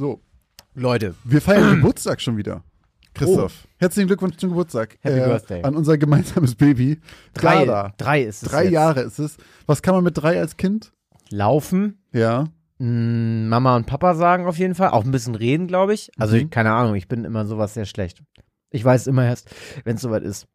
So, 0.00 0.22
Leute, 0.72 1.14
wir 1.24 1.42
feiern 1.42 1.76
Geburtstag 1.82 2.22
schon 2.22 2.38
wieder. 2.38 2.64
Christoph, 3.12 3.68
herzlichen 3.76 4.06
Glückwunsch 4.06 4.38
zum 4.38 4.48
Geburtstag. 4.48 4.96
Oh. 5.04 5.08
Äh, 5.08 5.12
Happy 5.12 5.28
Birthday. 5.28 5.62
An 5.62 5.76
unser 5.76 5.98
gemeinsames 5.98 6.54
Baby. 6.54 6.98
drei, 7.34 7.64
Clara. 7.64 7.92
drei 7.98 8.22
ist 8.22 8.42
es 8.42 8.48
Drei 8.48 8.62
jetzt. 8.64 8.72
Jahre 8.72 9.00
ist 9.02 9.18
es. 9.18 9.36
Was 9.66 9.82
kann 9.82 9.94
man 9.94 10.02
mit 10.02 10.16
drei 10.16 10.40
als 10.40 10.56
Kind? 10.56 10.94
Laufen, 11.28 12.02
Ja. 12.14 12.44
mh, 12.78 13.48
Mama 13.50 13.76
und 13.76 13.84
Papa 13.86 14.14
sagen 14.14 14.46
auf 14.46 14.56
jeden 14.56 14.74
Fall. 14.74 14.88
Auch 14.88 15.04
ein 15.04 15.10
bisschen 15.10 15.34
reden, 15.34 15.66
glaube 15.66 15.92
ich. 15.92 16.10
Also, 16.18 16.34
Mhm. 16.34 16.42
ich, 16.44 16.50
keine 16.50 16.72
Ahnung, 16.72 16.94
ich 16.94 17.06
bin 17.06 17.26
immer 17.26 17.44
sowas 17.44 17.74
sehr 17.74 17.84
schlecht. 17.84 18.22
Ich 18.70 18.82
weiß 18.82 19.06
immer 19.06 19.26
erst, 19.26 19.50
wenn 19.84 19.96
es 19.96 20.00
soweit 20.02 20.22
ist. 20.22 20.46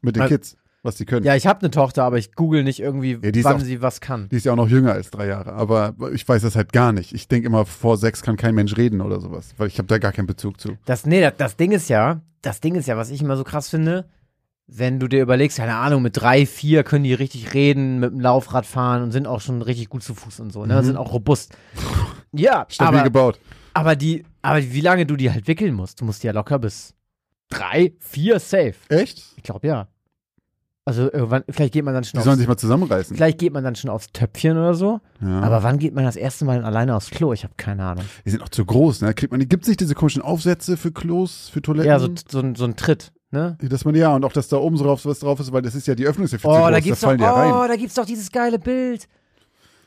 Mit 0.00 0.16
den 0.16 0.22
Al- 0.22 0.28
Kids, 0.30 0.56
was 0.84 0.94
die 0.96 1.04
können. 1.06 1.24
Ja, 1.26 1.34
ich 1.34 1.46
habe 1.48 1.60
eine 1.60 1.70
Tochter, 1.70 2.04
aber 2.04 2.18
ich 2.18 2.32
google 2.34 2.62
nicht 2.62 2.78
irgendwie, 2.78 3.18
Ja, 3.22 3.44
wann 3.44 3.56
auch- 3.56 3.60
sie 3.60 3.82
was 3.82 4.00
kann. 4.00 4.28
Die 4.28 4.36
ist 4.36 4.44
ja 4.46 4.52
auch 4.52 4.56
noch 4.56 4.68
jünger 4.68 4.92
als 4.92 5.10
drei 5.10 5.26
Jahre, 5.26 5.52
aber 5.54 5.94
ich 6.12 6.28
weiß 6.28 6.42
das 6.42 6.54
halt 6.54 6.72
gar 6.72 6.92
nicht. 6.92 7.12
Ich 7.12 7.26
denke 7.26 7.46
immer, 7.46 7.64
vor 7.66 7.96
sechs 7.96 8.22
kann 8.22 8.36
kein 8.36 8.54
Mensch 8.54 8.76
reden 8.76 9.00
oder 9.00 9.20
sowas, 9.20 9.54
weil 9.56 9.66
ich 9.68 9.78
habe 9.78 9.88
da 9.88 9.98
gar 9.98 10.12
keinen 10.12 10.26
Bezug 10.26 10.60
zu. 10.60 10.76
Das, 10.84 11.06
nee, 11.06 11.20
das, 11.20 11.34
das 11.36 11.56
Ding 11.56 11.72
ist 11.72 11.88
ja, 11.88 12.20
das 12.42 12.60
Ding 12.60 12.74
ist 12.76 12.86
ja, 12.86 12.96
was 12.96 13.10
ich 13.10 13.20
immer 13.22 13.36
so 13.36 13.44
krass 13.44 13.68
finde, 13.68 14.06
wenn 14.66 14.98
du 14.98 15.08
dir 15.08 15.20
überlegst, 15.22 15.58
keine 15.58 15.74
Ahnung, 15.76 16.00
mit 16.02 16.16
drei, 16.16 16.46
vier 16.46 16.84
können 16.84 17.04
die 17.04 17.12
richtig 17.14 17.52
reden, 17.52 18.00
mit 18.00 18.12
dem 18.12 18.20
Laufrad 18.20 18.64
fahren 18.64 19.02
und 19.02 19.10
sind 19.12 19.26
auch 19.26 19.40
schon 19.42 19.60
richtig 19.62 19.88
gut 19.90 20.02
zu 20.02 20.14
Fuß 20.14 20.40
und 20.40 20.52
so, 20.52 20.64
ne? 20.64 20.80
Mhm. 20.80 20.86
Sind 20.86 20.96
auch 20.96 21.12
robust. 21.12 21.54
Ja, 22.32 22.64
Stabil 22.70 22.98
aber, 23.00 23.04
gebaut. 23.04 23.40
aber 23.74 23.94
die, 23.96 24.24
aber 24.42 24.62
wie 24.62 24.80
lange 24.80 25.04
du 25.06 25.16
die 25.16 25.30
halt 25.30 25.48
wickeln 25.48 25.74
musst, 25.74 26.00
du 26.00 26.04
musst 26.06 26.22
die 26.22 26.28
ja 26.28 26.32
locker 26.32 26.58
bis 26.58 26.94
drei, 27.50 27.92
vier 28.00 28.38
safe. 28.40 28.74
Echt? 28.88 29.22
Ich 29.36 29.42
glaube 29.42 29.66
ja. 29.66 29.88
Also 30.86 31.10
irgendwann, 31.10 31.44
vielleicht 31.48 31.72
geht 31.72 31.84
man 31.84 31.94
dann 31.94 32.02
Die 32.02 32.10
schon 32.10 32.20
sollen 32.20 32.32
aufs, 32.32 32.38
sich 32.40 32.48
mal 32.48 32.56
zusammenreißen. 32.58 33.16
vielleicht 33.16 33.38
geht 33.38 33.54
man 33.54 33.64
dann 33.64 33.74
schon 33.74 33.88
aufs 33.88 34.08
Töpfchen 34.12 34.58
oder 34.58 34.74
so. 34.74 35.00
Ja. 35.22 35.40
Aber 35.40 35.62
wann 35.62 35.78
geht 35.78 35.94
man 35.94 36.04
das 36.04 36.16
erste 36.16 36.44
Mal 36.44 36.62
alleine 36.62 36.94
aufs 36.94 37.08
Klo? 37.10 37.32
Ich 37.32 37.42
habe 37.42 37.54
keine 37.56 37.84
Ahnung. 37.86 38.04
die 38.26 38.30
sind 38.30 38.42
auch 38.42 38.50
zu 38.50 38.64
groß, 38.66 39.00
ne? 39.00 39.14
Kriegt 39.14 39.32
man, 39.32 39.40
gibt 39.48 39.62
es 39.64 39.68
nicht 39.68 39.80
diese 39.80 39.94
komischen 39.94 40.20
Aufsätze 40.20 40.76
für 40.76 40.92
Klos, 40.92 41.48
für 41.50 41.62
Toiletten? 41.62 41.88
Ja, 41.88 41.98
so, 41.98 42.08
so, 42.28 42.40
ein- 42.40 42.54
so 42.54 42.64
ein 42.64 42.76
Tritt, 42.76 43.12
ne? 43.30 43.56
Dass 43.62 43.86
man 43.86 43.94
ja, 43.94 44.14
und 44.14 44.26
auch, 44.26 44.32
dass 44.34 44.48
da 44.48 44.58
oben 44.58 44.76
so 44.76 44.84
drauf 44.84 45.06
was 45.06 45.20
drauf 45.20 45.40
ist, 45.40 45.52
weil 45.52 45.62
das 45.62 45.74
ist 45.74 45.86
ja 45.86 45.94
die 45.94 46.04
Öffnungshilfe 46.06 46.46
Oh, 46.46 46.52
zu 46.52 46.58
groß, 46.60 46.70
da 46.72 46.80
gibt's 46.80 47.00
fallen 47.00 47.18
doch, 47.18 47.24
die 47.24 47.30
ja 47.30 47.32
rein. 47.32 47.52
oh, 47.64 47.66
da 47.68 47.76
gibt's 47.76 47.94
doch 47.94 48.04
dieses 48.04 48.30
geile 48.30 48.58
Bild. 48.58 49.08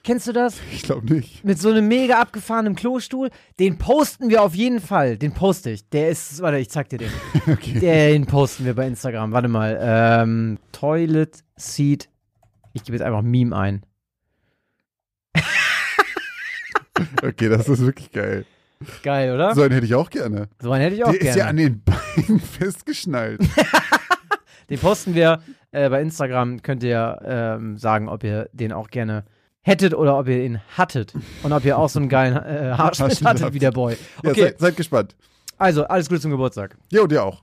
Kennst 0.08 0.26
du 0.26 0.32
das? 0.32 0.62
Ich 0.72 0.84
glaube 0.84 1.14
nicht. 1.14 1.44
Mit 1.44 1.60
so 1.60 1.70
einem 1.70 1.86
mega 1.86 2.22
abgefahrenen 2.22 2.78
Klostuhl. 2.78 3.30
Den 3.60 3.78
posten 3.78 4.30
wir 4.30 4.42
auf 4.42 4.56
jeden 4.56 4.80
Fall. 4.80 5.18
Den 5.18 5.34
poste 5.34 5.72
ich. 5.72 5.90
Der 5.90 6.08
ist, 6.08 6.42
warte, 6.42 6.60
ich 6.60 6.70
zeig 6.70 6.88
dir 6.88 6.98
den. 6.98 7.12
Okay. 7.46 7.78
Den 7.82 8.26
posten 8.26 8.64
wir 8.64 8.74
bei 8.74 8.88
Instagram. 8.88 9.34
Warte 9.34 9.50
mal. 9.50 9.78
Ähm, 9.82 10.60
Toilet 10.72 11.44
Seat. 11.58 12.08
Ich 12.72 12.86
gebe 12.86 12.98
jetzt 12.98 13.06
einfach 13.06 13.22
Meme 13.22 13.54
ein. 13.54 13.86
okay, 17.22 17.50
das 17.50 17.68
ist 17.68 17.82
wirklich 17.82 18.10
geil. 18.14 18.46
Geil, 19.04 19.34
oder? 19.34 19.56
So 19.56 19.64
einen 19.64 19.74
hätte 19.74 19.88
ich 19.88 19.96
auch 19.96 20.10
gerne. 20.10 20.48
So 20.62 20.72
einen 20.72 20.84
hätte 20.84 20.96
ich 20.96 21.04
auch 21.04 21.12
Der 21.12 21.20
ist 21.20 21.36
ja 21.36 21.48
an 21.48 21.58
gerne. 21.58 21.72
den 21.72 21.84
Beinen 21.84 22.40
festgeschnallt. 22.60 23.42
Den 24.70 24.80
posten 24.80 25.16
wir 25.16 25.42
äh, 25.72 25.90
bei 25.90 26.02
Instagram. 26.02 26.62
Könnt 26.62 26.82
ihr 26.84 27.20
ähm, 27.26 27.78
sagen, 27.78 28.08
ob 28.08 28.24
ihr 28.24 28.48
den 28.54 28.72
auch 28.72 28.88
gerne 28.88 29.26
hättet 29.68 29.94
oder 29.94 30.18
ob 30.18 30.28
ihr 30.30 30.44
ihn 30.44 30.62
hattet. 30.78 31.14
Und 31.44 31.52
ob 31.52 31.64
ihr 31.66 31.78
auch 31.78 31.90
so 31.90 32.00
einen 32.00 32.10
geilen 32.10 32.38
äh, 32.38 32.74
Haarschnitt 32.78 33.24
hattet 33.24 33.54
wie 33.54 33.60
der 33.60 33.72
Boy. 33.72 33.98
Ja, 34.24 34.32
Okay, 34.32 34.42
seid, 34.42 34.60
seid 34.60 34.78
gespannt. 34.78 35.16
also 35.58 35.84
alles 35.84 36.08
Gute 36.08 36.22
zum 36.22 36.32
Geburtstag. 36.32 36.78
Jo, 36.90 37.06
dir 37.06 37.24
auch. 37.24 37.42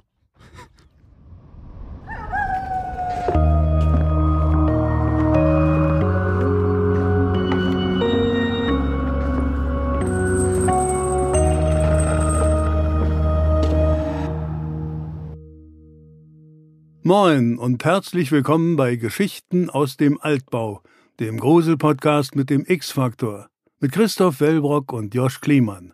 Moin 17.03 17.59
und 17.59 17.84
herzlich 17.84 18.33
willkommen 18.33 18.77
bei 18.77 18.97
Geschichten 18.97 19.69
aus 19.69 19.97
dem 19.98 20.19
Altbau, 20.21 20.82
dem 21.20 21.38
Grusel-Podcast 21.38 22.34
mit 22.34 22.50
dem 22.50 22.64
X-Faktor, 22.66 23.48
mit 23.78 23.92
Christoph 23.92 24.41
Wellbrock 24.41 24.92
und 24.92 25.14
Josch 25.14 25.41
Kliemann. 25.41 25.92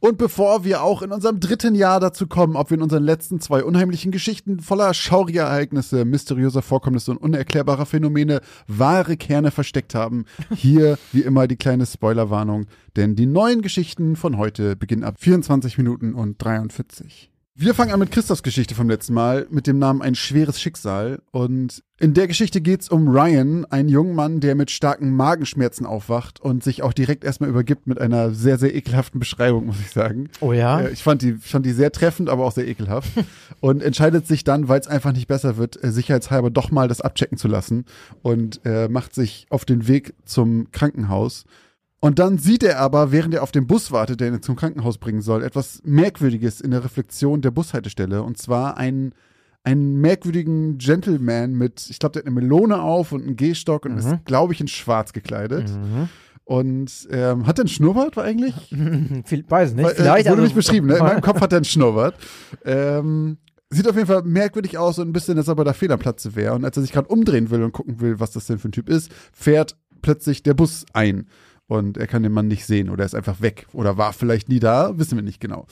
Und 0.00 0.16
bevor 0.16 0.64
wir 0.64 0.82
auch 0.82 1.02
in 1.02 1.12
unserem 1.12 1.38
dritten 1.38 1.74
Jahr 1.74 2.00
dazu 2.00 2.26
kommen, 2.26 2.56
ob 2.56 2.70
wir 2.70 2.76
in 2.76 2.82
unseren 2.82 3.02
letzten 3.02 3.40
zwei 3.40 3.62
unheimlichen 3.62 4.10
Geschichten 4.10 4.60
voller 4.60 4.94
schauriger 4.94 5.42
Ereignisse, 5.42 6.06
mysteriöser 6.06 6.62
Vorkommnisse 6.62 7.10
und 7.10 7.18
unerklärbarer 7.18 7.84
Phänomene 7.84 8.40
wahre 8.66 9.18
Kerne 9.18 9.50
versteckt 9.50 9.94
haben, 9.94 10.24
hier 10.54 10.98
wie 11.12 11.22
immer 11.22 11.46
die 11.46 11.56
kleine 11.56 11.84
Spoilerwarnung, 11.84 12.66
denn 12.96 13.16
die 13.16 13.26
neuen 13.26 13.60
Geschichten 13.60 14.16
von 14.16 14.38
heute 14.38 14.76
beginnen 14.76 15.04
ab 15.04 15.16
24 15.18 15.76
Minuten 15.76 16.14
und 16.14 16.42
43. 16.42 17.30
Wir 17.60 17.74
fangen 17.74 17.90
an 17.90 17.98
mit 17.98 18.12
Christophs 18.12 18.44
Geschichte 18.44 18.76
vom 18.76 18.88
letzten 18.88 19.14
Mal 19.14 19.48
mit 19.50 19.66
dem 19.66 19.80
Namen 19.80 20.00
Ein 20.00 20.14
schweres 20.14 20.60
Schicksal. 20.60 21.20
Und 21.32 21.82
in 21.98 22.14
der 22.14 22.28
Geschichte 22.28 22.60
geht's 22.60 22.88
um 22.88 23.08
Ryan, 23.08 23.64
einen 23.64 23.88
jungen 23.88 24.14
Mann, 24.14 24.38
der 24.38 24.54
mit 24.54 24.70
starken 24.70 25.10
Magenschmerzen 25.16 25.84
aufwacht 25.84 26.38
und 26.40 26.62
sich 26.62 26.84
auch 26.84 26.92
direkt 26.92 27.24
erstmal 27.24 27.50
übergibt 27.50 27.88
mit 27.88 28.00
einer 28.00 28.30
sehr, 28.30 28.58
sehr 28.58 28.76
ekelhaften 28.76 29.18
Beschreibung, 29.18 29.66
muss 29.66 29.80
ich 29.80 29.90
sagen. 29.90 30.30
Oh 30.38 30.52
ja? 30.52 30.82
Äh, 30.82 30.92
Ich 30.92 31.02
fand 31.02 31.20
die, 31.20 31.32
fand 31.32 31.66
die 31.66 31.72
sehr 31.72 31.90
treffend, 31.90 32.28
aber 32.28 32.44
auch 32.44 32.52
sehr 32.52 32.68
ekelhaft. 32.68 33.10
und 33.60 33.82
entscheidet 33.82 34.28
sich 34.28 34.44
dann, 34.44 34.68
weil 34.68 34.78
es 34.78 34.86
einfach 34.86 35.10
nicht 35.10 35.26
besser 35.26 35.56
wird, 35.56 35.82
äh, 35.82 35.90
sicherheitshalber 35.90 36.50
doch 36.50 36.70
mal 36.70 36.86
das 36.86 37.00
abchecken 37.00 37.38
zu 37.38 37.48
lassen 37.48 37.86
und 38.22 38.60
äh, 38.66 38.86
macht 38.88 39.16
sich 39.16 39.46
auf 39.50 39.64
den 39.64 39.88
Weg 39.88 40.14
zum 40.24 40.70
Krankenhaus. 40.70 41.44
Und 42.00 42.18
dann 42.20 42.38
sieht 42.38 42.62
er 42.62 42.78
aber, 42.78 43.10
während 43.10 43.34
er 43.34 43.42
auf 43.42 43.50
den 43.50 43.66
Bus 43.66 43.90
wartet, 43.90 44.20
der 44.20 44.28
ihn 44.28 44.42
zum 44.42 44.54
Krankenhaus 44.54 44.98
bringen 44.98 45.20
soll, 45.20 45.42
etwas 45.42 45.80
Merkwürdiges 45.84 46.60
in 46.60 46.70
der 46.70 46.84
Reflexion 46.84 47.40
der 47.40 47.50
Bushaltestelle. 47.50 48.22
Und 48.22 48.38
zwar 48.38 48.76
einen, 48.76 49.12
einen 49.64 50.00
merkwürdigen 50.00 50.78
Gentleman 50.78 51.54
mit, 51.54 51.88
ich 51.90 51.98
glaube, 51.98 52.12
der 52.12 52.20
hat 52.20 52.26
eine 52.26 52.34
Melone 52.34 52.80
auf 52.80 53.10
und 53.10 53.22
einen 53.24 53.36
Gehstock 53.36 53.84
und 53.84 53.98
ist, 53.98 54.24
glaube 54.24 54.52
ich, 54.52 54.60
in 54.60 54.68
schwarz 54.68 55.12
gekleidet. 55.12 55.70
Mhm. 55.70 56.08
Und 56.44 57.08
ähm, 57.10 57.46
hat 57.46 57.58
er 57.58 57.62
einen 57.62 57.68
Schnurrbart 57.68 58.16
war 58.16 58.24
eigentlich? 58.24 58.54
Weiß 59.48 59.74
nicht. 59.74 59.84
Weil, 59.84 59.92
äh, 59.92 59.96
Vielleicht 59.96 60.26
wurde 60.26 60.30
also- 60.30 60.42
nicht 60.44 60.54
beschrieben, 60.54 60.86
ne? 60.86 60.94
In 60.96 61.02
meinem 61.04 61.20
Kopf 61.20 61.40
hat 61.42 61.52
er 61.52 61.56
einen 61.56 61.64
Schnurrbart. 61.66 62.14
Ähm, 62.64 63.36
sieht 63.68 63.86
auf 63.86 63.96
jeden 63.96 64.06
Fall 64.06 64.22
merkwürdig 64.22 64.78
aus 64.78 64.98
und 64.98 65.08
ein 65.08 65.12
bisschen, 65.12 65.36
als 65.36 65.48
ob 65.50 65.58
er 65.58 65.64
da 65.64 65.72
Federplatze 65.74 66.36
wäre. 66.36 66.54
Und 66.54 66.64
als 66.64 66.76
er 66.76 66.82
sich 66.82 66.92
gerade 66.92 67.08
umdrehen 67.08 67.50
will 67.50 67.62
und 67.62 67.72
gucken 67.72 68.00
will, 68.00 68.18
was 68.18 68.30
das 68.30 68.46
denn 68.46 68.58
für 68.58 68.68
ein 68.68 68.72
Typ 68.72 68.88
ist, 68.88 69.10
fährt 69.32 69.76
plötzlich 70.00 70.42
der 70.42 70.54
Bus 70.54 70.86
ein. 70.94 71.26
Und 71.68 71.98
er 71.98 72.06
kann 72.06 72.22
den 72.22 72.32
Mann 72.32 72.48
nicht 72.48 72.64
sehen 72.64 72.88
oder 72.88 73.04
er 73.04 73.06
ist 73.06 73.14
einfach 73.14 73.42
weg 73.42 73.66
oder 73.74 73.98
war 73.98 74.14
vielleicht 74.14 74.48
nie 74.48 74.58
da, 74.58 74.98
wissen 74.98 75.16
wir 75.16 75.22
nicht 75.22 75.38
genau. 75.38 75.66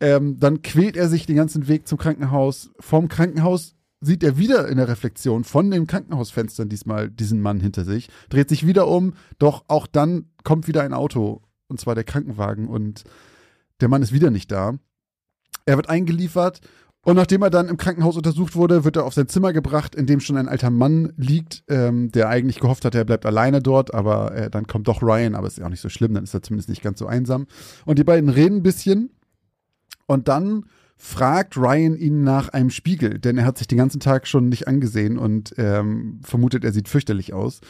Ähm, 0.00 0.40
dann 0.40 0.60
quält 0.60 0.96
er 0.96 1.08
sich 1.08 1.24
den 1.24 1.36
ganzen 1.36 1.68
Weg 1.68 1.86
zum 1.86 1.98
Krankenhaus. 1.98 2.70
Vom 2.80 3.08
Krankenhaus 3.08 3.76
sieht 4.00 4.24
er 4.24 4.38
wieder 4.38 4.66
in 4.68 4.76
der 4.76 4.88
Reflexion 4.88 5.44
von 5.44 5.70
den 5.70 5.86
Krankenhausfenstern 5.86 6.68
diesmal 6.68 7.10
diesen 7.10 7.40
Mann 7.40 7.60
hinter 7.60 7.84
sich, 7.84 8.08
dreht 8.28 8.48
sich 8.48 8.66
wieder 8.66 8.88
um, 8.88 9.14
doch 9.38 9.64
auch 9.68 9.86
dann 9.86 10.26
kommt 10.42 10.66
wieder 10.66 10.82
ein 10.82 10.92
Auto, 10.92 11.42
und 11.68 11.80
zwar 11.80 11.94
der 11.94 12.04
Krankenwagen, 12.04 12.68
und 12.68 13.04
der 13.80 13.88
Mann 13.88 14.02
ist 14.02 14.12
wieder 14.12 14.30
nicht 14.30 14.50
da. 14.50 14.74
Er 15.64 15.76
wird 15.76 15.88
eingeliefert 15.88 16.60
und 17.06 17.14
nachdem 17.14 17.40
er 17.42 17.50
dann 17.50 17.68
im 17.68 17.76
Krankenhaus 17.76 18.16
untersucht 18.16 18.56
wurde, 18.56 18.82
wird 18.82 18.96
er 18.96 19.04
auf 19.04 19.14
sein 19.14 19.28
Zimmer 19.28 19.52
gebracht, 19.52 19.94
in 19.94 20.06
dem 20.06 20.18
schon 20.18 20.36
ein 20.36 20.48
alter 20.48 20.70
Mann 20.70 21.12
liegt, 21.16 21.62
ähm, 21.68 22.10
der 22.10 22.28
eigentlich 22.28 22.58
gehofft 22.58 22.84
hat, 22.84 22.96
er 22.96 23.04
bleibt 23.04 23.24
alleine 23.24 23.62
dort, 23.62 23.94
aber 23.94 24.34
äh, 24.34 24.50
dann 24.50 24.66
kommt 24.66 24.88
doch 24.88 25.02
Ryan, 25.02 25.36
aber 25.36 25.46
ist 25.46 25.58
ja 25.58 25.66
auch 25.66 25.70
nicht 25.70 25.80
so 25.80 25.88
schlimm, 25.88 26.14
dann 26.14 26.24
ist 26.24 26.34
er 26.34 26.42
zumindest 26.42 26.68
nicht 26.68 26.82
ganz 26.82 26.98
so 26.98 27.06
einsam. 27.06 27.46
Und 27.84 28.00
die 28.00 28.02
beiden 28.02 28.28
reden 28.28 28.56
ein 28.56 28.62
bisschen 28.64 29.10
und 30.06 30.26
dann 30.26 30.64
fragt 30.96 31.56
Ryan 31.56 31.94
ihn 31.94 32.24
nach 32.24 32.48
einem 32.48 32.70
Spiegel, 32.70 33.20
denn 33.20 33.38
er 33.38 33.44
hat 33.44 33.58
sich 33.58 33.68
den 33.68 33.78
ganzen 33.78 34.00
Tag 34.00 34.26
schon 34.26 34.48
nicht 34.48 34.66
angesehen 34.66 35.16
und 35.16 35.54
ähm, 35.58 36.18
vermutet, 36.24 36.64
er 36.64 36.72
sieht 36.72 36.88
fürchterlich 36.88 37.32
aus. 37.32 37.60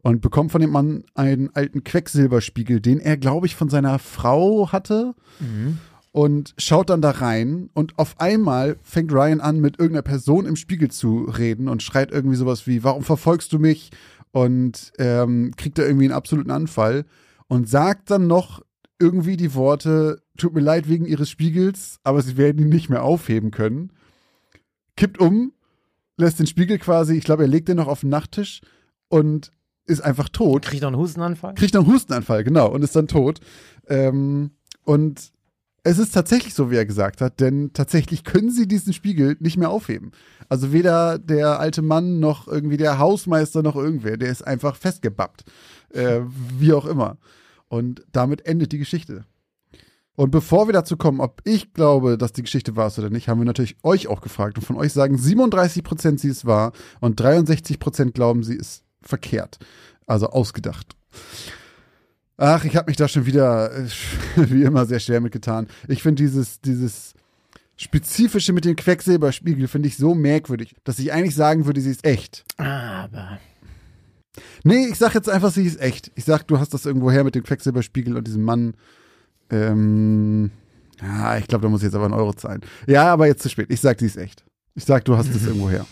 Und 0.00 0.22
bekommt 0.22 0.52
von 0.52 0.62
dem 0.62 0.70
Mann 0.70 1.04
einen 1.14 1.50
alten 1.54 1.84
Quecksilberspiegel, 1.84 2.80
den 2.80 3.00
er, 3.00 3.18
glaube 3.18 3.46
ich, 3.46 3.56
von 3.56 3.68
seiner 3.68 3.98
Frau 3.98 4.72
hatte 4.72 5.14
Mhm. 5.40 5.78
Und 6.16 6.54
schaut 6.56 6.88
dann 6.88 7.02
da 7.02 7.10
rein 7.10 7.68
und 7.74 7.98
auf 7.98 8.18
einmal 8.18 8.78
fängt 8.82 9.12
Ryan 9.12 9.42
an, 9.42 9.60
mit 9.60 9.78
irgendeiner 9.78 10.00
Person 10.00 10.46
im 10.46 10.56
Spiegel 10.56 10.90
zu 10.90 11.24
reden 11.24 11.68
und 11.68 11.82
schreit 11.82 12.10
irgendwie 12.10 12.36
sowas 12.36 12.66
wie, 12.66 12.82
warum 12.84 13.02
verfolgst 13.02 13.52
du 13.52 13.58
mich? 13.58 13.90
Und 14.32 14.94
ähm, 14.96 15.52
kriegt 15.58 15.76
da 15.76 15.82
irgendwie 15.82 16.06
einen 16.06 16.14
absoluten 16.14 16.50
Anfall 16.50 17.04
und 17.48 17.68
sagt 17.68 18.10
dann 18.10 18.26
noch 18.26 18.62
irgendwie 18.98 19.36
die 19.36 19.52
Worte, 19.52 20.22
tut 20.38 20.54
mir 20.54 20.62
leid 20.62 20.88
wegen 20.88 21.04
ihres 21.04 21.28
Spiegels, 21.28 21.98
aber 22.02 22.22
sie 22.22 22.38
werden 22.38 22.62
ihn 22.62 22.70
nicht 22.70 22.88
mehr 22.88 23.02
aufheben 23.02 23.50
können. 23.50 23.92
Kippt 24.96 25.18
um, 25.18 25.52
lässt 26.16 26.38
den 26.38 26.46
Spiegel 26.46 26.78
quasi, 26.78 27.14
ich 27.14 27.24
glaube, 27.24 27.42
er 27.42 27.48
legt 27.48 27.68
den 27.68 27.76
noch 27.76 27.88
auf 27.88 28.00
den 28.00 28.08
Nachttisch 28.08 28.62
und 29.08 29.52
ist 29.84 30.00
einfach 30.00 30.30
tot 30.30 30.62
Kriegt 30.62 30.80
noch 30.80 30.88
einen 30.88 30.96
Hustenanfall? 30.96 31.54
kriegt 31.56 31.74
noch 31.74 31.84
einen 31.84 31.92
Hustenanfall, 31.92 32.42
genau, 32.42 32.70
und 32.70 32.82
ist 32.82 32.96
dann 32.96 33.06
tot. 33.06 33.40
Ähm, 33.86 34.52
und 34.82 35.35
es 35.86 35.98
ist 36.00 36.12
tatsächlich 36.12 36.52
so, 36.52 36.68
wie 36.68 36.76
er 36.76 36.84
gesagt 36.84 37.20
hat, 37.20 37.38
denn 37.38 37.70
tatsächlich 37.72 38.24
können 38.24 38.50
sie 38.50 38.66
diesen 38.66 38.92
Spiegel 38.92 39.36
nicht 39.38 39.56
mehr 39.56 39.70
aufheben. 39.70 40.10
Also 40.48 40.72
weder 40.72 41.16
der 41.16 41.60
alte 41.60 41.80
Mann 41.80 42.18
noch 42.18 42.48
irgendwie 42.48 42.76
der 42.76 42.98
Hausmeister 42.98 43.62
noch 43.62 43.76
irgendwer, 43.76 44.16
der 44.16 44.30
ist 44.30 44.44
einfach 44.44 44.74
festgebappt. 44.74 45.44
Äh, 45.90 46.22
wie 46.58 46.72
auch 46.72 46.86
immer. 46.86 47.18
Und 47.68 48.04
damit 48.10 48.46
endet 48.46 48.72
die 48.72 48.78
Geschichte. 48.78 49.26
Und 50.16 50.32
bevor 50.32 50.66
wir 50.66 50.72
dazu 50.72 50.96
kommen, 50.96 51.20
ob 51.20 51.40
ich 51.44 51.72
glaube, 51.72 52.18
dass 52.18 52.32
die 52.32 52.42
Geschichte 52.42 52.74
wahr 52.74 52.88
ist 52.88 52.98
oder 52.98 53.10
nicht, 53.10 53.28
haben 53.28 53.38
wir 53.38 53.44
natürlich 53.44 53.76
euch 53.84 54.08
auch 54.08 54.22
gefragt. 54.22 54.58
Und 54.58 54.64
von 54.64 54.76
euch 54.76 54.92
sagen 54.92 55.14
37% 55.14 56.18
sie 56.18 56.28
ist 56.28 56.46
wahr 56.46 56.72
und 57.00 57.20
63% 57.20 58.10
glauben, 58.10 58.42
sie 58.42 58.56
ist 58.56 58.82
verkehrt. 59.02 59.60
Also 60.04 60.30
ausgedacht. 60.30 60.96
Ach, 62.38 62.64
ich 62.64 62.76
habe 62.76 62.90
mich 62.90 62.96
da 62.96 63.08
schon 63.08 63.26
wieder, 63.26 63.70
wie 64.36 64.62
immer, 64.62 64.86
sehr 64.86 65.00
schwer 65.00 65.20
mitgetan. 65.20 65.66
Ich 65.88 66.02
finde 66.02 66.22
dieses, 66.22 66.60
dieses 66.60 67.14
Spezifische 67.76 68.52
mit 68.52 68.64
dem 68.64 68.76
Quecksilberspiegel 68.76 69.68
finde 69.68 69.88
ich 69.88 69.96
so 69.96 70.14
merkwürdig, 70.14 70.74
dass 70.84 70.98
ich 70.98 71.12
eigentlich 71.12 71.34
sagen 71.34 71.66
würde, 71.66 71.80
sie 71.80 71.90
ist 71.90 72.04
echt. 72.04 72.44
Aber. 72.56 73.38
Nee, 74.64 74.86
ich 74.86 74.98
sag 74.98 75.14
jetzt 75.14 75.28
einfach, 75.28 75.50
sie 75.50 75.64
ist 75.64 75.80
echt. 75.80 76.10
Ich 76.14 76.24
sag, 76.24 76.46
du 76.46 76.58
hast 76.58 76.74
das 76.74 76.86
irgendwo 76.86 77.10
her 77.10 77.24
mit 77.24 77.34
dem 77.34 77.42
Quecksilberspiegel 77.42 78.16
und 78.16 78.26
diesem 78.26 78.42
Mann. 78.42 78.74
Ähm, 79.50 80.50
ja, 81.00 81.38
ich 81.38 81.46
glaube, 81.46 81.62
da 81.62 81.68
muss 81.68 81.80
ich 81.80 81.86
jetzt 81.86 81.94
aber 81.94 82.06
einen 82.06 82.14
Euro 82.14 82.32
zahlen. 82.32 82.62
Ja, 82.86 83.12
aber 83.12 83.26
jetzt 83.26 83.42
zu 83.42 83.48
spät. 83.48 83.66
Ich 83.70 83.80
sag, 83.80 84.00
sie 84.00 84.06
ist 84.06 84.16
echt. 84.16 84.44
Ich 84.74 84.84
sag, 84.84 85.04
du 85.04 85.16
hast 85.16 85.34
es 85.34 85.46
irgendwo 85.46 85.70
her. 85.70 85.86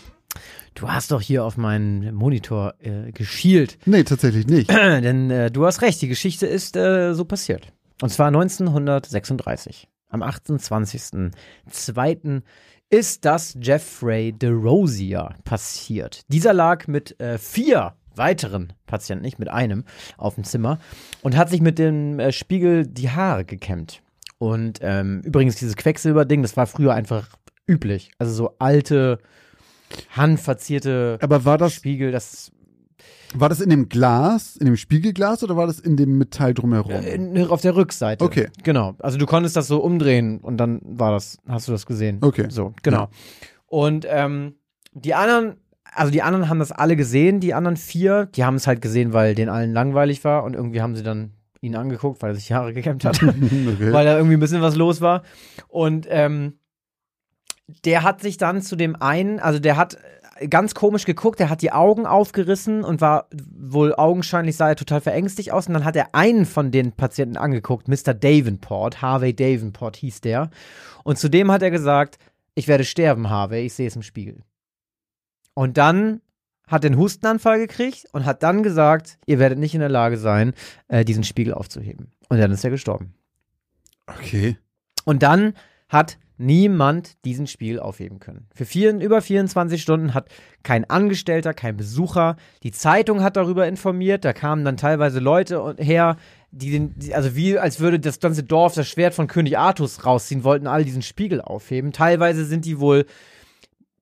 Du 0.75 0.89
hast 0.89 1.11
doch 1.11 1.21
hier 1.21 1.45
auf 1.45 1.55
meinen 1.55 2.13
Monitor 2.13 2.73
äh, 2.79 3.13
geschielt. 3.13 3.77
Nee, 3.85 4.03
tatsächlich 4.03 4.45
nicht. 4.45 4.69
Denn 4.69 5.31
äh, 5.31 5.49
du 5.49 5.65
hast 5.65 5.81
recht, 5.81 6.01
die 6.01 6.09
Geschichte 6.09 6.47
ist 6.47 6.75
äh, 6.75 7.13
so 7.13 7.23
passiert. 7.23 7.71
Und 8.01 8.09
zwar 8.09 8.27
1936. 8.27 9.87
Am 10.09 10.21
28.02. 10.21 12.41
ist 12.89 13.23
das 13.23 13.57
Jeffrey 13.61 14.33
de 14.33 14.49
Rosier 14.49 15.29
passiert. 15.45 16.23
Dieser 16.27 16.53
lag 16.53 16.87
mit 16.87 17.17
äh, 17.21 17.37
vier 17.37 17.93
weiteren 18.13 18.73
Patienten, 18.85 19.23
nicht 19.23 19.39
mit 19.39 19.49
einem, 19.49 19.85
auf 20.17 20.35
dem 20.35 20.43
Zimmer 20.43 20.79
und 21.21 21.37
hat 21.37 21.49
sich 21.49 21.61
mit 21.61 21.79
dem 21.79 22.19
äh, 22.19 22.33
Spiegel 22.33 22.85
die 22.85 23.09
Haare 23.09 23.45
gekämmt. 23.45 24.01
Und 24.39 24.79
ähm, 24.81 25.21
übrigens, 25.21 25.55
dieses 25.55 25.77
Quecksilberding, 25.77 26.41
das 26.41 26.57
war 26.57 26.67
früher 26.67 26.93
einfach 26.93 27.29
üblich. 27.65 28.11
Also 28.17 28.33
so 28.33 28.55
alte, 28.59 29.19
handverzierte 30.11 31.17
Aber 31.21 31.45
war 31.45 31.57
das, 31.57 31.73
Spiegel, 31.73 32.11
das 32.11 32.51
war 33.33 33.49
das 33.49 33.59
in 33.59 33.69
dem 33.69 33.89
Glas, 33.89 34.55
in 34.55 34.65
dem 34.65 34.77
Spiegelglas 34.77 35.43
oder 35.43 35.57
war 35.57 35.67
das 35.67 35.79
in 35.79 35.97
dem 35.97 36.17
Metall 36.17 36.53
drumherum? 36.53 36.91
äh, 36.91 37.15
in- 37.15 37.47
auf 37.47 37.61
der 37.61 37.75
Rückseite. 37.75 38.23
Okay. 38.23 38.47
Genau. 38.63 38.95
Also 38.99 39.17
du 39.17 39.25
konntest 39.25 39.55
das 39.55 39.67
so 39.67 39.79
umdrehen 39.79 40.39
und 40.39 40.57
dann 40.57 40.79
war 40.83 41.11
das, 41.11 41.37
hast 41.47 41.67
du 41.67 41.71
das 41.71 41.85
gesehen. 41.85 42.19
Okay. 42.21 42.47
So, 42.49 42.73
genau. 42.83 43.09
Und 43.67 44.05
ähm, 44.09 44.55
die 44.93 45.13
anderen, 45.13 45.55
also 45.83 46.11
die 46.11 46.21
anderen 46.21 46.49
haben 46.49 46.59
das 46.59 46.71
alle 46.71 46.95
gesehen, 46.95 47.39
die 47.41 47.53
anderen 47.53 47.77
vier, 47.77 48.27
die 48.27 48.45
haben 48.45 48.55
es 48.55 48.67
halt 48.67 48.81
gesehen, 48.81 49.11
weil 49.11 49.35
den 49.35 49.49
allen 49.49 49.73
langweilig 49.73 50.23
war 50.23 50.43
und 50.43 50.53
irgendwie 50.55 50.81
haben 50.81 50.95
sie 50.95 51.03
dann 51.03 51.33
ihn 51.61 51.75
angeguckt, 51.75 52.21
weil 52.21 52.31
er 52.31 52.35
sich 52.35 52.51
Haare 52.53 52.73
gekämmt 52.73 53.03
hat. 53.03 53.21
okay. 53.23 53.91
weil 53.91 54.05
da 54.05 54.15
irgendwie 54.15 54.37
ein 54.37 54.39
bisschen 54.39 54.61
was 54.61 54.75
los 54.75 55.01
war. 55.01 55.23
Und 55.67 56.05
ähm, 56.09 56.53
der 57.67 58.03
hat 58.03 58.21
sich 58.21 58.37
dann 58.37 58.61
zu 58.61 58.75
dem 58.75 59.01
einen, 59.01 59.39
also 59.39 59.59
der 59.59 59.77
hat 59.77 59.97
äh, 60.37 60.47
ganz 60.47 60.75
komisch 60.75 61.05
geguckt, 61.05 61.39
der 61.39 61.49
hat 61.49 61.61
die 61.61 61.71
Augen 61.71 62.05
aufgerissen 62.05 62.83
und 62.83 63.01
war 63.01 63.27
wohl 63.31 63.95
augenscheinlich 63.95 64.55
sah 64.55 64.69
er 64.69 64.75
total 64.75 65.01
verängstigt 65.01 65.51
aus. 65.51 65.67
Und 65.67 65.73
dann 65.73 65.85
hat 65.85 65.95
er 65.95 66.13
einen 66.13 66.45
von 66.45 66.71
den 66.71 66.91
Patienten 66.91 67.37
angeguckt, 67.37 67.87
Mr. 67.87 68.13
Davenport, 68.13 69.01
Harvey 69.01 69.35
Davenport 69.35 69.95
hieß 69.97 70.21
der. 70.21 70.49
Und 71.03 71.17
zu 71.17 71.29
dem 71.29 71.51
hat 71.51 71.61
er 71.61 71.71
gesagt, 71.71 72.19
ich 72.53 72.67
werde 72.67 72.85
sterben, 72.85 73.29
Harvey, 73.29 73.65
ich 73.65 73.73
sehe 73.73 73.87
es 73.87 73.95
im 73.95 74.03
Spiegel. 74.03 74.43
Und 75.53 75.77
dann 75.77 76.21
hat 76.67 76.83
er 76.83 76.91
einen 76.91 76.99
Hustenanfall 76.99 77.59
gekriegt 77.59 78.05
und 78.11 78.25
hat 78.25 78.43
dann 78.43 78.63
gesagt, 78.63 79.17
ihr 79.25 79.39
werdet 79.39 79.59
nicht 79.59 79.73
in 79.73 79.81
der 79.81 79.89
Lage 79.89 80.17
sein, 80.17 80.53
äh, 80.87 81.05
diesen 81.05 81.23
Spiegel 81.23 81.53
aufzuheben. 81.53 82.11
Und 82.29 82.39
dann 82.39 82.51
ist 82.51 82.63
er 82.63 82.71
gestorben. 82.71 83.13
okay. 84.07 84.57
Und 85.05 85.21
dann 85.21 85.53
hat 85.89 86.17
niemand 86.37 87.23
diesen 87.23 87.47
Spiegel 87.47 87.79
aufheben 87.79 88.19
können. 88.19 88.47
Für 88.53 88.65
vier, 88.65 88.93
über 88.99 89.21
24 89.21 89.81
Stunden 89.81 90.13
hat 90.13 90.29
kein 90.63 90.89
Angestellter, 90.89 91.53
kein 91.53 91.77
Besucher, 91.77 92.35
die 92.63 92.71
Zeitung 92.71 93.23
hat 93.23 93.37
darüber 93.37 93.67
informiert, 93.67 94.25
da 94.25 94.33
kamen 94.33 94.65
dann 94.65 94.77
teilweise 94.77 95.19
Leute 95.19 95.61
und- 95.61 95.79
her, 95.79 96.17
die 96.51 96.71
den, 96.71 96.97
die, 96.97 97.13
also 97.13 97.35
wie 97.35 97.57
als 97.57 97.79
würde 97.79 97.99
das 97.99 98.19
ganze 98.19 98.43
Dorf 98.43 98.73
das 98.73 98.87
Schwert 98.87 99.13
von 99.13 99.27
König 99.27 99.57
Artus 99.57 100.05
rausziehen, 100.05 100.43
wollten 100.43 100.67
alle 100.67 100.85
diesen 100.85 101.01
Spiegel 101.01 101.41
aufheben. 101.41 101.91
Teilweise 101.91 102.45
sind 102.45 102.65
die 102.65 102.79
wohl 102.79 103.05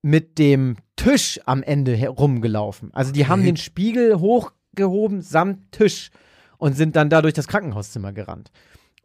mit 0.01 0.37
dem 0.37 0.77
Tisch 0.95 1.39
am 1.45 1.63
Ende 1.63 1.95
herumgelaufen. 1.95 2.93
Also 2.93 3.11
die 3.11 3.27
haben 3.27 3.43
den 3.43 3.57
Spiegel 3.57 4.19
hochgehoben 4.19 5.21
samt 5.21 5.71
Tisch 5.71 6.09
und 6.57 6.75
sind 6.75 6.95
dann 6.95 7.09
da 7.09 7.21
durch 7.21 7.33
das 7.33 7.47
Krankenhauszimmer 7.47 8.11
gerannt. 8.11 8.51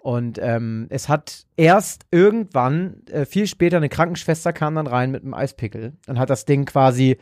Und 0.09 0.39
ähm, 0.41 0.87
es 0.89 1.11
hat 1.11 1.45
erst 1.59 2.07
irgendwann, 2.11 3.03
äh, 3.11 3.27
viel 3.27 3.47
später, 3.47 3.77
eine 3.77 3.91
Krankenschwester 3.91 4.55
kam 4.55 4.77
dann 4.77 4.87
rein 4.87 5.11
mit 5.11 5.23
einem 5.23 5.35
Eispickel 5.35 5.93
und 6.07 6.19
hat 6.19 6.31
das 6.31 6.47
Ding 6.47 6.65
quasi 6.65 7.19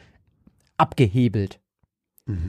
abgehebelt. 0.76 1.58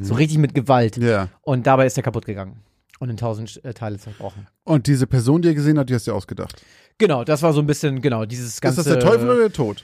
So 0.01 0.13
richtig 0.13 0.38
mit 0.38 0.54
Gewalt. 0.54 0.98
Ja. 0.98 1.30
Und 1.42 1.66
dabei 1.66 1.88
ist 1.88 1.98
er 1.98 2.04
kaputt 2.04 2.28
gegangen. 2.28 2.62
Und 3.00 3.10
in 3.10 3.18
tausend 3.18 3.60
äh, 3.66 3.74
Teile 3.74 3.98
zerbrochen. 3.98 4.45
Und 4.63 4.86
diese 4.86 5.07
Person, 5.07 5.42
die 5.42 5.48
ihr 5.48 5.56
gesehen 5.56 5.80
habt, 5.80 5.89
die 5.89 5.95
hast 5.95 6.06
du 6.06 6.13
ausgedacht. 6.13 6.62
Genau, 7.00 7.24
das 7.24 7.42
war 7.42 7.51
so 7.51 7.60
ein 7.62 7.66
bisschen, 7.66 8.00
genau, 8.01 8.25
dieses 8.25 8.62
ganze. 8.62 8.81
ist 8.81 8.88
das 8.88 8.94
der 8.94 9.04
Teufel 9.04 9.28
oder 9.28 9.39
der 9.39 9.51
Tod? 9.51 9.84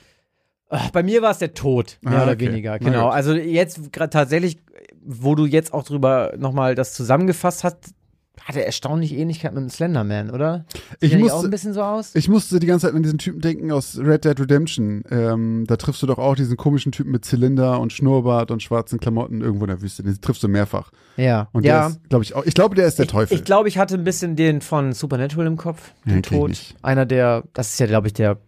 Ach, 0.70 0.92
Bei 0.92 1.02
mir 1.02 1.24
war 1.24 1.32
es 1.32 1.40
der 1.40 1.56
Tod, 1.56 1.98
mehr 2.02 2.20
Ah, 2.20 2.24
oder 2.26 2.34
okay. 2.34 2.50
weniger. 2.50 2.74
Na 2.74 2.78
Genau. 2.78 3.10
Also 3.10 3.34
jetzt 3.34 3.92
gerade 3.92 4.12
tatsächlich, 4.12 4.60
wo 5.04 5.34
du 5.34 5.48
jetzt 5.48 5.74
auch 5.74 5.84
drüber 5.84 6.36
nochmal 6.38 6.76
das 6.76 6.94
zusammengefasst 6.94 7.64
hast, 7.64 7.96
hat 8.42 8.56
er 8.56 8.66
erstaunlich 8.66 9.14
Ähnlichkeit 9.14 9.54
mit 9.54 9.62
dem 9.62 9.70
Slenderman, 9.70 10.32
oder? 10.32 10.66
Sieht 10.74 10.82
Ich 11.02 11.10
der 11.12 11.18
nicht 11.20 11.24
muss- 11.26 11.32
auch 11.34 11.44
ein 11.44 11.50
bisschen 11.52 11.74
so 11.74 11.82
aus? 11.84 12.16
Ich 12.16 12.28
musste 12.28 12.60
die 12.60 12.66
ganze 12.68 12.88
Zeit 12.88 12.96
an 12.96 13.04
diesen 13.04 13.20
Typen 13.20 13.42
denken 13.42 13.72
aus 13.72 13.98
Red 14.00 14.26
Dead 14.26 14.38
Redemption. 14.40 15.04
Ähm, 15.12 15.66
da 15.68 15.78
triffst 15.78 16.02
du 16.02 16.08
doch 16.08 16.18
auch 16.18 16.36
diesen 16.36 16.58
komischen 16.58 16.92
Typen 16.92 17.12
mit 17.12 17.24
Zylinder 17.26 17.80
und 17.80 17.94
Schnurrbart 17.94 18.50
und 18.52 18.62
schwarzen 18.64 19.00
Klamotten 19.00 19.42
irgendwo 19.42 19.66
in 19.66 19.70
der 19.70 19.82
Wüste. 19.82 20.02
Den 20.04 20.20
triffst 20.20 20.42
du 20.44 20.48
mehrfach. 20.48 20.92
ja. 21.16 21.48
Und 21.54 21.64
ja. 21.64 21.82
der 21.82 21.88
ist, 21.90 22.10
glaube 22.10 22.24
ich, 22.24 22.36
auch. 22.36 22.44
Ich 22.46 22.54
glaube, 22.56 22.76
der 22.76 22.88
ist 22.88 22.98
der 22.98 23.06
ich, 23.06 23.12
Teufel. 23.12 23.38
Ich 23.38 23.44
glaube, 23.44 23.70
ich 23.70 23.78
hatte 23.78 23.96
ein 23.96 24.04
bisschen 24.04 24.36
den 24.36 24.62
von 24.62 24.94
Supernatural 24.94 25.46
im 25.48 25.58
Kopf. 25.58 25.92
Ja, 26.06 26.14
Den 26.14 26.20
ich 26.20 26.24
Tod. 26.24 26.76
Einer 26.82 27.06
der, 27.06 27.44
das 27.54 27.70
ist 27.74 27.80
ja, 27.80 27.86
glaube 27.86 28.08
ich, 28.08 28.14
der 28.14 28.40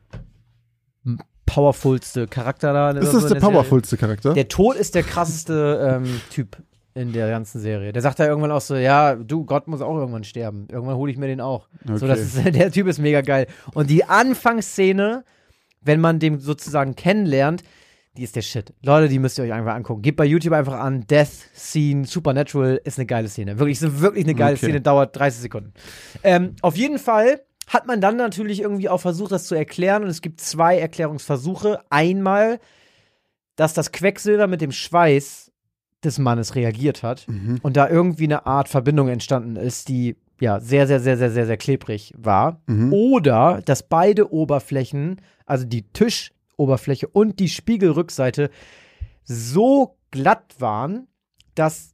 powerfulste 1.46 2.28
Charakter 2.28 2.74
da. 2.74 2.90
ist 2.92 3.12
so 3.12 3.14
das 3.14 3.14
in 3.14 3.30
der 3.34 3.40
Serie. 3.40 3.42
powerfulste 3.42 3.98
Charakter? 3.98 4.34
Der 4.34 4.48
Tod 4.48 4.76
ist 4.76 4.96
der 4.96 5.04
krasseste 5.04 6.02
ähm, 6.04 6.22
Typ 6.32 6.58
in 6.96 7.12
der 7.12 7.30
ganzen 7.30 7.60
Serie. 7.60 7.92
Der 7.92 8.02
sagt 8.02 8.20
da 8.20 8.26
irgendwann 8.26 8.52
auch 8.52 8.62
so, 8.62 8.76
ja, 8.76 9.16
du, 9.16 9.46
Gott 9.46 9.68
muss 9.68 9.82
auch 9.82 9.98
irgendwann 9.98 10.24
sterben. 10.24 10.68
Irgendwann 10.72 10.96
hole 10.96 11.12
ich 11.12 11.18
mir 11.18 11.28
den 11.28 11.42
auch. 11.42 11.68
So, 11.86 11.94
Okay. 11.94 12.08
das 12.08 12.20
ist, 12.22 12.46
der 12.56 12.72
Typ 12.72 12.88
ist 12.88 13.00
mega 13.00 13.22
geil. 13.22 13.48
Und 13.74 13.90
die 13.90 14.06
Anfangsszene, 14.06 15.26
wenn 15.82 16.00
man 16.00 16.20
den 16.20 16.40
sozusagen 16.40 16.96
kennenlernt, 16.96 17.64
die 18.18 18.24
ist 18.24 18.38
der 18.38 18.42
Shit. 18.44 18.74
Leute, 18.82 19.10
die 19.10 19.20
müsst 19.20 19.38
ihr 19.38 19.44
euch 19.44 19.52
einfach 19.52 19.74
angucken. 19.76 20.02
Gebt 20.02 20.16
bei 20.16 20.24
YouTube 20.26 20.54
einfach 20.54 20.80
an 20.80 21.06
Death 21.06 21.50
Scene 21.54 22.06
Supernatural 22.06 22.80
ist 22.86 22.98
eine 22.98 23.06
geile 23.06 23.28
Szene. 23.28 23.60
Wirklich, 23.60 23.82
ist 23.82 24.00
wirklich 24.00 24.24
eine 24.24 24.36
geile 24.36 24.56
Okay. 24.56 24.68
Szene, 24.68 24.80
dauert 24.80 25.18
30 25.18 25.42
Sekunden. 25.42 25.74
Ähm, 26.24 26.56
auf 26.62 26.78
jeden 26.78 26.98
Fall 26.98 27.42
hat 27.68 27.88
man 27.88 28.00
dann 28.00 28.16
natürlich 28.16 28.62
irgendwie 28.62 28.88
auch 28.88 29.02
versucht, 29.02 29.34
das 29.34 29.48
zu 29.48 29.56
erklären. 29.56 30.04
Und 30.04 30.10
es 30.10 30.22
gibt 30.22 30.40
zwei 30.40 30.80
Erklärungsversuche. 30.80 31.82
Einmal, 31.90 32.60
dass 33.58 33.74
das 33.74 33.92
Quecksilber 33.92 34.48
mit 34.48 34.62
dem 34.62 34.72
Schweiß 34.72 35.45
des 36.06 36.20
Mannes 36.20 36.56
reagiert 36.56 37.04
hat 37.04 37.28
Mhm. 37.28 37.60
und 37.62 37.76
da 37.78 37.90
irgendwie 37.90 38.26
eine 38.26 38.46
Art 38.46 38.70
Verbindung 38.70 39.08
entstanden 39.10 39.56
ist, 39.56 39.90
die 39.90 40.16
ja 40.40 40.60
sehr, 40.60 40.86
sehr, 40.88 41.00
sehr, 41.00 41.18
sehr, 41.18 41.32
sehr, 41.32 41.46
sehr 41.46 41.58
klebrig 41.58 42.14
war. 42.18 42.62
Mhm. 42.68 42.92
Oder 42.94 43.62
dass 43.66 43.84
beide 43.84 44.32
Oberflächen, 44.34 45.22
also 45.46 45.66
die 45.66 45.84
Tischoberfläche 45.92 47.08
und 47.08 47.40
die 47.40 47.50
Spiegelrückseite, 47.50 48.50
so 49.24 49.98
glatt 50.12 50.56
waren, 50.60 51.08
dass 51.56 51.94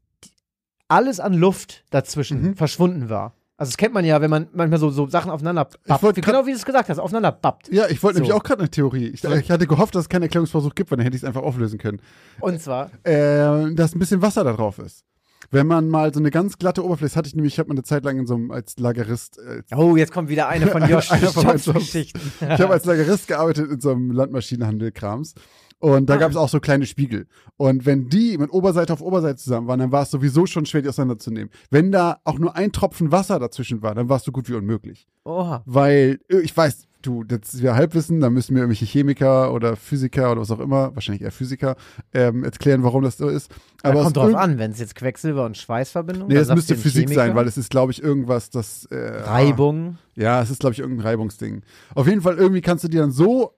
alles 0.88 1.20
an 1.20 1.34
Luft 1.34 1.86
dazwischen 1.90 2.42
Mhm. 2.42 2.56
verschwunden 2.56 3.10
war. 3.10 3.34
Also 3.62 3.70
das 3.70 3.78
kennt 3.78 3.94
man 3.94 4.04
ja, 4.04 4.20
wenn 4.22 4.32
man 4.32 4.48
manchmal 4.54 4.80
so, 4.80 4.90
so 4.90 5.08
Sachen 5.08 5.30
aufeinander 5.30 5.68
grad- 5.86 6.16
Genau 6.16 6.46
wie 6.48 6.50
du 6.52 6.58
es 6.58 6.66
gesagt 6.66 6.90
hast, 6.90 6.98
aufeinander 6.98 7.32
bappt. 7.32 7.72
Ja, 7.72 7.88
ich 7.90 8.02
wollte 8.02 8.18
So. 8.18 8.24
nämlich 8.24 8.34
auch 8.34 8.42
gerade 8.44 8.62
eine 8.62 8.72
Theorie. 8.72 9.08
Ich, 9.10 9.24
ich 9.24 9.52
hatte 9.52 9.68
gehofft, 9.68 9.94
dass 9.94 10.02
es 10.06 10.10
keinen 10.10 10.24
Erklärungsversuch 10.24 10.74
gibt, 10.74 10.90
weil 10.90 10.98
dann 10.98 11.04
hätte 11.06 11.16
ich 11.16 11.22
es 11.22 11.28
einfach 11.28 11.44
auflösen 11.44 11.78
können. 11.78 12.02
Und 12.40 12.60
zwar, 12.60 12.90
Äh, 13.04 13.72
dass 13.76 13.94
ein 13.94 14.00
bisschen 14.00 14.24
Wasser 14.24 14.44
da 14.44 14.54
drauf 14.54 14.80
ist. 14.80 15.04
Wenn 15.52 15.68
man 15.68 15.90
mal 15.90 16.12
so 16.14 16.20
eine 16.20 16.32
ganz 16.32 16.58
glatte 16.58 16.84
Oberfläche, 16.84 17.16
hatte 17.16 17.28
ich 17.28 17.36
nämlich, 17.36 17.54
ich 17.54 17.60
habe 17.60 17.70
mal 17.70 17.74
eine 17.76 17.84
Zeit 17.84 18.04
lang 18.04 18.18
in 18.18 18.26
so 18.26 18.34
einem, 18.34 18.50
als 18.52 18.80
Lagerist, 18.80 19.38
äh, 19.38 19.62
oh, 19.76 19.96
jetzt 19.96 20.12
kommt 20.12 20.30
wieder 20.30 20.48
eine 20.48 20.66
von 20.68 20.82
Josh 20.90 21.12
Einer 21.12 21.28
von 21.28 21.46
meinen 21.46 21.60
Jobs. 21.60 21.78
Geschichten. 21.78 22.20
ich 22.42 22.48
habe 22.50 22.70
als 22.74 22.86
Lagerist 22.86 23.28
gearbeitet 23.28 23.70
in 23.70 23.80
so 23.80 23.92
einem 23.92 24.10
Landmaschinenhandel-Krams. 24.12 25.36
Und 25.82 26.10
da 26.10 26.14
Ah. 26.14 26.18
gab 26.18 26.32
es 26.32 26.38
auch 26.38 26.48
so 26.48 26.60
kleine 26.60 26.86
Spiegel. 26.86 27.28
Und 27.58 27.86
wenn 27.86 28.08
die 28.08 28.38
mit 28.38 28.52
Oberseite 28.54 28.94
auf 28.94 29.02
Oberseite 29.02 29.38
zusammen 29.38 29.68
waren, 29.68 29.80
dann 29.80 29.92
war 29.92 30.04
es 30.04 30.12
sowieso 30.12 30.46
schon 30.46 30.66
schwer, 30.66 30.82
die 30.84 30.90
auseinanderzunehmen. 30.90 31.50
Wenn 31.70 31.92
da 31.92 32.20
auch 32.24 32.40
nur 32.40 32.56
ein 32.56 32.72
Tropfen 32.72 33.12
Wasser 33.12 33.40
dazwischen 33.40 33.82
war, 33.82 33.94
dann 33.96 34.08
war 34.08 34.18
es 34.18 34.24
so 34.24 34.32
gut 34.32 34.48
wie 34.48 34.54
unmöglich. 34.54 35.08
Oha. 35.26 35.64
Weil, 35.66 36.20
äh, 36.30 36.38
ich 36.42 36.56
weiß, 36.56 36.88
du, 37.02 37.24
das 37.24 37.56
ist 37.56 37.62
ja 37.62 37.74
Halbwissen, 37.76 38.20
da 38.20 38.30
müssen 38.30 38.54
mir 38.54 38.60
irgendwelche 38.60 38.86
Chemiker 38.86 39.52
oder 39.54 39.76
Physiker 39.76 40.32
oder 40.32 40.42
was 40.42 40.52
auch 40.52 40.60
immer, 40.60 40.94
wahrscheinlich 40.94 41.24
eher 41.24 41.32
Physiker, 41.32 41.76
ähm, 42.14 42.44
erklären, 42.44 42.84
warum 42.84 43.02
das 43.04 43.18
so 43.18 43.28
ist. 43.28 43.52
Aber 43.82 43.98
aus 44.00 44.04
kommt 44.06 44.18
drauf 44.18 44.36
an, 44.36 44.60
wenn 44.60 44.70
es 44.72 44.80
jetzt 44.80 44.94
Quecksilber 44.94 45.46
und 45.46 45.58
Schweißverbindung 45.58 46.28
Nee, 46.28 46.36
dann 46.36 46.42
das 46.42 46.48
sagst 46.50 46.70
müsste 46.70 46.76
Physik 46.76 47.08
Chemiker. 47.10 47.22
sein, 47.26 47.36
weil 47.36 47.48
es 47.48 47.58
ist, 47.58 47.72
glaube 47.72 47.92
ich, 47.92 48.04
irgendwas, 48.04 48.52
das 48.52 48.86
äh, 48.92 48.96
Reibung. 49.24 49.98
Ja, 50.16 50.42
es 50.44 50.52
ist, 50.52 50.60
glaube 50.60 50.74
ich, 50.74 50.80
irgendein 50.80 51.08
Reibungsding. 51.08 51.64
Auf 51.96 52.06
jeden 52.08 52.22
Fall, 52.22 52.38
irgendwie 52.38 52.62
kannst 52.62 52.84
du 52.84 52.88
die 52.88 52.98
dann 52.98 53.12
so 53.12 53.54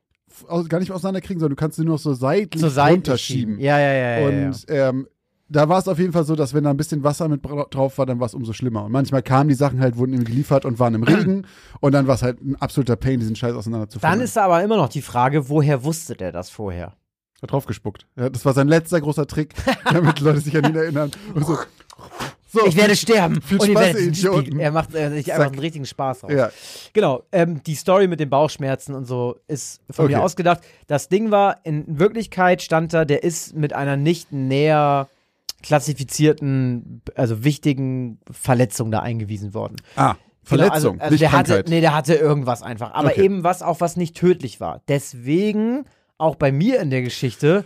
aus, 0.47 0.69
gar 0.69 0.79
nicht 0.79 0.91
auseinanderkriegen, 0.91 1.39
sondern 1.39 1.55
du 1.55 1.59
kannst 1.59 1.77
sie 1.77 1.85
nur 1.85 1.97
so 1.97 2.13
seitlich 2.13 2.61
Seite 2.61 2.93
runterschieben. 2.93 3.55
schieben. 3.55 3.59
Ja, 3.59 3.79
ja, 3.79 3.93
ja. 3.93 4.19
ja, 4.19 4.29
ja. 4.29 4.47
Und 4.47 4.65
ähm, 4.67 5.07
da 5.49 5.69
war 5.69 5.79
es 5.79 5.87
auf 5.87 5.99
jeden 5.99 6.13
Fall 6.13 6.23
so, 6.23 6.35
dass 6.35 6.53
wenn 6.53 6.63
da 6.63 6.71
ein 6.71 6.77
bisschen 6.77 7.03
Wasser 7.03 7.27
mit 7.27 7.41
drauf 7.43 7.97
war, 7.97 8.05
dann 8.05 8.19
war 8.19 8.25
es 8.25 8.33
umso 8.33 8.53
schlimmer. 8.53 8.85
Und 8.85 8.91
manchmal 8.91 9.21
kamen 9.21 9.49
die 9.49 9.55
Sachen 9.55 9.79
halt, 9.79 9.97
wurden 9.97 10.13
irgendwie 10.13 10.31
geliefert 10.31 10.65
und 10.65 10.79
waren 10.79 10.95
im 10.95 11.03
Regen. 11.03 11.45
und 11.79 11.91
dann 11.91 12.07
war 12.07 12.15
es 12.15 12.23
halt 12.23 12.41
ein 12.41 12.55
absoluter 12.55 12.95
Pain, 12.95 13.19
diesen 13.19 13.35
Scheiß 13.35 13.53
auseinander 13.53 13.89
zu 13.89 13.99
Dann 13.99 14.21
ist 14.21 14.35
da 14.35 14.45
aber 14.45 14.63
immer 14.63 14.77
noch 14.77 14.89
die 14.89 15.01
Frage, 15.01 15.49
woher 15.49 15.83
wusste 15.83 16.15
der 16.15 16.31
das 16.31 16.49
vorher? 16.49 16.95
Hat 17.41 17.51
draufgespuckt. 17.51 18.07
Ja, 18.15 18.29
das 18.29 18.45
war 18.45 18.53
sein 18.53 18.67
letzter 18.67 19.01
großer 19.01 19.27
Trick, 19.27 19.53
damit 19.85 20.19
Leute 20.21 20.39
sich 20.39 20.55
an 20.57 20.63
ihn 20.63 20.75
erinnern. 20.75 21.11
Und 21.35 21.45
so, 21.45 21.57
so, 22.53 22.65
Ich 22.67 22.75
werde 22.77 22.95
sterben 22.95 23.41
viel 23.41 23.57
und 23.59 23.71
Spaß, 23.71 23.93
ihr. 23.95 24.07
Idioten. 24.07 24.59
Er 24.59 24.71
macht 24.71 24.93
äh, 24.95 25.09
sich 25.09 25.33
einfach 25.33 25.47
einen 25.47 25.59
richtigen 25.59 25.85
Spaß 25.85 26.23
raus. 26.23 26.31
Ja, 26.33 26.51
Genau, 26.93 27.23
ähm, 27.31 27.61
die 27.63 27.75
Story 27.75 28.07
mit 28.07 28.19
den 28.19 28.29
Bauchschmerzen 28.29 28.93
und 28.95 29.05
so 29.05 29.39
ist 29.47 29.81
von 29.89 30.05
mir 30.07 30.13
Okay. 30.17 30.23
ausgedacht. 30.23 30.61
Das 30.87 31.09
Ding 31.09 31.31
war, 31.31 31.57
in 31.65 31.99
Wirklichkeit 31.99 32.61
stand 32.61 32.93
da, 32.93 33.03
der 33.05 33.23
ist 33.23 33.55
mit 33.55 33.73
einer 33.73 33.97
nicht 33.97 34.31
näher 34.31 35.09
klassifizierten, 35.63 37.01
also 37.15 37.43
wichtigen 37.43 38.19
Verletzung 38.31 38.91
da 38.91 38.99
eingewiesen 38.99 39.53
worden. 39.53 39.77
ah, 39.95 40.15
Genau, 40.45 40.63
Verletzung, 40.65 40.99
also, 40.99 41.03
also 41.03 41.11
nicht 41.13 41.21
der 41.21 41.29
Krankheit. 41.29 41.57
hatte, 41.59 41.69
nee, 41.69 41.79
der 41.81 41.95
hatte 41.95 42.15
irgendwas 42.15 42.63
einfach. 42.63 42.93
Aber 42.93 43.11
Okay. 43.11 43.23
eben 43.23 43.45
was 43.45 43.61
auch 43.61 43.79
was 43.79 43.95
nicht 43.95 44.17
tödlich 44.17 44.59
war. 44.59 44.81
Deswegen 44.89 45.85
auch 46.17 46.35
bei 46.35 46.51
mir 46.51 46.81
in 46.81 46.89
der 46.89 47.01
Geschichte, 47.01 47.63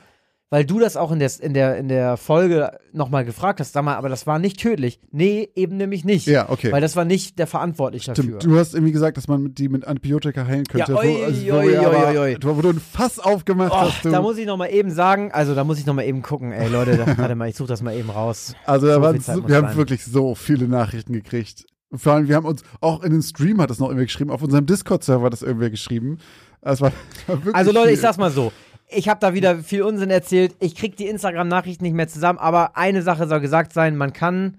weil 0.50 0.66
du 0.66 0.80
das 0.80 0.96
auch 0.96 1.12
in 1.12 1.20
der, 1.20 1.32
in 1.42 1.54
der, 1.54 1.77
in 1.77 1.88
der 1.89 2.16
Folge 2.16 2.72
nochmal 2.94 3.25
gefragt 3.25 3.60
hast, 3.60 3.74
sag 3.74 3.84
mal, 3.84 3.96
aber 3.96 4.08
das 4.10 4.25
war 4.27 4.39
nicht 4.39 4.60
tödlich. 4.60 5.00
Nee, 5.12 5.50
eben 5.56 5.77
nämlich 5.77 6.06
nicht. 6.06 6.25
Ja, 6.27 6.50
okay. 6.50 6.72
Weil 6.72 6.80
das 6.82 6.96
war 6.96 7.04
nicht 7.06 7.38
der 7.38 7.48
Verantwortliche 7.48 8.13
dafür. 8.13 8.39
Du 8.39 8.58
hast 8.58 8.74
irgendwie 8.74 8.94
gesagt, 8.94 9.18
dass 9.18 9.27
man 9.27 9.54
die 9.54 9.68
mit 9.68 9.86
Antibiotika 9.86 10.46
heilen 10.46 10.66
könnte. 10.66 10.92
Ja, 10.92 10.96
wo, 10.98 11.01
oi, 11.01 11.24
also, 11.25 11.42
wo, 11.42 11.62
wir 11.62 11.82
oi, 11.82 12.18
oi, 12.18 12.20
oi. 12.20 12.38
wo 12.42 12.62
du 12.62 12.70
ein 12.70 12.80
Fass 12.80 13.20
aufgemacht 13.20 13.72
Och, 13.74 13.82
hast. 13.82 14.06
Du. 14.06 14.10
da 14.10 14.22
muss 14.22 14.38
ich 14.38 14.46
nochmal 14.46 14.72
eben 14.72 14.92
sagen, 14.92 15.32
also 15.34 15.54
da 15.54 15.63
muss 15.63 15.80
ich 15.80 15.86
nochmal 15.86 16.06
eben 16.06 16.22
gucken, 16.22 16.51
ey 16.54 16.70
Leute, 16.70 16.96
da, 16.98 17.18
warte 17.18 17.36
mal, 17.36 17.50
ich 17.50 17.56
suche 17.56 17.68
das 17.70 17.82
mal 17.82 17.94
eben 17.96 18.10
raus. 18.10 18.56
also 18.66 18.88
so 18.88 19.01
waren 19.01 19.16
wir 19.48 19.56
haben 19.56 19.68
sein. 19.68 19.75
wirklich 19.75 20.06
so 20.06 20.34
viele 20.36 20.68
Nachrichten 20.68 21.13
gekriegt. 21.13 21.66
Vor 21.94 22.13
allem, 22.13 22.27
wir 22.27 22.36
haben 22.36 22.46
uns 22.46 22.63
auch 22.82 23.01
in 23.04 23.12
den 23.12 23.22
Stream 23.22 23.62
hat 23.62 23.70
das 23.70 23.80
noch 23.80 23.88
irgendwer 23.88 24.06
geschrieben, 24.06 24.32
auf 24.32 24.42
unserem 24.42 24.66
Discord-Server 24.66 25.25
hat 25.25 25.34
das 25.34 25.42
irgendwer 25.42 25.70
geschrieben. 25.70 26.18
Das 26.62 26.82
war, 26.82 26.92
war 27.27 27.56
Also 27.56 27.72
Leute, 27.72 27.88
viel. 27.88 27.94
ich 27.96 28.01
sag's 28.01 28.18
mal 28.18 28.32
so. 28.32 28.51
Ich 28.89 29.10
habe 29.10 29.20
da 29.20 29.34
wieder 29.34 29.58
viel 29.58 29.82
Unsinn 29.82 30.10
erzählt. 30.10 30.56
Ich 30.60 30.75
krieg 30.75 30.96
die 30.96 31.08
Instagram-Nachrichten 31.08 31.84
nicht 31.84 31.94
mehr 31.94 32.08
zusammen, 32.08 32.39
aber 32.39 32.77
eine 32.77 33.01
Sache 33.01 33.27
soll 33.27 33.41
gesagt 33.41 33.74
sein, 33.74 33.98
man 33.98 34.13
kann 34.13 34.58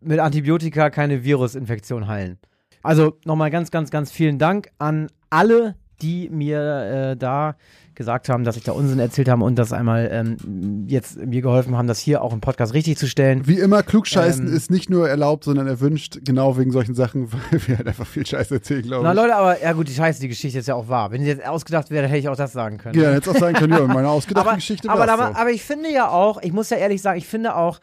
mit 0.00 0.18
Antibiotika 0.18 0.90
keine 0.90 1.22
Virusinfektion 1.22 2.08
heilen. 2.08 2.38
Also 2.82 3.18
nochmal 3.24 3.50
ganz, 3.50 3.70
ganz, 3.70 3.90
ganz 3.90 4.10
vielen 4.10 4.38
Dank 4.38 4.70
an 4.78 5.08
alle, 5.30 5.76
die 6.00 6.28
mir 6.30 7.12
äh, 7.12 7.16
da 7.16 7.54
gesagt 7.94 8.28
haben, 8.28 8.44
dass 8.44 8.56
ich 8.56 8.64
da 8.64 8.72
Unsinn 8.72 8.98
erzählt 8.98 9.28
habe 9.28 9.44
und 9.44 9.56
das 9.56 9.72
einmal 9.72 10.08
ähm, 10.12 10.86
jetzt 10.88 11.18
mir 11.18 11.42
geholfen 11.42 11.76
haben, 11.76 11.86
das 11.86 11.98
hier 11.98 12.22
auch 12.22 12.32
im 12.32 12.40
Podcast 12.40 12.74
richtig 12.74 12.96
zu 12.98 13.06
stellen. 13.06 13.46
Wie 13.46 13.58
immer, 13.58 13.82
klugscheißen 13.82 14.46
Ähm, 14.46 14.54
ist 14.54 14.70
nicht 14.70 14.90
nur 14.90 15.08
erlaubt, 15.08 15.44
sondern 15.44 15.66
erwünscht, 15.66 16.18
genau 16.24 16.56
wegen 16.58 16.70
solchen 16.70 16.94
Sachen, 16.94 17.32
weil 17.50 17.66
wir 17.66 17.76
halt 17.78 17.88
einfach 17.88 18.06
viel 18.06 18.26
Scheiß 18.26 18.50
erzählen, 18.50 18.82
glaube 18.82 19.04
Na 19.04 19.12
ich. 19.12 19.16
Leute, 19.16 19.36
aber 19.36 19.62
ja 19.62 19.72
gut, 19.72 19.88
die 19.88 19.94
Scheiße, 19.94 20.20
die 20.20 20.28
Geschichte 20.28 20.58
ist 20.58 20.68
ja 20.68 20.74
auch 20.74 20.88
wahr. 20.88 21.10
Wenn 21.10 21.20
die 21.22 21.28
jetzt 21.28 21.46
ausgedacht 21.46 21.90
wäre, 21.90 22.06
hätte 22.06 22.18
ich 22.18 22.28
auch 22.28 22.36
das 22.36 22.52
sagen 22.52 22.78
können. 22.78 22.98
Ja, 22.98 23.12
jetzt 23.12 23.28
auch 23.28 23.36
sagen 23.36 23.54
können, 23.54 23.72
ja, 23.72 23.86
meine 23.86 24.08
ausgedachte 24.10 24.48
aber, 24.48 24.56
Geschichte 24.56 24.88
aber, 24.88 25.10
aber, 25.10 25.28
so. 25.28 25.34
aber 25.34 25.50
ich 25.50 25.62
finde 25.62 25.90
ja 25.90 26.08
auch, 26.08 26.42
ich 26.42 26.52
muss 26.52 26.70
ja 26.70 26.78
ehrlich 26.78 27.02
sagen, 27.02 27.18
ich 27.18 27.26
finde 27.26 27.56
auch, 27.56 27.80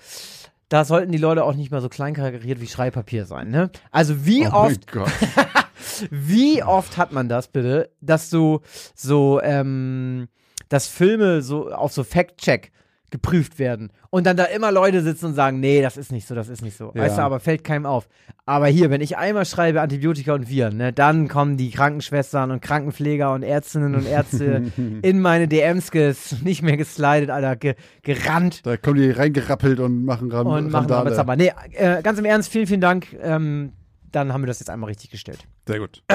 da 0.69 0.85
sollten 0.85 1.11
die 1.11 1.17
Leute 1.17 1.43
auch 1.43 1.55
nicht 1.55 1.71
mehr 1.71 1.81
so 1.81 1.89
klein 1.89 2.13
karikiert 2.13 2.61
wie 2.61 2.67
Schreibpapier 2.67 3.25
sein, 3.25 3.49
ne? 3.49 3.71
Also 3.91 4.25
wie 4.25 4.47
oh 4.47 4.51
oft, 4.51 4.93
mein 4.93 5.03
Gott. 5.03 5.11
wie 6.11 6.63
oft 6.63 6.97
hat 6.97 7.11
man 7.11 7.29
das 7.29 7.47
bitte, 7.47 7.89
dass 8.01 8.29
du 8.29 8.61
so, 8.95 9.41
ähm, 9.41 10.27
dass 10.69 10.87
Filme 10.87 11.41
so 11.41 11.71
auf 11.71 11.91
so 11.91 12.03
Fact-Check 12.03 12.71
geprüft 13.11 13.59
werden 13.59 13.91
und 14.09 14.25
dann 14.25 14.37
da 14.37 14.45
immer 14.45 14.71
Leute 14.71 15.01
sitzen 15.01 15.27
und 15.27 15.33
sagen, 15.33 15.59
nee, 15.59 15.81
das 15.81 15.97
ist 15.97 16.11
nicht 16.11 16.27
so, 16.27 16.35
das 16.35 16.49
ist 16.49 16.61
nicht 16.61 16.77
so. 16.77 16.91
Ja. 16.95 17.03
Weißt 17.03 17.17
du, 17.17 17.21
aber 17.21 17.39
fällt 17.39 17.63
keinem 17.63 17.85
auf. 17.85 18.07
Aber 18.45 18.67
hier, 18.67 18.89
wenn 18.89 19.01
ich 19.01 19.17
einmal 19.17 19.45
schreibe 19.45 19.81
Antibiotika 19.81 20.33
und 20.33 20.49
Viren, 20.49 20.77
ne, 20.77 20.93
dann 20.93 21.27
kommen 21.27 21.57
die 21.57 21.71
Krankenschwestern 21.71 22.51
und 22.51 22.61
Krankenpfleger 22.61 23.33
und 23.33 23.43
Ärztinnen 23.43 23.95
und 23.95 24.05
Ärzte 24.05 24.71
in 25.01 25.21
meine 25.21 25.47
DMs 25.47 25.91
ges 25.91 26.41
nicht 26.43 26.61
mehr 26.61 26.77
geslidet, 26.77 27.29
Alter, 27.29 27.55
ge 27.55 27.75
gerannt 28.03 28.65
Da 28.65 28.77
kommen 28.77 28.97
die 28.97 29.11
reingerappelt 29.11 29.79
und 29.79 30.05
machen 30.05 30.31
Ram 30.31 30.47
und 30.47 30.71
machen 30.71 30.89
Randale. 30.89 31.37
nee, 31.37 31.51
äh, 31.73 32.01
ganz 32.01 32.19
im 32.19 32.25
Ernst, 32.25 32.51
vielen, 32.51 32.67
vielen 32.67 32.81
Dank. 32.81 33.07
Ähm, 33.21 33.73
dann 34.11 34.33
haben 34.33 34.41
wir 34.41 34.47
das 34.47 34.59
jetzt 34.59 34.69
einmal 34.69 34.89
richtig 34.89 35.09
gestellt. 35.09 35.47
Sehr 35.67 35.79
gut. 35.79 36.03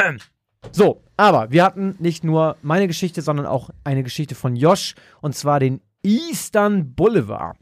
So, 0.72 1.04
aber 1.18 1.50
wir 1.50 1.62
hatten 1.62 1.94
nicht 1.98 2.24
nur 2.24 2.56
meine 2.62 2.88
Geschichte, 2.88 3.20
sondern 3.20 3.44
auch 3.44 3.68
eine 3.84 4.02
Geschichte 4.02 4.34
von 4.34 4.56
Josh 4.56 4.94
und 5.20 5.36
zwar 5.36 5.60
den 5.60 5.82
Eastern 6.02 6.94
Boulevard. 6.94 7.58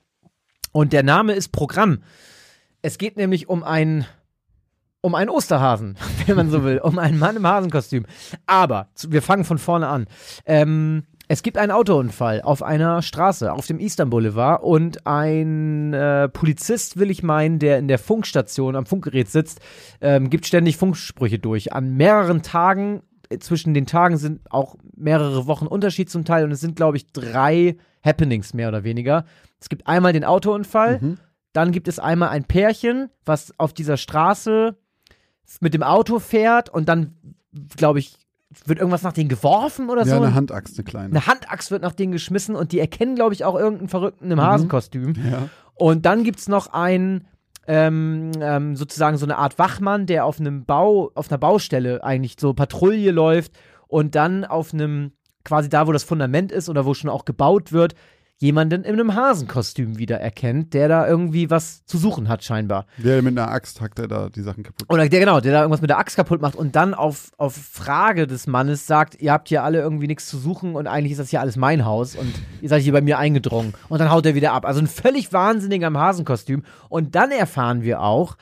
Und 0.70 0.92
der 0.92 1.02
Name 1.02 1.32
ist 1.32 1.48
Programm. 1.48 2.04
Es 2.80 2.98
geht 2.98 3.16
nämlich 3.16 3.48
um 3.48 3.64
einen 3.64 4.06
um 5.04 5.16
einen 5.16 5.30
Osterhasen, 5.30 5.98
wenn 6.26 6.36
man 6.36 6.50
so 6.50 6.62
will, 6.62 6.78
um 6.78 6.98
einen 6.98 7.18
Mann 7.18 7.36
im 7.36 7.46
Hasenkostüm. 7.46 8.06
Aber 8.46 8.88
wir 9.08 9.20
fangen 9.20 9.44
von 9.44 9.58
vorne 9.58 9.88
an. 9.88 10.06
Ähm, 10.46 11.04
es 11.32 11.42
gibt 11.42 11.56
einen 11.56 11.72
Autounfall 11.72 12.42
auf 12.42 12.62
einer 12.62 13.00
Straße, 13.00 13.50
auf 13.50 13.66
dem 13.66 13.80
Eastern 13.80 14.10
Boulevard 14.10 14.62
und 14.62 15.06
ein 15.06 15.94
äh, 15.94 16.28
Polizist, 16.28 16.98
will 16.98 17.10
ich 17.10 17.22
meinen, 17.22 17.58
der 17.58 17.78
in 17.78 17.88
der 17.88 17.98
Funkstation 17.98 18.76
am 18.76 18.84
Funkgerät 18.84 19.30
sitzt, 19.30 19.60
ähm, 20.02 20.28
gibt 20.28 20.44
ständig 20.44 20.76
Funksprüche 20.76 21.38
durch. 21.38 21.72
An 21.72 21.96
mehreren 21.96 22.42
Tagen, 22.42 23.00
äh, 23.30 23.38
zwischen 23.38 23.72
den 23.72 23.86
Tagen 23.86 24.18
sind 24.18 24.42
auch 24.52 24.76
mehrere 24.94 25.46
Wochen 25.46 25.66
Unterschied 25.66 26.10
zum 26.10 26.26
Teil 26.26 26.44
und 26.44 26.52
es 26.52 26.60
sind, 26.60 26.76
glaube 26.76 26.98
ich, 26.98 27.06
drei 27.14 27.78
Happenings 28.04 28.52
mehr 28.52 28.68
oder 28.68 28.84
weniger. 28.84 29.24
Es 29.58 29.70
gibt 29.70 29.86
einmal 29.86 30.12
den 30.12 30.26
Autounfall, 30.26 30.98
Mhm. 31.00 31.16
dann 31.54 31.72
gibt 31.72 31.88
es 31.88 31.98
einmal 31.98 32.28
ein 32.28 32.44
Pärchen, 32.44 33.08
was 33.24 33.58
auf 33.58 33.72
dieser 33.72 33.96
Straße 33.96 34.76
mit 35.60 35.72
dem 35.72 35.82
Auto 35.82 36.18
fährt 36.18 36.68
und 36.68 36.90
dann, 36.90 37.16
glaube 37.74 38.00
ich, 38.00 38.18
wird 38.66 38.78
irgendwas 38.78 39.02
nach 39.02 39.12
denen 39.12 39.28
geworfen 39.28 39.90
oder 39.90 40.04
Ja, 40.04 40.16
so. 40.16 40.22
eine 40.22 40.34
Handaxt, 40.34 40.78
eine 40.78 40.84
kleine. 40.84 41.08
Eine 41.08 41.26
Handaxt 41.26 41.70
wird 41.70 41.82
nach 41.82 41.92
denen 41.92 42.12
geschmissen 42.12 42.54
und 42.54 42.72
die 42.72 42.78
erkennen, 42.80 43.14
glaube 43.14 43.34
ich, 43.34 43.44
auch 43.44 43.54
irgendeinen 43.54 43.88
Verrückten 43.88 44.30
im 44.30 44.40
Hasenkostüm. 44.40 45.14
Ja. 45.30 45.48
Und 45.74 46.04
dann 46.06 46.24
gibt's 46.24 46.48
noch 46.48 46.72
einen, 46.72 47.26
ähm, 47.66 48.32
ähm, 48.40 48.76
sozusagen 48.76 49.16
so 49.16 49.26
eine 49.26 49.38
Art 49.38 49.58
Wachmann, 49.58 50.06
der 50.06 50.24
auf 50.26 50.38
einem 50.40 50.64
Bau, 50.64 51.10
auf 51.14 51.30
einer 51.30 51.38
Baustelle 51.38 52.02
eigentlich 52.04 52.36
so 52.38 52.54
Patrouille 52.54 53.10
läuft 53.10 53.52
und 53.88 54.14
dann 54.14 54.44
auf 54.44 54.72
einem, 54.74 55.12
quasi 55.44 55.68
da, 55.68 55.86
wo 55.86 55.92
das 55.92 56.04
Fundament 56.04 56.52
ist 56.52 56.68
oder 56.68 56.84
wo 56.84 56.94
schon 56.94 57.10
auch 57.10 57.24
gebaut 57.24 57.72
wird, 57.72 57.94
jemanden 58.42 58.82
in 58.82 58.94
einem 58.94 59.14
Hasenkostüm 59.14 59.98
wieder 59.98 60.18
erkennt, 60.18 60.74
der 60.74 60.88
da 60.88 61.06
irgendwie 61.06 61.48
was 61.48 61.86
zu 61.86 61.96
suchen 61.96 62.28
hat, 62.28 62.42
scheinbar. 62.42 62.86
Der 62.98 63.22
mit 63.22 63.38
einer 63.38 63.48
Axt 63.48 63.80
hackt 63.80 64.00
er 64.00 64.08
da 64.08 64.28
die 64.28 64.42
Sachen 64.42 64.64
kaputt. 64.64 64.88
Oder 64.90 65.08
der 65.08 65.20
genau, 65.20 65.40
der 65.40 65.52
da 65.52 65.60
irgendwas 65.60 65.80
mit 65.80 65.90
der 65.90 65.98
Axt 65.98 66.16
kaputt 66.16 66.42
macht 66.42 66.56
und 66.56 66.74
dann 66.74 66.92
auf, 66.92 67.30
auf 67.38 67.54
Frage 67.54 68.26
des 68.26 68.48
Mannes 68.48 68.88
sagt, 68.88 69.20
ihr 69.22 69.32
habt 69.32 69.48
hier 69.48 69.62
alle 69.62 69.80
irgendwie 69.80 70.08
nichts 70.08 70.26
zu 70.26 70.38
suchen 70.38 70.74
und 70.74 70.88
eigentlich 70.88 71.12
ist 71.12 71.18
das 71.18 71.30
hier 71.30 71.40
alles 71.40 71.56
mein 71.56 71.84
Haus 71.84 72.16
und 72.16 72.34
ihr 72.60 72.68
seid 72.68 72.82
hier 72.82 72.92
bei 72.92 73.00
mir 73.00 73.16
eingedrungen. 73.18 73.74
Und 73.88 74.00
dann 74.00 74.10
haut 74.10 74.26
er 74.26 74.34
wieder 74.34 74.52
ab. 74.52 74.66
Also 74.66 74.80
ein 74.80 74.88
völlig 74.88 75.32
wahnsinniger 75.32 75.86
im 75.86 75.96
Hasenkostüm. 75.96 76.64
Und 76.88 77.14
dann 77.14 77.30
erfahren 77.30 77.82
wir 77.82 78.02
auch, 78.02 78.36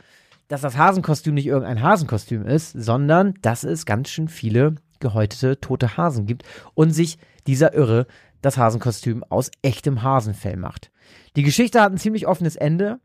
dass 0.49 0.63
das 0.63 0.79
Hasenkostüm 0.79 1.35
nicht 1.35 1.47
irgendein 1.47 1.83
Hasenkostüm 1.83 2.47
ist, 2.47 2.73
sondern 2.73 3.35
dass 3.43 3.65
es 3.65 3.85
ganz 3.85 4.09
schön 4.09 4.29
viele 4.29 4.77
gehäutete 4.99 5.61
tote 5.61 5.99
Hasen 5.99 6.25
gibt 6.25 6.45
und 6.75 6.91
sich 6.91 7.19
dieser 7.47 7.75
Irre 7.75 8.07
das 8.43 8.57
Hasenkostüm 8.59 9.25
aus 9.25 9.51
echtem 9.63 10.03
Hasenfell 10.03 10.57
macht. 10.57 10.91
Die 11.37 11.43
Geschichte 11.43 11.81
hat 11.81 11.93
ein 11.93 11.99
ziemlich 11.99 12.27
offenes 12.27 12.57
Ende. 12.57 13.01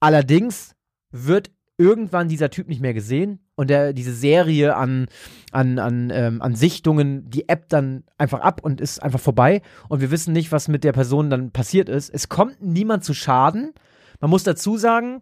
Allerdings 0.00 0.74
wird 1.10 1.50
irgendwann 1.76 2.28
dieser 2.28 2.50
Typ 2.50 2.68
nicht 2.68 2.80
mehr 2.80 2.94
gesehen 2.94 3.40
und 3.56 3.68
der, 3.68 3.92
diese 3.92 4.14
Serie 4.14 4.76
an, 4.76 5.06
an, 5.50 5.78
an, 5.78 6.10
ähm, 6.12 6.40
an 6.40 6.54
Sichtungen, 6.54 7.28
die 7.30 7.48
App 7.48 7.68
dann 7.68 8.04
einfach 8.16 8.40
ab 8.40 8.60
und 8.62 8.80
ist 8.80 9.02
einfach 9.02 9.20
vorbei 9.20 9.60
und 9.88 10.00
wir 10.00 10.10
wissen 10.10 10.32
nicht, 10.32 10.52
was 10.52 10.68
mit 10.68 10.84
der 10.84 10.92
Person 10.92 11.30
dann 11.30 11.50
passiert 11.50 11.88
ist. 11.88 12.10
Es 12.10 12.28
kommt 12.28 12.62
niemand 12.62 13.04
zu 13.04 13.14
Schaden. 13.14 13.72
Man 14.20 14.30
muss 14.30 14.44
dazu 14.44 14.76
sagen, 14.76 15.20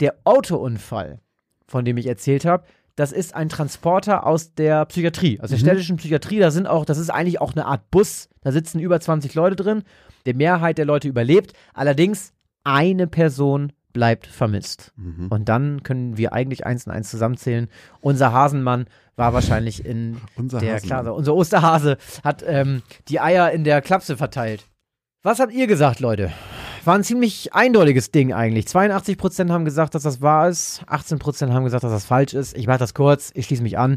der 0.00 0.16
Autounfall, 0.24 1.20
von 1.66 1.84
dem 1.84 1.96
ich 1.96 2.06
erzählt 2.06 2.44
habe, 2.44 2.64
das 2.96 3.12
ist 3.12 3.34
ein 3.34 3.48
Transporter 3.48 4.26
aus 4.26 4.54
der 4.54 4.84
Psychiatrie, 4.86 5.40
aus 5.40 5.50
der 5.50 5.56
städtischen 5.56 5.96
Psychiatrie. 5.96 6.38
Da 6.38 6.50
sind 6.50 6.66
auch, 6.66 6.84
das 6.84 6.98
ist 6.98 7.10
eigentlich 7.10 7.40
auch 7.40 7.52
eine 7.52 7.66
Art 7.66 7.90
Bus. 7.90 8.28
Da 8.40 8.52
sitzen 8.52 8.78
über 8.78 9.00
20 9.00 9.34
Leute 9.34 9.56
drin. 9.56 9.82
Die 10.26 10.34
Mehrheit 10.34 10.78
der 10.78 10.84
Leute 10.84 11.08
überlebt. 11.08 11.54
Allerdings 11.72 12.32
eine 12.62 13.06
Person 13.06 13.72
bleibt 13.92 14.26
vermisst. 14.26 14.92
Mhm. 14.96 15.28
Und 15.28 15.48
dann 15.48 15.82
können 15.82 16.16
wir 16.16 16.32
eigentlich 16.32 16.66
eins 16.66 16.86
und 16.86 16.92
eins 16.92 17.10
zusammenzählen. 17.10 17.68
Unser 18.00 18.32
Hasenmann 18.32 18.86
war 19.16 19.32
wahrscheinlich 19.32 19.84
in 19.84 20.20
Unser 20.36 20.58
der 20.60 20.74
Hasenmann. 20.74 20.88
Klase. 20.88 21.12
Unser 21.12 21.34
Osterhase 21.34 21.98
hat 22.22 22.44
ähm, 22.46 22.82
die 23.08 23.20
Eier 23.20 23.50
in 23.50 23.64
der 23.64 23.82
Klapse 23.82 24.16
verteilt. 24.16 24.68
Was 25.22 25.40
habt 25.40 25.52
ihr 25.52 25.66
gesagt, 25.66 26.00
Leute? 26.00 26.32
War 26.86 26.94
ein 26.94 27.04
ziemlich 27.04 27.54
eindeutiges 27.54 28.10
Ding 28.10 28.32
eigentlich. 28.32 28.66
82% 28.66 29.50
haben 29.50 29.64
gesagt, 29.64 29.94
dass 29.94 30.02
das 30.02 30.20
wahr 30.20 30.48
ist. 30.48 30.82
18% 30.86 31.52
haben 31.52 31.64
gesagt, 31.64 31.84
dass 31.84 31.92
das 31.92 32.04
falsch 32.04 32.34
ist. 32.34 32.56
Ich 32.56 32.66
mache 32.66 32.78
das 32.78 32.94
kurz. 32.94 33.30
Ich 33.34 33.46
schließe 33.46 33.62
mich 33.62 33.78
an. 33.78 33.96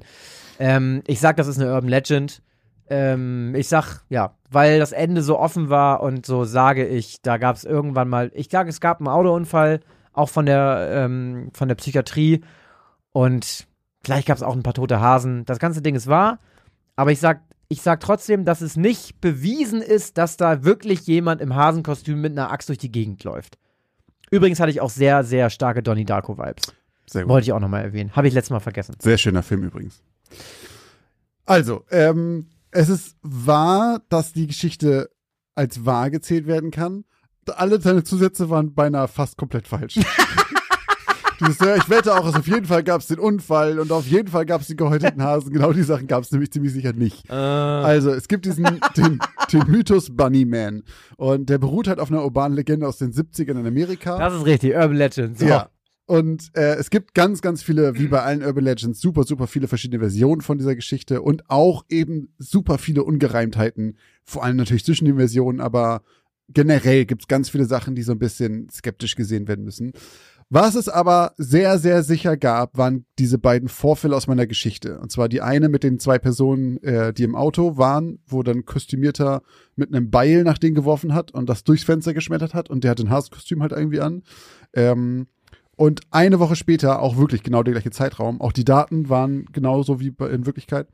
Ähm, 0.60 1.04
ich 1.08 1.20
sag, 1.20 1.38
das 1.38 1.48
ist 1.48 1.60
eine 1.60 1.74
Urban 1.74 1.90
Legend. 1.90 2.42
Ähm, 2.90 3.54
ich 3.56 3.68
sag, 3.68 4.02
ja, 4.10 4.36
weil 4.50 4.80
das 4.80 4.92
Ende 4.92 5.22
so 5.22 5.38
offen 5.38 5.70
war 5.70 6.02
und 6.02 6.26
so 6.26 6.46
sage 6.46 6.88
ich, 6.88 7.22
da 7.22 7.38
gab 7.38 7.56
es 7.56 7.66
irgendwann 7.66 8.08
mal, 8.08 8.32
ich 8.34 8.50
sage, 8.50 8.70
es 8.70 8.80
gab 8.80 9.00
einen 9.00 9.10
Autounfall, 9.10 9.82
auch 10.14 10.30
von 10.30 10.46
der, 10.46 10.90
ähm, 10.92 11.50
von 11.54 11.68
der 11.68 11.76
Psychiatrie 11.76 12.42
und 13.12 13.68
vielleicht 14.04 14.28
gab 14.28 14.38
es 14.38 14.44
auch 14.44 14.56
ein 14.56 14.64
paar 14.64 14.74
tote 14.74 15.02
Hasen. 15.02 15.44
Das 15.46 15.60
ganze 15.60 15.82
Ding 15.82 15.96
ist 15.96 16.08
wahr, 16.08 16.40
aber 16.96 17.12
ich 17.12 17.20
sag, 17.20 17.42
ich 17.70 17.82
sag 17.82 18.00
trotzdem, 18.00 18.46
dass 18.46 18.62
es 18.62 18.78
nicht 18.78 19.20
bewiesen 19.20 19.82
ist, 19.82 20.18
dass 20.18 20.38
da 20.38 20.64
wirklich 20.64 21.06
jemand 21.08 21.42
im 21.42 21.56
Hasenkostüm 21.56 22.22
mit 22.22 22.32
einer 22.32 22.52
Axt 22.52 22.70
durch 22.70 22.78
die 22.78 22.92
Gegend 22.92 23.24
läuft. 23.24 23.58
Übrigens 24.32 24.60
hatte 24.60 24.72
ich 24.72 24.82
auch 24.82 24.90
sehr, 24.90 25.24
sehr 25.24 25.50
starke 25.50 25.84
Donnie 25.84 26.06
Darko-Vibes. 26.06 26.74
Sehr 27.10 27.24
gut. 27.24 27.30
Wollte 27.30 27.46
ich 27.46 27.54
auch 27.54 27.60
nochmal 27.60 27.84
erwähnen. 27.84 28.16
Habe 28.16 28.28
ich 28.28 28.34
letztes 28.34 28.52
Mal 28.52 28.60
vergessen. 28.60 28.96
Sehr 29.00 29.18
schöner 29.18 29.44
Film 29.44 29.64
übrigens. 29.64 30.02
Also, 31.46 31.86
ähm, 31.92 32.48
es 32.72 32.90
ist 32.90 33.16
wahr, 33.22 34.02
dass 34.10 34.34
die 34.34 34.48
Geschichte 34.48 35.10
als 35.56 35.86
wahr 35.86 36.10
gezählt 36.10 36.48
werden 36.48 36.72
kann. 36.72 37.06
Alle 37.56 37.80
seine 37.80 38.04
Zusätze 38.04 38.50
waren 38.50 38.74
beinahe 38.74 39.08
fast 39.08 39.38
komplett 39.38 39.68
falsch. 39.68 39.96
Dieses, 41.40 41.60
ja, 41.60 41.76
ich 41.76 41.90
wette 41.90 42.14
auch, 42.14 42.26
also 42.26 42.40
auf 42.40 42.48
jeden 42.48 42.66
Fall 42.66 42.84
gab 42.84 43.02
es 43.02 43.08
den 43.08 43.20
Unfall 43.20 43.80
und 43.80 43.92
auf 43.92 44.08
jeden 44.08 44.28
Fall 44.28 44.46
gab 44.46 44.62
es 44.62 44.68
die 44.68 44.76
gehäuteten 44.76 45.22
Hasen. 45.22 45.52
Genau 45.52 45.74
die 45.74 45.84
Sachen 45.84 46.08
gab 46.08 46.24
es 46.24 46.32
nämlich 46.32 46.52
ziemlich 46.52 46.74
sicher 46.74 46.94
nicht. 46.94 47.30
Also, 47.30 48.12
es 48.12 48.28
gibt 48.28 48.46
diesen, 48.46 48.66
den, 48.96 49.20
den 49.52 49.64
Mythos 49.68 50.16
Bunnyman. 50.16 50.84
Und 51.18 51.50
der 51.50 51.58
beruht 51.58 51.88
halt 51.88 52.00
auf 52.00 52.12
einer 52.12 52.24
urbanen 52.24 52.56
Legende 52.56 52.88
aus 52.88 52.98
den 52.98 53.12
70ern 53.12 53.60
in 53.60 53.68
Amerika. 53.68 54.18
Das 54.18 54.34
ist 54.34 54.46
richtig, 54.46 54.76
Urban 54.76 54.96
Legend. 54.96 55.40
So. 55.40 55.46
Ja. 55.46 55.70
Und 56.08 56.52
äh, 56.54 56.76
es 56.76 56.90
gibt 56.90 57.14
ganz, 57.14 57.42
ganz 57.42 57.62
viele, 57.62 58.00
wie 58.00 58.08
bei 58.08 58.22
allen 58.22 58.42
Urban 58.42 58.64
Legends, 58.64 59.02
super, 59.02 59.24
super 59.24 59.46
viele 59.46 59.68
verschiedene 59.68 60.00
Versionen 60.00 60.40
von 60.40 60.58
dieser 60.58 60.74
Geschichte 60.74 61.22
und 61.22 61.50
auch 61.50 61.84
eben 61.90 62.30
super 62.38 62.78
viele 62.78 63.04
Ungereimtheiten, 63.04 63.98
vor 64.24 64.46
allem 64.46 64.56
natürlich 64.56 64.86
zwischen 64.86 65.04
den 65.04 65.18
Versionen, 65.18 65.60
aber 65.60 66.04
generell 66.48 67.06
gibt's 67.06 67.28
ganz 67.28 67.50
viele 67.50 67.66
Sachen, 67.66 67.96
die 67.96 68.04
so 68.04 68.14
ein 68.14 68.20
bisschen 68.20 68.70
skeptisch 68.70 69.16
gesehen 69.16 69.50
werden 69.50 69.66
müssen. 69.66 69.92
Was 70.50 70.76
es 70.76 70.88
aber 70.88 71.34
sehr, 71.38 71.78
sehr 71.78 72.04
sicher 72.04 72.38
gab, 72.38 72.78
waren 72.78 73.06
diese 73.20 73.38
beiden 73.38 73.68
Vorfälle 73.68 74.16
aus 74.16 74.28
meiner 74.28 74.48
Geschichte. 74.48 75.00
Und 75.00 75.12
zwar 75.12 75.28
die 75.28 75.42
eine 75.42 75.68
mit 75.68 75.84
den 75.84 76.00
zwei 76.00 76.20
Personen, 76.20 76.82
äh, 76.84 77.14
die 77.14 77.24
im 77.24 77.36
Auto 77.36 77.78
waren, 77.78 78.20
wo 78.26 78.44
dann 78.44 78.64
Kostümierter 78.64 79.42
mit 79.76 79.94
einem 79.94 80.10
Beil 80.10 80.44
nach 80.44 80.58
denen 80.58 80.76
geworfen 80.76 81.14
hat 81.14 81.32
und 81.32 81.50
das 81.50 81.66
durchs 81.66 81.84
Fenster 81.84 82.14
geschmettert 82.14 82.54
hat 82.54 82.70
und 82.70 82.86
der 82.86 82.92
hat 82.92 83.00
ein 83.02 83.10
Hasenkostüm 83.10 83.62
halt 83.62 83.74
irgendwie 83.74 84.00
an. 84.00 84.24
Ähm, 84.74 85.28
und 85.76 86.02
eine 86.12 86.40
Woche 86.40 86.56
später 86.56 87.02
auch 87.02 87.18
wirklich 87.18 87.44
genau 87.44 87.62
der 87.62 87.74
gleiche 87.74 87.92
Zeitraum. 87.92 88.40
Auch 88.42 88.54
die 88.54 88.66
Daten 88.66 89.10
waren 89.10 89.46
genauso 89.52 90.00
wie 90.00 90.14
in 90.32 90.46
Wirklichkeit. 90.46 90.88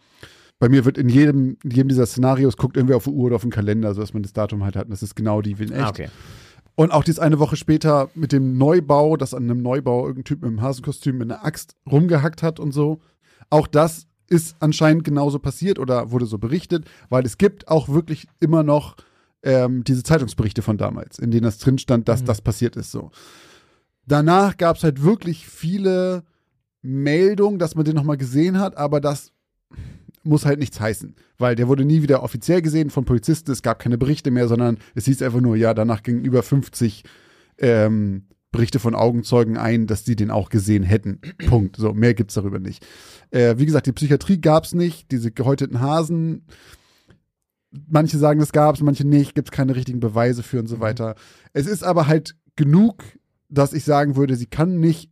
Bei 0.60 0.68
mir 0.68 0.84
wird 0.84 0.98
in 0.98 1.10
jedem, 1.10 1.58
in 1.64 1.72
jedem 1.72 1.88
dieser 1.90 2.06
Szenarios 2.06 2.58
guckt 2.58 2.76
irgendwie 2.76 2.96
auf 2.96 3.06
die 3.06 3.12
Uhr 3.12 3.26
oder 3.26 3.36
auf 3.36 3.42
den 3.44 3.52
Kalender, 3.52 3.94
sodass 3.94 4.14
man 4.14 4.24
das 4.24 4.34
Datum 4.34 4.64
halt 4.64 4.76
hat. 4.76 4.86
Und 4.86 4.92
das 4.92 5.04
ist 5.04 5.16
genau 5.16 5.42
die 5.42 5.60
wie 5.60 5.64
in 5.64 5.72
echt. 5.72 5.82
Ah, 5.82 5.90
okay. 5.90 6.10
Und 6.76 6.92
auch 6.92 7.04
dies 7.04 7.20
eine 7.20 7.40
Woche 7.40 7.56
später 7.56 8.10
mit 8.16 8.32
dem 8.32 8.58
Neubau, 8.58 9.16
dass 9.16 9.34
an 9.34 9.44
einem 9.44 9.62
Neubau 9.62 10.02
irgendein 10.08 10.24
Typ 10.26 10.42
mit 10.42 10.50
einem 10.50 10.62
Hasenkostüm 10.62 11.18
mit 11.18 11.32
einer 11.32 11.46
Axt 11.46 11.76
rumgehackt 11.90 12.42
hat 12.42 12.60
und 12.60 12.72
so. 12.72 13.00
Auch 13.50 13.68
das 13.68 14.08
ist 14.28 14.56
anscheinend 14.60 15.04
genauso 15.04 15.38
passiert 15.38 15.78
oder 15.78 16.12
wurde 16.12 16.26
so 16.26 16.40
berichtet, 16.40 16.86
weil 17.10 17.26
es 17.26 17.38
gibt 17.38 17.68
auch 17.68 17.90
wirklich 17.90 18.28
immer 18.40 18.64
noch 18.64 18.96
ähm, 19.44 19.84
diese 19.84 20.02
Zeitungsberichte 20.02 20.62
von 20.62 20.78
damals, 20.78 21.20
in 21.20 21.30
denen 21.30 21.44
das 21.44 21.60
drin 21.60 21.78
stand, 21.78 22.08
dass 22.08 22.22
Mhm. 22.22 22.26
das 22.28 22.42
passiert 22.42 22.76
ist 22.76 22.92
so. 22.92 23.12
Danach 24.08 24.58
gab 24.58 24.78
es 24.78 24.84
halt 24.84 25.04
wirklich 25.04 25.48
viele 25.48 26.24
Meldungen, 26.82 27.60
dass 27.60 27.76
man 27.76 27.86
den 27.86 27.96
nochmal 27.96 28.18
gesehen 28.18 28.60
hat, 28.60 28.78
aber 28.78 29.00
das 29.00 29.32
muss 30.24 30.46
halt 30.46 30.60
nichts 30.60 30.80
heißen, 30.80 31.16
weil 31.38 31.56
der 31.56 31.68
wurde 31.68 31.86
nie 31.86 32.02
wieder 32.02 32.24
offiziell 32.24 32.62
gesehen 32.62 32.90
von 32.90 33.06
Polizisten, 33.06 33.52
es 33.52 33.62
gab 33.62 33.80
keine 33.80 33.98
Berichte 33.98 34.32
mehr, 34.32 34.48
sondern 34.48 34.78
es 34.96 35.06
hieß 35.06 35.22
einfach 35.22 35.42
nur, 35.42 35.56
ja, 35.56 35.74
danach 35.74 36.02
gingen 36.04 36.24
über 36.24 36.44
50 36.44 37.04
ähm, 37.58 38.28
Berichte 38.52 38.80
von 38.80 38.96
Augenzeugen 38.96 39.58
ein, 39.58 39.88
dass 39.88 40.04
die 40.04 40.16
den 40.16 40.32
auch 40.32 40.50
gesehen 40.50 40.84
hätten. 40.84 41.20
Punkt. 41.48 41.76
So, 41.76 41.94
mehr 41.94 42.14
gibt's 42.14 42.36
darüber 42.36 42.60
nicht. 42.60 42.86
Äh, 43.32 43.58
wie 43.58 43.66
gesagt, 43.66 43.88
die 43.88 43.92
Psychiatrie 43.92 44.40
gab's 44.40 44.74
nicht, 44.74 45.12
diese 45.12 45.32
gehäuteten 45.32 45.82
Hasen. 45.82 46.46
Manche 47.90 48.18
sagen, 48.20 48.40
es 48.40 48.52
gab's, 48.52 48.82
manche 48.82 49.06
nicht, 49.06 49.34
gibt's 49.34 49.52
keine 49.52 49.76
richtigen 49.76 50.00
Beweise 50.00 50.44
für 50.44 50.60
und 50.60 50.68
so 50.68 50.80
weiter. 50.80 51.16
Es 51.54 51.66
ist 51.66 51.84
aber 51.84 52.08
halt 52.08 52.36
genug, 52.56 53.04
dass 53.50 53.74
ich 53.74 53.84
sagen 53.84 54.16
würde, 54.16 54.36
sie 54.36 54.46
kann 54.46 54.80
nicht 54.80 55.10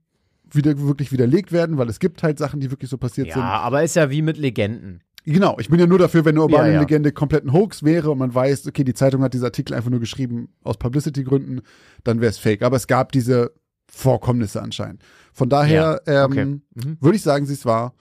wieder 0.52 0.80
wirklich 0.80 1.12
widerlegt 1.12 1.52
werden, 1.52 1.78
weil 1.78 1.90
es 1.90 2.00
gibt 2.00 2.22
halt 2.24 2.38
Sachen, 2.38 2.60
die 2.60 2.70
wirklich 2.70 2.90
so 2.90 2.98
passiert 2.98 3.28
Ja, 3.30 3.34
sind. 3.34 3.44
aber 3.44 3.84
ist 3.84 3.96
ja 3.96 4.10
wie 4.12 4.22
mit 4.22 4.38
Legenden. 4.38 5.02
Genau, 5.24 5.58
ich 5.60 5.70
bin 5.70 5.80
ja 5.80 5.86
nur 5.88 6.00
dafür, 6.00 6.26
wenn 6.26 6.36
eine 6.36 6.42
urbane 6.42 6.68
Ja, 6.70 6.74
ja. 6.76 6.80
Legende 6.82 7.12
komplett 7.12 7.46
ein 7.46 7.54
Hoax 7.54 7.84
wäre 7.84 8.10
und 8.12 8.18
man 8.18 8.34
weiß, 8.34 8.66
okay, 8.68 8.84
die 8.84 8.94
Zeitung 8.96 9.22
hat 9.22 9.34
diesen 9.34 9.46
Artikel 9.46 9.76
einfach 9.76 9.92
nur 9.92 10.00
geschrieben 10.00 10.50
aus 10.64 10.78
Publicity-Gründen, 10.78 11.62
dann 12.04 12.22
wäre 12.22 12.32
es 12.32 12.40
fake. 12.40 12.64
Aber 12.64 12.76
es 12.78 12.88
gab 12.88 13.12
diese 13.12 13.52
Vorkommnisse 13.88 14.62
anscheinend. 14.62 15.04
Von 15.34 15.50
daher 15.50 16.02
Ja, 16.08 16.26
okay. 16.26 16.42
ähm, 16.42 16.62
Mhm. 16.74 16.98
würde 17.02 17.16
ich 17.18 17.22
sagen, 17.22 17.46
sie 17.46 17.54
ist 17.54 17.66
wahr. 17.66 17.94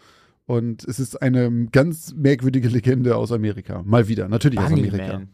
Und 0.46 0.83
es 0.85 0.98
ist 0.98 1.20
eine 1.20 1.66
ganz 1.70 2.14
merkwürdige 2.16 2.68
Legende 2.68 3.14
aus 3.16 3.30
Amerika. 3.33 3.83
Mal 3.85 4.09
wieder, 4.09 4.28
natürlich 4.28 4.59
aus 4.59 4.66
Amerika. 4.72 4.96
Bunnyman. 4.96 5.28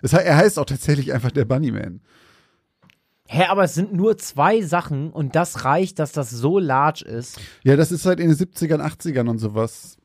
Es, 0.00 0.12
er 0.12 0.36
heißt 0.36 0.58
auch 0.58 0.64
tatsächlich 0.64 1.12
einfach 1.12 1.30
der 1.30 1.44
Bunnyman. 1.44 2.00
Hä, 3.28 3.44
aber 3.48 3.64
es 3.64 3.74
sind 3.74 3.92
nur 3.94 4.16
zwei 4.18 4.60
Sachen 4.62 5.10
und 5.10 5.34
das 5.36 5.64
reicht, 5.64 5.98
dass 5.98 6.12
das 6.12 6.30
so 6.30 6.58
large 6.58 7.04
ist. 7.04 7.40
Ja, 7.64 7.76
das 7.76 7.90
ist 7.92 8.04
halt 8.06 8.20
in 8.20 8.28
den 8.28 8.36
70ern, 8.36 8.80
80ern 8.80 9.28
und 9.28 9.38
sowas. 9.38 9.96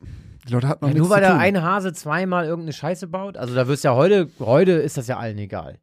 Die 0.48 0.52
Leute 0.52 0.68
hatten 0.68 0.84
noch 0.84 0.88
Ja, 0.88 0.94
nichts 0.94 1.08
nur 1.08 1.10
weil 1.10 1.22
zu 1.22 1.28
der 1.28 1.30
tun. 1.32 1.40
eine 1.40 1.62
Hase 1.62 1.92
zweimal 1.92 2.46
irgendeine 2.46 2.72
Scheiße 2.72 3.06
baut. 3.06 3.36
Also 3.36 3.54
da 3.54 3.68
wirst 3.68 3.84
ja 3.84 3.94
heute, 3.94 4.28
heute 4.40 4.72
ist 4.72 4.96
das 4.96 5.06
ja 5.06 5.18
allen 5.18 5.38
egal. 5.38 5.78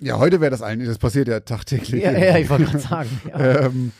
Ja, 0.00 0.18
heute 0.18 0.40
wäre 0.40 0.50
das 0.50 0.62
eigentlich, 0.62 0.88
das 0.88 0.98
passiert 0.98 1.28
ja 1.28 1.40
tagtäglich. 1.40 2.02
Ja, 2.02 2.12
ja 2.12 2.36
ich 2.38 2.48
wollte 2.50 2.64
gerade 2.64 2.78
sagen. 2.78 3.20
Ja. 3.28 3.66
Ähm, 3.66 3.92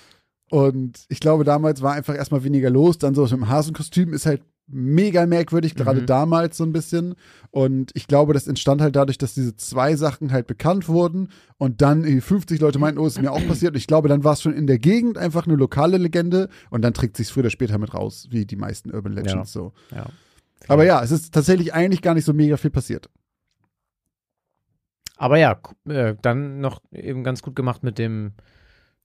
und 0.51 1.05
ich 1.09 1.21
glaube, 1.21 1.45
damals 1.45 1.83
war 1.83 1.93
einfach 1.93 2.15
erstmal 2.15 2.43
weniger 2.45 2.71
los. 2.71 2.99
Dann 2.99 3.15
so 3.15 3.23
mit 3.23 3.33
dem 3.33 3.49
Hasenkostüm 3.49 4.13
ist 4.13 4.27
halt 4.27 4.43
mega 4.71 5.25
merkwürdig, 5.27 5.75
gerade 5.75 6.03
Mhm. 6.03 6.07
damals 6.07 6.57
so 6.59 6.65
ein 6.65 6.73
bisschen. 6.73 7.15
Und 7.51 7.91
ich 7.95 8.07
glaube, 8.07 8.35
das 8.35 8.47
entstand 8.47 8.81
halt 8.83 8.95
dadurch, 8.97 9.17
dass 9.19 9.35
diese 9.35 9.57
zwei 9.57 9.97
Sachen 9.97 10.31
halt 10.31 10.47
bekannt 10.47 10.89
wurden 10.89 11.29
und 11.57 11.81
dann 11.81 12.05
irgendwie 12.05 12.21
50 12.21 12.61
Leute 12.61 12.79
meinten, 12.79 13.01
oh, 13.01 13.07
ist 13.07 13.21
mir 13.21 13.33
auch 13.33 13.47
passiert. 13.47 13.73
Und 13.73 13.79
ich 13.79 13.87
glaube, 13.87 14.09
dann 14.09 14.25
war 14.25 14.35
es 14.35 14.43
schon 14.43 14.53
in 14.53 14.67
der 14.67 14.79
Gegend 14.79 15.17
einfach 15.19 15.47
eine 15.47 15.57
lokale 15.57 15.97
Legende 15.97 16.49
und 16.71 16.83
dann 16.83 16.93
trägt 16.95 17.17
sich 17.17 17.29
früher 17.29 17.45
oder 17.45 17.51
später 17.51 17.79
mit 17.79 17.95
raus, 17.95 18.29
wie 18.31 18.45
die 18.45 18.57
meisten 18.57 18.91
Urban 18.95 19.13
Legends 19.13 19.33
Ja. 19.55 19.61
so. 19.61 19.73
Ja. 19.95 20.07
Aber 20.69 20.85
ja, 20.85 21.03
es 21.03 21.11
ist 21.13 21.33
tatsächlich 21.33 21.73
eigentlich 21.73 22.03
gar 22.03 22.15
nicht 22.15 22.25
so 22.27 22.35
mega 22.35 22.57
viel 22.59 22.71
passiert. 22.71 23.09
Aber 25.17 25.39
ja, 25.39 25.59
äh, 25.89 26.15
dann 26.23 26.61
noch 26.61 26.81
eben 26.93 27.25
ganz 27.25 27.43
gut 27.43 27.57
gemacht 27.57 27.83
mit 27.83 27.99
dem, 27.99 28.33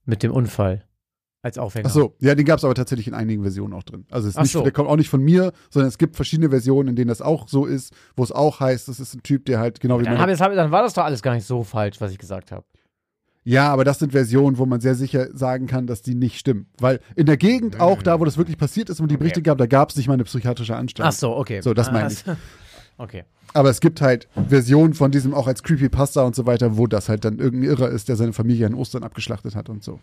mit 0.04 0.22
dem 0.22 0.30
Unfall 0.30 0.84
als 1.44 1.58
Aufhänger. 1.58 1.88
Ach 1.88 1.92
so, 1.92 2.14
ja, 2.20 2.34
den 2.34 2.46
gab 2.46 2.58
es 2.58 2.64
aber 2.64 2.74
tatsächlich 2.74 3.06
in 3.06 3.12
einigen 3.12 3.42
Versionen 3.42 3.74
auch 3.74 3.82
drin. 3.82 4.06
Also 4.10 4.28
es 4.28 4.34
ist 4.34 4.38
Ach 4.38 4.42
nicht, 4.44 4.52
so. 4.52 4.62
der 4.62 4.72
kommt 4.72 4.88
auch 4.88 4.96
nicht 4.96 5.10
von 5.10 5.22
mir, 5.22 5.52
sondern 5.68 5.88
es 5.88 5.98
gibt 5.98 6.16
verschiedene 6.16 6.48
Versionen, 6.48 6.88
in 6.88 6.96
denen 6.96 7.08
das 7.08 7.20
auch 7.20 7.48
so 7.48 7.66
ist, 7.66 7.92
wo 8.16 8.24
es 8.24 8.32
auch 8.32 8.60
heißt, 8.60 8.88
das 8.88 8.98
ist 8.98 9.14
ein 9.14 9.22
Typ, 9.22 9.44
der 9.44 9.58
halt 9.58 9.78
genau 9.78 10.00
wie 10.00 10.04
Dann, 10.04 10.14
meine 10.14 10.22
hab, 10.22 10.30
jetzt, 10.30 10.40
dann 10.40 10.70
war 10.70 10.82
das 10.82 10.94
doch 10.94 11.04
alles 11.04 11.20
gar 11.20 11.34
nicht 11.34 11.46
so 11.46 11.62
falsch, 11.62 12.00
was 12.00 12.12
ich 12.12 12.18
gesagt 12.18 12.50
habe. 12.50 12.64
Ja, 13.46 13.70
aber 13.70 13.84
das 13.84 13.98
sind 13.98 14.12
Versionen, 14.12 14.56
wo 14.56 14.64
man 14.64 14.80
sehr 14.80 14.94
sicher 14.94 15.28
sagen 15.36 15.66
kann, 15.66 15.86
dass 15.86 16.00
die 16.00 16.14
nicht 16.14 16.38
stimmen. 16.38 16.66
Weil 16.78 17.00
in 17.14 17.26
der 17.26 17.36
Gegend, 17.36 17.78
auch 17.78 18.00
da, 18.00 18.18
wo 18.18 18.24
das 18.24 18.38
wirklich 18.38 18.56
passiert 18.56 18.88
ist 18.88 19.00
und 19.00 19.10
die 19.10 19.16
Okay. 19.16 19.24
Berichte 19.24 19.42
gab, 19.42 19.58
da 19.58 19.66
gab 19.66 19.90
es 19.90 19.96
nicht 19.96 20.08
mal 20.08 20.14
eine 20.14 20.24
psychiatrische 20.24 20.74
Anstalt. 20.76 21.06
Ach 21.06 21.12
so, 21.12 21.36
okay. 21.36 21.60
So, 21.60 21.74
das 21.74 21.92
meine 21.92 22.10
ich. 22.10 22.24
Okay. 22.96 23.24
Aber 23.54 23.70
es 23.70 23.80
gibt 23.80 24.00
halt 24.00 24.28
Versionen 24.48 24.94
von 24.94 25.10
diesem 25.10 25.34
auch 25.34 25.48
als 25.48 25.64
Creepypasta 25.64 26.22
und 26.22 26.36
so 26.36 26.46
weiter, 26.46 26.76
wo 26.76 26.86
das 26.86 27.08
halt 27.08 27.24
dann 27.24 27.40
irgendein 27.40 27.70
Irrer 27.70 27.88
ist, 27.88 28.08
der 28.08 28.14
seine 28.14 28.32
Familie 28.32 28.66
an 28.66 28.74
Ostern 28.74 29.02
abgeschlachtet 29.02 29.56
hat 29.56 29.68
und 29.68 29.82
so. 29.82 29.98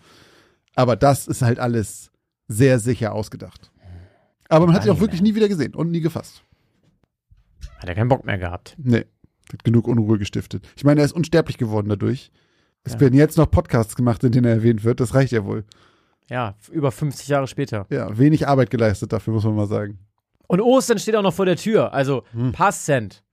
Aber 0.75 0.95
das 0.95 1.27
ist 1.27 1.41
halt 1.41 1.59
alles 1.59 2.11
sehr 2.47 2.79
sicher 2.79 3.13
ausgedacht. 3.13 3.71
Aber 4.49 4.65
man 4.67 4.75
hat 4.75 4.85
ihn 4.85 4.91
auch 4.91 4.99
wirklich 4.99 5.21
nie 5.21 5.35
wieder 5.35 5.47
gesehen 5.47 5.73
und 5.75 5.91
nie 5.91 6.01
gefasst. 6.01 6.43
Hat 7.77 7.87
er 7.89 7.95
keinen 7.95 8.09
Bock 8.09 8.25
mehr 8.25 8.37
gehabt. 8.37 8.75
Nee, 8.77 9.05
hat 9.51 9.63
genug 9.63 9.87
Unruhe 9.87 10.17
gestiftet. 10.17 10.67
Ich 10.75 10.83
meine, 10.83 11.01
er 11.01 11.05
ist 11.05 11.13
unsterblich 11.13 11.57
geworden 11.57 11.89
dadurch. 11.89 12.31
Es 12.83 12.93
Ja. 12.93 12.99
werden 13.01 13.15
jetzt 13.15 13.37
noch 13.37 13.49
Podcasts 13.49 13.95
gemacht, 13.95 14.23
in 14.23 14.31
denen 14.31 14.45
er 14.45 14.53
erwähnt 14.55 14.83
wird. 14.83 14.99
Das 14.99 15.13
reicht 15.13 15.31
ja 15.31 15.45
wohl. 15.45 15.63
Ja, 16.29 16.55
über 16.71 16.91
50 16.91 17.27
Jahre 17.27 17.47
später. 17.47 17.85
Ja, 17.89 18.17
wenig 18.17 18.47
Arbeit 18.47 18.69
geleistet 18.69 19.11
dafür, 19.13 19.33
muss 19.33 19.43
man 19.43 19.55
mal 19.55 19.67
sagen. 19.67 19.99
Und 20.47 20.61
Ostern 20.61 20.97
steht 20.99 21.15
auch 21.15 21.21
noch 21.21 21.33
vor 21.33 21.45
der 21.45 21.55
Tür. 21.57 21.93
Also 21.93 22.23
Hm. 22.31 22.51
passend. 22.51 23.23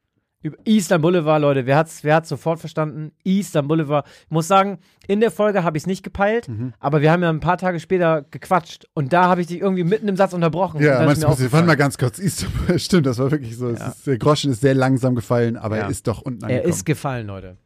Über 0.40 0.56
Eastern 0.64 1.00
Boulevard, 1.02 1.40
Leute, 1.42 1.66
wer 1.66 1.76
hat's, 1.76 2.04
wer 2.04 2.14
hat's 2.14 2.28
sofort 2.28 2.60
verstanden? 2.60 3.10
Eastern 3.24 3.66
Boulevard. 3.66 4.06
Ich 4.26 4.30
muss 4.30 4.46
sagen, 4.46 4.78
in 5.08 5.18
der 5.20 5.32
Folge 5.32 5.64
habe 5.64 5.76
ich 5.76 5.82
es 5.82 5.86
nicht 5.88 6.04
gepeilt, 6.04 6.48
Mhm. 6.48 6.74
aber 6.78 7.00
wir 7.02 7.10
haben 7.10 7.24
ja 7.24 7.28
ein 7.30 7.40
paar 7.40 7.58
Tage 7.58 7.80
später 7.80 8.24
gequatscht 8.30 8.86
und 8.94 9.12
da 9.12 9.24
habe 9.24 9.40
ich 9.40 9.48
dich 9.48 9.60
irgendwie 9.60 9.82
mitten 9.82 10.06
im 10.06 10.14
Satz 10.16 10.32
unterbrochen. 10.34 10.80
Ja, 10.80 11.04
meinst 11.04 11.24
du, 11.24 11.26
aufgefallen. 11.26 11.66
mal 11.66 11.74
ganz 11.76 11.98
kurz. 11.98 12.20
Istanbul, 12.20 12.78
stimmt, 12.78 13.06
das 13.06 13.18
war 13.18 13.32
wirklich 13.32 13.56
so. 13.56 13.70
Ja. 13.70 13.88
ist, 13.88 14.06
der 14.06 14.16
Groschen 14.18 14.52
ist 14.52 14.60
sehr 14.60 14.74
langsam 14.74 15.16
gefallen, 15.16 15.56
aber 15.56 15.76
Ja. 15.76 15.82
er 15.84 15.90
ist 15.90 16.06
doch 16.06 16.22
unten 16.22 16.42
Er 16.44 16.48
angekommen. 16.50 16.72
ist 16.72 16.86
gefallen, 16.86 17.26
Leute. 17.26 17.56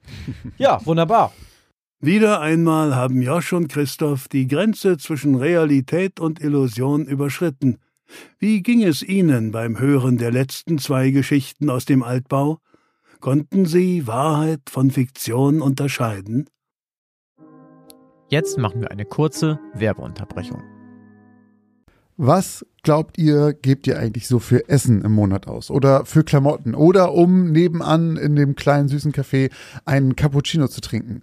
ja, 0.56 0.80
wunderbar. 0.86 1.32
Wieder 2.00 2.40
einmal 2.40 2.96
haben 2.96 3.20
Josh 3.20 3.52
und 3.52 3.68
Christoph 3.68 4.28
die 4.28 4.48
Grenze 4.48 4.96
zwischen 4.96 5.34
Realität 5.34 6.18
und 6.20 6.40
Illusion 6.40 7.04
überschritten. 7.04 7.78
Wie 8.38 8.62
ging 8.62 8.82
es 8.82 9.02
Ihnen 9.02 9.52
beim 9.52 9.78
Hören 9.78 10.18
der 10.18 10.30
letzten 10.30 10.78
zwei 10.78 11.10
Geschichten 11.10 11.70
aus 11.70 11.84
dem 11.84 12.02
Altbau? 12.02 12.58
Konnten 13.20 13.66
Sie 13.66 14.06
Wahrheit 14.06 14.62
von 14.68 14.90
Fiktion 14.90 15.62
unterscheiden? 15.62 16.48
Jetzt 18.28 18.58
machen 18.58 18.80
wir 18.80 18.90
eine 18.90 19.04
kurze 19.04 19.60
Werbeunterbrechung. 19.74 20.62
Was 22.16 22.66
glaubt 22.82 23.18
ihr, 23.18 23.52
gebt 23.52 23.86
ihr 23.86 23.98
eigentlich 23.98 24.28
so 24.28 24.38
für 24.38 24.68
Essen 24.68 25.02
im 25.02 25.12
Monat 25.12 25.48
aus? 25.48 25.70
Oder 25.70 26.04
für 26.04 26.24
Klamotten? 26.24 26.74
Oder 26.74 27.12
um 27.12 27.52
nebenan 27.52 28.16
in 28.16 28.36
dem 28.36 28.54
kleinen 28.54 28.88
süßen 28.88 29.12
Café 29.12 29.50
einen 29.84 30.16
Cappuccino 30.16 30.68
zu 30.68 30.80
trinken? 30.80 31.22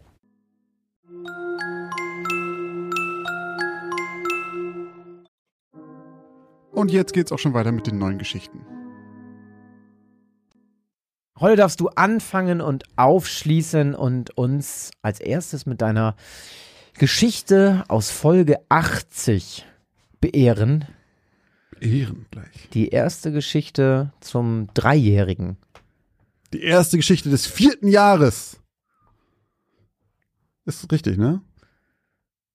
Und 6.71 6.91
jetzt 6.91 7.13
geht's 7.13 7.31
auch 7.31 7.39
schon 7.39 7.53
weiter 7.53 7.71
mit 7.71 7.87
den 7.87 7.97
neuen 7.97 8.17
Geschichten. 8.17 8.65
Heute 11.39 11.55
darfst 11.57 11.79
du 11.79 11.87
anfangen 11.89 12.61
und 12.61 12.83
aufschließen 12.97 13.95
und 13.95 14.37
uns 14.37 14.91
als 15.01 15.19
erstes 15.19 15.65
mit 15.65 15.81
deiner 15.81 16.15
Geschichte 16.93 17.83
aus 17.87 18.11
Folge 18.11 18.57
80 18.69 19.65
beehren. 20.19 20.85
Ehren 21.79 22.27
gleich. 22.29 22.69
Die 22.73 22.89
erste 22.89 23.31
Geschichte 23.31 24.13
zum 24.19 24.67
Dreijährigen. 24.75 25.57
Die 26.53 26.61
erste 26.61 26.97
Geschichte 26.97 27.29
des 27.31 27.47
vierten 27.47 27.87
Jahres. 27.87 28.59
Ist 30.65 30.91
richtig, 30.91 31.17
ne? 31.17 31.41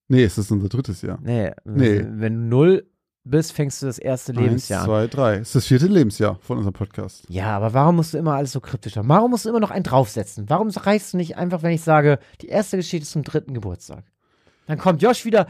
Nee, 0.07 0.23
es 0.23 0.39
ist 0.39 0.53
unser 0.53 0.69
drittes 0.69 1.03
Jahr. 1.03 1.19
Nee, 1.23 1.51
Nee. 1.65 2.05
wenn 2.09 2.35
du 2.35 2.41
null 2.57 2.87
bist, 3.31 3.53
fängst 3.53 3.83
du 3.83 3.87
das 3.87 3.99
erste 3.99 4.33
Lebensjahr 4.33 4.83
Eins, 4.83 4.89
an. 4.89 4.95
zwei, 4.95 5.07
drei. 5.09 5.35
Es 5.37 5.49
ist 5.49 5.55
das 5.55 5.67
vierte 5.67 5.87
Lebensjahr 5.87 6.39
von 6.41 6.59
unserem 6.59 6.75
Podcast. 6.75 7.25
Ja, 7.29 7.57
aber 7.57 7.75
warum 7.75 7.97
musst 7.97 8.15
du 8.15 8.19
immer 8.19 8.35
alles 8.35 8.53
so 8.53 8.61
kryptisch 8.61 8.97
haben? 8.97 9.09
Warum 9.09 9.31
musst 9.31 9.45
du 9.45 9.49
immer 9.49 9.61
noch 9.61 9.71
einen 9.71 9.85
draufsetzen? 9.85 10.49
Warum 10.49 10.69
reichst 10.71 11.13
du 11.13 11.17
nicht 11.17 11.37
einfach, 11.37 11.63
wenn 11.63 11.73
ich 11.73 11.83
sage, 11.83 12.19
die 12.41 12.49
erste 12.49 12.77
Geschichte 12.77 13.05
ist 13.05 13.13
zum 13.13 13.25
dritten 13.25 13.55
Geburtstag? 13.55 14.05
Dann 14.67 14.79
kommt 14.79 15.01
Josh 15.01 15.25
wieder, 15.25 15.47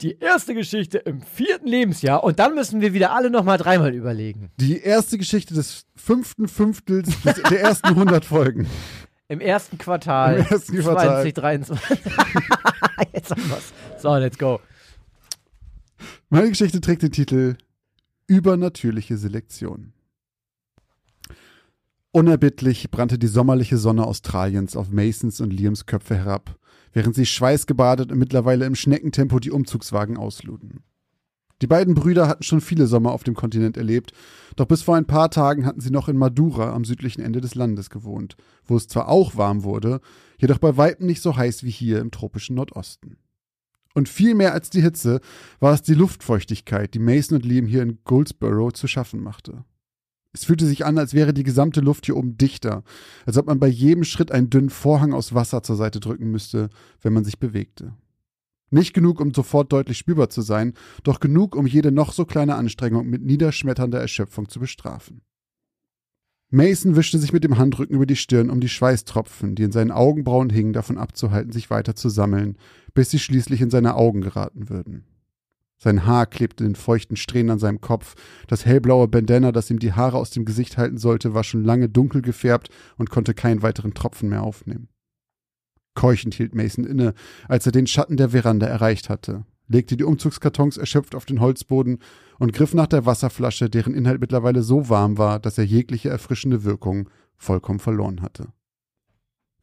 die 0.00 0.18
erste 0.18 0.54
Geschichte 0.54 0.98
im 0.98 1.22
vierten 1.22 1.66
Lebensjahr 1.66 2.22
und 2.22 2.38
dann 2.38 2.54
müssen 2.54 2.80
wir 2.80 2.92
wieder 2.92 3.12
alle 3.12 3.28
nochmal 3.30 3.58
dreimal 3.58 3.92
überlegen. 3.94 4.50
Die 4.58 4.80
erste 4.80 5.18
Geschichte 5.18 5.54
des 5.54 5.86
fünften 5.96 6.46
Fünftels 6.46 7.10
der 7.50 7.60
ersten 7.60 7.88
100 7.88 8.24
Folgen. 8.24 8.68
Im 9.28 9.40
ersten 9.40 9.78
Quartal, 9.78 10.38
Im 10.38 10.46
ersten 10.46 10.78
Quartal. 10.78 11.22
2023. 11.22 12.00
Jetzt 13.12 13.30
haben 13.30 13.48
wir's. 13.48 13.72
So, 13.98 14.16
let's 14.16 14.38
go. 14.38 14.60
Meine 16.32 16.48
Geschichte 16.48 16.80
trägt 16.80 17.02
den 17.02 17.10
Titel 17.10 17.56
Übernatürliche 18.28 19.16
Selektion. 19.16 19.92
Unerbittlich 22.12 22.88
brannte 22.92 23.18
die 23.18 23.26
sommerliche 23.26 23.78
Sonne 23.78 24.06
Australiens 24.06 24.76
auf 24.76 24.90
Masons 24.90 25.40
und 25.40 25.52
Liams 25.52 25.86
Köpfe 25.86 26.14
herab, 26.14 26.56
während 26.92 27.16
sie 27.16 27.26
schweißgebadet 27.26 28.12
und 28.12 28.18
mittlerweile 28.18 28.64
im 28.64 28.76
Schneckentempo 28.76 29.40
die 29.40 29.50
Umzugswagen 29.50 30.16
ausluden. 30.16 30.84
Die 31.62 31.66
beiden 31.66 31.94
Brüder 31.96 32.28
hatten 32.28 32.44
schon 32.44 32.60
viele 32.60 32.86
Sommer 32.86 33.10
auf 33.10 33.24
dem 33.24 33.34
Kontinent 33.34 33.76
erlebt, 33.76 34.12
doch 34.54 34.66
bis 34.66 34.82
vor 34.82 34.94
ein 34.94 35.06
paar 35.06 35.32
Tagen 35.32 35.66
hatten 35.66 35.80
sie 35.80 35.90
noch 35.90 36.08
in 36.08 36.16
Madura 36.16 36.72
am 36.72 36.84
südlichen 36.84 37.22
Ende 37.22 37.40
des 37.40 37.56
Landes 37.56 37.90
gewohnt, 37.90 38.36
wo 38.64 38.76
es 38.76 38.86
zwar 38.86 39.08
auch 39.08 39.34
warm 39.34 39.64
wurde, 39.64 40.00
jedoch 40.38 40.58
bei 40.58 40.76
weitem 40.76 41.06
nicht 41.06 41.22
so 41.22 41.36
heiß 41.36 41.64
wie 41.64 41.70
hier 41.70 41.98
im 41.98 42.12
tropischen 42.12 42.54
Nordosten. 42.54 43.16
Und 43.94 44.08
viel 44.08 44.34
mehr 44.34 44.52
als 44.52 44.70
die 44.70 44.82
Hitze 44.82 45.20
war 45.58 45.74
es 45.74 45.82
die 45.82 45.94
Luftfeuchtigkeit, 45.94 46.94
die 46.94 47.00
Mason 47.00 47.36
und 47.36 47.44
Liam 47.44 47.66
hier 47.66 47.82
in 47.82 47.98
Goldsboro 48.04 48.70
zu 48.70 48.86
schaffen 48.86 49.22
machte. 49.22 49.64
Es 50.32 50.44
fühlte 50.44 50.66
sich 50.66 50.84
an, 50.84 50.96
als 50.96 51.12
wäre 51.12 51.34
die 51.34 51.42
gesamte 51.42 51.80
Luft 51.80 52.06
hier 52.06 52.16
oben 52.16 52.38
dichter, 52.38 52.84
als 53.26 53.36
ob 53.36 53.46
man 53.46 53.58
bei 53.58 53.66
jedem 53.66 54.04
Schritt 54.04 54.30
einen 54.30 54.48
dünnen 54.48 54.70
Vorhang 54.70 55.12
aus 55.12 55.34
Wasser 55.34 55.62
zur 55.64 55.74
Seite 55.74 55.98
drücken 55.98 56.30
müsste, 56.30 56.70
wenn 57.02 57.12
man 57.12 57.24
sich 57.24 57.40
bewegte. 57.40 57.94
Nicht 58.70 58.94
genug, 58.94 59.20
um 59.20 59.34
sofort 59.34 59.72
deutlich 59.72 59.98
spürbar 59.98 60.30
zu 60.30 60.42
sein, 60.42 60.74
doch 61.02 61.18
genug, 61.18 61.56
um 61.56 61.66
jede 61.66 61.90
noch 61.90 62.12
so 62.12 62.24
kleine 62.24 62.54
Anstrengung 62.54 63.08
mit 63.08 63.22
niederschmetternder 63.22 64.00
Erschöpfung 64.00 64.48
zu 64.48 64.60
bestrafen. 64.60 65.22
Mason 66.50 66.96
wischte 66.96 67.18
sich 67.18 67.32
mit 67.32 67.44
dem 67.44 67.58
Handrücken 67.58 67.94
über 67.94 68.06
die 68.06 68.16
Stirn, 68.16 68.50
um 68.50 68.60
die 68.60 68.68
Schweißtropfen, 68.68 69.54
die 69.54 69.62
in 69.62 69.72
seinen 69.72 69.92
Augenbrauen 69.92 70.50
hingen, 70.50 70.72
davon 70.72 70.98
abzuhalten, 70.98 71.52
sich 71.52 71.70
weiter 71.70 71.94
zu 71.94 72.08
sammeln, 72.08 72.58
bis 72.92 73.10
sie 73.10 73.20
schließlich 73.20 73.60
in 73.60 73.70
seine 73.70 73.94
Augen 73.94 74.20
geraten 74.20 74.68
würden. 74.68 75.04
Sein 75.78 76.04
Haar 76.04 76.26
klebte 76.26 76.64
in 76.64 76.74
feuchten 76.74 77.16
Strähnen 77.16 77.52
an 77.52 77.58
seinem 77.60 77.80
Kopf, 77.80 78.14
das 78.48 78.66
hellblaue 78.66 79.08
Bandana, 79.08 79.52
das 79.52 79.70
ihm 79.70 79.78
die 79.78 79.92
Haare 79.92 80.18
aus 80.18 80.30
dem 80.30 80.44
Gesicht 80.44 80.76
halten 80.76 80.98
sollte, 80.98 81.34
war 81.34 81.44
schon 81.44 81.64
lange 81.64 81.88
dunkel 81.88 82.20
gefärbt 82.20 82.68
und 82.98 83.10
konnte 83.10 83.32
keinen 83.32 83.62
weiteren 83.62 83.94
Tropfen 83.94 84.28
mehr 84.28 84.42
aufnehmen. 84.42 84.88
Keuchend 85.94 86.34
hielt 86.34 86.54
Mason 86.54 86.84
inne, 86.84 87.14
als 87.48 87.64
er 87.64 87.72
den 87.72 87.86
Schatten 87.86 88.16
der 88.16 88.30
Veranda 88.30 88.66
erreicht 88.66 89.08
hatte, 89.08 89.44
legte 89.70 89.96
die 89.96 90.04
Umzugskartons 90.04 90.76
erschöpft 90.76 91.14
auf 91.14 91.24
den 91.24 91.40
Holzboden 91.40 92.00
und 92.38 92.52
griff 92.52 92.74
nach 92.74 92.88
der 92.88 93.06
Wasserflasche, 93.06 93.70
deren 93.70 93.94
Inhalt 93.94 94.20
mittlerweile 94.20 94.62
so 94.62 94.88
warm 94.88 95.16
war, 95.16 95.38
dass 95.38 95.56
er 95.58 95.64
jegliche 95.64 96.10
erfrischende 96.10 96.64
Wirkung 96.64 97.08
vollkommen 97.36 97.78
verloren 97.78 98.20
hatte. 98.20 98.48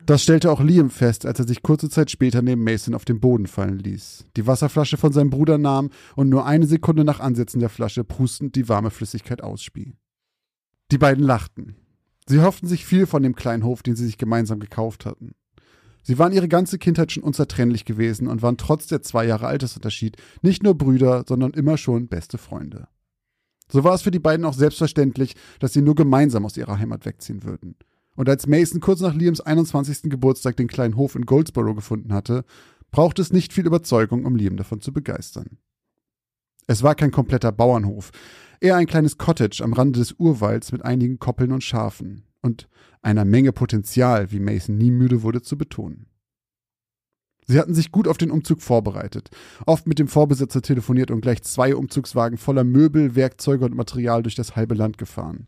Das 0.05 0.23
stellte 0.23 0.51
auch 0.51 0.61
Liam 0.61 0.89
fest, 0.89 1.25
als 1.25 1.39
er 1.39 1.47
sich 1.47 1.61
kurze 1.61 1.89
Zeit 1.89 2.09
später 2.09 2.41
neben 2.41 2.63
Mason 2.63 2.95
auf 2.95 3.03
den 3.03 3.19
Boden 3.19 3.45
fallen 3.45 3.79
ließ, 3.79 4.25
die 4.37 4.47
Wasserflasche 4.47 4.95
von 4.95 5.11
seinem 5.11 5.29
Bruder 5.29 5.57
nahm 5.57 5.89
und 6.15 6.29
nur 6.29 6.45
eine 6.45 6.65
Sekunde 6.65 7.03
nach 7.03 7.19
Ansetzen 7.19 7.59
der 7.59 7.69
Flasche 7.69 8.05
prustend 8.05 8.55
die 8.55 8.69
warme 8.69 8.89
Flüssigkeit 8.89 9.43
ausspie. 9.43 9.95
Die 10.91 10.97
beiden 10.97 11.25
lachten. 11.25 11.75
Sie 12.25 12.39
hofften 12.39 12.67
sich 12.67 12.85
viel 12.85 13.05
von 13.05 13.23
dem 13.23 13.35
kleinen 13.35 13.63
Hof, 13.63 13.83
den 13.83 13.97
sie 13.97 14.05
sich 14.05 14.17
gemeinsam 14.17 14.59
gekauft 14.59 15.05
hatten. 15.05 15.33
Sie 16.07 16.17
waren 16.17 16.31
ihre 16.31 16.47
ganze 16.47 16.77
Kindheit 16.77 17.11
schon 17.11 17.23
unzertrennlich 17.23 17.83
gewesen 17.83 18.29
und 18.29 18.41
waren 18.41 18.55
trotz 18.55 18.87
der 18.87 19.01
zwei 19.01 19.25
Jahre 19.25 19.47
Altersunterschied 19.47 20.15
nicht 20.41 20.63
nur 20.63 20.73
Brüder, 20.73 21.25
sondern 21.27 21.51
immer 21.51 21.75
schon 21.75 22.07
beste 22.07 22.37
Freunde. 22.37 22.87
So 23.69 23.83
war 23.83 23.93
es 23.93 24.03
für 24.03 24.11
die 24.11 24.17
beiden 24.17 24.45
auch 24.45 24.53
selbstverständlich, 24.53 25.35
dass 25.59 25.73
sie 25.73 25.81
nur 25.81 25.95
gemeinsam 25.95 26.45
aus 26.45 26.55
ihrer 26.55 26.79
Heimat 26.79 27.05
wegziehen 27.05 27.43
würden. 27.43 27.75
Und 28.15 28.29
als 28.29 28.47
Mason 28.47 28.79
kurz 28.79 29.01
nach 29.01 29.15
Liams 29.15 29.41
21. 29.41 30.03
Geburtstag 30.03 30.55
den 30.55 30.69
kleinen 30.69 30.95
Hof 30.95 31.15
in 31.15 31.25
Goldsboro 31.25 31.75
gefunden 31.75 32.13
hatte, 32.13 32.45
brauchte 32.89 33.21
es 33.21 33.33
nicht 33.33 33.51
viel 33.51 33.67
Überzeugung, 33.67 34.23
um 34.23 34.37
Liam 34.37 34.55
davon 34.55 34.79
zu 34.79 34.93
begeistern. 34.93 35.57
Es 36.67 36.83
war 36.83 36.95
kein 36.95 37.11
kompletter 37.11 37.51
Bauernhof, 37.51 38.11
eher 38.61 38.77
ein 38.77 38.87
kleines 38.87 39.17
Cottage 39.17 39.61
am 39.61 39.73
Rande 39.73 39.99
des 39.99 40.13
Urwalds 40.13 40.71
mit 40.71 40.85
einigen 40.85 41.19
Koppeln 41.19 41.51
und 41.51 41.65
Schafen 41.65 42.26
und 42.41 42.67
einer 43.01 43.25
Menge 43.25 43.51
Potenzial, 43.51 44.31
wie 44.31 44.39
Mason 44.39 44.77
nie 44.77 44.91
müde 44.91 45.21
wurde 45.21 45.41
zu 45.41 45.57
betonen. 45.57 46.07
Sie 47.45 47.59
hatten 47.59 47.73
sich 47.73 47.91
gut 47.91 48.09
auf 48.09 48.17
den 48.17 48.29
Umzug 48.29 48.61
vorbereitet, 48.61 49.29
oft 49.65 49.87
mit 49.87 49.99
dem 49.99 50.09
Vorbesitzer 50.09 50.61
telefoniert 50.61 51.11
und 51.11 51.21
gleich 51.21 51.41
zwei 51.43 51.75
Umzugswagen 51.75 52.37
voller 52.37 52.65
Möbel, 52.65 53.15
Werkzeuge 53.15 53.63
und 53.63 53.75
Material 53.75 54.21
durch 54.21 54.35
das 54.35 54.57
halbe 54.57 54.75
Land 54.75 54.97
gefahren. 54.97 55.47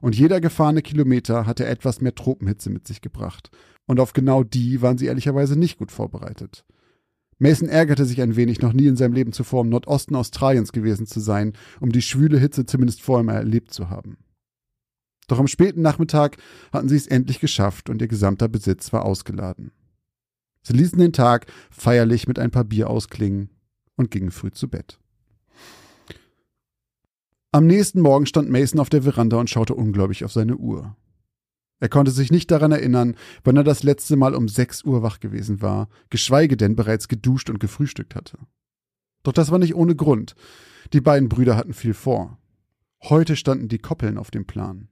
Und 0.00 0.16
jeder 0.16 0.40
gefahrene 0.40 0.82
Kilometer 0.82 1.46
hatte 1.46 1.64
etwas 1.64 2.00
mehr 2.00 2.14
Tropenhitze 2.14 2.70
mit 2.70 2.86
sich 2.86 3.00
gebracht. 3.00 3.50
Und 3.86 4.00
auf 4.00 4.12
genau 4.12 4.42
die 4.42 4.82
waren 4.82 4.98
sie 4.98 5.06
ehrlicherweise 5.06 5.56
nicht 5.56 5.78
gut 5.78 5.92
vorbereitet. 5.92 6.64
Mason 7.38 7.68
ärgerte 7.68 8.04
sich 8.04 8.20
ein 8.22 8.34
wenig, 8.34 8.60
noch 8.60 8.72
nie 8.72 8.86
in 8.86 8.96
seinem 8.96 9.12
Leben 9.12 9.32
zuvor 9.32 9.62
im 9.62 9.68
Nordosten 9.68 10.16
Australiens 10.16 10.72
gewesen 10.72 11.06
zu 11.06 11.20
sein, 11.20 11.52
um 11.80 11.92
die 11.92 12.02
schwüle 12.02 12.38
Hitze 12.38 12.66
zumindest 12.66 13.02
vorher 13.02 13.24
mal 13.24 13.36
erlebt 13.36 13.72
zu 13.72 13.88
haben. 13.88 14.16
Doch 15.26 15.38
am 15.38 15.48
späten 15.48 15.82
Nachmittag 15.82 16.36
hatten 16.72 16.88
sie 16.88 16.96
es 16.96 17.06
endlich 17.06 17.40
geschafft 17.40 17.90
und 17.90 18.00
ihr 18.00 18.08
gesamter 18.08 18.48
Besitz 18.48 18.92
war 18.92 19.04
ausgeladen. 19.04 19.72
Sie 20.62 20.72
ließen 20.72 20.98
den 20.98 21.12
Tag 21.12 21.46
feierlich 21.70 22.28
mit 22.28 22.38
ein 22.38 22.50
paar 22.50 22.64
Bier 22.64 22.90
ausklingen 22.90 23.50
und 23.96 24.10
gingen 24.10 24.30
früh 24.30 24.50
zu 24.50 24.68
Bett. 24.68 24.98
Am 27.52 27.66
nächsten 27.66 28.00
Morgen 28.00 28.26
stand 28.26 28.50
Mason 28.50 28.80
auf 28.80 28.90
der 28.90 29.02
Veranda 29.02 29.38
und 29.38 29.48
schaute 29.48 29.74
ungläubig 29.74 30.24
auf 30.24 30.32
seine 30.32 30.56
Uhr. 30.56 30.96
Er 31.78 31.88
konnte 31.88 32.10
sich 32.10 32.30
nicht 32.30 32.50
daran 32.50 32.72
erinnern, 32.72 33.16
wann 33.44 33.56
er 33.56 33.64
das 33.64 33.82
letzte 33.82 34.16
Mal 34.16 34.34
um 34.34 34.48
sechs 34.48 34.84
Uhr 34.84 35.02
wach 35.02 35.20
gewesen 35.20 35.60
war, 35.62 35.88
geschweige 36.10 36.56
denn 36.56 36.74
bereits 36.74 37.08
geduscht 37.08 37.50
und 37.50 37.60
gefrühstückt 37.60 38.14
hatte. 38.14 38.38
Doch 39.22 39.32
das 39.32 39.50
war 39.50 39.58
nicht 39.58 39.74
ohne 39.74 39.94
Grund. 39.94 40.34
Die 40.92 41.00
beiden 41.00 41.28
Brüder 41.28 41.56
hatten 41.56 41.74
viel 41.74 41.94
vor. 41.94 42.38
Heute 43.02 43.36
standen 43.36 43.68
die 43.68 43.78
Koppeln 43.78 44.18
auf 44.18 44.30
dem 44.30 44.46
Plan. 44.46 44.88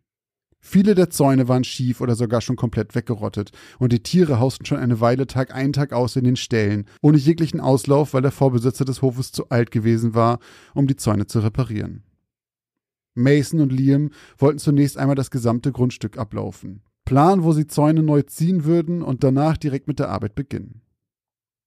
Viele 0.66 0.94
der 0.94 1.10
Zäune 1.10 1.46
waren 1.46 1.62
schief 1.62 2.00
oder 2.00 2.16
sogar 2.16 2.40
schon 2.40 2.56
komplett 2.56 2.94
weggerottet, 2.94 3.52
und 3.78 3.92
die 3.92 4.02
Tiere 4.02 4.40
hausten 4.40 4.64
schon 4.64 4.78
eine 4.78 4.98
Weile 4.98 5.26
Tag 5.26 5.54
ein, 5.54 5.74
Tag 5.74 5.92
aus 5.92 6.16
in 6.16 6.24
den 6.24 6.36
Ställen, 6.36 6.86
ohne 7.02 7.18
jeglichen 7.18 7.60
Auslauf, 7.60 8.14
weil 8.14 8.22
der 8.22 8.30
Vorbesitzer 8.32 8.86
des 8.86 9.02
Hofes 9.02 9.30
zu 9.30 9.50
alt 9.50 9.70
gewesen 9.70 10.14
war, 10.14 10.38
um 10.72 10.86
die 10.86 10.96
Zäune 10.96 11.26
zu 11.26 11.40
reparieren. 11.40 12.02
Mason 13.14 13.60
und 13.60 13.72
Liam 13.72 14.08
wollten 14.38 14.58
zunächst 14.58 14.96
einmal 14.96 15.16
das 15.16 15.30
gesamte 15.30 15.70
Grundstück 15.70 16.16
ablaufen. 16.16 16.80
Plan, 17.04 17.44
wo 17.44 17.52
sie 17.52 17.66
Zäune 17.66 18.02
neu 18.02 18.22
ziehen 18.22 18.64
würden 18.64 19.02
und 19.02 19.22
danach 19.22 19.58
direkt 19.58 19.86
mit 19.86 19.98
der 19.98 20.08
Arbeit 20.08 20.34
beginnen. 20.34 20.80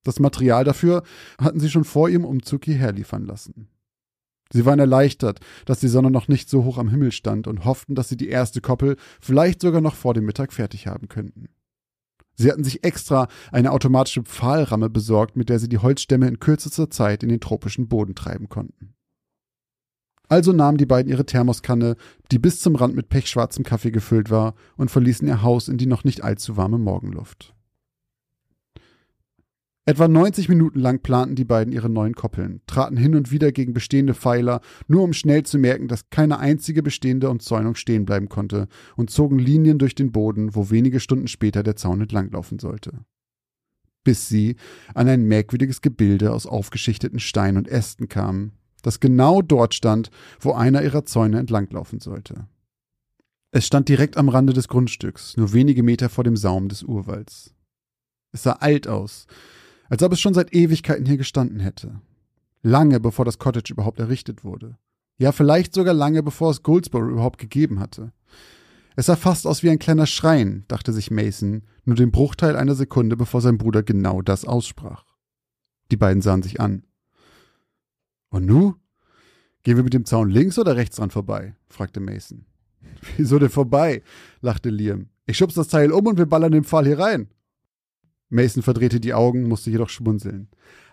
Das 0.04 0.20
Material 0.20 0.64
dafür 0.64 1.04
hatten 1.40 1.60
sie 1.60 1.70
schon 1.70 1.84
vor 1.84 2.10
ihrem 2.10 2.26
Umzug 2.26 2.66
hierher 2.66 2.94
liefern 2.94 3.26
lassen. 3.26 3.70
Sie 4.52 4.66
waren 4.66 4.80
erleichtert, 4.80 5.40
dass 5.66 5.80
die 5.80 5.88
Sonne 5.88 6.12
noch 6.12 6.28
nicht 6.28 6.50
so 6.50 6.64
hoch 6.64 6.78
am 6.78 6.90
Himmel 6.90 7.12
stand 7.12 7.48
und 7.48 7.66
hofften, 7.66 7.96
dass 7.96 8.10
sie 8.10 8.18
die 8.18 8.30
erste 8.30 8.62
Koppel 8.62 8.98
vielleicht 9.20 9.62
sogar 9.62 9.82
noch 9.82 9.96
vor 9.96 10.14
dem 10.14 10.26
Mittag 10.26 10.54
fertig 10.54 10.88
haben 10.88 11.08
könnten. 11.08 11.50
Sie 12.36 12.52
hatten 12.52 12.64
sich 12.64 12.84
extra 12.84 13.28
eine 13.52 13.72
automatische 13.72 14.22
Pfahlramme 14.22 14.90
besorgt, 14.90 15.36
mit 15.36 15.50
der 15.50 15.60
sie 15.60 15.70
die 15.70 15.80
Holzstämme 15.80 16.28
in 16.28 16.40
kürzester 16.40 16.90
Zeit 16.90 17.24
in 17.24 17.30
den 17.30 17.40
tropischen 17.40 17.88
Boden 17.88 18.14
treiben 18.14 18.48
konnten. 18.48 18.94
Also 20.30 20.52
nahmen 20.52 20.78
die 20.78 20.86
beiden 20.86 21.12
ihre 21.12 21.26
Thermoskanne, 21.26 21.96
die 22.32 22.40
bis 22.40 22.60
zum 22.60 22.76
Rand 22.76 22.96
mit 22.96 23.10
pechschwarzem 23.10 23.64
Kaffee 23.64 23.92
gefüllt 23.92 24.30
war, 24.30 24.56
und 24.76 24.92
verließen 24.92 25.28
ihr 25.28 25.42
Haus 25.42 25.68
in 25.68 25.78
die 25.78 25.86
noch 25.88 26.04
nicht 26.04 26.24
allzu 26.24 26.58
warme 26.58 26.78
Morgenluft. 26.78 27.56
Etwa 29.88 30.10
90 30.10 30.50
Minuten 30.50 30.82
lang 30.82 31.02
planten 31.02 31.38
die 31.38 31.45
beiden 31.45 31.71
ihre 31.71 31.89
neuen 31.89 32.13
Koppeln, 32.13 32.60
traten 32.67 32.97
hin 32.97 33.15
und 33.15 33.32
wieder 33.32 33.54
gegen 33.54 33.71
bestehende 33.71 34.13
Pfeiler, 34.13 34.60
nur 34.89 35.02
um 35.02 35.13
schnell 35.13 35.43
zu 35.43 35.58
merken, 35.58 35.88
dass 35.88 36.10
keine 36.10 36.39
einzige 36.39 36.84
bestehende 36.84 37.30
Umzäunung 37.30 37.73
stehen 37.76 38.04
bleiben 38.04 38.28
konnte, 38.28 38.67
und 38.97 39.12
zogen 39.12 39.39
Linien 39.39 39.80
durch 39.80 39.95
den 39.95 40.12
Boden, 40.12 40.54
wo 40.56 40.69
wenige 40.69 41.00
Stunden 41.00 41.30
später 41.30 41.63
der 41.63 41.78
Zaun 41.78 42.02
entlanglaufen 42.02 42.60
sollte. 42.60 43.00
Bis 44.04 44.28
sie 44.28 44.58
an 44.93 45.08
ein 45.08 45.23
merkwürdiges 45.23 45.82
Gebilde 45.82 46.34
aus 46.34 46.47
aufgeschichteten 46.47 47.19
Steinen 47.19 47.58
und 47.58 47.69
Ästen 47.69 48.10
kamen, 48.10 48.52
das 48.82 49.00
genau 49.00 49.41
dort 49.41 49.73
stand, 49.73 50.12
wo 50.41 50.52
einer 50.52 50.84
ihrer 50.84 51.06
Zäune 51.06 51.39
entlanglaufen 51.39 52.02
sollte. 52.02 52.50
Es 53.52 53.65
stand 53.65 53.88
direkt 53.88 54.17
am 54.17 54.28
Rande 54.28 54.52
des 54.52 54.67
Grundstücks, 54.67 55.38
nur 55.38 55.54
wenige 55.54 55.82
Meter 55.82 56.10
vor 56.10 56.26
dem 56.26 56.36
Saum 56.36 56.67
des 56.67 56.84
Urwalds. 56.84 57.54
Es 58.34 58.43
sah 58.43 58.52
alt 58.60 58.89
aus, 58.89 59.28
als 59.89 60.04
ob 60.04 60.13
es 60.13 60.19
schon 60.19 60.34
seit 60.34 60.54
Ewigkeiten 60.54 61.06
hier 61.06 61.17
gestanden 61.17 61.60
hätte. 61.60 62.02
Lange 62.62 63.00
bevor 63.00 63.26
das 63.26 63.39
Cottage 63.39 63.73
überhaupt 63.73 64.00
errichtet 64.00 64.43
wurde. 64.43 64.78
Ja, 65.17 65.32
vielleicht 65.32 65.73
sogar 65.73 65.93
lange 65.93 66.21
bevor 66.23 66.52
es 66.52 66.63
Goldsboro 66.63 67.10
überhaupt 67.10 67.39
gegeben 67.39 67.80
hatte. 67.80 68.12
Es 68.95 69.08
sah 69.08 69.15
fast 69.15 69.45
aus 69.45 69.63
wie 69.63 69.69
ein 69.69 69.80
kleiner 69.80 70.08
Schrein, 70.08 70.65
dachte 70.67 70.91
sich 70.91 71.12
Mason, 71.12 71.63
nur 71.86 71.95
den 71.95 72.12
Bruchteil 72.12 72.56
einer 72.56 72.76
Sekunde, 72.76 73.15
bevor 73.15 73.41
sein 73.41 73.58
Bruder 73.58 73.84
genau 73.84 74.21
das 74.21 74.45
aussprach. 74.45 75.06
Die 75.91 75.97
beiden 75.97 76.21
sahen 76.21 76.41
sich 76.43 76.60
an. 76.60 76.84
Und 78.30 78.45
nu? 78.45 78.76
Gehen 79.63 79.78
wir 79.78 79.84
mit 79.84 79.93
dem 79.93 80.06
Zaun 80.06 80.30
links 80.30 80.58
oder 80.58 80.76
rechts 80.76 80.97
dran 80.97 81.12
vorbei? 81.12 81.56
fragte 81.69 82.00
Mason. 82.00 82.45
Wieso 83.17 83.39
denn 83.39 83.50
vorbei? 83.50 84.02
lachte 84.41 84.69
Liam. 84.69 85.10
Ich 85.26 85.38
schubs 85.38 85.56
das 85.56 85.67
Teil 85.67 85.91
um 85.91 86.08
und 86.08 86.17
wir 86.17 86.26
ballern 86.26 86.52
den 86.52 86.63
Pfahl 86.63 86.86
hier 86.86 87.00
rein. 87.00 87.30
Mason 88.30 88.63
verdrehte 88.63 89.00
die 89.00 89.13
Augen, 89.13 89.48
musste 89.48 89.70
jedoch 89.70 89.90
schmunzeln. 89.90 90.50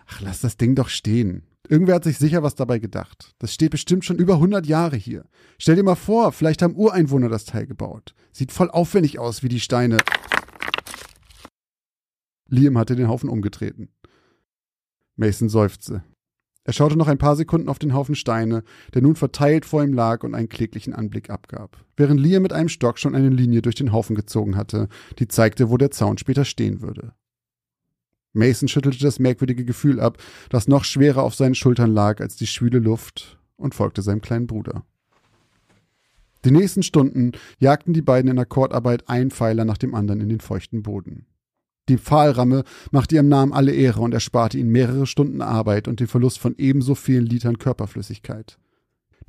Ach, 0.07 0.21
lass 0.21 0.41
das 0.41 0.57
Ding 0.57 0.75
doch 0.75 0.89
stehen. 0.89 1.43
Irgendwer 1.67 1.95
hat 1.95 2.03
sich 2.03 2.17
sicher 2.17 2.43
was 2.43 2.55
dabei 2.55 2.79
gedacht. 2.79 3.33
Das 3.39 3.53
steht 3.53 3.71
bestimmt 3.71 4.05
schon 4.05 4.17
über 4.17 4.35
100 4.35 4.65
Jahre 4.65 4.95
hier. 4.95 5.25
Stell 5.57 5.75
dir 5.75 5.83
mal 5.83 5.95
vor, 5.95 6.31
vielleicht 6.31 6.61
haben 6.61 6.75
Ureinwohner 6.75 7.29
das 7.29 7.45
Teil 7.45 7.65
gebaut. 7.65 8.13
Sieht 8.31 8.51
voll 8.51 8.69
aufwendig 8.69 9.17
aus, 9.19 9.41
wie 9.41 9.49
die 9.49 9.59
Steine. 9.59 9.97
Liam 12.47 12.77
hatte 12.77 12.95
den 12.95 13.07
Haufen 13.07 13.29
umgetreten. 13.29 13.89
Mason 15.15 15.49
seufzte. 15.49 16.03
Er 16.65 16.73
schaute 16.73 16.97
noch 16.97 17.07
ein 17.07 17.19
paar 17.19 17.35
Sekunden 17.35 17.69
auf 17.69 17.79
den 17.79 17.93
Haufen 17.93 18.15
Steine, 18.15 18.63
der 18.93 19.01
nun 19.01 19.15
verteilt 19.15 19.65
vor 19.65 19.83
ihm 19.83 19.93
lag 19.93 20.23
und 20.23 20.33
einen 20.33 20.49
kläglichen 20.49 20.93
Anblick 20.93 21.29
abgab, 21.29 21.83
während 21.95 22.19
Liam 22.19 22.41
mit 22.41 22.53
einem 22.53 22.69
Stock 22.69 22.97
schon 22.97 23.15
eine 23.15 23.29
Linie 23.29 23.61
durch 23.61 23.75
den 23.75 23.91
Haufen 23.91 24.15
gezogen 24.15 24.55
hatte, 24.55 24.89
die 25.19 25.27
zeigte, 25.27 25.69
wo 25.69 25.77
der 25.77 25.91
Zaun 25.91 26.17
später 26.17 26.43
stehen 26.43 26.81
würde. 26.81 27.13
Mason 28.35 28.67
schüttelte 28.67 28.99
das 28.99 29.19
merkwürdige 29.19 29.65
Gefühl 29.65 29.99
ab, 29.99 30.17
das 30.49 30.67
noch 30.67 30.83
schwerer 30.83 31.23
auf 31.23 31.35
seinen 31.35 31.55
Schultern 31.55 31.93
lag 31.93 32.21
als 32.21 32.35
die 32.35 32.47
schwüle 32.47 32.79
Luft, 32.79 33.37
und 33.57 33.75
folgte 33.75 34.01
seinem 34.01 34.21
kleinen 34.21 34.47
Bruder. 34.47 34.83
Die 36.43 36.51
nächsten 36.51 36.83
Stunden 36.83 37.31
jagten 37.57 37.93
die 37.93 38.01
beiden 38.01 38.29
in 38.29 38.37
Akkordarbeit 38.37 39.09
ein 39.09 39.31
Pfeiler 39.31 39.65
nach 39.65 39.77
dem 39.77 39.95
anderen 39.95 40.21
in 40.21 40.29
den 40.29 40.41
feuchten 40.41 40.83
Boden. 40.83 41.25
Die 41.89 41.97
Pfahlramme 41.97 42.63
machte 42.91 43.15
ihrem 43.15 43.29
Namen 43.29 43.53
alle 43.53 43.71
Ehre 43.71 44.01
und 44.01 44.13
ersparte 44.13 44.57
ihnen 44.57 44.71
mehrere 44.71 45.07
Stunden 45.07 45.41
Arbeit 45.41 45.87
und 45.87 45.99
den 45.99 46.07
Verlust 46.07 46.39
von 46.39 46.55
ebenso 46.57 46.95
vielen 46.95 47.25
Litern 47.25 47.59
Körperflüssigkeit. 47.59 48.57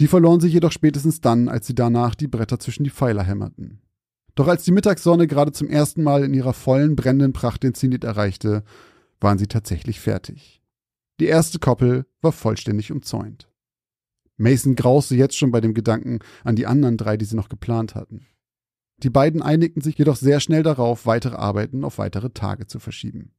Die 0.01 0.09
verloren 0.09 0.41
sich 0.41 0.53
jedoch 0.53 0.73
spätestens 0.73 1.21
dann, 1.21 1.49
als 1.49 1.67
sie 1.67 1.75
danach 1.75 2.15
die 2.15 2.29
Bretter 2.29 2.59
zwischen 2.59 2.85
die 2.85 2.91
Pfeiler 2.91 3.23
hämmerten. 3.23 3.81
Doch 4.35 4.49
als 4.49 4.65
die 4.65 4.73
Mittagssonne 4.73 5.27
gerade 5.27 5.53
zum 5.53 5.69
ersten 5.69 6.03
Mal 6.03 6.23
in 6.23 6.35
ihrer 6.35 6.53
vollen, 6.53 6.97
brennenden 6.97 7.33
Pracht 7.33 7.63
den 7.63 7.73
Zenit 7.73 8.05
erreichte, 8.05 8.63
waren 9.21 9.39
sie 9.39 9.47
tatsächlich 9.47 10.01
fertig. 10.01 10.63
Die 11.21 11.27
erste 11.27 11.59
Koppel 11.59 12.07
war 12.21 12.33
vollständig 12.33 12.93
umzäunt. 12.93 13.51
Mason 14.37 14.75
grauste 14.77 15.17
jetzt 15.17 15.37
schon 15.37 15.51
bei 15.51 15.61
dem 15.61 15.73
Gedanken 15.73 16.19
an 16.45 16.57
die 16.57 16.67
anderen 16.67 16.97
drei, 16.97 17.17
die 17.17 17.25
sie 17.25 17.37
noch 17.37 17.49
geplant 17.49 17.95
hatten. 17.95 18.27
Die 18.99 19.11
beiden 19.11 19.43
einigten 19.43 19.83
sich 19.83 19.97
jedoch 19.97 20.17
sehr 20.17 20.41
schnell 20.41 20.63
darauf, 20.63 21.07
weitere 21.07 21.37
Arbeiten 21.37 21.85
auf 21.85 21.99
weitere 21.99 22.31
Tage 22.31 22.67
zu 22.67 22.79
verschieben. 22.79 23.33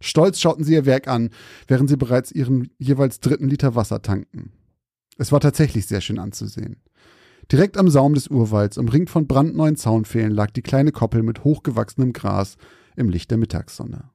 Stolz 0.00 0.40
schauten 0.40 0.64
sie 0.64 0.74
ihr 0.74 0.86
Werk 0.86 1.08
an, 1.08 1.30
während 1.66 1.88
sie 1.88 1.96
bereits 1.96 2.30
ihren 2.30 2.70
jeweils 2.78 3.20
dritten 3.20 3.48
Liter 3.48 3.74
Wasser 3.74 4.02
tanken. 4.02 4.52
Es 5.18 5.32
war 5.32 5.40
tatsächlich 5.40 5.86
sehr 5.86 6.00
schön 6.00 6.18
anzusehen. 6.18 6.82
Direkt 7.50 7.78
am 7.78 7.88
Saum 7.88 8.14
des 8.14 8.28
Urwalds, 8.28 8.76
umringt 8.76 9.08
von 9.08 9.26
brandneuen 9.26 9.76
Zaunpfählen, 9.76 10.32
lag 10.32 10.50
die 10.50 10.62
kleine 10.62 10.92
Koppel 10.92 11.22
mit 11.22 11.44
hochgewachsenem 11.44 12.12
Gras 12.12 12.56
im 12.96 13.08
Licht 13.08 13.30
der 13.30 13.38
Mittagssonne. 13.38 14.10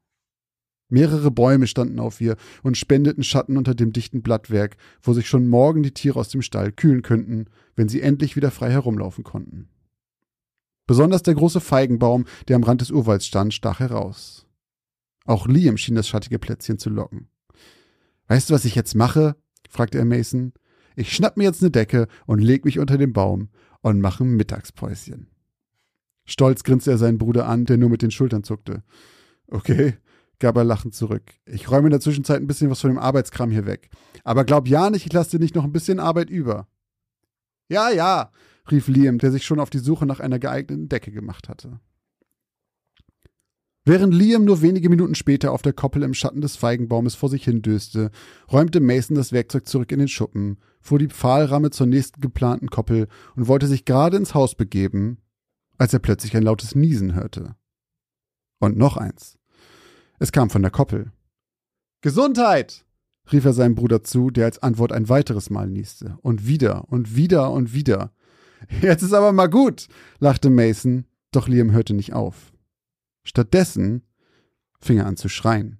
Mehrere 0.91 1.31
Bäume 1.31 1.67
standen 1.67 1.99
auf 1.99 2.19
ihr 2.19 2.35
und 2.63 2.77
spendeten 2.77 3.23
Schatten 3.23 3.55
unter 3.55 3.73
dem 3.73 3.93
dichten 3.93 4.21
Blattwerk, 4.21 4.75
wo 5.01 5.13
sich 5.13 5.27
schon 5.27 5.47
morgen 5.47 5.83
die 5.83 5.93
Tiere 5.93 6.19
aus 6.19 6.27
dem 6.27 6.41
Stall 6.41 6.73
kühlen 6.73 7.01
könnten, 7.01 7.45
wenn 7.77 7.87
sie 7.87 8.01
endlich 8.01 8.35
wieder 8.35 8.51
frei 8.51 8.71
herumlaufen 8.71 9.23
konnten. 9.23 9.69
Besonders 10.87 11.23
der 11.23 11.35
große 11.35 11.61
Feigenbaum, 11.61 12.25
der 12.49 12.57
am 12.57 12.63
Rand 12.63 12.81
des 12.81 12.91
Urwalds 12.91 13.25
stand, 13.25 13.53
stach 13.53 13.79
heraus. 13.79 14.45
Auch 15.25 15.47
Liam 15.47 15.77
schien 15.77 15.95
das 15.95 16.09
schattige 16.09 16.39
Plätzchen 16.39 16.77
zu 16.77 16.89
locken. 16.89 17.29
Weißt 18.27 18.49
du, 18.49 18.53
was 18.53 18.65
ich 18.65 18.75
jetzt 18.75 18.93
mache? 18.93 19.37
fragte 19.69 19.97
er 19.97 20.05
Mason. 20.05 20.51
Ich 20.97 21.15
schnapp 21.15 21.37
mir 21.37 21.45
jetzt 21.45 21.61
eine 21.61 21.71
Decke 21.71 22.09
und 22.25 22.39
leg 22.39 22.65
mich 22.65 22.79
unter 22.79 22.97
den 22.97 23.13
Baum 23.13 23.47
und 23.79 24.01
mache 24.01 24.25
ein 24.25 24.35
Mittagspäuschen. 24.35 25.27
Stolz 26.25 26.63
grinste 26.63 26.91
er 26.91 26.97
seinen 26.97 27.17
Bruder 27.17 27.47
an, 27.47 27.63
der 27.63 27.77
nur 27.77 27.89
mit 27.89 28.01
den 28.01 28.11
Schultern 28.11 28.43
zuckte. 28.43 28.83
Okay, 29.47 29.93
gab 30.41 30.57
er 30.57 30.65
lachend 30.65 30.93
zurück. 30.93 31.33
Ich 31.45 31.71
räume 31.71 31.87
in 31.87 31.91
der 31.91 32.01
Zwischenzeit 32.01 32.41
ein 32.41 32.47
bisschen 32.47 32.69
was 32.69 32.81
von 32.81 32.89
dem 32.89 32.99
Arbeitskram 32.99 33.51
hier 33.51 33.65
weg. 33.65 33.89
Aber 34.25 34.43
glaub 34.43 34.67
ja 34.67 34.89
nicht, 34.89 35.05
ich 35.05 35.13
lasse 35.13 35.31
dir 35.31 35.39
nicht 35.39 35.55
noch 35.55 35.63
ein 35.63 35.71
bisschen 35.71 35.99
Arbeit 35.99 36.29
über. 36.29 36.67
Ja, 37.69 37.89
ja, 37.89 38.31
rief 38.69 38.89
Liam, 38.89 39.17
der 39.17 39.31
sich 39.31 39.45
schon 39.45 39.61
auf 39.61 39.69
die 39.69 39.79
Suche 39.79 40.05
nach 40.05 40.19
einer 40.19 40.39
geeigneten 40.39 40.89
Decke 40.89 41.11
gemacht 41.11 41.47
hatte. 41.47 41.79
Während 43.83 44.13
Liam 44.13 44.45
nur 44.45 44.61
wenige 44.61 44.89
Minuten 44.89 45.15
später 45.15 45.51
auf 45.51 45.63
der 45.63 45.73
Koppel 45.73 46.03
im 46.03 46.13
Schatten 46.13 46.41
des 46.41 46.55
Feigenbaumes 46.55 47.15
vor 47.15 47.29
sich 47.29 47.45
hindöste, 47.45 48.11
räumte 48.51 48.79
Mason 48.79 49.15
das 49.15 49.31
Werkzeug 49.31 49.67
zurück 49.67 49.91
in 49.91 49.99
den 49.99 50.07
Schuppen, 50.07 50.57
fuhr 50.81 50.99
die 50.99 51.07
Pfahlramme 51.07 51.71
zur 51.71 51.87
nächsten 51.87 52.21
geplanten 52.21 52.67
Koppel 52.67 53.07
und 53.35 53.47
wollte 53.47 53.67
sich 53.67 53.85
gerade 53.85 54.17
ins 54.17 54.35
Haus 54.35 54.53
begeben, 54.53 55.17
als 55.77 55.93
er 55.93 55.99
plötzlich 55.99 56.35
ein 56.35 56.43
lautes 56.43 56.75
Niesen 56.75 57.15
hörte. 57.15 57.55
Und 58.59 58.77
noch 58.77 58.97
eins. 58.97 59.39
Es 60.21 60.31
kam 60.31 60.51
von 60.51 60.61
der 60.61 60.69
Koppel. 60.69 61.11
Gesundheit! 62.01 62.85
rief 63.31 63.43
er 63.43 63.53
seinem 63.53 63.73
Bruder 63.73 64.03
zu, 64.03 64.29
der 64.29 64.45
als 64.45 64.61
Antwort 64.61 64.91
ein 64.91 65.09
weiteres 65.09 65.49
Mal 65.49 65.67
nieste. 65.67 66.15
Und 66.21 66.45
wieder 66.45 66.87
und 66.89 67.15
wieder 67.15 67.49
und 67.49 67.73
wieder. 67.73 68.13
Jetzt 68.81 69.01
ist 69.01 69.13
aber 69.13 69.31
mal 69.31 69.49
gut, 69.49 69.87
lachte 70.19 70.51
Mason, 70.51 71.07
doch 71.31 71.47
Liam 71.47 71.71
hörte 71.71 71.95
nicht 71.95 72.13
auf. 72.13 72.53
Stattdessen 73.23 74.03
fing 74.79 74.99
er 74.99 75.07
an 75.07 75.17
zu 75.17 75.27
schreien. 75.27 75.79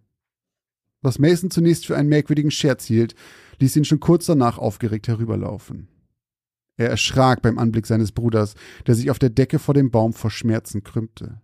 Was 1.04 1.20
Mason 1.20 1.52
zunächst 1.52 1.86
für 1.86 1.96
einen 1.96 2.10
merkwürdigen 2.10 2.50
Scherz 2.50 2.86
hielt, 2.86 3.14
ließ 3.60 3.76
ihn 3.76 3.86
schon 3.86 4.00
kurz 4.00 4.26
danach 4.26 4.58
aufgeregt 4.58 5.08
herüberlaufen. 5.08 5.88
Er 6.78 6.90
erschrak 6.90 7.44
beim 7.44 7.60
Anblick 7.60 7.86
seines 7.86 8.12
Bruders, 8.12 8.56
der 8.88 8.96
sich 8.96 9.12
auf 9.12 9.20
der 9.20 9.30
Decke 9.30 9.60
vor 9.60 9.76
dem 9.76 9.92
Baum 9.92 10.14
vor 10.14 10.32
Schmerzen 10.32 10.84
krümmte. 10.84 11.44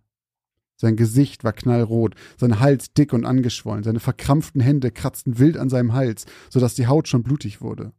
Sein 0.80 0.94
Gesicht 0.94 1.42
war 1.42 1.52
knallrot, 1.52 2.14
sein 2.36 2.60
Hals 2.60 2.92
dick 2.92 3.12
und 3.12 3.24
angeschwollen, 3.24 3.82
seine 3.82 3.98
verkrampften 3.98 4.60
Hände 4.60 4.92
kratzten 4.92 5.38
wild 5.38 5.56
an 5.56 5.68
seinem 5.68 5.92
Hals, 5.92 6.24
so 6.50 6.60
dass 6.60 6.76
die 6.76 6.86
Haut 6.86 7.08
schon 7.08 7.24
blutig 7.24 7.60
wurde. 7.60 7.92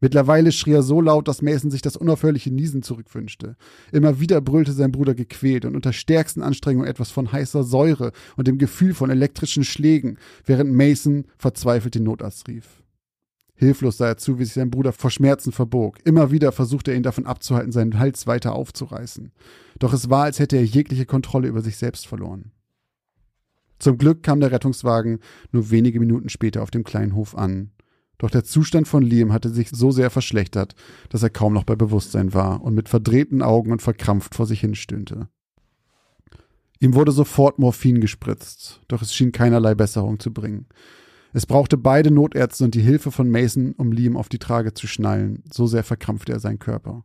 Mittlerweile 0.00 0.52
schrie 0.52 0.72
er 0.72 0.82
so 0.82 1.00
laut, 1.00 1.28
dass 1.28 1.42
Mason 1.42 1.70
sich 1.70 1.82
das 1.82 1.96
unaufhörliche 1.96 2.50
Niesen 2.50 2.82
zurückwünschte. 2.82 3.56
Immer 3.92 4.20
wieder 4.20 4.40
brüllte 4.40 4.72
sein 4.72 4.92
Bruder 4.92 5.14
gequält 5.14 5.64
und 5.64 5.74
unter 5.74 5.92
stärksten 5.92 6.42
Anstrengungen 6.42 6.88
etwas 6.88 7.10
von 7.10 7.32
heißer 7.32 7.64
Säure 7.64 8.12
und 8.36 8.46
dem 8.46 8.58
Gefühl 8.58 8.94
von 8.94 9.10
elektrischen 9.10 9.64
Schlägen, 9.64 10.18
während 10.44 10.72
Mason 10.72 11.26
verzweifelt 11.38 11.94
den 11.94 12.04
Notarzt 12.04 12.48
rief. 12.48 12.82
Hilflos 13.56 13.96
sah 13.96 14.08
er 14.08 14.16
zu, 14.16 14.38
wie 14.38 14.44
sich 14.44 14.54
sein 14.54 14.70
Bruder 14.70 14.92
vor 14.92 15.10
Schmerzen 15.10 15.50
verbog. 15.50 15.98
Immer 16.04 16.30
wieder 16.30 16.52
versuchte 16.52 16.90
er 16.90 16.96
ihn 16.96 17.02
davon 17.02 17.26
abzuhalten, 17.26 17.72
seinen 17.72 17.98
Hals 17.98 18.26
weiter 18.26 18.54
aufzureißen. 18.54 19.32
Doch 19.78 19.92
es 19.92 20.10
war, 20.10 20.24
als 20.24 20.38
hätte 20.38 20.56
er 20.56 20.64
jegliche 20.64 21.06
Kontrolle 21.06 21.48
über 21.48 21.62
sich 21.62 21.76
selbst 21.76 22.06
verloren. 22.06 22.52
Zum 23.78 23.98
Glück 23.98 24.22
kam 24.22 24.40
der 24.40 24.52
Rettungswagen 24.52 25.18
nur 25.52 25.70
wenige 25.70 26.00
Minuten 26.00 26.28
später 26.28 26.62
auf 26.62 26.70
dem 26.70 26.84
kleinen 26.84 27.14
Hof 27.14 27.36
an 27.36 27.72
doch 28.18 28.30
der 28.30 28.44
Zustand 28.44 28.88
von 28.88 29.02
Liam 29.02 29.32
hatte 29.32 29.50
sich 29.50 29.68
so 29.70 29.90
sehr 29.90 30.10
verschlechtert, 30.10 30.74
dass 31.10 31.22
er 31.22 31.30
kaum 31.30 31.52
noch 31.52 31.64
bei 31.64 31.76
Bewusstsein 31.76 32.32
war 32.32 32.62
und 32.62 32.74
mit 32.74 32.88
verdrehten 32.88 33.42
Augen 33.42 33.72
und 33.72 33.82
verkrampft 33.82 34.34
vor 34.34 34.46
sich 34.46 34.60
hinstöhnte. 34.60 35.28
Ihm 36.78 36.94
wurde 36.94 37.12
sofort 37.12 37.58
Morphin 37.58 38.00
gespritzt, 38.00 38.80
doch 38.88 39.02
es 39.02 39.14
schien 39.14 39.32
keinerlei 39.32 39.74
Besserung 39.74 40.18
zu 40.18 40.32
bringen. 40.32 40.66
Es 41.36 41.44
brauchte 41.44 41.76
beide 41.76 42.10
Notärzte 42.10 42.64
und 42.64 42.74
die 42.74 42.80
Hilfe 42.80 43.10
von 43.10 43.28
Mason, 43.28 43.74
um 43.76 43.92
Liam 43.92 44.16
auf 44.16 44.30
die 44.30 44.38
Trage 44.38 44.72
zu 44.72 44.86
schnallen, 44.86 45.44
so 45.52 45.66
sehr 45.66 45.84
verkrampfte 45.84 46.32
er 46.32 46.40
seinen 46.40 46.58
Körper. 46.58 47.04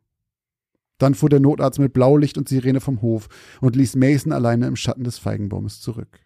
Dann 1.00 1.16
fuhr 1.16 1.28
der 1.28 1.42
Notarzt 1.42 1.80
mit 1.80 1.92
Blaulicht 1.92 2.38
und 2.38 2.48
Sirene 2.48 2.80
vom 2.80 3.02
Hof 3.02 3.28
und 3.60 3.76
ließ 3.76 3.98
Mason 3.98 4.32
alleine 4.32 4.68
im 4.68 4.78
Schatten 4.78 5.04
des 5.04 5.18
Feigenbaumes 5.18 5.82
zurück. 5.82 6.22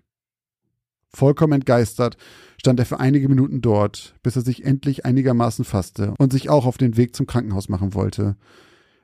Vollkommen 1.09 1.53
entgeistert 1.53 2.15
stand 2.61 2.79
er 2.79 2.85
für 2.85 2.99
einige 2.99 3.27
Minuten 3.27 3.61
dort, 3.61 4.13
bis 4.21 4.35
er 4.35 4.43
sich 4.43 4.63
endlich 4.63 5.03
einigermaßen 5.03 5.65
fasste 5.65 6.13
und 6.19 6.31
sich 6.31 6.47
auch 6.47 6.67
auf 6.67 6.77
den 6.77 6.97
Weg 6.97 7.15
zum 7.15 7.25
Krankenhaus 7.25 7.69
machen 7.69 7.95
wollte. 7.95 8.35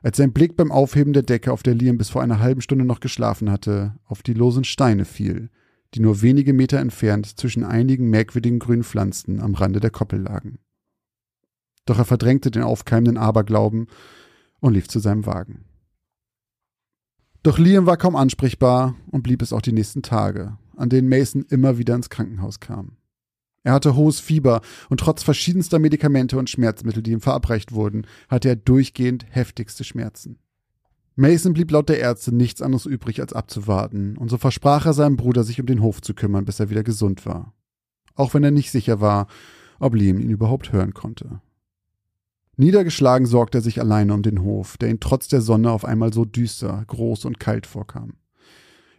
Als 0.03 0.17
sein 0.17 0.31
Blick 0.31 0.55
beim 0.55 0.71
Aufheben 0.71 1.13
der 1.13 1.23
Decke, 1.23 1.51
auf 1.53 1.63
der 1.63 1.73
Liam 1.73 1.97
bis 1.97 2.11
vor 2.11 2.21
einer 2.21 2.39
halben 2.39 2.61
Stunde 2.61 2.85
noch 2.85 2.99
geschlafen 2.99 3.49
hatte, 3.49 3.95
auf 4.05 4.21
die 4.21 4.35
losen 4.35 4.63
Steine 4.63 5.05
fiel, 5.05 5.49
die 5.93 5.99
nur 5.99 6.21
wenige 6.21 6.53
Meter 6.53 6.79
entfernt 6.79 7.39
zwischen 7.39 7.63
einigen 7.63 8.09
merkwürdigen 8.09 8.59
grünen 8.59 8.83
Pflanzen 8.83 9.41
am 9.41 9.55
Rande 9.55 9.79
der 9.79 9.91
Koppel 9.91 10.21
lagen. 10.21 10.59
Doch 11.85 11.97
er 11.97 12.05
verdrängte 12.05 12.51
den 12.51 12.63
aufkeimenden 12.63 13.17
Aberglauben 13.17 13.87
und 14.59 14.73
lief 14.73 14.87
zu 14.87 14.99
seinem 14.99 15.25
Wagen. 15.25 15.65
Doch 17.43 17.57
Liam 17.57 17.87
war 17.87 17.97
kaum 17.97 18.15
ansprechbar 18.15 18.95
und 19.07 19.23
blieb 19.23 19.41
es 19.41 19.51
auch 19.51 19.61
die 19.61 19.71
nächsten 19.71 20.03
Tage, 20.03 20.57
an 20.77 20.89
denen 20.89 21.09
Mason 21.09 21.43
immer 21.49 21.77
wieder 21.77 21.95
ins 21.95 22.09
Krankenhaus 22.09 22.59
kam. 22.59 22.97
Er 23.63 23.73
hatte 23.73 23.95
hohes 23.95 24.19
Fieber 24.19 24.61
und 24.89 24.99
trotz 24.99 25.23
verschiedenster 25.23 25.79
Medikamente 25.79 26.37
und 26.37 26.49
Schmerzmittel, 26.49 27.03
die 27.03 27.11
ihm 27.11 27.21
verabreicht 27.21 27.73
wurden, 27.73 28.07
hatte 28.27 28.49
er 28.49 28.55
durchgehend 28.55 29.25
heftigste 29.29 29.83
Schmerzen. 29.83 30.39
Mason 31.15 31.53
blieb 31.53 31.71
laut 31.71 31.89
der 31.89 31.99
Ärzte 31.99 32.33
nichts 32.33 32.61
anderes 32.61 32.85
übrig, 32.85 33.19
als 33.21 33.33
abzuwarten, 33.33 34.17
und 34.17 34.29
so 34.29 34.37
versprach 34.37 34.85
er 34.85 34.93
seinem 34.93 35.17
Bruder, 35.17 35.43
sich 35.43 35.59
um 35.59 35.65
den 35.65 35.81
Hof 35.81 36.01
zu 36.01 36.13
kümmern, 36.13 36.45
bis 36.45 36.59
er 36.59 36.69
wieder 36.69 36.83
gesund 36.83 37.25
war. 37.25 37.53
Auch 38.15 38.33
wenn 38.33 38.43
er 38.43 38.51
nicht 38.51 38.71
sicher 38.71 39.01
war, 39.01 39.27
ob 39.79 39.95
Liam 39.95 40.19
ihn 40.19 40.29
überhaupt 40.29 40.71
hören 40.71 40.93
konnte. 40.93 41.41
Niedergeschlagen 42.57 43.25
sorgte 43.25 43.59
er 43.59 43.61
sich 43.61 43.79
alleine 43.79 44.13
um 44.13 44.21
den 44.21 44.43
Hof, 44.43 44.77
der 44.77 44.89
ihn 44.89 44.99
trotz 44.99 45.27
der 45.27 45.41
Sonne 45.41 45.71
auf 45.71 45.85
einmal 45.85 46.13
so 46.13 46.25
düster, 46.25 46.83
groß 46.87 47.25
und 47.25 47.39
kalt 47.39 47.65
vorkam. 47.65 48.13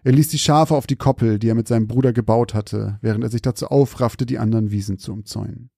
Er 0.05 0.13
ließ 0.13 0.29
die 0.29 0.39
Schafe 0.39 0.75
auf 0.75 0.87
die 0.87 0.97
Koppel, 0.97 1.39
die 1.39 1.49
er 1.49 1.55
mit 1.55 1.69
seinem 1.69 1.87
Bruder 1.87 2.13
gebaut 2.13 2.55
hatte, 2.55 2.99
während 3.03 3.23
er 3.23 3.31
sich 3.31 3.43
dazu 3.43 3.69
aufraffte, 3.69 4.27
die 4.27 4.39
anderen 4.39 4.73
Wiesen 4.73 4.99
zu 4.99 5.13
umzäunen. 5.13 5.71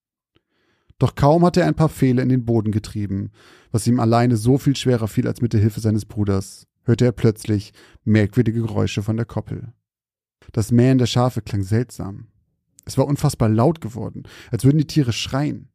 Doch 0.99 1.15
kaum 1.15 1.45
hatte 1.45 1.61
er 1.61 1.67
ein 1.67 1.75
paar 1.75 1.89
Pfähle 1.89 2.23
in 2.23 2.29
den 2.29 2.45
Boden 2.45 2.71
getrieben, 2.71 3.31
was 3.73 3.87
ihm 3.87 3.99
alleine 3.99 4.37
so 4.37 4.59
viel 4.59 4.77
schwerer 4.77 5.09
fiel 5.09 5.27
als 5.27 5.41
mit 5.41 5.53
der 5.53 5.61
Hilfe 5.61 5.81
seines 5.81 6.05
Bruders, 6.05 6.67
hörte 6.85 7.05
er 7.05 7.13
plötzlich 7.13 7.73
merkwürdige 8.05 8.61
Geräusche 8.61 9.03
von 9.03 9.17
der 9.17 9.27
Koppel. 9.27 9.73
Das 10.53 10.71
Mähen 10.71 10.99
der 10.99 11.07
Schafe 11.07 11.43
klang 11.43 11.63
seltsam. 11.63 12.29
Es 12.85 12.99
war 12.99 13.07
unfassbar 13.07 13.49
laut 13.49 13.81
geworden, 13.81 14.25
als 14.51 14.65
würden 14.65 14.79
die 14.79 14.87
Tiere 14.87 15.13
schreien. 15.13 15.69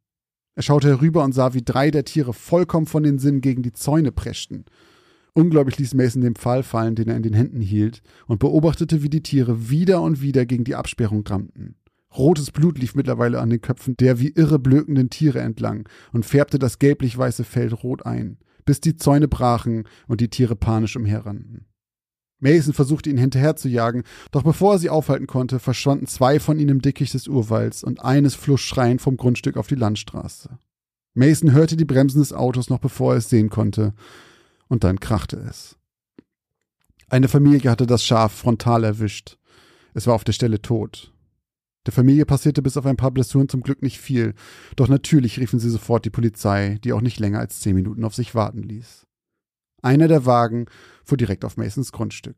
Er 0.54 0.62
schaute 0.62 0.88
herüber 0.88 1.24
und 1.24 1.32
sah, 1.32 1.54
wie 1.54 1.62
drei 1.62 1.90
der 1.90 2.04
Tiere 2.04 2.32
vollkommen 2.32 2.86
von 2.86 3.02
den 3.02 3.18
Sinnen 3.18 3.40
gegen 3.40 3.62
die 3.62 3.72
Zäune 3.72 4.12
preschten. 4.12 4.64
Ungläubig 5.32 5.78
ließ 5.78 5.94
Mason 5.94 6.22
den 6.22 6.34
Pfahl 6.34 6.62
fallen, 6.62 6.94
den 6.94 7.08
er 7.08 7.16
in 7.16 7.22
den 7.22 7.34
Händen 7.34 7.60
hielt, 7.60 8.02
und 8.26 8.40
beobachtete, 8.40 9.02
wie 9.02 9.10
die 9.10 9.22
Tiere 9.22 9.70
wieder 9.70 10.02
und 10.02 10.20
wieder 10.20 10.44
gegen 10.46 10.64
die 10.64 10.74
Absperrung 10.74 11.24
drängten. 11.24 11.76
Rotes 12.16 12.50
Blut 12.50 12.78
lief 12.78 12.94
mittlerweile 12.94 13.40
an 13.40 13.50
den 13.50 13.60
Köpfen 13.60 13.96
der 13.96 14.18
wie 14.18 14.30
irre 14.30 14.58
blökenden 14.58 15.10
Tiere 15.10 15.40
entlang 15.40 15.88
und 16.12 16.26
färbte 16.26 16.58
das 16.58 16.78
gelblich-weiße 16.78 17.44
Feld 17.44 17.84
rot 17.84 18.04
ein, 18.04 18.38
bis 18.64 18.80
die 18.80 18.96
Zäune 18.96 19.28
brachen 19.28 19.84
und 20.08 20.20
die 20.20 20.28
Tiere 20.28 20.56
panisch 20.56 20.96
umherrannten. 20.96 21.66
Mason 22.40 22.72
versuchte 22.72 23.10
ihn 23.10 23.18
hinterherzujagen, 23.18 24.02
doch 24.30 24.42
bevor 24.42 24.74
er 24.74 24.78
sie 24.78 24.90
aufhalten 24.90 25.26
konnte, 25.26 25.58
verschwanden 25.58 26.06
zwei 26.06 26.40
von 26.40 26.58
ihnen 26.58 26.70
im 26.70 26.82
Dickicht 26.82 27.14
des 27.14 27.28
Urwalds 27.28 27.84
und 27.84 28.02
eines 28.02 28.34
floss 28.34 28.62
schreiend 28.62 29.02
vom 29.02 29.16
Grundstück 29.16 29.56
auf 29.56 29.66
die 29.66 29.74
Landstraße. 29.74 30.58
Mason 31.14 31.52
hörte 31.52 31.76
die 31.76 31.84
Bremsen 31.84 32.20
des 32.20 32.32
Autos 32.32 32.70
noch 32.70 32.78
bevor 32.78 33.12
er 33.12 33.18
es 33.18 33.28
sehen 33.28 33.50
konnte, 33.50 33.92
und 34.68 34.84
dann 34.84 35.00
krachte 35.00 35.36
es. 35.36 35.76
Eine 37.08 37.28
Familie 37.28 37.70
hatte 37.70 37.86
das 37.86 38.04
Schaf 38.04 38.32
frontal 38.32 38.84
erwischt. 38.84 39.36
Es 39.94 40.06
war 40.06 40.14
auf 40.14 40.24
der 40.24 40.32
Stelle 40.32 40.62
tot. 40.62 41.12
Der 41.86 41.92
Familie 41.92 42.26
passierte 42.26 42.60
bis 42.62 42.76
auf 42.76 42.84
ein 42.84 42.96
paar 42.96 43.10
Blessuren 43.10 43.48
zum 43.48 43.62
Glück 43.62 43.82
nicht 43.82 43.98
viel, 44.00 44.34
doch 44.76 44.88
natürlich 44.88 45.38
riefen 45.40 45.58
sie 45.58 45.70
sofort 45.70 46.04
die 46.04 46.10
Polizei, 46.10 46.78
die 46.84 46.92
auch 46.92 47.00
nicht 47.00 47.18
länger 47.18 47.38
als 47.38 47.60
zehn 47.60 47.74
Minuten 47.74 48.04
auf 48.04 48.14
sich 48.14 48.34
warten 48.34 48.62
ließ. 48.62 49.06
Einer 49.82 50.08
der 50.08 50.26
Wagen 50.26 50.66
fuhr 51.04 51.16
direkt 51.16 51.44
auf 51.44 51.56
Masons 51.56 51.92
Grundstück. 51.92 52.36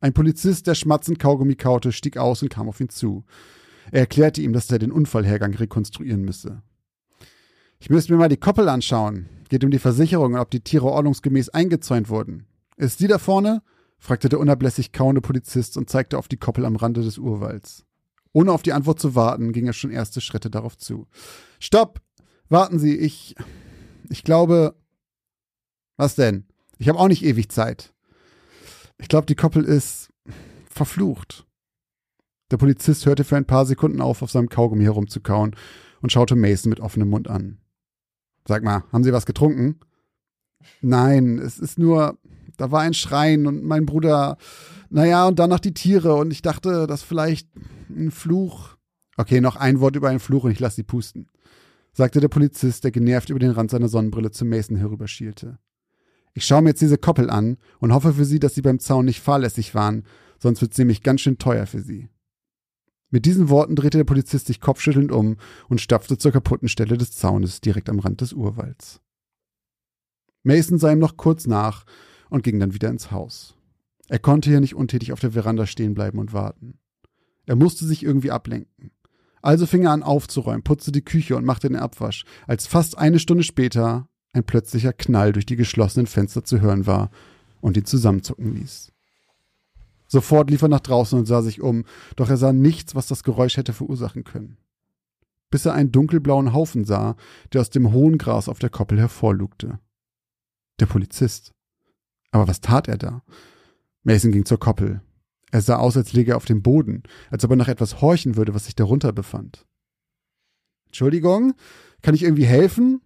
Ein 0.00 0.12
Polizist, 0.12 0.66
der 0.66 0.74
schmatzend 0.74 1.18
Kaugummi 1.18 1.54
kaute, 1.54 1.92
stieg 1.92 2.18
aus 2.18 2.42
und 2.42 2.50
kam 2.50 2.68
auf 2.68 2.80
ihn 2.80 2.90
zu. 2.90 3.24
Er 3.90 4.00
erklärte 4.00 4.42
ihm, 4.42 4.52
dass 4.52 4.70
er 4.70 4.78
den 4.78 4.92
Unfallhergang 4.92 5.54
rekonstruieren 5.54 6.22
müsse. 6.22 6.62
Ich 7.78 7.88
müsste 7.88 8.12
mir 8.12 8.18
mal 8.18 8.28
die 8.28 8.36
Koppel 8.36 8.68
anschauen. 8.68 9.28
Geht 9.48 9.64
um 9.64 9.70
die 9.70 9.78
Versicherung 9.78 10.34
und 10.34 10.40
ob 10.40 10.50
die 10.50 10.60
Tiere 10.60 10.86
ordnungsgemäß 10.86 11.48
eingezäunt 11.48 12.08
wurden. 12.08 12.46
Ist 12.76 13.00
die 13.00 13.06
da 13.06 13.18
vorne? 13.18 13.62
fragte 13.98 14.28
der 14.28 14.40
unablässig 14.40 14.92
kauende 14.92 15.20
Polizist 15.20 15.76
und 15.76 15.88
zeigte 15.88 16.18
auf 16.18 16.26
die 16.26 16.36
Koppel 16.36 16.64
am 16.64 16.76
Rande 16.76 17.02
des 17.02 17.18
Urwalds. 17.18 17.84
Ohne 18.32 18.52
auf 18.52 18.62
die 18.62 18.72
Antwort 18.72 18.98
zu 18.98 19.14
warten, 19.14 19.52
ging 19.52 19.66
er 19.66 19.72
schon 19.72 19.90
erste 19.90 20.20
Schritte 20.20 20.50
darauf 20.50 20.76
zu. 20.78 21.06
Stopp! 21.58 22.00
Warten 22.48 22.78
Sie, 22.78 22.96
ich. 22.96 23.34
Ich 24.10 24.24
glaube. 24.24 24.74
Was 25.96 26.14
denn? 26.14 26.46
Ich 26.78 26.88
habe 26.88 26.98
auch 26.98 27.08
nicht 27.08 27.24
ewig 27.24 27.50
Zeit. 27.50 27.92
Ich 28.98 29.08
glaube, 29.08 29.26
die 29.26 29.34
Koppel 29.34 29.64
ist 29.64 30.10
verflucht. 30.68 31.46
Der 32.50 32.56
Polizist 32.56 33.06
hörte 33.06 33.24
für 33.24 33.36
ein 33.36 33.46
paar 33.46 33.66
Sekunden 33.66 34.00
auf, 34.00 34.22
auf 34.22 34.30
seinem 34.30 34.48
Kaugummi 34.48 34.84
herumzukauen 34.84 35.56
und 36.00 36.12
schaute 36.12 36.36
Mason 36.36 36.70
mit 36.70 36.80
offenem 36.80 37.08
Mund 37.08 37.28
an. 37.28 37.58
Sag 38.46 38.62
mal, 38.62 38.84
haben 38.92 39.04
Sie 39.04 39.12
was 39.12 39.26
getrunken? 39.26 39.80
Nein, 40.80 41.38
es 41.38 41.58
ist 41.58 41.78
nur, 41.78 42.18
da 42.56 42.70
war 42.70 42.82
ein 42.82 42.94
Schrein 42.94 43.46
und 43.46 43.64
mein 43.64 43.86
Bruder, 43.86 44.36
naja, 44.90 45.26
und 45.26 45.38
dann 45.38 45.50
noch 45.50 45.60
die 45.60 45.74
Tiere 45.74 46.14
und 46.14 46.30
ich 46.30 46.42
dachte, 46.42 46.86
dass 46.86 47.02
vielleicht 47.02 47.48
ein 47.96 48.10
Fluch. 48.10 48.76
Okay, 49.16 49.40
noch 49.40 49.56
ein 49.56 49.80
Wort 49.80 49.96
über 49.96 50.08
einen 50.08 50.20
Fluch 50.20 50.44
und 50.44 50.50
ich 50.50 50.60
lasse 50.60 50.76
sie 50.76 50.82
pusten, 50.82 51.28
sagte 51.92 52.20
der 52.20 52.28
Polizist, 52.28 52.84
der 52.84 52.90
genervt 52.90 53.30
über 53.30 53.38
den 53.38 53.50
Rand 53.50 53.70
seiner 53.70 53.88
Sonnenbrille 53.88 54.30
zu 54.30 54.44
Mason 54.44 54.76
herüberschielte. 54.76 55.58
Ich 56.34 56.46
schaue 56.46 56.62
mir 56.62 56.70
jetzt 56.70 56.80
diese 56.80 56.96
Koppel 56.96 57.28
an 57.28 57.58
und 57.78 57.92
hoffe 57.92 58.14
für 58.14 58.24
Sie, 58.24 58.38
dass 58.38 58.54
Sie 58.54 58.62
beim 58.62 58.78
Zaun 58.78 59.04
nicht 59.04 59.20
fahrlässig 59.20 59.74
waren, 59.74 60.04
sonst 60.38 60.62
wird 60.62 60.72
es 60.72 60.78
nämlich 60.78 61.02
ganz 61.02 61.20
schön 61.20 61.38
teuer 61.38 61.66
für 61.66 61.80
Sie. 61.80 62.08
Mit 63.10 63.26
diesen 63.26 63.50
Worten 63.50 63.76
drehte 63.76 63.98
der 63.98 64.04
Polizist 64.04 64.46
sich 64.46 64.60
kopfschüttelnd 64.60 65.12
um 65.12 65.36
und 65.68 65.82
stapfte 65.82 66.16
zur 66.16 66.32
kaputten 66.32 66.68
Stelle 66.68 66.96
des 66.96 67.12
Zaunes 67.12 67.60
direkt 67.60 67.90
am 67.90 67.98
Rand 67.98 68.22
des 68.22 68.32
Urwalds. 68.32 69.02
Mason 70.42 70.78
sah 70.78 70.92
ihm 70.92 70.98
noch 70.98 71.18
kurz 71.18 71.46
nach 71.46 71.84
und 72.30 72.42
ging 72.42 72.58
dann 72.58 72.72
wieder 72.72 72.88
ins 72.88 73.10
Haus. 73.10 73.54
Er 74.08 74.18
konnte 74.18 74.48
hier 74.48 74.60
nicht 74.60 74.74
untätig 74.74 75.12
auf 75.12 75.20
der 75.20 75.32
Veranda 75.32 75.66
stehen 75.66 75.94
bleiben 75.94 76.18
und 76.18 76.32
warten. 76.32 76.78
Er 77.46 77.56
musste 77.56 77.84
sich 77.84 78.02
irgendwie 78.02 78.30
ablenken. 78.30 78.92
Also 79.42 79.66
fing 79.66 79.84
er 79.84 79.90
an 79.90 80.04
aufzuräumen, 80.04 80.62
putzte 80.62 80.92
die 80.92 81.04
Küche 81.04 81.36
und 81.36 81.44
machte 81.44 81.68
den 81.68 81.76
Abwasch, 81.76 82.24
als 82.46 82.66
fast 82.66 82.96
eine 82.96 83.18
Stunde 83.18 83.42
später 83.42 84.08
ein 84.32 84.44
plötzlicher 84.44 84.92
Knall 84.92 85.32
durch 85.32 85.46
die 85.46 85.56
geschlossenen 85.56 86.06
Fenster 86.06 86.44
zu 86.44 86.60
hören 86.60 86.86
war 86.86 87.10
und 87.60 87.76
ihn 87.76 87.84
zusammenzucken 87.84 88.54
ließ. 88.54 88.92
Sofort 90.06 90.50
lief 90.50 90.62
er 90.62 90.68
nach 90.68 90.80
draußen 90.80 91.18
und 91.18 91.26
sah 91.26 91.42
sich 91.42 91.60
um, 91.60 91.84
doch 92.16 92.28
er 92.28 92.36
sah 92.36 92.52
nichts, 92.52 92.94
was 92.94 93.08
das 93.08 93.24
Geräusch 93.24 93.56
hätte 93.56 93.72
verursachen 93.72 94.24
können. 94.24 94.58
Bis 95.50 95.66
er 95.66 95.74
einen 95.74 95.90
dunkelblauen 95.90 96.52
Haufen 96.52 96.84
sah, 96.84 97.16
der 97.52 97.62
aus 97.62 97.70
dem 97.70 97.92
hohen 97.92 98.18
Gras 98.18 98.48
auf 98.48 98.58
der 98.58 98.70
Koppel 98.70 98.98
hervorlugte. 98.98 99.80
Der 100.80 100.86
Polizist. 100.86 101.52
Aber 102.30 102.46
was 102.46 102.60
tat 102.60 102.88
er 102.88 102.98
da? 102.98 103.22
Mason 104.02 104.32
ging 104.32 104.44
zur 104.44 104.58
Koppel. 104.58 105.02
Er 105.52 105.60
sah 105.60 105.76
aus, 105.76 105.98
als 105.98 106.14
läge 106.14 106.32
er 106.32 106.38
auf 106.38 106.46
dem 106.46 106.62
Boden, 106.62 107.02
als 107.30 107.44
ob 107.44 107.50
er 107.50 107.56
nach 107.56 107.68
etwas 107.68 108.00
horchen 108.00 108.36
würde, 108.36 108.54
was 108.54 108.64
sich 108.64 108.74
darunter 108.74 109.12
befand. 109.12 109.66
Entschuldigung, 110.86 111.52
kann 112.00 112.14
ich 112.14 112.22
irgendwie 112.22 112.46
helfen? 112.46 113.02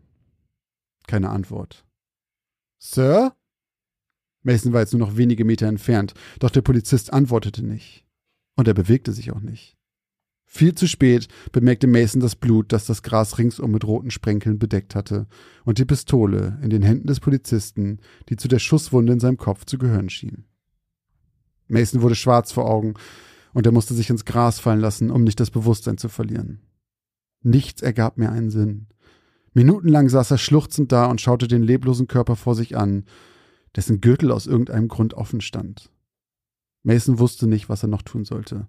Keine 1.08 1.30
Antwort. 1.30 1.84
Sir? 2.78 3.34
Mason 4.42 4.72
war 4.72 4.80
jetzt 4.80 4.92
nur 4.92 5.00
noch 5.00 5.16
wenige 5.16 5.44
Meter 5.44 5.66
entfernt, 5.66 6.14
doch 6.38 6.50
der 6.50 6.62
Polizist 6.62 7.12
antwortete 7.12 7.64
nicht. 7.64 8.04
Und 8.54 8.68
er 8.68 8.74
bewegte 8.74 9.12
sich 9.12 9.32
auch 9.32 9.40
nicht. 9.40 9.76
Viel 10.44 10.76
zu 10.76 10.86
spät 10.86 11.26
bemerkte 11.50 11.88
Mason 11.88 12.20
das 12.20 12.36
Blut, 12.36 12.72
das 12.72 12.86
das 12.86 13.02
Gras 13.02 13.38
ringsum 13.38 13.72
mit 13.72 13.84
roten 13.84 14.12
Sprenkeln 14.12 14.60
bedeckt 14.60 14.94
hatte, 14.94 15.26
und 15.64 15.78
die 15.78 15.84
Pistole 15.84 16.60
in 16.62 16.70
den 16.70 16.82
Händen 16.82 17.08
des 17.08 17.18
Polizisten, 17.18 17.98
die 18.28 18.36
zu 18.36 18.46
der 18.46 18.60
Schusswunde 18.60 19.14
in 19.14 19.20
seinem 19.20 19.36
Kopf 19.36 19.64
zu 19.64 19.78
gehören 19.78 20.10
schien. 20.10 20.44
Mason 21.68 22.02
wurde 22.02 22.14
schwarz 22.14 22.52
vor 22.52 22.68
Augen, 22.68 22.94
und 23.52 23.64
er 23.64 23.72
musste 23.72 23.94
sich 23.94 24.10
ins 24.10 24.26
Gras 24.26 24.58
fallen 24.58 24.80
lassen, 24.80 25.10
um 25.10 25.24
nicht 25.24 25.40
das 25.40 25.50
Bewusstsein 25.50 25.96
zu 25.96 26.08
verlieren. 26.08 26.60
Nichts 27.42 27.80
ergab 27.80 28.18
mehr 28.18 28.30
einen 28.30 28.50
Sinn. 28.50 28.88
Minutenlang 29.54 30.10
saß 30.10 30.30
er 30.32 30.38
schluchzend 30.38 30.92
da 30.92 31.06
und 31.06 31.22
schaute 31.22 31.48
den 31.48 31.62
leblosen 31.62 32.06
Körper 32.06 32.36
vor 32.36 32.54
sich 32.54 32.76
an, 32.76 33.04
dessen 33.74 34.02
Gürtel 34.02 34.30
aus 34.30 34.46
irgendeinem 34.46 34.88
Grund 34.88 35.14
offen 35.14 35.40
stand. 35.40 35.90
Mason 36.82 37.18
wusste 37.18 37.46
nicht, 37.46 37.68
was 37.68 37.82
er 37.82 37.88
noch 37.88 38.02
tun 38.02 38.24
sollte, 38.24 38.68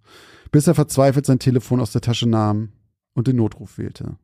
bis 0.52 0.68
er 0.68 0.76
verzweifelt 0.76 1.26
sein 1.26 1.39
Telefon 1.39 1.82
aus 1.82 1.91
der 1.91 2.02
Tasche 2.02 2.28
nahm 2.28 2.72
und 3.14 3.28
den 3.28 3.36
Notruf 3.36 3.78
wählte. 3.78 4.18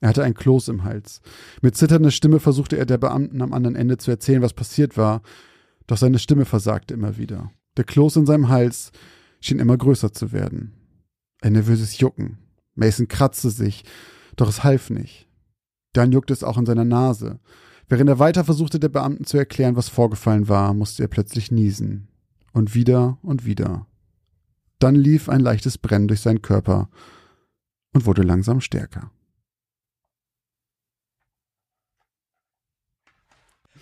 Er 0.00 0.10
hatte 0.10 0.22
ein 0.22 0.34
Kloß 0.34 0.68
im 0.68 0.84
Hals. 0.84 1.20
Mit 1.62 1.76
zitternder 1.76 2.10
Stimme 2.10 2.38
versuchte 2.38 2.76
er 2.76 2.86
der 2.86 2.98
Beamten 2.98 3.42
am 3.42 3.52
anderen 3.52 3.76
Ende 3.76 3.96
zu 3.96 4.10
erzählen, 4.10 4.42
was 4.42 4.52
passiert 4.52 4.96
war, 4.96 5.22
doch 5.86 5.96
seine 5.96 6.18
Stimme 6.18 6.44
versagte 6.44 6.94
immer 6.94 7.16
wieder. 7.16 7.50
Der 7.76 7.84
Kloß 7.84 8.16
in 8.16 8.26
seinem 8.26 8.48
Hals 8.48 8.92
schien 9.40 9.58
immer 9.58 9.76
größer 9.76 10.12
zu 10.12 10.32
werden. 10.32 10.72
Ein 11.42 11.52
nervöses 11.52 11.98
Jucken. 11.98 12.38
Mason 12.74 13.08
kratzte 13.08 13.50
sich, 13.50 13.84
doch 14.36 14.48
es 14.48 14.64
half 14.64 14.90
nicht. 14.90 15.28
Dann 15.92 16.12
juckte 16.12 16.32
es 16.32 16.44
auch 16.44 16.58
in 16.58 16.66
seiner 16.66 16.84
Nase. 16.84 17.40
Während 17.88 18.10
er 18.10 18.18
weiter 18.18 18.44
versuchte, 18.44 18.80
der 18.80 18.88
Beamten 18.88 19.24
zu 19.24 19.38
erklären, 19.38 19.76
was 19.76 19.88
vorgefallen 19.88 20.48
war, 20.48 20.74
musste 20.74 21.04
er 21.04 21.08
plötzlich 21.08 21.50
niesen. 21.50 22.08
Und 22.52 22.74
wieder 22.74 23.18
und 23.22 23.44
wieder. 23.44 23.86
Dann 24.78 24.94
lief 24.94 25.28
ein 25.28 25.40
leichtes 25.40 25.78
Brennen 25.78 26.08
durch 26.08 26.20
seinen 26.20 26.42
Körper 26.42 26.90
und 27.92 28.04
wurde 28.06 28.22
langsam 28.22 28.60
stärker. 28.60 29.10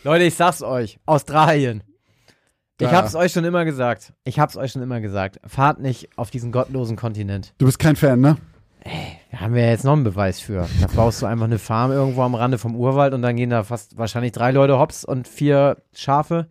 Leute, 0.04 0.24
ich 0.24 0.34
sag's 0.34 0.62
euch. 0.62 1.00
Australien. 1.06 1.82
Ich 2.80 2.88
Da. 2.88 2.92
hab's 2.92 3.14
euch 3.14 3.32
schon 3.32 3.44
immer 3.44 3.64
gesagt. 3.64 4.12
Ich 4.24 4.38
hab's 4.40 4.56
euch 4.56 4.72
schon 4.72 4.82
immer 4.82 5.00
gesagt. 5.00 5.38
Fahrt 5.46 5.78
nicht 5.80 6.08
auf 6.16 6.30
diesen 6.30 6.50
gottlosen 6.52 6.96
Kontinent. 6.96 7.54
Du 7.58 7.66
bist 7.66 7.78
kein 7.78 7.94
Fan, 7.96 8.20
ne? 8.20 8.36
Da 9.30 9.40
haben 9.40 9.54
wir 9.54 9.62
ja 9.62 9.70
jetzt 9.70 9.84
noch 9.84 9.92
einen 9.94 10.04
Beweis 10.04 10.40
für. 10.40 10.68
Da 10.80 10.86
baust 10.88 11.22
du 11.22 11.26
einfach 11.26 11.46
eine 11.46 11.58
Farm 11.58 11.90
irgendwo 11.90 12.22
am 12.22 12.34
Rande 12.34 12.58
vom 12.58 12.76
Urwald 12.76 13.14
und 13.14 13.22
dann 13.22 13.36
gehen 13.36 13.50
da 13.50 13.62
fast 13.64 13.96
wahrscheinlich 13.96 14.32
drei 14.32 14.50
Leute 14.50 14.78
hops 14.78 15.04
und 15.04 15.26
vier 15.26 15.78
Schafe. 15.94 16.48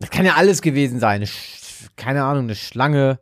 Das 0.00 0.10
kann 0.10 0.26
ja 0.26 0.34
alles 0.34 0.60
gewesen 0.60 0.98
sein. 0.98 1.24
Keine 1.96 2.24
Ahnung, 2.24 2.44
eine 2.44 2.54
Schlange. 2.56 3.20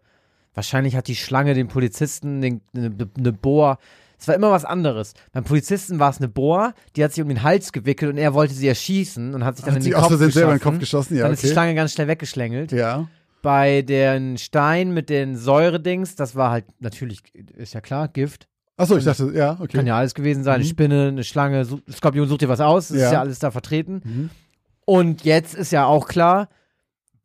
Wahrscheinlich 0.55 0.97
hat 0.97 1.09
die 1.09 1.17
Schlange 1.17 1.55
den 1.55 1.69
Polizisten 1.69 2.41
den, 2.41 2.61
eine, 2.75 2.95
eine 3.19 3.33
Bohr. 3.33 3.79
Es 4.23 4.29
war 4.29 4.37
immer 4.37 4.53
was 4.53 4.65
anderes. 4.65 5.15
Beim 5.33 5.43
Polizisten 5.43 5.99
war 5.99 6.09
es 6.11 6.19
eine 6.19 6.29
Bohr, 6.29 6.75
die 6.95 7.03
hat 7.03 7.13
sich 7.13 7.23
um 7.23 7.29
den 7.29 7.43
Hals 7.43 7.73
gewickelt 7.73 8.13
und 8.13 8.19
er 8.19 8.35
wollte 8.35 8.55
sie 8.55 8.69
erschießen 8.69 9.35
und 9.35 9.45
hat 9.45 9.57
sich 9.57 9.65
dann 9.65 9.75
Hat 9.75 9.85
in 9.85 9.91
den 9.91 9.95
Kopf 9.95 10.09
geschossen. 10.11 10.31
selber 10.31 10.53
in 10.53 10.59
den 10.59 10.63
Kopf 10.63 10.79
geschossen, 10.79 11.17
ja, 11.17 11.25
Dann 11.25 11.33
ist 11.33 11.43
die 11.43 11.47
okay. 11.49 11.55
Schlange 11.55 11.75
ganz 11.75 11.93
schnell 11.93 12.07
weggeschlängelt 12.07 12.71
Ja. 12.71 13.09
bei 13.43 13.83
den 13.83 14.39
Stein 14.39 14.95
mit 14.95 15.11
den 15.11 15.37
Säuredings, 15.37 16.15
das 16.15 16.37
war 16.37 16.51
halt 16.53 16.67
natürlich, 16.79 17.21
ist 17.57 17.75
ja 17.75 17.81
klar, 17.81 18.07
Gift. 18.07 18.47
Achso, 18.77 18.97
ich 18.97 19.05
dachte, 19.05 19.33
ja, 19.35 19.59
okay. 19.61 19.77
Kann 19.79 19.87
ja 19.89 19.97
alles 19.99 20.15
gewesen 20.15 20.45
sein. 20.45 20.55
Eine 20.55 20.65
Mhm. 20.65 20.69
Spinne, 20.69 21.09
eine 21.09 21.25
Schlange, 21.25 21.67
Skorpion, 21.91 22.29
such 22.29 22.39
dir 22.39 22.49
was 22.49 22.61
aus. 22.61 22.89
Das 22.89 22.99
Ja. 22.99 23.07
ist 23.07 23.13
ja 23.13 23.21
alles 23.21 23.39
da 23.41 23.51
vertreten. 23.51 24.01
Mhm. 24.05 24.31
Und 24.85 25.25
jetzt 25.25 25.55
ist 25.55 25.73
ja 25.73 25.85
auch 25.85 26.07
klar, 26.07 26.49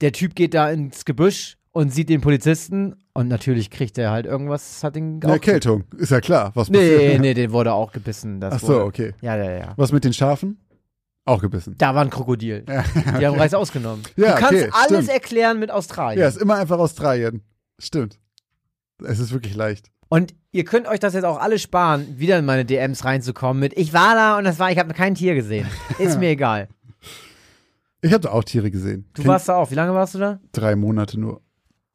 der 0.02 0.12
Typ 0.12 0.36
geht 0.36 0.54
da 0.56 0.70
ins 0.72 1.06
Gebüsch 1.06 1.57
und 1.78 1.93
sieht 1.93 2.09
den 2.09 2.21
Polizisten 2.21 2.95
und 3.13 3.28
natürlich 3.28 3.69
kriegt 3.69 3.97
er 3.99 4.09
halt 4.11 4.25
irgendwas, 4.25 4.84
hat 4.84 4.97
ihn 4.97 5.19
Eine. 5.23 5.34
Erkältung, 5.34 5.84
ist 5.97 6.09
ja 6.11 6.19
klar. 6.21 6.51
Was 6.55 6.69
Nee, 6.69 6.78
passiert. 6.78 7.21
nee, 7.21 7.34
den 7.36 7.51
wurde 7.51 7.71
auch 7.73 7.91
gebissen. 7.91 8.39
Das 8.39 8.55
Ach 8.55 8.59
so, 8.59 8.67
wurde, 8.69 8.84
okay. 8.86 9.13
Ja, 9.21 9.36
ja, 9.38 9.51
ja. 9.51 9.73
Was 9.78 9.91
mit 9.91 10.03
den 10.03 10.11
Schafen? 10.13 10.57
Auch 11.25 11.41
gebissen. 11.41 11.75
Da 11.78 11.93
war 11.93 12.03
ein 12.03 12.09
Krokodil. 12.09 12.63
Ja, 12.67 12.84
Die 13.19 13.25
haben 13.28 13.38
Reis 13.38 13.53
ausgenommen. 13.53 14.01
Ja, 14.15 14.34
du 14.36 14.39
kannst 14.41 14.53
okay, 14.63 14.69
alles 14.73 14.88
stimmt. 15.05 15.09
erklären 15.09 15.59
mit 15.59 15.69
Australien. 15.71 16.19
ja, 16.21 16.28
ist 16.28 16.38
immer 16.41 16.55
einfach 16.55 16.80
Australien. 16.80 17.41
Stimmt. 17.78 18.17
Es 19.05 19.19
ist 19.19 19.32
wirklich 19.32 19.53
leicht. 19.55 19.91
Und 20.09 20.34
ihr 20.51 20.63
könnt 20.63 20.88
euch 20.88 20.99
das 20.99 21.13
jetzt 21.13 21.25
auch 21.25 21.38
alle 21.39 21.59
sparen, 21.59 22.17
wieder 22.17 22.39
in 22.39 22.45
meine 22.45 22.65
DMs 22.65 23.03
reinzukommen 23.05 23.59
mit 23.59 23.78
Ich 23.78 23.93
war 23.93 24.15
da 24.15 24.38
und 24.38 24.45
das 24.45 24.57
war, 24.57 24.71
ich 24.71 24.80
habe 24.80 24.93
kein 24.93 25.15
Tier 25.15 25.36
gesehen. 25.36 25.67
Ist 25.99 26.17
mir 26.19 26.30
egal. 26.30 26.69
Ich 28.01 28.13
habe 28.13 28.32
auch 28.32 28.43
Tiere 28.43 28.71
gesehen. 28.71 29.05
Du 29.13 29.21
Kind- 29.21 29.28
warst 29.28 29.49
da 29.49 29.55
auch. 29.57 29.69
Wie 29.69 29.75
lange 29.75 29.93
warst 29.93 30.15
du 30.15 30.19
da? 30.19 30.39
drei 30.53 30.75
Monate 30.75 31.19
nur. 31.19 31.41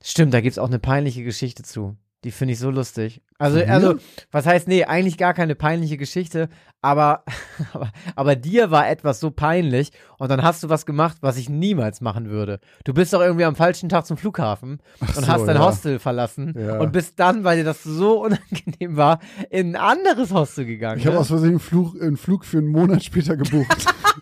Stimmt, 0.02 0.34
da 0.34 0.40
gibt's 0.40 0.58
auch 0.58 0.68
eine 0.68 0.78
peinliche 0.78 1.24
Geschichte 1.24 1.62
zu. 1.62 1.96
Die 2.24 2.30
finde 2.30 2.52
ich 2.52 2.60
so 2.60 2.70
lustig. 2.70 3.20
Also, 3.38 3.58
mir? 3.58 3.68
also, 3.68 3.96
was 4.30 4.46
heißt, 4.46 4.68
nee, 4.68 4.84
eigentlich 4.84 5.18
gar 5.18 5.34
keine 5.34 5.56
peinliche 5.56 5.96
Geschichte, 5.96 6.48
aber, 6.80 7.24
aber, 7.72 7.90
aber 8.14 8.36
dir 8.36 8.70
war 8.70 8.88
etwas 8.88 9.18
so 9.18 9.32
peinlich 9.32 9.90
und 10.18 10.30
dann 10.30 10.44
hast 10.44 10.62
du 10.62 10.68
was 10.68 10.86
gemacht, 10.86 11.16
was 11.20 11.36
ich 11.36 11.48
niemals 11.48 12.00
machen 12.00 12.30
würde. 12.30 12.60
Du 12.84 12.94
bist 12.94 13.12
doch 13.12 13.20
irgendwie 13.20 13.44
am 13.44 13.56
falschen 13.56 13.88
Tag 13.88 14.06
zum 14.06 14.16
Flughafen 14.16 14.80
und 15.00 15.14
so, 15.16 15.26
hast 15.26 15.46
dein 15.46 15.56
ja. 15.56 15.64
Hostel 15.64 15.98
verlassen 15.98 16.54
Ja. 16.56 16.78
und 16.78 16.92
bist 16.92 17.18
dann, 17.18 17.42
weil 17.42 17.56
dir 17.56 17.64
das 17.64 17.82
so 17.82 18.22
unangenehm 18.24 18.96
war, 18.96 19.18
in 19.50 19.74
ein 19.74 19.82
anderes 19.82 20.32
Hostel 20.32 20.64
gegangen. 20.64 20.98
Ich 21.00 21.06
habe 21.06 21.14
ne? 21.14 21.20
aus 21.20 21.28
Versehen 21.28 21.50
einen 21.50 21.58
Flug, 21.58 22.00
einen 22.00 22.16
Flug 22.16 22.44
für 22.44 22.58
einen 22.58 22.68
Monat 22.68 23.02
später 23.02 23.36
gebucht. 23.36 23.86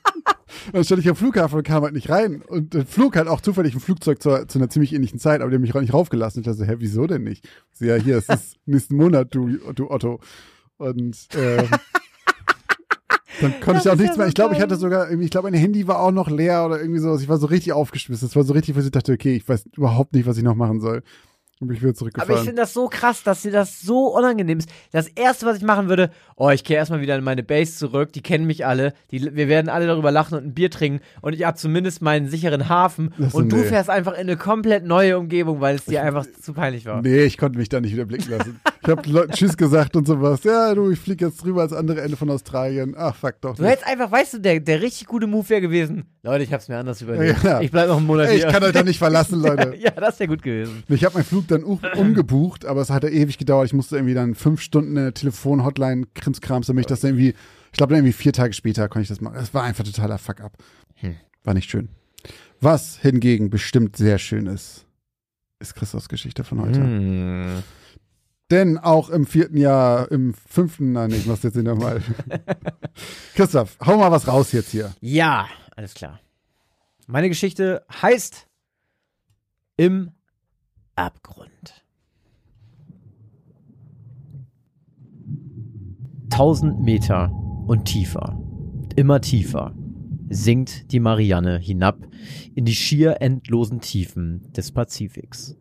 dann 0.72 0.84
stand 0.84 1.00
ich 1.00 1.08
am 1.08 1.16
Flughafen 1.16 1.58
und 1.58 1.66
kam 1.66 1.82
halt 1.82 1.94
nicht 1.94 2.11
rein. 2.11 2.42
Und 2.42 2.74
dann 2.74 2.86
flog 2.86 3.16
halt 3.16 3.28
auch 3.28 3.40
zufällig 3.40 3.74
ein 3.74 3.80
Flugzeug 3.80 4.22
zu, 4.22 4.46
zu 4.46 4.58
einer 4.58 4.68
ziemlich 4.68 4.92
ähnlichen 4.92 5.18
Zeit, 5.18 5.40
aber 5.40 5.50
die 5.50 5.56
haben 5.56 5.62
mich 5.62 5.74
nicht 5.74 5.94
raufgelassen. 5.94 6.40
Ich 6.40 6.46
dachte 6.46 6.58
so, 6.58 6.64
hä, 6.64 6.76
wieso 6.78 7.06
denn 7.06 7.22
nicht? 7.22 7.48
So, 7.72 7.84
ja, 7.84 7.96
hier, 7.96 8.18
es 8.18 8.28
ist 8.28 8.56
nächsten 8.66 8.96
Monat, 8.96 9.34
du, 9.34 9.58
du 9.74 9.90
Otto. 9.90 10.20
Und 10.78 11.28
ähm, 11.36 11.68
dann 13.40 13.52
konnte 13.61 13.72
Das 13.74 13.84
ich 13.84 13.90
auch 13.90 13.96
nichts 13.96 14.16
ja 14.16 14.18
mehr. 14.18 14.28
Ich 14.28 14.34
glaube, 14.34 14.54
ich 14.54 14.61
hatte 14.61 14.76
sogar, 14.76 15.08
irgendwie, 15.08 15.24
ich 15.24 15.30
glaube, 15.30 15.50
mein 15.50 15.58
Handy 15.58 15.86
war 15.86 16.00
auch 16.00 16.11
noch 16.11 16.28
leer 16.28 16.64
oder 16.66 16.80
irgendwie 16.80 17.00
sowas. 17.00 17.22
Ich 17.22 17.28
war 17.28 17.38
so 17.38 17.46
richtig 17.46 17.72
aufgeschmissen. 17.72 18.28
Es 18.28 18.36
war 18.36 18.44
so 18.44 18.52
richtig, 18.52 18.76
was 18.76 18.84
ich 18.84 18.90
dachte, 18.90 19.12
okay, 19.12 19.36
ich 19.36 19.48
weiß 19.48 19.66
überhaupt 19.76 20.14
nicht, 20.14 20.26
was 20.26 20.36
ich 20.36 20.42
noch 20.42 20.54
machen 20.54 20.80
soll. 20.80 21.02
Bin 21.62 21.76
ich 21.76 21.82
wieder 21.82 21.88
Aber 21.88 21.92
ich 21.92 21.98
zurückgefahren. 21.98 22.44
finde 22.44 22.62
das 22.62 22.72
so 22.72 22.88
krass, 22.88 23.22
dass 23.22 23.42
dir 23.42 23.52
das 23.52 23.82
so 23.82 24.06
unangenehm 24.16 24.58
ist. 24.58 24.70
Das 24.92 25.08
erste, 25.08 25.44
was 25.44 25.58
ich 25.58 25.62
machen 25.62 25.90
würde, 25.90 26.11
oh, 26.36 26.48
ich 26.48 26.64
kehre 26.64 26.78
erstmal 26.78 27.02
wieder 27.02 27.16
in 27.16 27.22
meine 27.22 27.42
Base 27.42 27.76
zurück, 27.76 28.14
die 28.14 28.22
kennen 28.22 28.46
mich 28.46 28.64
alle, 28.64 28.94
die, 29.11 29.36
wir 29.36 29.46
werden 29.48 29.68
alle 29.68 29.86
darüber 29.86 30.11
lachen 30.11 30.38
und 30.38 30.44
ein 30.46 30.54
Bier 30.54 30.70
trinken 30.70 31.00
und 31.20 31.34
ich 31.34 31.44
habe 31.44 31.58
zumindest 31.58 32.00
meinen 32.00 32.28
sicheren 32.30 32.70
Hafen 32.70 33.12
Das- 33.18 33.34
und 33.34 33.50
du 33.52 33.56
nee. 33.56 33.64
fährst 33.64 33.90
einfach 33.90 34.14
in 34.14 34.20
eine 34.20 34.38
komplett 34.38 34.86
neue 34.86 35.18
Umgebung, 35.18 35.61
weil 35.61 35.76
es 35.76 35.84
dir 35.84 36.02
einfach 36.02 36.24
zu 36.40 36.54
peinlich 36.54 36.86
war. 36.86 37.02
Nee, 37.02 37.24
ich 37.24 37.36
konnte 37.36 37.58
mich 37.58 37.68
da 37.68 37.78
nicht 37.78 37.92
wieder 37.92 38.06
blicken 38.06 38.30
lassen. 38.30 38.58
Ich 38.82 38.88
habe 38.88 39.06
Leuten 39.11 39.32
Tschüss 39.32 39.54
gesagt 39.58 39.94
und 39.96 40.06
sowas. 40.06 40.42
Ja, 40.44 40.74
du, 40.74 40.90
ich 40.90 40.98
fliege 40.98 41.26
jetzt 41.26 41.44
drüber 41.44 41.61
ans 41.61 41.74
andere 41.74 42.00
Ende 42.00 42.16
von 42.16 42.30
Australien. 42.30 42.94
Ach, 42.96 43.14
fuck 43.14 43.34
doch 43.42 43.54
Du 43.56 43.62
nicht. 43.62 43.72
hättest 43.72 43.86
einfach, 43.86 44.11
weißt 44.11 44.32
du, 44.34 44.38
der, 44.38 44.61
der 44.61 44.80
richtig 44.80 45.06
gute 45.06 45.26
Move 45.26 45.46
wäre 45.50 45.61
gewesen. 45.61 46.06
Leute, 46.22 46.44
ich 46.44 46.52
hab's 46.54 46.68
mir 46.68 46.78
anders 46.78 47.02
überlegt. 47.02 47.42
Ja. 47.44 47.61
Ich 47.61 47.70
bleib 47.70 47.88
noch 47.88 47.98
einen 47.98 48.06
Monat 48.06 48.28
Ey, 48.28 48.38
hier. 48.38 48.46
ich 48.46 48.52
kann 48.52 48.62
euch 48.64 48.72
da 48.72 48.82
nicht 48.82 48.98
verlassen, 48.98 49.40
Leute. 49.42 49.74
ja, 49.78 49.90
das 49.90 50.18
wäre 50.18 50.28
gut 50.28 50.42
gewesen. 50.42 50.82
Ich 50.88 51.04
habe 51.04 51.14
meinen 51.14 51.24
Flug 51.24 51.46
dann 51.51 51.64
umgebucht, 51.64 52.64
aber 52.64 52.80
es 52.80 52.90
hat 52.90 53.03
ja 53.03 53.09
ewig 53.09 53.38
gedauert. 53.38 53.66
Ich 53.66 53.72
musste 53.72 53.96
irgendwie 53.96 54.14
dann 54.14 54.34
fünf 54.34 54.61
Stunden 54.61 54.96
eine 54.96 55.12
Telefon-Hotline 55.12 56.07
krimskrams, 56.14 56.66
damit 56.66 56.82
ich 56.82 56.86
das 56.86 57.01
dann 57.01 57.11
irgendwie, 57.11 57.34
ich 57.72 57.76
glaube 57.76 57.90
dann 57.90 57.98
irgendwie 58.05 58.12
vier 58.12 58.32
Tage 58.32 58.53
später 58.53 58.88
konnte 58.88 59.03
ich 59.03 59.09
das 59.09 59.20
machen. 59.20 59.36
Es 59.36 59.55
war 59.55 59.62
einfach 59.62 59.84
totaler 59.84 60.18
Fuck-up. 60.18 60.53
Hm. 60.96 61.16
War 61.44 61.55
nicht 61.55 61.70
schön. 61.70 61.88
Was 62.61 62.98
hingegen 62.98 63.51
bestimmt 63.51 63.96
sehr 63.96 64.18
schön 64.18 64.46
ist, 64.46 64.86
ist 65.59 65.74
Christophs 65.74 66.09
Geschichte 66.09 66.44
von 66.44 66.61
heute. 66.61 66.80
Hm. 66.80 67.62
Denn 68.51 68.78
auch 68.78 69.11
im 69.11 69.26
vierten 69.26 69.57
Jahr, 69.57 70.11
im 70.11 70.34
fünften, 70.34 70.92
nein, 70.92 71.12
ich 71.12 71.26
mach's 71.26 71.44
jetzt 71.44 71.55
nicht 71.55 71.66
nochmal. 71.66 72.03
Christoph, 73.34 73.78
hau 73.84 73.96
mal 73.96 74.11
was 74.11 74.26
raus 74.26 74.51
jetzt 74.53 74.70
hier. 74.70 74.92
Ja, 75.01 75.48
alles 75.76 75.94
klar. 75.94 76.20
Meine 77.07 77.28
Geschichte 77.28 77.84
heißt 78.03 78.46
Im 79.76 80.12
Abgrund. 81.01 81.82
Tausend 86.28 86.82
Meter 86.82 87.32
und 87.66 87.86
tiefer, 87.86 88.38
immer 88.96 89.22
tiefer, 89.22 89.74
sinkt 90.28 90.92
die 90.92 91.01
Marianne 91.01 91.59
hinab 91.59 92.07
in 92.55 92.66
die 92.66 92.74
schier 92.74 93.22
endlosen 93.22 93.80
Tiefen 93.80 94.53
des 94.53 94.72
Pazifiks. 94.72 95.57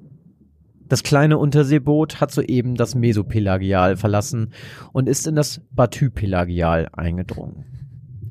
Das 0.89 1.03
kleine 1.03 1.37
Unterseeboot 1.37 2.19
hat 2.19 2.31
soeben 2.31 2.75
das 2.75 2.95
Mesopelagial 2.95 3.95
verlassen 3.95 4.51
und 4.91 5.07
ist 5.07 5.25
in 5.25 5.35
das 5.35 5.61
Bathypelagial 5.71 6.89
eingedrungen. 6.91 7.63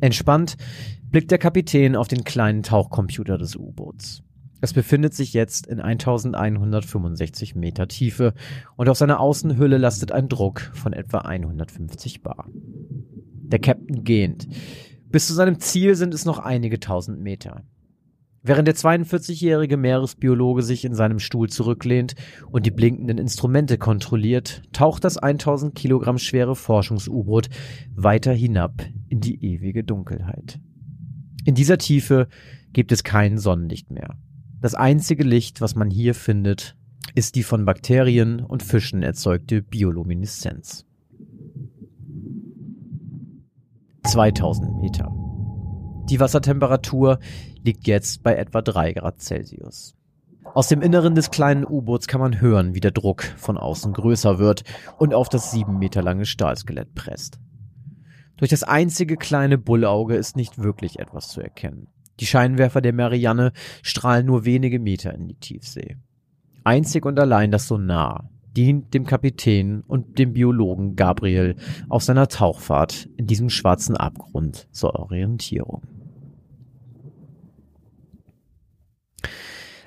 Entspannt 0.00 0.59
blickt 1.11 1.30
der 1.30 1.38
Kapitän 1.38 1.96
auf 1.96 2.09
den 2.09 2.24
kleinen 2.24 2.62
Tauchcomputer 2.62 3.38
des 3.38 3.56
U-Boots. 3.56 4.24
Es 4.61 4.72
befindet 4.72 5.14
sich 5.14 5.34
jetzt 5.34 5.66
in 5.66 5.80
1165 5.80 7.54
Meter 7.54 7.86
Tiefe 7.86 8.34
und 8.76 8.88
auf 8.88 8.98
seiner 8.98 9.20
Außenhülle 9.20 9.78
lastet 9.78 10.11
ein 10.11 10.28
Druck 10.28 10.72
von 10.74 10.92
etwa 10.92 11.18
150 11.18 12.22
Bar. 12.22 12.48
Der 12.52 13.61
Captain 13.61 14.04
gähnt. 14.04 14.48
Bis 15.11 15.26
zu 15.26 15.32
seinem 15.32 15.61
Ziel 15.61 15.94
sind 15.94 16.12
es 16.12 16.24
noch 16.24 16.38
einige 16.38 16.80
tausend 16.80 17.20
Meter. 17.20 17.62
Während 18.42 18.68
der 18.68 18.76
42-jährige 18.76 19.76
Meeresbiologe 19.76 20.62
sich 20.62 20.84
in 20.84 20.94
seinem 20.94 21.18
Stuhl 21.18 21.48
zurücklehnt 21.48 22.14
und 22.50 22.66
die 22.66 22.70
blinkenden 22.70 23.18
Instrumente 23.18 23.78
kontrolliert, 23.78 24.62
taucht 24.72 25.04
das 25.04 25.18
1000 25.18 25.74
Kilogramm 25.74 26.18
schwere 26.18 26.54
Forschungs-U-Boot 26.54 27.48
weiter 27.94 28.32
hinab 28.32 28.84
in 29.09 29.20
die 29.20 29.44
ewige 29.44 29.82
Dunkelheit. 29.82 30.61
In 31.44 31.54
dieser 31.54 31.78
Tiefe 31.78 32.28
gibt 32.72 32.92
es 32.92 33.02
kein 33.02 33.38
Sonnenlicht 33.38 33.90
mehr. 33.90 34.16
Das 34.61 34.74
einzige 34.74 35.22
Licht, 35.22 35.61
was 35.61 35.76
man 35.76 35.88
hier 35.88 36.14
findet, 36.14 36.76
ist 37.14 37.36
die 37.36 37.44
von 37.44 37.64
Bakterien 37.64 38.40
und 38.40 38.62
Fischen 38.64 39.02
erzeugte 39.04 39.62
Biolumineszenz. 39.62 40.84
2000 44.04 44.80
Meter. 44.80 45.12
Die 46.11 46.18
Wassertemperatur 46.18 47.20
liegt 47.62 47.86
jetzt 47.86 48.22
bei 48.22 48.34
etwa 48.34 48.62
3 48.62 48.94
Grad 48.94 49.20
Celsius. 49.20 49.94
Aus 50.54 50.66
dem 50.68 50.82
Inneren 50.82 51.14
des 51.14 51.30
kleinen 51.30 51.64
U-Boots 51.64 52.09
kann 52.09 52.20
man 52.20 52.40
hören, 52.40 52.74
wie 52.74 52.80
der 52.80 52.90
Druck 52.90 53.22
von 53.36 53.59
außen 53.59 53.92
größer 53.92 54.38
wird 54.38 54.64
und 54.98 55.14
auf 55.14 55.28
das 55.28 55.52
sieben 55.52 55.78
Meter 55.78 56.02
lange 56.02 56.24
Stahlskelett 56.24 56.94
presst. 56.94 57.38
Durch 58.38 58.50
das 58.50 58.64
einzige 58.64 59.16
kleine 59.16 59.59
Bullauge 59.59 60.16
ist 60.16 60.36
nicht 60.36 60.59
wirklich 60.59 60.98
etwas 60.98 61.28
zu 61.28 61.40
erkennen. 61.40 61.88
Die 62.20 62.26
Scheinwerfer 62.26 62.80
der 62.80 62.92
Marianne 62.92 63.52
strahlen 63.82 64.26
nur 64.26 64.44
wenige 64.44 64.78
Meter 64.78 65.14
in 65.14 65.28
die 65.28 65.38
Tiefsee. 65.38 65.96
Einzig 66.64 67.06
und 67.06 67.18
allein 67.18 67.50
das 67.50 67.68
Sonar 67.68 68.30
dient 68.56 68.92
dem 68.92 69.06
Kapitän 69.06 69.82
und 69.82 70.18
dem 70.18 70.32
Biologen 70.32 70.96
Gabriel 70.96 71.56
auf 71.88 72.02
seiner 72.02 72.28
Tauchfahrt 72.28 73.08
in 73.16 73.26
diesem 73.26 73.50
schwarzen 73.50 73.96
Abgrund 73.96 74.68
zur 74.72 74.98
Orientierung. 74.98 75.82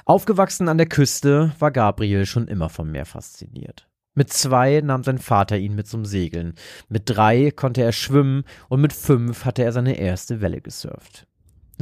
Aufgewachsen 0.06 0.70
an 0.70 0.78
der 0.78 0.88
Küste 0.88 1.52
war 1.60 1.72
Gabriel 1.72 2.26
schon 2.26 2.48
immer 2.48 2.70
vom 2.70 2.92
Meer 2.92 3.06
fasziniert. 3.06 3.88
Mit 4.14 4.32
zwei 4.34 4.82
nahm 4.82 5.04
sein 5.04 5.20
Vater 5.20 5.58
ihn 5.58 5.76
mit 5.76 5.88
zum 5.88 6.04
Segeln, 6.04 6.54
mit 6.90 7.04
drei 7.06 7.52
konnte 7.52 7.82
er 7.82 7.94
schwimmen 7.94 8.44
und 8.68 8.82
mit 8.82 8.92
fünf 8.92 9.46
hatte 9.46 9.64
er 9.64 9.72
seine 9.72 9.98
erste 9.98 10.42
Welle 10.42 10.60
gesurft. 10.60 11.28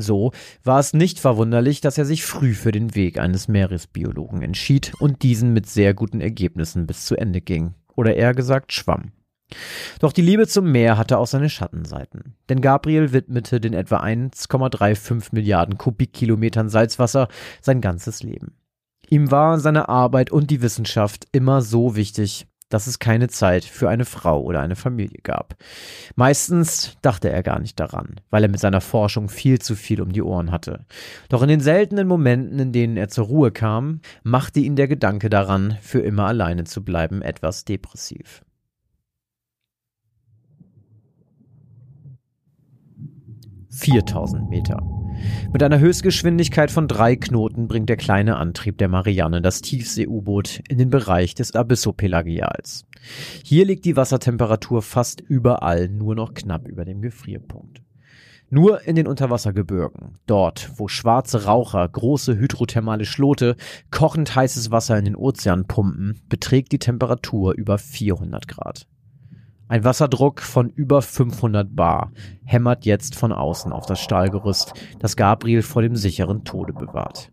So 0.01 0.31
war 0.63 0.79
es 0.79 0.93
nicht 0.93 1.19
verwunderlich, 1.19 1.81
dass 1.81 1.97
er 1.97 2.05
sich 2.05 2.23
früh 2.23 2.53
für 2.53 2.71
den 2.71 2.95
Weg 2.95 3.19
eines 3.19 3.47
Meeresbiologen 3.47 4.41
entschied 4.41 4.93
und 4.99 5.23
diesen 5.23 5.53
mit 5.53 5.67
sehr 5.67 5.93
guten 5.93 6.21
Ergebnissen 6.21 6.87
bis 6.87 7.05
zu 7.05 7.15
Ende 7.15 7.41
ging. 7.41 7.73
Oder 7.95 8.15
eher 8.15 8.33
gesagt 8.33 8.71
schwamm. 8.73 9.11
Doch 9.99 10.13
die 10.13 10.21
Liebe 10.21 10.47
zum 10.47 10.71
Meer 10.71 10.97
hatte 10.97 11.17
auch 11.17 11.27
seine 11.27 11.49
Schattenseiten. 11.49 12.35
Denn 12.49 12.61
Gabriel 12.61 13.11
widmete 13.13 13.59
den 13.59 13.73
etwa 13.73 13.99
1,35 14.01 15.29
Milliarden 15.31 15.77
Kubikkilometern 15.77 16.69
Salzwasser 16.69 17.27
sein 17.61 17.81
ganzes 17.81 18.23
Leben. 18.23 18.53
Ihm 19.09 19.31
war 19.31 19.59
seine 19.59 19.89
Arbeit 19.89 20.31
und 20.31 20.51
die 20.51 20.61
Wissenschaft 20.61 21.27
immer 21.31 21.61
so 21.61 21.95
wichtig, 21.95 22.45
dass 22.69 22.87
es 22.87 22.99
keine 22.99 23.27
Zeit 23.27 23.65
für 23.65 23.89
eine 23.89 24.05
Frau 24.05 24.41
oder 24.41 24.61
eine 24.61 24.75
Familie 24.75 25.19
gab. 25.23 25.55
Meistens 26.15 26.97
dachte 27.01 27.29
er 27.29 27.43
gar 27.43 27.59
nicht 27.59 27.79
daran, 27.79 28.21
weil 28.29 28.43
er 28.43 28.49
mit 28.49 28.59
seiner 28.59 28.81
Forschung 28.81 29.29
viel 29.29 29.59
zu 29.59 29.75
viel 29.75 30.01
um 30.01 30.13
die 30.13 30.21
Ohren 30.21 30.51
hatte. 30.51 30.85
Doch 31.29 31.41
in 31.41 31.49
den 31.49 31.61
seltenen 31.61 32.07
Momenten, 32.07 32.59
in 32.59 32.71
denen 32.71 32.97
er 32.97 33.09
zur 33.09 33.25
Ruhe 33.25 33.51
kam, 33.51 34.01
machte 34.23 34.59
ihn 34.59 34.75
der 34.75 34.87
Gedanke 34.87 35.29
daran, 35.29 35.77
für 35.81 35.99
immer 35.99 36.25
alleine 36.25 36.63
zu 36.63 36.83
bleiben, 36.83 37.21
etwas 37.21 37.65
depressiv. 37.65 38.43
Viertausend 43.69 44.49
Meter. 44.49 44.98
Mit 45.51 45.63
einer 45.63 45.79
Höchstgeschwindigkeit 45.79 46.71
von 46.71 46.87
drei 46.87 47.15
Knoten 47.15 47.67
bringt 47.67 47.89
der 47.89 47.97
kleine 47.97 48.37
Antrieb 48.37 48.77
der 48.77 48.87
Marianne 48.87 49.41
das 49.41 49.61
Tiefsee-U-Boot 49.61 50.61
in 50.69 50.77
den 50.77 50.89
Bereich 50.89 51.35
des 51.35 51.55
Abyssopelagials. 51.55 52.85
Hier 53.43 53.65
liegt 53.65 53.85
die 53.85 53.95
Wassertemperatur 53.95 54.81
fast 54.81 55.21
überall 55.21 55.89
nur 55.89 56.15
noch 56.15 56.33
knapp 56.33 56.67
über 56.67 56.85
dem 56.85 57.01
Gefrierpunkt. 57.01 57.81
Nur 58.51 58.87
in 58.87 58.95
den 58.95 59.05
Unterwassergebirgen, 59.05 60.17
dort, 60.25 60.71
wo 60.77 60.87
schwarze 60.87 61.45
Raucher 61.45 61.87
große 61.87 62.35
hydrothermale 62.35 63.05
Schlote 63.05 63.55
kochend 63.91 64.35
heißes 64.35 64.71
Wasser 64.71 64.97
in 64.97 65.05
den 65.05 65.15
Ozean 65.15 65.65
pumpen, 65.65 66.19
beträgt 66.29 66.71
die 66.71 66.79
Temperatur 66.79 67.53
über 67.53 67.77
400 67.77 68.47
Grad. 68.47 68.87
Ein 69.69 69.83
Wasserdruck 69.83 70.41
von 70.41 70.71
über 70.71 71.03
500 71.03 71.75
Bar 71.75 72.11
hämmert 72.43 72.85
jetzt 72.85 73.13
von 73.13 73.31
außen 73.31 73.71
auf 73.71 73.85
das 73.85 73.99
Stahlgerüst, 73.99 74.73
das 74.97 75.15
Gabriel 75.15 75.61
vor 75.61 75.83
dem 75.83 75.95
sicheren 75.95 76.43
Tode 76.43 76.73
bewahrt. 76.73 77.31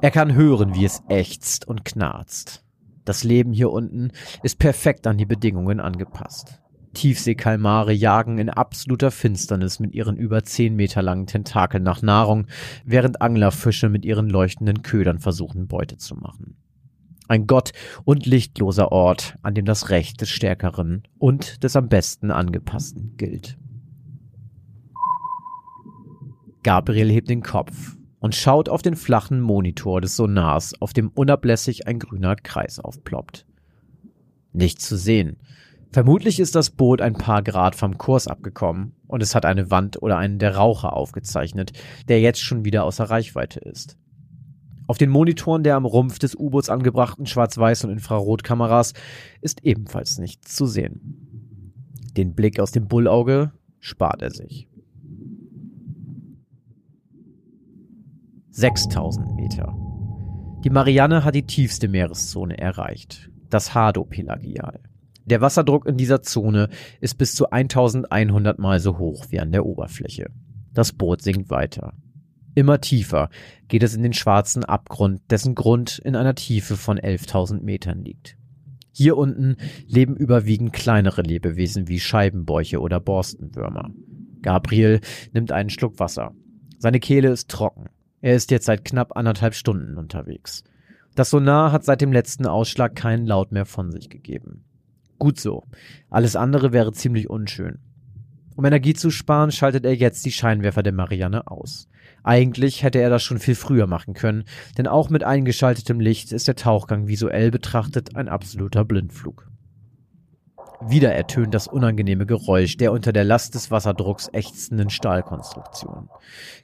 Er 0.00 0.12
kann 0.12 0.36
hören, 0.36 0.76
wie 0.76 0.84
es 0.84 1.02
ächzt 1.08 1.66
und 1.66 1.84
knarzt. 1.84 2.64
Das 3.04 3.24
Leben 3.24 3.52
hier 3.52 3.72
unten 3.72 4.12
ist 4.44 4.60
perfekt 4.60 5.08
an 5.08 5.18
die 5.18 5.26
Bedingungen 5.26 5.80
angepasst. 5.80 6.60
Tiefseekalmare 6.94 7.92
jagen 7.92 8.38
in 8.38 8.50
absoluter 8.50 9.10
Finsternis 9.10 9.80
mit 9.80 9.96
ihren 9.96 10.16
über 10.16 10.44
10 10.44 10.76
Meter 10.76 11.02
langen 11.02 11.26
Tentakeln 11.26 11.82
nach 11.82 12.02
Nahrung, 12.02 12.46
während 12.84 13.20
Anglerfische 13.20 13.88
mit 13.88 14.04
ihren 14.04 14.30
leuchtenden 14.30 14.82
Ködern 14.82 15.18
versuchen, 15.18 15.66
Beute 15.66 15.96
zu 15.96 16.14
machen. 16.14 16.56
Ein 17.26 17.46
gott- 17.46 17.72
und 18.04 18.26
lichtloser 18.26 18.92
Ort, 18.92 19.36
an 19.42 19.54
dem 19.54 19.64
das 19.64 19.88
Recht 19.88 20.20
des 20.20 20.28
Stärkeren 20.28 21.02
und 21.18 21.62
des 21.64 21.74
am 21.76 21.88
besten 21.88 22.30
angepassten 22.30 23.16
gilt. 23.16 23.56
Gabriel 26.62 27.10
hebt 27.10 27.30
den 27.30 27.42
Kopf 27.42 27.96
und 28.20 28.34
schaut 28.34 28.68
auf 28.68 28.82
den 28.82 28.96
flachen 28.96 29.40
Monitor 29.40 30.00
des 30.00 30.16
Sonars, 30.16 30.80
auf 30.80 30.92
dem 30.92 31.10
unablässig 31.10 31.86
ein 31.86 31.98
grüner 31.98 32.36
Kreis 32.36 32.78
aufploppt. 32.78 33.46
Nichts 34.52 34.88
zu 34.88 34.96
sehen. 34.96 35.36
Vermutlich 35.92 36.40
ist 36.40 36.54
das 36.54 36.70
Boot 36.70 37.00
ein 37.00 37.14
paar 37.14 37.42
Grad 37.42 37.76
vom 37.76 37.98
Kurs 37.98 38.26
abgekommen 38.26 38.92
und 39.06 39.22
es 39.22 39.34
hat 39.34 39.44
eine 39.44 39.70
Wand 39.70 40.02
oder 40.02 40.16
einen 40.16 40.38
der 40.38 40.56
Raucher 40.56 40.94
aufgezeichnet, 40.94 41.72
der 42.08 42.20
jetzt 42.20 42.40
schon 42.40 42.64
wieder 42.64 42.84
außer 42.84 43.04
Reichweite 43.04 43.60
ist. 43.60 43.96
Auf 44.86 44.98
den 44.98 45.10
Monitoren 45.10 45.62
der 45.62 45.76
am 45.76 45.86
Rumpf 45.86 46.18
des 46.18 46.34
U-Boots 46.34 46.68
angebrachten 46.68 47.26
Schwarz-Weiß- 47.26 47.84
und 47.86 47.92
Infrarotkameras 47.92 48.92
ist 49.40 49.64
ebenfalls 49.64 50.18
nichts 50.18 50.54
zu 50.54 50.66
sehen. 50.66 52.10
Den 52.16 52.34
Blick 52.34 52.60
aus 52.60 52.70
dem 52.70 52.86
Bullauge 52.86 53.52
spart 53.80 54.22
er 54.22 54.30
sich. 54.30 54.68
6000 58.50 59.34
Meter. 59.34 59.74
Die 60.64 60.70
Marianne 60.70 61.24
hat 61.24 61.34
die 61.34 61.46
tiefste 61.46 61.88
Meereszone 61.88 62.56
erreicht, 62.56 63.30
das 63.50 63.74
Hado-Pelagial. 63.74 64.80
Der 65.24 65.40
Wasserdruck 65.40 65.86
in 65.86 65.96
dieser 65.96 66.22
Zone 66.22 66.68
ist 67.00 67.16
bis 67.16 67.34
zu 67.34 67.50
1100 67.50 68.58
Mal 68.58 68.78
so 68.78 68.98
hoch 68.98 69.26
wie 69.30 69.40
an 69.40 69.52
der 69.52 69.66
Oberfläche. 69.66 70.30
Das 70.72 70.92
Boot 70.92 71.22
sinkt 71.22 71.50
weiter. 71.50 71.94
Immer 72.54 72.80
tiefer 72.80 73.30
geht 73.68 73.82
es 73.82 73.94
in 73.94 74.02
den 74.02 74.12
schwarzen 74.12 74.64
Abgrund, 74.64 75.22
dessen 75.30 75.54
Grund 75.54 75.98
in 75.98 76.14
einer 76.14 76.34
Tiefe 76.34 76.76
von 76.76 76.98
11.000 76.98 77.62
Metern 77.62 78.04
liegt. 78.04 78.36
Hier 78.92 79.16
unten 79.16 79.56
leben 79.86 80.16
überwiegend 80.16 80.72
kleinere 80.72 81.22
Lebewesen 81.22 81.88
wie 81.88 81.98
Scheibenbäuche 81.98 82.80
oder 82.80 83.00
Borstenwürmer. 83.00 83.90
Gabriel 84.40 85.00
nimmt 85.32 85.50
einen 85.50 85.70
Schluck 85.70 85.98
Wasser. 85.98 86.32
Seine 86.78 87.00
Kehle 87.00 87.30
ist 87.30 87.50
trocken. 87.50 87.86
Er 88.20 88.36
ist 88.36 88.52
jetzt 88.52 88.66
seit 88.66 88.84
knapp 88.84 89.16
anderthalb 89.16 89.54
Stunden 89.54 89.96
unterwegs. 89.96 90.62
Das 91.16 91.30
Sonar 91.30 91.72
hat 91.72 91.84
seit 91.84 92.00
dem 92.00 92.12
letzten 92.12 92.46
Ausschlag 92.46 92.94
keinen 92.94 93.26
Laut 93.26 93.50
mehr 93.50 93.66
von 93.66 93.90
sich 93.90 94.10
gegeben. 94.10 94.64
Gut 95.18 95.40
so. 95.40 95.64
Alles 96.08 96.36
andere 96.36 96.72
wäre 96.72 96.92
ziemlich 96.92 97.28
unschön. 97.28 97.78
Um 98.56 98.64
Energie 98.64 98.94
zu 98.94 99.10
sparen, 99.10 99.50
schaltet 99.50 99.84
er 99.84 99.94
jetzt 99.94 100.24
die 100.24 100.32
Scheinwerfer 100.32 100.82
der 100.82 100.92
Marianne 100.92 101.48
aus. 101.48 101.88
Eigentlich 102.24 102.82
hätte 102.82 103.00
er 103.00 103.10
das 103.10 103.22
schon 103.22 103.38
viel 103.38 103.54
früher 103.54 103.86
machen 103.86 104.14
können, 104.14 104.44
denn 104.78 104.86
auch 104.86 105.10
mit 105.10 105.22
eingeschaltetem 105.22 106.00
Licht 106.00 106.32
ist 106.32 106.48
der 106.48 106.56
Tauchgang 106.56 107.06
visuell 107.06 107.50
betrachtet 107.50 108.16
ein 108.16 108.28
absoluter 108.28 108.84
Blindflug. 108.84 109.46
Wieder 110.86 111.14
ertönt 111.14 111.54
das 111.54 111.68
unangenehme 111.68 112.26
Geräusch 112.26 112.76
der 112.76 112.92
unter 112.92 113.12
der 113.12 113.24
Last 113.24 113.54
des 113.54 113.70
Wasserdrucks 113.70 114.28
ächzenden 114.32 114.90
Stahlkonstruktion. 114.90 116.08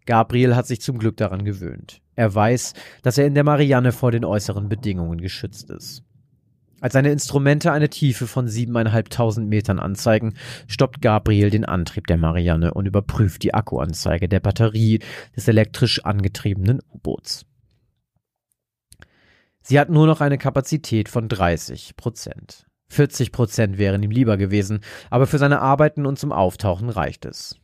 Gabriel 0.07 0.57
hat 0.57 0.67
sich 0.67 0.81
zum 0.81 0.99
Glück 0.99 1.17
daran 1.17 1.45
gewöhnt. 1.45 2.01
Er 2.17 2.35
weiß, 2.35 2.75
dass 3.03 3.19
er 3.19 3.27
in 3.27 3.35
der 3.35 3.45
Marianne 3.45 3.93
vor 3.93 4.13
den 4.13 4.25
äußeren 4.25 4.69
Bedingungen 4.69 5.21
geschützt 5.21 5.71
ist. 5.71 6.03
Als 6.81 6.95
seine 6.95 7.13
Instrumente 7.13 7.73
eine 7.73 7.91
Tiefe 7.91 8.27
von 8.27 8.49
siebeneinhalbtausend 8.49 9.49
Metern 9.49 9.79
anzeigen, 9.79 10.35
stoppt 10.67 11.03
Gabriel 11.03 11.51
den 11.51 11.65
Antrieb 11.65 12.07
der 12.07 12.17
Marianne 12.17 12.73
und 12.75 12.87
überprüft 12.87 13.43
die 13.43 13.55
Akkuanzeige 13.55 14.29
der 14.29 14.41
Batterie 14.41 15.01
des 15.37 15.47
elektrisch 15.47 16.05
angetriebenen 16.05 16.81
U-Boots. 16.93 17.45
Sie 19.63 19.79
hat 19.79 19.91
nur 19.91 20.07
noch 20.07 20.21
eine 20.21 20.39
Kapazität 20.39 21.09
von 21.09 21.29
30 21.29 21.97
Prozent. 21.97 22.67
40 22.89 23.31
Prozent 23.31 23.79
wären 23.79 24.03
ihm 24.03 24.11
lieber 24.11 24.37
gewesen, 24.37 24.81
aber 25.11 25.27
für 25.27 25.39
seine 25.39 25.61
Arbeiten 25.61 26.07
und 26.07 26.19
zum 26.19 26.33
Auftauchen 26.33 26.89
reicht 26.89 27.25
es. 27.25 27.57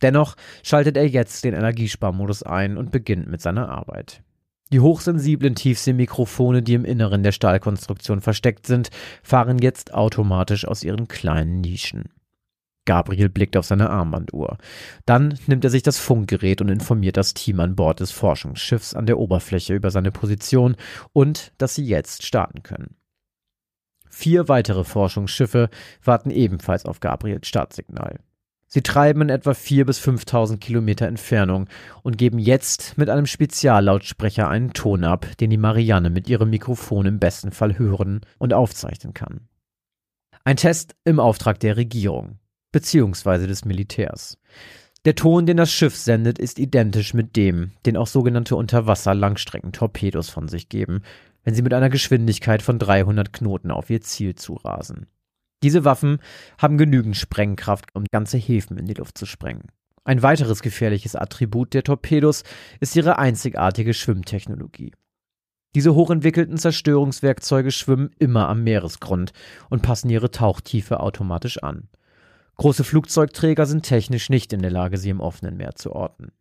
Dennoch 0.00 0.36
schaltet 0.62 0.96
er 0.96 1.06
jetzt 1.06 1.44
den 1.44 1.54
Energiesparmodus 1.54 2.42
ein 2.42 2.76
und 2.76 2.90
beginnt 2.90 3.28
mit 3.28 3.40
seiner 3.40 3.68
Arbeit. 3.68 4.22
Die 4.72 4.80
hochsensiblen 4.80 5.54
Tiefseemikrofone, 5.54 6.62
die 6.62 6.72
im 6.72 6.86
Inneren 6.86 7.22
der 7.22 7.32
Stahlkonstruktion 7.32 8.22
versteckt 8.22 8.66
sind, 8.66 8.88
fahren 9.22 9.58
jetzt 9.58 9.92
automatisch 9.92 10.66
aus 10.66 10.82
ihren 10.82 11.08
kleinen 11.08 11.60
Nischen. 11.60 12.04
Gabriel 12.86 13.28
blickt 13.28 13.56
auf 13.58 13.66
seine 13.66 13.90
Armbanduhr. 13.90 14.56
Dann 15.04 15.38
nimmt 15.46 15.64
er 15.64 15.70
sich 15.70 15.82
das 15.82 15.98
Funkgerät 15.98 16.62
und 16.62 16.70
informiert 16.70 17.18
das 17.18 17.34
Team 17.34 17.60
an 17.60 17.76
Bord 17.76 18.00
des 18.00 18.12
Forschungsschiffs 18.12 18.94
an 18.94 19.04
der 19.04 19.18
Oberfläche 19.18 19.74
über 19.74 19.90
seine 19.90 20.10
Position 20.10 20.76
und 21.12 21.52
dass 21.58 21.74
sie 21.74 21.84
jetzt 21.84 22.24
starten 22.24 22.62
können. 22.62 22.96
Vier 24.08 24.48
weitere 24.48 24.84
Forschungsschiffe 24.84 25.68
warten 26.02 26.30
ebenfalls 26.30 26.86
auf 26.86 27.00
Gabriels 27.00 27.46
Startsignal. 27.46 28.20
Sie 28.74 28.80
treiben 28.80 29.20
in 29.20 29.28
etwa 29.28 29.50
4.000 29.50 29.84
bis 29.84 30.00
5.000 30.00 30.56
Kilometer 30.56 31.06
Entfernung 31.06 31.68
und 32.02 32.16
geben 32.16 32.38
jetzt 32.38 32.96
mit 32.96 33.10
einem 33.10 33.26
Speziallautsprecher 33.26 34.48
einen 34.48 34.72
Ton 34.72 35.04
ab, 35.04 35.26
den 35.40 35.50
die 35.50 35.58
Marianne 35.58 36.08
mit 36.08 36.26
ihrem 36.26 36.48
Mikrofon 36.48 37.04
im 37.04 37.18
besten 37.18 37.52
Fall 37.52 37.78
hören 37.78 38.22
und 38.38 38.54
aufzeichnen 38.54 39.12
kann. 39.12 39.46
Ein 40.44 40.56
Test 40.56 40.96
im 41.04 41.20
Auftrag 41.20 41.60
der 41.60 41.76
Regierung 41.76 42.38
beziehungsweise 42.72 43.46
des 43.46 43.66
Militärs. 43.66 44.38
Der 45.04 45.16
Ton, 45.16 45.44
den 45.44 45.58
das 45.58 45.70
Schiff 45.70 45.94
sendet, 45.94 46.38
ist 46.38 46.58
identisch 46.58 47.12
mit 47.12 47.36
dem, 47.36 47.72
den 47.84 47.98
auch 47.98 48.06
sogenannte 48.06 48.56
Unterwasser-Langstreckentorpedos 48.56 50.30
von 50.30 50.48
sich 50.48 50.70
geben, 50.70 51.02
wenn 51.44 51.54
sie 51.54 51.60
mit 51.60 51.74
einer 51.74 51.90
Geschwindigkeit 51.90 52.62
von 52.62 52.78
300 52.78 53.34
Knoten 53.34 53.70
auf 53.70 53.90
ihr 53.90 54.00
Ziel 54.00 54.34
zurasen. 54.34 55.08
Diese 55.62 55.84
Waffen 55.84 56.18
haben 56.58 56.78
genügend 56.78 57.16
Sprengkraft, 57.16 57.94
um 57.94 58.04
ganze 58.10 58.38
Häfen 58.38 58.78
in 58.78 58.86
die 58.86 58.94
Luft 58.94 59.16
zu 59.16 59.26
sprengen. 59.26 59.68
Ein 60.04 60.22
weiteres 60.22 60.62
gefährliches 60.62 61.14
Attribut 61.14 61.74
der 61.74 61.84
Torpedos 61.84 62.42
ist 62.80 62.96
ihre 62.96 63.18
einzigartige 63.18 63.94
Schwimmtechnologie. 63.94 64.92
Diese 65.74 65.94
hochentwickelten 65.94 66.58
Zerstörungswerkzeuge 66.58 67.70
schwimmen 67.70 68.10
immer 68.18 68.48
am 68.48 68.64
Meeresgrund 68.64 69.32
und 69.70 69.82
passen 69.82 70.10
ihre 70.10 70.30
Tauchtiefe 70.30 71.00
automatisch 71.00 71.62
an. 71.62 71.88
Große 72.56 72.84
Flugzeugträger 72.84 73.64
sind 73.64 73.84
technisch 73.84 74.28
nicht 74.28 74.52
in 74.52 74.60
der 74.60 74.70
Lage, 74.70 74.98
sie 74.98 75.08
im 75.08 75.20
offenen 75.20 75.56
Meer 75.56 75.74
zu 75.74 75.92
orten. 75.92 76.32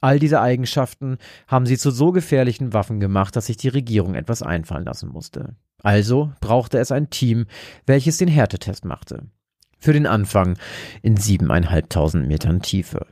All 0.00 0.18
diese 0.18 0.40
Eigenschaften 0.40 1.18
haben 1.46 1.66
sie 1.66 1.76
zu 1.76 1.90
so 1.90 2.10
gefährlichen 2.10 2.72
Waffen 2.72 3.00
gemacht, 3.00 3.36
dass 3.36 3.46
sich 3.46 3.58
die 3.58 3.68
Regierung 3.68 4.14
etwas 4.14 4.42
einfallen 4.42 4.86
lassen 4.86 5.10
musste. 5.10 5.56
Also 5.82 6.32
brauchte 6.40 6.78
es 6.78 6.92
ein 6.92 7.10
Team, 7.10 7.46
welches 7.86 8.18
den 8.18 8.28
Härtetest 8.28 8.84
machte. 8.84 9.26
Für 9.78 9.92
den 9.92 10.06
Anfang 10.06 10.58
in 11.02 11.16
siebeneinhalbtausend 11.16 12.28
Metern 12.28 12.60
Tiefe. 12.60 13.06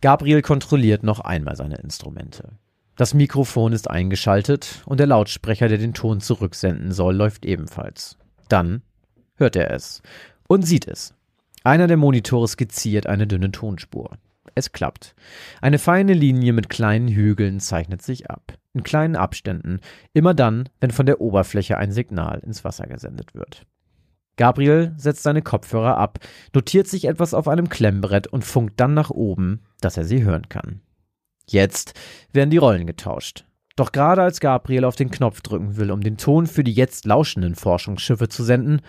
Gabriel 0.00 0.42
kontrolliert 0.42 1.02
noch 1.02 1.20
einmal 1.20 1.56
seine 1.56 1.76
Instrumente. 1.76 2.52
Das 2.96 3.14
Mikrofon 3.14 3.72
ist 3.72 3.90
eingeschaltet 3.90 4.82
und 4.86 4.98
der 5.00 5.06
Lautsprecher, 5.06 5.68
der 5.68 5.78
den 5.78 5.92
Ton 5.94 6.20
zurücksenden 6.20 6.92
soll, 6.92 7.14
läuft 7.14 7.44
ebenfalls. 7.44 8.16
Dann 8.48 8.82
hört 9.36 9.56
er 9.56 9.70
es 9.70 10.02
und 10.48 10.62
sieht 10.62 10.88
es. 10.88 11.14
Einer 11.62 11.86
der 11.86 11.96
Monitore 11.96 12.48
skizziert 12.48 13.06
eine 13.06 13.26
dünne 13.26 13.50
Tonspur. 13.50 14.16
Es 14.54 14.72
klappt. 14.72 15.14
Eine 15.60 15.78
feine 15.78 16.14
Linie 16.14 16.52
mit 16.52 16.70
kleinen 16.70 17.08
Hügeln 17.08 17.60
zeichnet 17.60 18.02
sich 18.02 18.30
ab 18.30 18.58
in 18.78 18.84
kleinen 18.84 19.16
Abständen, 19.16 19.80
immer 20.12 20.34
dann, 20.34 20.68
wenn 20.80 20.90
von 20.90 21.06
der 21.06 21.20
Oberfläche 21.20 21.76
ein 21.76 21.92
Signal 21.92 22.40
ins 22.40 22.64
Wasser 22.64 22.86
gesendet 22.86 23.34
wird. 23.34 23.66
Gabriel 24.36 24.94
setzt 24.96 25.24
seine 25.24 25.42
Kopfhörer 25.42 25.98
ab, 25.98 26.20
notiert 26.54 26.86
sich 26.86 27.06
etwas 27.06 27.34
auf 27.34 27.48
einem 27.48 27.68
Klemmbrett 27.68 28.28
und 28.28 28.44
funkt 28.44 28.78
dann 28.80 28.94
nach 28.94 29.10
oben, 29.10 29.64
dass 29.80 29.96
er 29.96 30.04
sie 30.04 30.22
hören 30.22 30.48
kann. 30.48 30.80
Jetzt 31.46 31.94
werden 32.32 32.50
die 32.50 32.58
Rollen 32.58 32.86
getauscht. 32.86 33.44
Doch 33.74 33.92
gerade 33.92 34.22
als 34.22 34.40
Gabriel 34.40 34.84
auf 34.84 34.96
den 34.96 35.10
Knopf 35.10 35.40
drücken 35.40 35.76
will, 35.76 35.90
um 35.90 36.00
den 36.00 36.16
Ton 36.16 36.46
für 36.46 36.64
die 36.64 36.72
jetzt 36.72 37.04
lauschenden 37.04 37.54
Forschungsschiffe 37.54 38.28
zu 38.28 38.44
senden, 38.44 38.80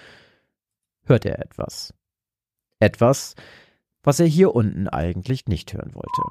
hört 1.05 1.25
er 1.25 1.39
etwas. 1.39 1.93
Etwas, 2.79 3.35
was 4.03 4.19
er 4.19 4.25
hier 4.25 4.55
unten 4.55 4.87
eigentlich 4.87 5.47
nicht 5.47 5.73
hören 5.73 5.93
wollte. 5.93 6.21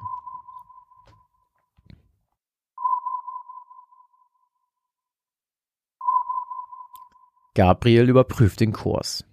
Gabriel 7.59 8.07
überprüft 8.07 8.61
den 8.61 8.71
Kurs. 8.71 9.25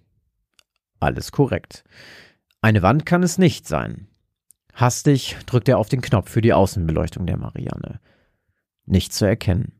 Alles 0.99 1.31
korrekt. 1.31 1.85
Eine 2.59 2.81
Wand 2.81 3.05
kann 3.05 3.23
es 3.23 3.37
nicht 3.37 3.65
sein. 3.65 4.09
Hastig 4.73 5.37
drückt 5.45 5.69
er 5.69 5.77
auf 5.77 5.87
den 5.87 6.01
Knopf 6.01 6.29
für 6.29 6.41
die 6.41 6.51
Außenbeleuchtung 6.51 7.25
der 7.25 7.37
Marianne. 7.37 8.01
Nicht 8.85 9.13
zu 9.13 9.23
erkennen. 9.23 9.79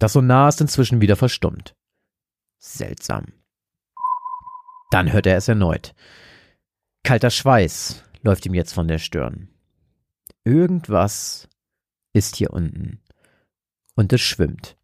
Das 0.00 0.14
Sonar 0.14 0.48
ist 0.48 0.60
inzwischen 0.60 1.00
wieder 1.00 1.14
verstummt. 1.14 1.76
Seltsam. 2.58 3.26
Dann 4.90 5.12
hört 5.12 5.28
er 5.28 5.36
es 5.36 5.46
erneut. 5.46 5.94
Kalter 7.04 7.30
Schweiß 7.30 8.02
läuft 8.22 8.44
ihm 8.44 8.54
jetzt 8.54 8.72
von 8.72 8.88
der 8.88 8.98
Stirn. 8.98 9.50
Irgendwas 10.42 11.48
ist 12.12 12.34
hier 12.34 12.52
unten. 12.52 13.00
Und 13.94 14.12
es 14.12 14.20
schwimmt. 14.20 14.79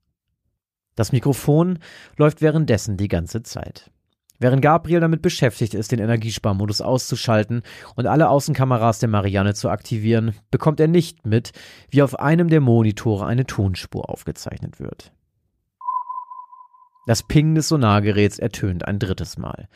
Das 0.96 1.12
Mikrofon 1.12 1.78
läuft 2.16 2.40
währenddessen 2.40 2.96
die 2.96 3.08
ganze 3.08 3.42
Zeit. 3.44 3.90
Während 4.38 4.60
Gabriel 4.60 5.00
damit 5.00 5.22
beschäftigt 5.22 5.72
ist, 5.72 5.92
den 5.92 5.98
Energiesparmodus 5.98 6.80
auszuschalten 6.80 7.62
und 7.94 8.06
alle 8.06 8.28
Außenkameras 8.28 8.98
der 8.98 9.08
Marianne 9.08 9.54
zu 9.54 9.70
aktivieren, 9.70 10.34
bekommt 10.50 10.80
er 10.80 10.88
nicht 10.88 11.26
mit, 11.26 11.52
wie 11.90 12.02
auf 12.02 12.18
einem 12.18 12.48
der 12.48 12.60
Monitore 12.60 13.24
eine 13.24 13.46
Tonspur 13.46 14.10
aufgezeichnet 14.10 14.78
wird. 14.78 15.12
Das 17.06 17.22
Ping 17.22 17.54
des 17.54 17.68
Sonargeräts 17.68 18.38
ertönt 18.38 18.86
ein 18.86 18.98
drittes 18.98 19.38
Mal. 19.38 19.68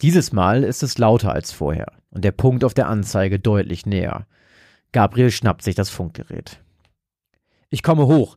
Dieses 0.00 0.32
Mal 0.32 0.64
ist 0.64 0.82
es 0.82 0.96
lauter 0.96 1.32
als 1.32 1.52
vorher 1.52 1.92
und 2.10 2.24
der 2.24 2.32
Punkt 2.32 2.64
auf 2.64 2.72
der 2.72 2.88
Anzeige 2.88 3.38
deutlich 3.38 3.84
näher. 3.84 4.26
Gabriel 4.92 5.30
schnappt 5.30 5.62
sich 5.62 5.74
das 5.74 5.90
Funkgerät. 5.90 6.60
Ich 7.68 7.82
komme 7.82 8.06
hoch. 8.06 8.36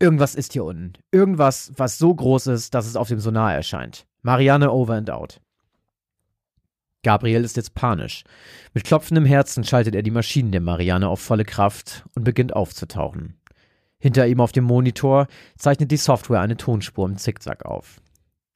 Irgendwas 0.00 0.34
ist 0.34 0.54
hier 0.54 0.64
unten. 0.64 0.94
Irgendwas, 1.12 1.72
was 1.76 1.98
so 1.98 2.14
groß 2.14 2.46
ist, 2.48 2.74
dass 2.74 2.86
es 2.86 2.96
auf 2.96 3.08
dem 3.08 3.20
Sonar 3.20 3.54
erscheint. 3.54 4.06
Marianne 4.22 4.72
over 4.72 4.94
and 4.94 5.10
out. 5.10 5.42
Gabriel 7.02 7.44
ist 7.44 7.56
jetzt 7.56 7.74
panisch. 7.74 8.24
Mit 8.72 8.84
klopfendem 8.84 9.26
Herzen 9.26 9.62
schaltet 9.62 9.94
er 9.94 10.02
die 10.02 10.10
Maschinen 10.10 10.52
der 10.52 10.62
Marianne 10.62 11.08
auf 11.08 11.20
volle 11.20 11.44
Kraft 11.44 12.04
und 12.14 12.24
beginnt 12.24 12.56
aufzutauchen. 12.56 13.36
Hinter 13.98 14.26
ihm 14.26 14.40
auf 14.40 14.52
dem 14.52 14.64
Monitor 14.64 15.26
zeichnet 15.58 15.90
die 15.90 15.98
Software 15.98 16.40
eine 16.40 16.56
Tonspur 16.56 17.06
im 17.06 17.18
Zickzack 17.18 17.66
auf. 17.66 18.00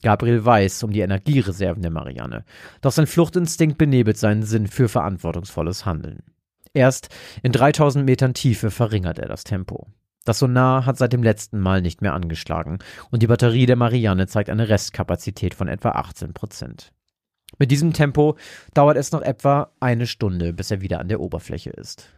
Gabriel 0.03 0.45
weiß 0.45 0.83
um 0.83 0.93
die 0.93 1.01
Energiereserven 1.01 1.83
der 1.83 1.91
Marianne, 1.91 2.45
doch 2.81 2.93
sein 2.93 3.07
Fluchtinstinkt 3.07 3.77
benebelt 3.77 4.17
seinen 4.17 4.43
Sinn 4.43 4.67
für 4.67 4.89
verantwortungsvolles 4.89 5.85
Handeln. 5.85 6.23
Erst 6.73 7.09
in 7.43 7.53
3000 7.53 8.05
Metern 8.05 8.33
Tiefe 8.33 8.71
verringert 8.71 9.19
er 9.19 9.29
das 9.29 9.45
Tempo. 9.45 9.87
Das 10.25 10.39
Sonar 10.39 10.87
hat 10.87 10.97
seit 10.97 11.13
dem 11.13 11.23
letzten 11.23 11.61
Mal 11.61 11.83
nicht 11.83 12.01
mehr 12.01 12.15
angeschlagen 12.15 12.79
und 13.11 13.23
die 13.23 13.27
Batterie 13.27 13.67
der 13.67 13.77
Marianne 13.77 14.27
zeigt 14.27 14.49
eine 14.49 14.71
Restkapazität 14.71 15.55
von 15.55 15.69
etwa 15.69 15.91
18 15.91 16.33
Prozent. 16.33 16.93
Mit 17.59 17.71
diesem 17.71 17.93
Tempo 17.93 18.37
dauert 18.73 18.97
es 18.97 19.13
noch 19.13 19.23
etwa 19.23 19.71
eine 19.81 20.07
Stunde, 20.07 20.53
bis 20.53 20.71
er 20.71 20.81
wieder 20.81 20.99
an 20.99 21.09
der 21.09 21.21
Oberfläche 21.21 21.71
ist. 21.71 22.09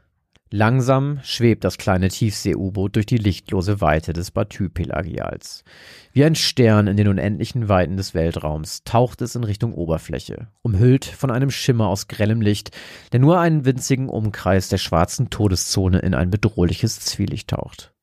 Langsam 0.53 1.19
schwebt 1.25 1.65
das 1.65 1.77
kleine 1.77 2.09
Tiefsee-U-Boot 2.09 2.95
durch 2.95 3.07
die 3.07 3.17
lichtlose 3.17 3.81
Weite 3.81 4.13
des 4.13 4.31
Batü-Pelagials. 4.31 5.65
Wie 6.13 6.25
ein 6.25 6.37
Stern 6.37 6.87
in 6.87 6.97
den 6.97 7.09
unendlichen 7.09 7.69
Weiten 7.69 7.97
des 7.97 8.15
Weltraums 8.15 8.85
taucht 8.85 9.23
es 9.23 9.35
in 9.35 9.43
Richtung 9.43 9.75
Oberfläche, 9.75 10.47
umhüllt 10.63 11.05
von 11.05 11.33
einem 11.33 11.51
Schimmer 11.51 11.89
aus 11.89 12.07
grellem 12.07 12.41
Licht, 12.41 12.71
der 13.11 13.19
nur 13.19 13.41
einen 13.41 13.65
winzigen 13.65 14.09
Umkreis 14.09 14.69
der 14.69 14.79
schwarzen 14.79 15.31
Todeszone 15.31 15.99
in 15.99 16.15
ein 16.15 16.31
bedrohliches 16.31 17.01
Zwielicht 17.01 17.51
taucht. 17.51 17.96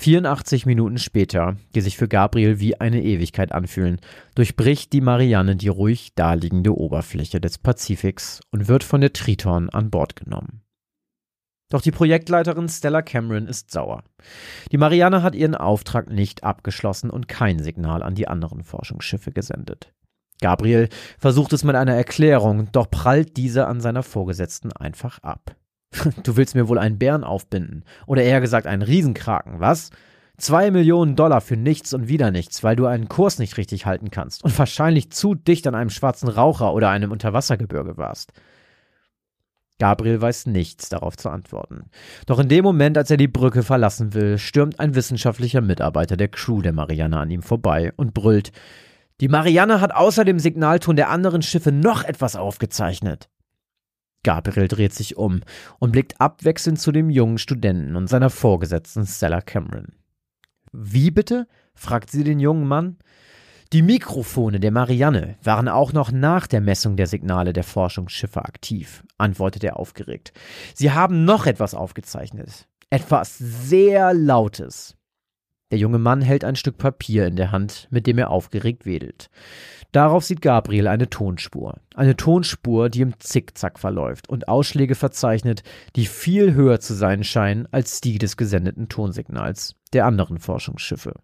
84 0.00 0.64
Minuten 0.64 0.98
später, 0.98 1.56
die 1.74 1.80
sich 1.80 1.96
für 1.96 2.06
Gabriel 2.06 2.60
wie 2.60 2.80
eine 2.80 3.02
Ewigkeit 3.02 3.50
anfühlen, 3.50 4.00
durchbricht 4.36 4.92
die 4.92 5.00
Marianne 5.00 5.56
die 5.56 5.66
ruhig 5.66 6.14
daliegende 6.14 6.72
Oberfläche 6.78 7.40
des 7.40 7.58
Pazifiks 7.58 8.40
und 8.52 8.68
wird 8.68 8.84
von 8.84 9.00
der 9.00 9.12
Triton 9.12 9.70
an 9.70 9.90
Bord 9.90 10.14
genommen. 10.14 10.62
Doch 11.68 11.82
die 11.82 11.90
Projektleiterin 11.90 12.68
Stella 12.68 13.02
Cameron 13.02 13.48
ist 13.48 13.72
sauer. 13.72 14.04
Die 14.70 14.78
Marianne 14.78 15.24
hat 15.24 15.34
ihren 15.34 15.56
Auftrag 15.56 16.08
nicht 16.08 16.44
abgeschlossen 16.44 17.10
und 17.10 17.26
kein 17.26 17.58
Signal 17.58 18.04
an 18.04 18.14
die 18.14 18.28
anderen 18.28 18.62
Forschungsschiffe 18.62 19.32
gesendet. 19.32 19.92
Gabriel 20.40 20.88
versucht 21.18 21.52
es 21.52 21.64
mit 21.64 21.74
einer 21.74 21.94
Erklärung, 21.94 22.70
doch 22.70 22.88
prallt 22.88 23.36
diese 23.36 23.66
an 23.66 23.80
seiner 23.80 24.04
Vorgesetzten 24.04 24.70
einfach 24.72 25.18
ab. 25.24 25.56
Du 26.22 26.36
willst 26.36 26.54
mir 26.54 26.68
wohl 26.68 26.78
einen 26.78 26.98
Bären 26.98 27.24
aufbinden. 27.24 27.84
Oder 28.06 28.22
eher 28.22 28.40
gesagt 28.40 28.66
einen 28.66 28.82
Riesenkraken, 28.82 29.60
was? 29.60 29.90
Zwei 30.36 30.70
Millionen 30.70 31.16
Dollar 31.16 31.40
für 31.40 31.56
nichts 31.56 31.92
und 31.92 32.06
wieder 32.06 32.30
nichts, 32.30 32.62
weil 32.62 32.76
du 32.76 32.86
einen 32.86 33.08
Kurs 33.08 33.40
nicht 33.40 33.56
richtig 33.56 33.86
halten 33.86 34.10
kannst 34.10 34.44
und 34.44 34.56
wahrscheinlich 34.56 35.10
zu 35.10 35.34
dicht 35.34 35.66
an 35.66 35.74
einem 35.74 35.90
schwarzen 35.90 36.28
Raucher 36.28 36.74
oder 36.74 36.90
einem 36.90 37.10
Unterwassergebirge 37.10 37.96
warst. 37.96 38.32
Gabriel 39.80 40.20
weiß 40.20 40.46
nichts 40.46 40.88
darauf 40.88 41.16
zu 41.16 41.28
antworten. 41.28 41.90
Doch 42.26 42.38
in 42.38 42.48
dem 42.48 42.64
Moment, 42.64 42.96
als 42.96 43.10
er 43.10 43.16
die 43.16 43.28
Brücke 43.28 43.64
verlassen 43.64 44.14
will, 44.14 44.38
stürmt 44.38 44.78
ein 44.78 44.94
wissenschaftlicher 44.94 45.60
Mitarbeiter 45.60 46.16
der 46.16 46.28
Crew 46.28 46.62
der 46.62 46.72
Marianne 46.72 47.18
an 47.18 47.30
ihm 47.30 47.42
vorbei 47.42 47.92
und 47.96 48.14
brüllt 48.14 48.52
Die 49.20 49.28
Marianne 49.28 49.80
hat 49.80 49.92
außer 49.92 50.24
dem 50.24 50.38
Signalton 50.38 50.94
der 50.94 51.10
anderen 51.10 51.42
Schiffe 51.42 51.72
noch 51.72 52.04
etwas 52.04 52.36
aufgezeichnet. 52.36 53.28
Gabriel 54.22 54.68
dreht 54.68 54.94
sich 54.94 55.16
um 55.16 55.40
und 55.78 55.92
blickt 55.92 56.20
abwechselnd 56.20 56.80
zu 56.80 56.92
dem 56.92 57.10
jungen 57.10 57.38
Studenten 57.38 57.96
und 57.96 58.08
seiner 58.08 58.30
Vorgesetzten 58.30 59.06
Stella 59.06 59.40
Cameron. 59.40 59.92
Wie 60.72 61.10
bitte? 61.10 61.46
fragt 61.74 62.10
sie 62.10 62.24
den 62.24 62.40
jungen 62.40 62.66
Mann. 62.66 62.98
Die 63.72 63.82
Mikrofone 63.82 64.60
der 64.60 64.70
Marianne 64.70 65.36
waren 65.42 65.68
auch 65.68 65.92
noch 65.92 66.10
nach 66.10 66.46
der 66.46 66.60
Messung 66.60 66.96
der 66.96 67.06
Signale 67.06 67.52
der 67.52 67.64
Forschungsschiffe 67.64 68.42
aktiv, 68.44 69.04
antwortet 69.18 69.62
er 69.62 69.78
aufgeregt. 69.78 70.32
Sie 70.74 70.90
haben 70.90 71.24
noch 71.24 71.46
etwas 71.46 71.74
aufgezeichnet. 71.74 72.66
Etwas 72.90 73.36
sehr 73.36 74.14
Lautes. 74.14 74.97
Der 75.70 75.78
junge 75.78 75.98
Mann 75.98 76.22
hält 76.22 76.44
ein 76.44 76.56
Stück 76.56 76.78
Papier 76.78 77.26
in 77.26 77.36
der 77.36 77.52
Hand, 77.52 77.88
mit 77.90 78.06
dem 78.06 78.18
er 78.18 78.30
aufgeregt 78.30 78.86
wedelt. 78.86 79.28
Darauf 79.92 80.24
sieht 80.24 80.42
Gabriel 80.42 80.88
eine 80.88 81.10
Tonspur. 81.10 81.78
Eine 81.94 82.16
Tonspur, 82.16 82.88
die 82.88 83.02
im 83.02 83.18
Zickzack 83.20 83.78
verläuft 83.78 84.28
und 84.28 84.48
Ausschläge 84.48 84.94
verzeichnet, 84.94 85.62
die 85.96 86.06
viel 86.06 86.54
höher 86.54 86.80
zu 86.80 86.94
sein 86.94 87.24
scheinen 87.24 87.66
als 87.70 88.00
die 88.00 88.18
des 88.18 88.36
gesendeten 88.36 88.88
Tonsignals 88.88 89.76
der 89.92 90.06
anderen 90.06 90.38
Forschungsschiffe. 90.38 91.14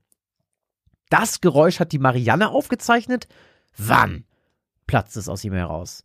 Das 1.11 1.41
Geräusch 1.41 1.81
hat 1.81 1.93
die 1.93 1.99
Marianne 1.99 2.51
aufgezeichnet? 2.51 3.29
Wann? 3.77 4.25
platzt 4.87 5.17
es 5.17 5.29
aus 5.29 5.45
ihm 5.45 5.55
heraus. 5.55 6.03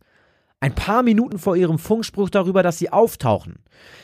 Ein 0.62 0.74
paar 0.74 1.02
Minuten 1.02 1.38
vor 1.38 1.56
ihrem 1.56 1.78
Funkspruch 1.78 2.28
darüber, 2.28 2.62
dass 2.62 2.78
sie 2.78 2.92
auftauchen. 2.92 3.60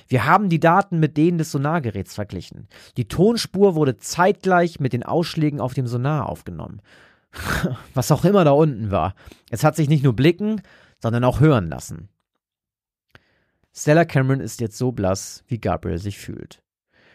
Wir 0.08 0.24
haben 0.24 0.48
die 0.48 0.60
Daten 0.60 0.98
mit 0.98 1.18
denen 1.18 1.36
des 1.36 1.52
Sonargeräts 1.52 2.14
verglichen. 2.14 2.66
Die 2.96 3.08
Tonspur 3.08 3.74
wurde 3.74 3.98
zeitgleich 3.98 4.80
mit 4.80 4.94
den 4.94 5.02
Ausschlägen 5.02 5.60
auf 5.60 5.74
dem 5.74 5.86
Sonar 5.86 6.28
aufgenommen. 6.30 6.80
was 7.94 8.10
auch 8.10 8.24
immer 8.24 8.44
da 8.44 8.52
unten 8.52 8.90
war. 8.90 9.14
Es 9.50 9.64
hat 9.64 9.76
sich 9.76 9.88
nicht 9.88 10.02
nur 10.04 10.14
blicken, 10.14 10.62
sondern 10.98 11.24
auch 11.24 11.40
hören 11.40 11.68
lassen. 11.68 12.08
Stella 13.74 14.04
Cameron 14.06 14.40
ist 14.40 14.60
jetzt 14.60 14.78
so 14.78 14.92
blass, 14.92 15.44
wie 15.48 15.58
Gabriel 15.58 15.98
sich 15.98 16.18
fühlt. 16.18 16.62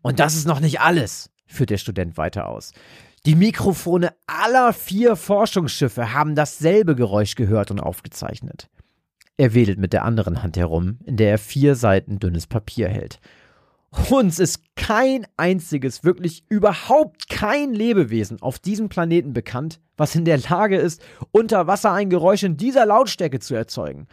Und 0.03 0.19
das 0.19 0.35
ist 0.35 0.47
noch 0.47 0.59
nicht 0.59 0.79
alles, 0.81 1.31
führt 1.47 1.71
der 1.71 1.77
Student 1.77 2.17
weiter 2.17 2.47
aus. 2.47 2.73
Die 3.25 3.35
Mikrofone 3.35 4.13
aller 4.27 4.73
vier 4.73 5.15
Forschungsschiffe 5.15 6.13
haben 6.13 6.35
dasselbe 6.35 6.95
Geräusch 6.95 7.35
gehört 7.35 7.71
und 7.71 7.79
aufgezeichnet. 7.79 8.69
Er 9.41 9.55
wedelt 9.55 9.79
mit 9.79 9.91
der 9.91 10.05
anderen 10.05 10.43
Hand 10.43 10.55
herum, 10.55 10.99
in 11.03 11.17
der 11.17 11.31
er 11.31 11.37
vier 11.39 11.73
Seiten 11.73 12.19
dünnes 12.19 12.45
Papier 12.45 12.89
hält. 12.89 13.19
Uns 14.11 14.37
ist 14.37 14.61
kein 14.75 15.25
einziges, 15.35 16.03
wirklich 16.03 16.43
überhaupt 16.47 17.27
kein 17.27 17.73
Lebewesen 17.73 18.39
auf 18.39 18.59
diesem 18.59 18.87
Planeten 18.87 19.33
bekannt, 19.33 19.81
was 19.97 20.13
in 20.13 20.25
der 20.25 20.37
Lage 20.37 20.77
ist, 20.77 21.01
unter 21.31 21.65
Wasser 21.65 21.91
ein 21.91 22.11
Geräusch 22.11 22.43
in 22.43 22.55
dieser 22.55 22.85
Lautstärke 22.85 23.39
zu 23.39 23.55
erzeugen, 23.55 24.07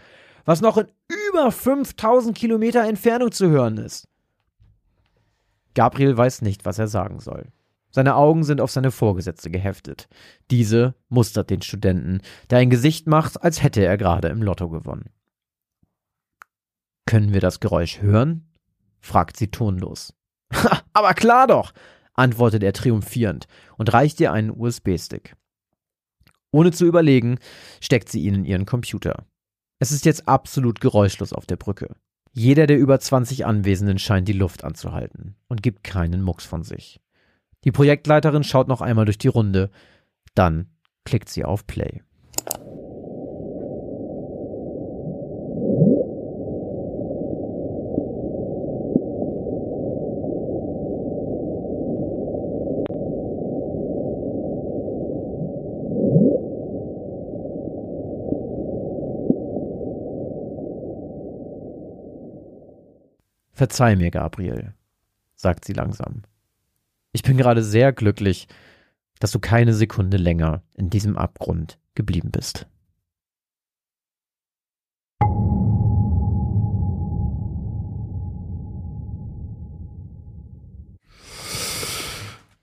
was 0.47 0.63
noch 0.63 0.79
in 0.79 0.87
über 1.29 1.53
5000 1.53 2.35
Kilometer 2.35 2.89
Entfernung 2.89 3.31
zu 3.31 3.51
hören 3.51 3.77
ist. 3.77 4.09
Gabriel 5.75 6.17
weiß 6.17 6.41
nicht, 6.41 6.65
was 6.65 6.79
er 6.79 6.89
sagen 6.89 7.21
soll. 7.21 7.49
Seine 7.91 8.17
Augen 8.17 8.45
sind 8.45 8.63
auf 8.63 8.71
seine 8.71 8.91
Vorgesetzte 8.91 9.51
geheftet. 9.51 10.09
Diese 10.51 10.95
mustert 11.11 11.51
den 11.51 11.61
Studenten, 11.61 12.23
der 12.49 12.61
ein 12.61 12.71
Gesicht 12.71 13.07
macht, 13.07 13.43
als 13.43 13.63
hätte 13.63 13.85
er 13.85 13.99
gerade 13.99 14.29
im 14.29 14.43
Lotto 14.43 14.71
gewonnen. 14.71 15.11
Können 17.09 17.33
wir 17.33 17.41
das 17.41 17.61
Geräusch 17.61 18.03
hören? 18.03 18.45
fragt 19.01 19.39
sie 19.39 19.49
tonlos. 19.49 20.13
Aber 20.93 21.15
klar 21.15 21.47
doch, 21.47 21.73
antwortet 22.13 22.63
er 22.63 22.75
triumphierend 22.75 23.47
und 23.79 23.95
reicht 23.95 24.21
ihr 24.21 24.31
einen 24.31 24.51
USB-Stick. 24.51 25.35
Ohne 26.51 26.71
zu 26.71 26.85
überlegen, 26.85 27.39
steckt 27.81 28.11
sie 28.11 28.21
ihn 28.21 28.35
in 28.35 28.45
ihren 28.45 28.67
Computer. 28.67 29.25
Es 29.79 29.91
ist 29.91 30.05
jetzt 30.05 30.29
absolut 30.29 30.83
geräuschlos 30.83 31.33
auf 31.33 31.47
der 31.47 31.57
Brücke. 31.57 31.97
Jeder 32.35 32.67
der 32.67 32.77
über 32.77 33.01
20 33.01 33.47
Anwesenden 33.47 33.99
scheint 33.99 34.29
die 34.29 34.35
Luft 34.35 34.63
anzuhalten 34.63 35.35
und 35.49 35.63
gibt 35.63 35.85
keinen 35.85 36.21
Mucks 36.21 36.45
von 36.45 36.63
sich. 36.63 37.01
Die 37.65 37.73
Projektleiterin 37.73 38.45
schaut 38.45 38.69
noch 38.69 38.83
einmal 38.83 39.07
durch 39.07 39.19
die 39.19 39.29
Runde, 39.29 39.71
dann 40.35 40.69
klickt 41.07 41.31
sie 41.31 41.47
auf 41.47 41.67
Play. 41.67 42.03
Verzeih 63.59 63.97
mir, 63.97 64.13
Gabriel, 64.13 64.73
sagt 65.35 65.65
sie 65.65 65.73
langsam. 65.73 66.23
Ich 67.11 67.25
bin 67.25 67.37
gerade 67.37 67.65
sehr 67.65 67.93
glücklich, 67.93 68.47
dass 69.19 69.33
du 69.33 69.41
keine 69.41 69.75
Sekunde 69.75 70.17
länger 70.17 70.63
in 70.77 70.91
diesem 70.91 71.19
Abgrund 71.19 71.77
geblieben 71.97 72.31
bist. 72.31 72.69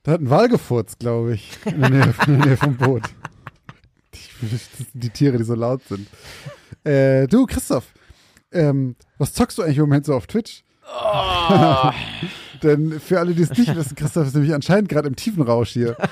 Da 0.03 0.13
hat 0.13 0.21
ein 0.21 0.29
Wal 0.29 0.47
gefurzt, 0.47 0.99
glaube 0.99 1.33
ich, 1.33 1.57
in 1.65 1.81
der, 1.81 1.89
Nähe, 1.89 2.15
in 2.25 2.37
der 2.37 2.45
Nähe 2.45 2.57
vom 2.57 2.77
Boot. 2.77 3.03
Die, 4.13 4.59
die, 4.93 5.09
Tiere, 5.09 5.37
die 5.39 5.43
so 5.43 5.55
laut 5.55 5.81
sind. 5.89 6.07
Äh, 6.85 7.27
du, 7.27 7.45
Christoph, 7.47 7.91
ähm, 8.53 8.95
was 9.17 9.33
zockst 9.33 9.57
du 9.57 9.63
eigentlich 9.63 9.77
im 9.77 9.83
Moment 9.83 10.05
so 10.05 10.13
auf 10.13 10.27
Twitch? 10.27 10.63
Oh. 10.87 11.91
Denn 12.63 12.99
für 12.99 13.19
alle, 13.19 13.33
die 13.33 13.43
es 13.43 13.49
nicht 13.51 13.75
wissen, 13.75 13.95
Christoph 13.95 14.27
ist 14.27 14.33
nämlich 14.33 14.53
anscheinend 14.53 14.89
gerade 14.89 15.07
im 15.07 15.15
tiefen 15.15 15.43
Rausch 15.43 15.71
hier. 15.71 15.95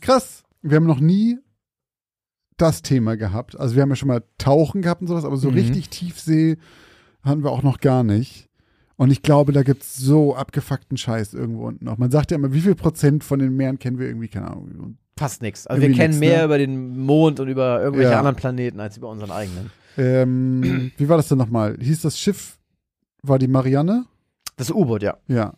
Krass. 0.00 0.42
Wir 0.62 0.76
haben 0.76 0.86
noch 0.86 1.00
nie 1.00 1.38
das 2.56 2.82
Thema 2.82 3.16
gehabt. 3.16 3.58
Also 3.58 3.74
wir 3.74 3.82
haben 3.82 3.90
ja 3.90 3.96
schon 3.96 4.08
mal 4.08 4.22
Tauchen 4.38 4.82
gehabt 4.82 5.02
und 5.02 5.08
sowas, 5.08 5.24
aber 5.24 5.36
so 5.36 5.50
Mhm. 5.50 5.54
richtig 5.56 5.90
Tiefsee 5.90 6.56
hatten 7.22 7.44
wir 7.44 7.50
auch 7.50 7.62
noch 7.62 7.80
gar 7.80 8.02
nicht. 8.02 8.48
Und 8.96 9.10
ich 9.10 9.20
glaube, 9.22 9.52
da 9.52 9.62
gibt's 9.62 9.96
so 9.96 10.34
abgefuckten 10.34 10.96
Scheiß 10.96 11.34
irgendwo 11.34 11.66
unten 11.66 11.84
noch. 11.84 11.98
Man 11.98 12.10
sagt 12.10 12.30
ja 12.30 12.36
immer, 12.38 12.52
wie 12.54 12.62
viel 12.62 12.74
Prozent 12.74 13.24
von 13.24 13.40
den 13.40 13.54
Meeren 13.54 13.78
kennen 13.78 13.98
wir 13.98 14.06
irgendwie, 14.06 14.28
keine 14.28 14.50
Ahnung. 14.50 14.96
Fast 15.18 15.42
nichts. 15.42 15.66
Also 15.66 15.82
wir 15.82 15.92
kennen 15.92 16.10
nix, 16.14 16.20
mehr 16.20 16.38
ne? 16.38 16.44
über 16.44 16.56
den 16.58 16.98
Mond 16.98 17.38
und 17.40 17.48
über 17.48 17.82
irgendwelche 17.82 18.12
Ja. 18.12 18.18
anderen 18.18 18.36
Planeten 18.36 18.80
als 18.80 18.96
über 18.96 19.10
unseren 19.10 19.30
eigenen. 19.32 19.70
Ähm, 19.98 20.92
wie 20.96 21.08
war 21.10 21.18
das 21.18 21.28
denn 21.28 21.36
nochmal? 21.38 21.76
Hieß 21.78 22.02
das 22.02 22.18
Schiff, 22.18 22.55
war 23.28 23.38
die 23.38 23.48
Marianne? 23.48 24.06
Das 24.56 24.70
U-Boot, 24.70 25.02
ja. 25.02 25.16
Ja. 25.28 25.54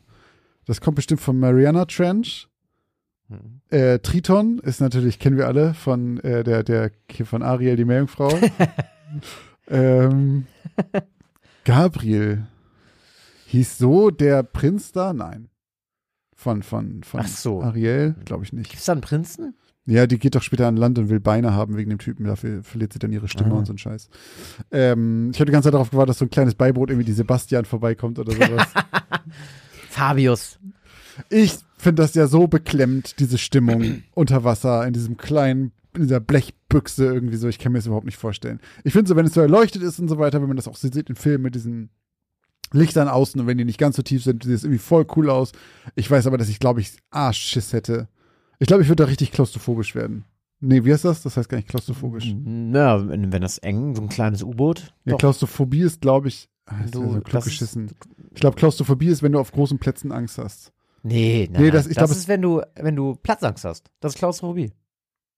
Das 0.66 0.80
kommt 0.80 0.96
bestimmt 0.96 1.20
vom 1.20 1.38
Mariana 1.38 1.84
Trench. 1.84 2.48
Mhm. 3.28 3.60
Äh, 3.70 3.98
Triton 4.00 4.58
ist 4.58 4.80
natürlich, 4.80 5.18
kennen 5.18 5.36
wir 5.36 5.46
alle, 5.46 5.74
von 5.74 6.18
äh, 6.20 6.44
der, 6.44 6.62
der 6.62 6.90
von 7.24 7.42
Ariel, 7.42 7.76
die 7.76 7.84
Meerjungfrau. 7.84 8.30
ähm, 9.68 10.46
Gabriel. 11.64 12.46
Hieß 13.46 13.78
so 13.78 14.10
der 14.10 14.42
Prinz 14.42 14.92
da? 14.92 15.12
Nein. 15.12 15.48
Von, 16.34 16.62
von, 16.62 17.02
von 17.02 17.26
so. 17.26 17.62
Ariel? 17.62 18.14
Glaube 18.24 18.44
ich 18.44 18.52
nicht. 18.52 18.70
Gibt's 18.70 18.84
da 18.86 18.92
einen 18.92 19.00
Prinzen? 19.00 19.54
Ja, 19.90 20.06
die 20.06 20.18
geht 20.18 20.34
doch 20.34 20.42
später 20.42 20.66
an 20.68 20.76
Land 20.76 20.98
und 20.98 21.08
will 21.08 21.18
Beine 21.18 21.54
haben 21.54 21.78
wegen 21.78 21.88
dem 21.88 21.98
Typen. 21.98 22.26
Dafür 22.26 22.62
verliert 22.62 22.92
sie 22.92 22.98
dann 22.98 23.10
ihre 23.10 23.26
Stimme 23.26 23.54
Ah. 23.54 23.58
und 23.58 23.66
so 23.66 23.72
ein 23.72 23.78
Scheiß. 23.78 24.10
Ähm, 24.70 25.30
ich 25.32 25.36
hatte 25.40 25.46
die 25.46 25.52
ganze 25.52 25.68
Zeit 25.68 25.74
darauf 25.74 25.90
gewartet, 25.90 26.10
dass 26.10 26.18
so 26.18 26.26
ein 26.26 26.30
kleines 26.30 26.54
Beiboot 26.54 26.90
irgendwie 26.90 27.06
die 27.06 27.12
Sebastian 27.14 27.64
vorbeikommt 27.64 28.18
oder 28.18 28.32
sowas. 28.32 28.66
Fabius. 29.88 30.58
ich 31.30 31.54
finde 31.78 32.02
das 32.02 32.14
ja 32.14 32.26
so 32.26 32.46
beklemmt, 32.48 33.18
diese 33.18 33.38
Stimmung 33.38 34.02
unter 34.14 34.44
Wasser, 34.44 34.86
in 34.86 34.92
diesem 34.92 35.16
kleinen, 35.16 35.72
in 35.94 36.02
dieser 36.02 36.20
Blechbüchse 36.20 37.06
irgendwie 37.06 37.36
so. 37.36 37.48
Ich 37.48 37.58
kann 37.58 37.72
mir 37.72 37.78
das 37.78 37.86
überhaupt 37.86 38.06
nicht 38.06 38.18
vorstellen. 38.18 38.60
Ich 38.84 38.92
finde 38.92 39.08
so, 39.08 39.16
wenn 39.16 39.26
es 39.26 39.34
so 39.34 39.40
erleuchtet 39.40 39.82
ist 39.82 39.98
und 39.98 40.08
so 40.08 40.18
weiter, 40.18 40.40
wenn 40.40 40.48
man 40.48 40.56
das 40.56 40.68
auch 40.68 40.76
sieht 40.76 40.94
in 40.96 41.16
Filmen 41.16 41.44
mit 41.44 41.54
diesen 41.54 41.90
Lichtern 42.72 43.08
außen 43.08 43.40
und 43.40 43.46
wenn 43.46 43.56
die 43.58 43.64
nicht 43.64 43.78
ganz 43.78 43.96
so 43.96 44.02
tief 44.02 44.22
sind, 44.22 44.44
sieht 44.44 44.52
es 44.54 44.64
irgendwie 44.64 44.78
voll 44.82 45.06
cool 45.16 45.30
aus. 45.30 45.52
Ich 45.94 46.10
weiß 46.10 46.26
aber, 46.26 46.36
dass 46.36 46.50
ich, 46.50 46.58
glaube 46.60 46.80
ich, 46.82 46.92
Arschschiss 47.10 47.72
hätte. 47.72 48.08
Ich 48.58 48.66
glaube, 48.66 48.82
ich 48.82 48.88
würde 48.88 49.02
da 49.04 49.08
richtig 49.08 49.32
klaustrophobisch 49.32 49.94
werden. 49.94 50.24
Nee, 50.60 50.84
wie 50.84 50.92
heißt 50.92 51.04
das? 51.04 51.22
Das 51.22 51.36
heißt 51.36 51.48
gar 51.48 51.56
nicht 51.58 51.68
klaustrophobisch. 51.68 52.34
Na, 52.44 53.08
wenn, 53.08 53.32
wenn 53.32 53.42
das 53.42 53.58
eng, 53.58 53.94
so 53.94 54.02
ein 54.02 54.08
kleines 54.08 54.42
U-Boot. 54.42 54.92
Ja, 55.04 55.12
Doch. 55.12 55.18
Klaustrophobie 55.18 55.82
ist, 55.82 56.00
glaube 56.00 56.28
ich, 56.28 56.48
ah, 56.66 56.80
ist 56.84 56.94
Du, 56.94 57.02
ja 57.02 57.06
so 57.06 57.12
klug 57.20 57.30
das 57.30 57.44
geschissen. 57.44 57.92
Ich 58.34 58.40
glaube, 58.40 58.56
Klaustrophobie 58.56 59.06
ist, 59.06 59.22
wenn 59.22 59.32
du 59.32 59.38
auf 59.38 59.52
großen 59.52 59.78
Plätzen 59.78 60.10
Angst 60.10 60.38
hast. 60.38 60.72
Nee, 61.04 61.48
nein, 61.52 61.62
Nee, 61.62 61.70
das- 61.70 61.84
das, 61.84 61.90
ich 61.92 61.96
das 61.96 62.10
ist, 62.10 62.26
wenn 62.28 62.42
du, 62.42 62.60
wenn 62.74 62.96
du 62.96 63.14
Platzangst 63.22 63.64
hast. 63.64 63.90
Das 64.00 64.14
ist 64.14 64.18
Klaustrophobie. 64.18 64.72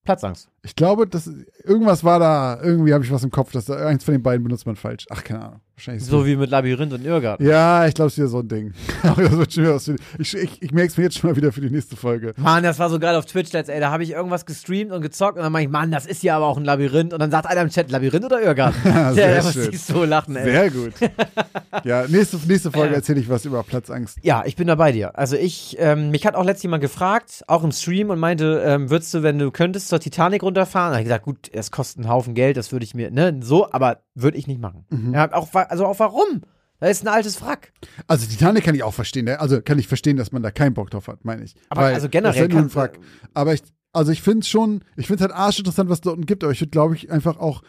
Platzangst. 0.04 0.48
Ich 0.62 0.74
glaube, 0.74 1.06
dass 1.06 1.30
irgendwas 1.64 2.02
war 2.02 2.18
da, 2.18 2.58
irgendwie 2.62 2.94
habe 2.94 3.04
ich 3.04 3.12
was 3.12 3.22
im 3.22 3.30
Kopf, 3.30 3.52
dass 3.52 3.66
da 3.66 3.86
eins 3.86 4.02
von 4.02 4.12
den 4.12 4.22
beiden 4.22 4.42
benutzt 4.42 4.64
man 4.64 4.76
falsch. 4.76 5.06
Ach, 5.10 5.22
keine 5.22 5.44
Ahnung. 5.44 5.60
Wahrscheinlich 5.80 6.04
So 6.04 6.26
wie 6.26 6.36
mit 6.36 6.50
Labyrinth 6.50 6.92
und 6.92 7.06
Irrgarten. 7.06 7.46
Ja, 7.46 7.86
ich 7.86 7.94
glaube, 7.94 8.08
es 8.08 8.12
ist 8.12 8.18
wieder 8.18 8.28
so 8.28 8.40
ein 8.40 8.48
Ding. 8.48 8.74
Aber 9.02 9.22
das 9.22 9.56
wird 9.56 9.74
was 9.74 9.88
ich 9.88 10.34
ich, 10.34 10.62
ich 10.62 10.72
merke 10.72 10.90
es 10.90 10.98
mir 10.98 11.04
jetzt 11.04 11.16
schon 11.16 11.30
mal 11.30 11.36
wieder 11.36 11.52
für 11.52 11.62
die 11.62 11.70
nächste 11.70 11.96
Folge. 11.96 12.34
Mann, 12.36 12.62
das 12.62 12.78
war 12.78 12.90
so 12.90 12.98
geil 12.98 13.16
auf 13.16 13.24
Twitch 13.24 13.50
letzt, 13.54 13.70
ey. 13.70 13.80
Da 13.80 13.90
habe 13.90 14.02
ich 14.02 14.10
irgendwas 14.10 14.44
gestreamt 14.44 14.92
und 14.92 15.00
gezockt 15.00 15.38
und 15.38 15.42
dann 15.42 15.50
meine 15.50 15.64
ich, 15.64 15.70
Mann, 15.70 15.90
das 15.90 16.04
ist 16.04 16.22
ja 16.22 16.36
aber 16.36 16.48
auch 16.48 16.58
ein 16.58 16.66
Labyrinth. 16.66 17.14
Und 17.14 17.20
dann 17.20 17.30
sagt 17.30 17.46
einer 17.46 17.62
im 17.62 17.70
Chat, 17.70 17.90
Labyrinth 17.90 18.26
oder 18.26 18.42
Irrgarten? 18.42 18.78
Ja, 18.90 19.12
sehr 19.14 19.42
muss 19.42 19.52
schön. 19.54 19.72
so 19.72 20.04
lachen, 20.04 20.36
ey. 20.36 20.44
Sehr 20.44 20.70
gut. 20.70 20.92
Ja, 21.84 22.04
nächste, 22.08 22.36
nächste 22.46 22.72
Folge 22.72 22.94
erzähle 22.94 23.20
ich 23.20 23.28
was 23.28 23.44
über 23.44 23.62
Platzangst. 23.62 24.18
Ja, 24.22 24.42
ich 24.44 24.56
bin 24.56 24.66
da 24.66 24.74
bei 24.74 24.92
dir. 24.92 25.16
Also 25.16 25.36
ich, 25.36 25.76
ähm, 25.78 26.10
mich 26.10 26.26
hat 26.26 26.34
auch 26.34 26.44
letztens 26.44 26.64
jemand 26.64 26.82
gefragt, 26.82 27.44
auch 27.46 27.62
im 27.62 27.70
Stream 27.70 28.10
und 28.10 28.18
meinte, 28.18 28.62
ähm, 28.66 28.90
würdest 28.90 29.14
du, 29.14 29.22
wenn 29.22 29.38
du 29.38 29.50
könntest, 29.50 29.88
zur 29.88 30.00
Titanic 30.00 30.42
runterfahren? 30.42 30.90
Da 30.90 30.94
habe 30.96 31.02
ich 31.02 31.06
gesagt, 31.06 31.24
gut, 31.24 31.48
es 31.52 31.70
kostet 31.70 31.98
einen 32.04 32.12
Haufen 32.12 32.34
Geld, 32.34 32.56
das 32.56 32.72
würde 32.72 32.84
ich 32.84 32.94
mir, 32.94 33.10
ne, 33.10 33.38
so, 33.40 33.70
aber 33.72 34.00
würde 34.14 34.36
ich 34.36 34.46
nicht 34.46 34.60
machen. 34.60 34.84
Mhm. 34.90 35.14
Ja, 35.14 35.32
auch, 35.32 35.48
also 35.70 35.86
auch 35.86 35.98
warum? 35.98 36.42
Da 36.80 36.88
ist 36.88 37.04
ein 37.04 37.08
altes 37.08 37.40
Wrack. 37.42 37.72
Also 38.06 38.26
Titanic 38.26 38.64
kann 38.64 38.74
ich 38.74 38.82
auch 38.82 38.94
verstehen. 38.94 39.26
ne? 39.26 39.38
Also 39.38 39.60
kann 39.60 39.78
ich 39.78 39.86
verstehen, 39.86 40.16
dass 40.16 40.32
man 40.32 40.42
da 40.42 40.50
keinen 40.50 40.72
Bock 40.72 40.90
drauf 40.90 41.08
hat, 41.08 41.24
meine 41.24 41.44
ich. 41.44 41.54
Aber 41.68 41.82
Weil 41.82 41.94
also 41.94 42.06
das 42.06 42.12
generell 42.12 42.46
ist 42.46 42.52
ja 42.52 42.58
ein 42.58 42.74
Wrack. 42.74 42.98
Aber 43.34 43.52
ich, 43.52 43.62
also 43.92 44.12
ich 44.12 44.22
finde 44.22 44.40
es 44.40 44.48
schon, 44.48 44.82
ich 44.96 45.06
finde 45.06 45.24
es 45.24 45.30
halt 45.30 45.38
arschinteressant, 45.38 45.90
was 45.90 45.98
es 45.98 46.02
da 46.02 46.10
unten 46.10 46.24
gibt, 46.24 46.42
aber 46.42 46.52
ich 46.52 46.60
würde, 46.60 46.70
glaube 46.70 46.94
ich, 46.94 47.10
einfach 47.10 47.38
auch, 47.38 47.62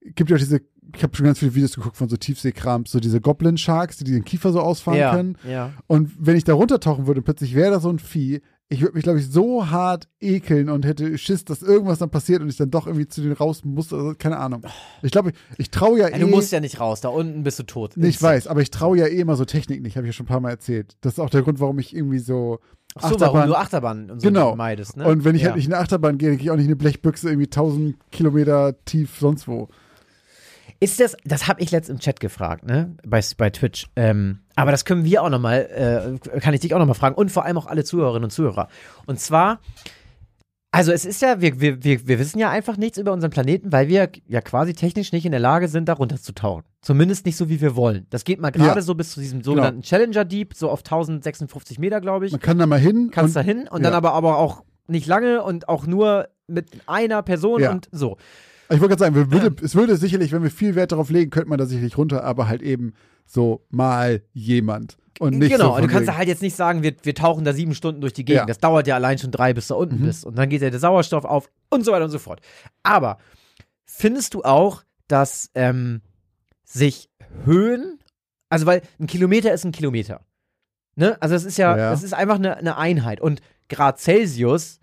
gibt 0.00 0.30
ja 0.30 0.36
auch 0.36 0.40
diese, 0.40 0.60
ich 0.94 1.02
habe 1.02 1.16
schon 1.16 1.26
ganz 1.26 1.40
viele 1.40 1.54
Videos 1.56 1.74
geguckt 1.74 1.96
von 1.96 2.08
so 2.08 2.16
Tiefseekrams, 2.16 2.92
so 2.92 3.00
diese 3.00 3.20
Goblin 3.20 3.56
Sharks, 3.56 3.96
die 3.96 4.12
den 4.12 4.24
Kiefer 4.24 4.52
so 4.52 4.60
ausfahren 4.60 4.98
ja, 4.98 5.12
können. 5.12 5.36
ja. 5.48 5.72
Und 5.88 6.12
wenn 6.18 6.36
ich 6.36 6.44
da 6.44 6.54
runtertauchen 6.54 7.08
würde 7.08 7.20
plötzlich 7.20 7.56
wäre 7.56 7.72
da 7.72 7.80
so 7.80 7.88
ein 7.88 7.98
Vieh, 7.98 8.42
ich 8.72 8.80
würde 8.80 8.94
mich, 8.94 9.02
glaube 9.04 9.18
ich, 9.20 9.30
so 9.30 9.70
hart 9.70 10.08
ekeln 10.20 10.68
und 10.68 10.84
hätte 10.84 11.16
Schiss, 11.18 11.44
dass 11.44 11.62
irgendwas 11.62 11.98
dann 11.98 12.10
passiert 12.10 12.42
und 12.42 12.48
ich 12.48 12.56
dann 12.56 12.70
doch 12.70 12.86
irgendwie 12.86 13.06
zu 13.06 13.20
denen 13.20 13.34
raus 13.34 13.64
muss. 13.64 13.92
Also, 13.92 14.14
keine 14.18 14.38
Ahnung. 14.38 14.62
Ich 15.02 15.10
glaube, 15.12 15.30
ich, 15.30 15.36
ich 15.58 15.70
traue 15.70 15.98
ja 15.98 16.08
Ja, 16.08 16.16
eh. 16.16 16.20
du 16.20 16.26
musst 16.26 16.50
ja 16.52 16.60
nicht 16.60 16.80
raus, 16.80 17.00
da 17.00 17.08
unten 17.10 17.42
bist 17.42 17.58
du 17.58 17.62
tot. 17.64 17.92
Nee, 17.96 18.08
ich 18.08 18.20
weiß, 18.22 18.46
aber 18.46 18.60
ich 18.62 18.70
traue 18.70 18.96
ja 18.98 19.06
eh 19.06 19.20
immer 19.20 19.36
so 19.36 19.44
Technik 19.44 19.82
nicht, 19.82 19.96
habe 19.96 20.06
ich 20.06 20.12
ja 20.12 20.16
schon 20.16 20.24
ein 20.24 20.28
paar 20.28 20.40
Mal 20.40 20.50
erzählt. 20.50 20.96
Das 21.02 21.14
ist 21.14 21.18
auch 21.18 21.30
der 21.30 21.42
Grund, 21.42 21.60
warum 21.60 21.78
ich 21.78 21.94
irgendwie 21.94 22.18
so. 22.18 22.58
Ach 22.94 23.10
so, 23.10 23.20
warum 23.20 23.38
Achterbahn- 23.40 23.46
du 23.46 23.54
Achterbahn 23.54 24.10
und 24.10 24.20
so 24.20 24.28
Genau. 24.28 24.54
meidest, 24.56 24.96
ne? 24.96 25.06
Und 25.06 25.24
wenn 25.24 25.34
ich 25.34 25.42
ja. 25.42 25.48
halt 25.48 25.56
nicht 25.56 25.66
in 25.66 25.72
eine 25.72 25.82
Achterbahn 25.82 26.18
gehe, 26.18 26.28
dann 26.30 26.36
gehe 26.38 26.44
ich 26.46 26.50
auch 26.50 26.56
nicht 26.56 26.64
in 26.66 26.70
eine 26.72 26.76
Blechbüchse 26.76 27.28
irgendwie 27.30 27.46
1000 27.46 27.96
Kilometer 28.10 28.74
tief 28.84 29.18
sonst 29.18 29.48
wo. 29.48 29.68
Ist 30.80 31.00
das, 31.00 31.16
das 31.24 31.46
habe 31.48 31.60
ich 31.60 31.70
letztens 31.70 31.98
im 31.98 32.00
Chat 32.02 32.20
gefragt, 32.20 32.64
ne? 32.64 32.96
Bei, 33.06 33.20
bei 33.36 33.50
Twitch. 33.50 33.86
Ähm, 33.96 34.40
aber 34.56 34.70
das 34.72 34.84
können 34.84 35.04
wir 35.04 35.22
auch 35.22 35.30
nochmal, 35.30 36.18
äh, 36.32 36.40
kann 36.40 36.54
ich 36.54 36.60
dich 36.60 36.74
auch 36.74 36.78
nochmal 36.78 36.94
fragen 36.96 37.14
und 37.14 37.30
vor 37.30 37.44
allem 37.44 37.56
auch 37.58 37.66
alle 37.66 37.84
Zuhörerinnen 37.84 38.24
und 38.24 38.30
Zuhörer. 38.30 38.68
Und 39.06 39.20
zwar, 39.20 39.60
also 40.72 40.90
es 40.90 41.04
ist 41.04 41.20
ja, 41.22 41.40
wir, 41.40 41.60
wir, 41.60 41.84
wir, 41.84 42.08
wir 42.08 42.18
wissen 42.18 42.38
ja 42.38 42.50
einfach 42.50 42.76
nichts 42.78 42.96
über 42.98 43.12
unseren 43.12 43.30
Planeten, 43.30 43.72
weil 43.72 43.88
wir 43.88 44.10
ja 44.26 44.40
quasi 44.40 44.72
technisch 44.72 45.12
nicht 45.12 45.26
in 45.26 45.32
der 45.32 45.40
Lage 45.40 45.68
sind, 45.68 45.88
da 45.88 45.92
runterzutauchen. 45.92 46.64
Zumindest 46.80 47.26
nicht 47.26 47.36
so, 47.36 47.48
wie 47.48 47.60
wir 47.60 47.76
wollen. 47.76 48.06
Das 48.10 48.24
geht 48.24 48.40
mal 48.40 48.50
gerade 48.50 48.80
Ja. 48.80 48.82
so 48.82 48.94
bis 48.94 49.10
zu 49.12 49.20
diesem 49.20 49.42
sogenannten 49.42 49.82
Challenger 49.82 50.24
Deep, 50.24 50.54
so 50.54 50.70
auf 50.70 50.80
1056 50.80 51.78
Meter, 51.78 52.00
glaube 52.00 52.26
ich. 52.26 52.32
Man 52.32 52.40
kann 52.40 52.58
da 52.58 52.66
mal 52.66 52.78
hin. 52.78 53.10
Kannst 53.12 53.36
und, 53.36 53.42
da 53.42 53.46
hin 53.46 53.68
und 53.68 53.82
ja. 53.84 53.90
dann 53.90 53.94
aber, 53.94 54.14
aber 54.14 54.38
auch 54.38 54.64
nicht 54.88 55.06
lange 55.06 55.42
und 55.42 55.68
auch 55.68 55.86
nur 55.86 56.28
mit 56.48 56.70
einer 56.86 57.22
Person 57.22 57.60
Ja. 57.60 57.70
und 57.70 57.88
so. 57.92 58.16
Ich 58.70 58.80
wollte 58.80 58.96
gerade 58.96 59.14
sagen, 59.14 59.30
würde, 59.32 59.54
es 59.62 59.74
würde 59.74 59.96
sicherlich, 59.96 60.32
wenn 60.32 60.42
wir 60.42 60.50
viel 60.50 60.74
Wert 60.74 60.92
darauf 60.92 61.10
legen, 61.10 61.30
könnte 61.30 61.48
man 61.48 61.58
da 61.58 61.66
sicherlich 61.66 61.96
runter, 61.98 62.24
aber 62.24 62.48
halt 62.48 62.62
eben 62.62 62.94
so 63.26 63.64
mal 63.70 64.22
jemand. 64.32 64.96
Und 65.18 65.38
nicht 65.38 65.52
genau, 65.52 65.70
so 65.70 65.74
und 65.76 65.82
du 65.82 65.88
kannst 65.88 66.08
da 66.08 66.16
halt 66.16 66.28
jetzt 66.28 66.42
nicht 66.42 66.56
sagen, 66.56 66.82
wir, 66.82 66.94
wir 67.02 67.14
tauchen 67.14 67.44
da 67.44 67.52
sieben 67.52 67.74
Stunden 67.74 68.00
durch 68.00 68.12
die 68.14 68.24
Gegend. 68.24 68.40
Ja. 68.40 68.46
Das 68.46 68.58
dauert 68.58 68.86
ja 68.86 68.94
allein 68.94 69.18
schon 69.18 69.30
drei, 69.30 69.52
bis 69.52 69.68
du 69.68 69.76
unten 69.76 70.00
Mhm. 70.00 70.06
bist. 70.06 70.24
Und 70.24 70.36
dann 70.36 70.48
geht 70.48 70.62
ja 70.62 70.70
der 70.70 70.80
Sauerstoff 70.80 71.24
auf 71.24 71.50
und 71.68 71.84
so 71.84 71.92
weiter 71.92 72.04
und 72.06 72.10
so 72.10 72.18
fort. 72.18 72.40
Aber 72.82 73.18
findest 73.84 74.34
du 74.34 74.42
auch, 74.42 74.82
dass 75.08 75.50
ähm, 75.54 76.00
sich 76.64 77.10
Höhen, 77.44 77.98
also 78.48 78.64
weil 78.66 78.82
ein 78.98 79.06
Kilometer 79.06 79.52
ist 79.52 79.64
ein 79.64 79.72
Kilometer. 79.72 80.24
Ne? 80.96 81.16
Also 81.20 81.34
es 81.34 81.44
ist 81.44 81.58
ja, 81.58 81.76
Ja. 81.76 81.90
das 81.90 82.02
ist 82.02 82.14
einfach 82.14 82.36
eine, 82.36 82.56
eine 82.56 82.76
Einheit. 82.78 83.20
Und 83.20 83.40
Grad 83.68 83.98
Celsius 84.00 84.78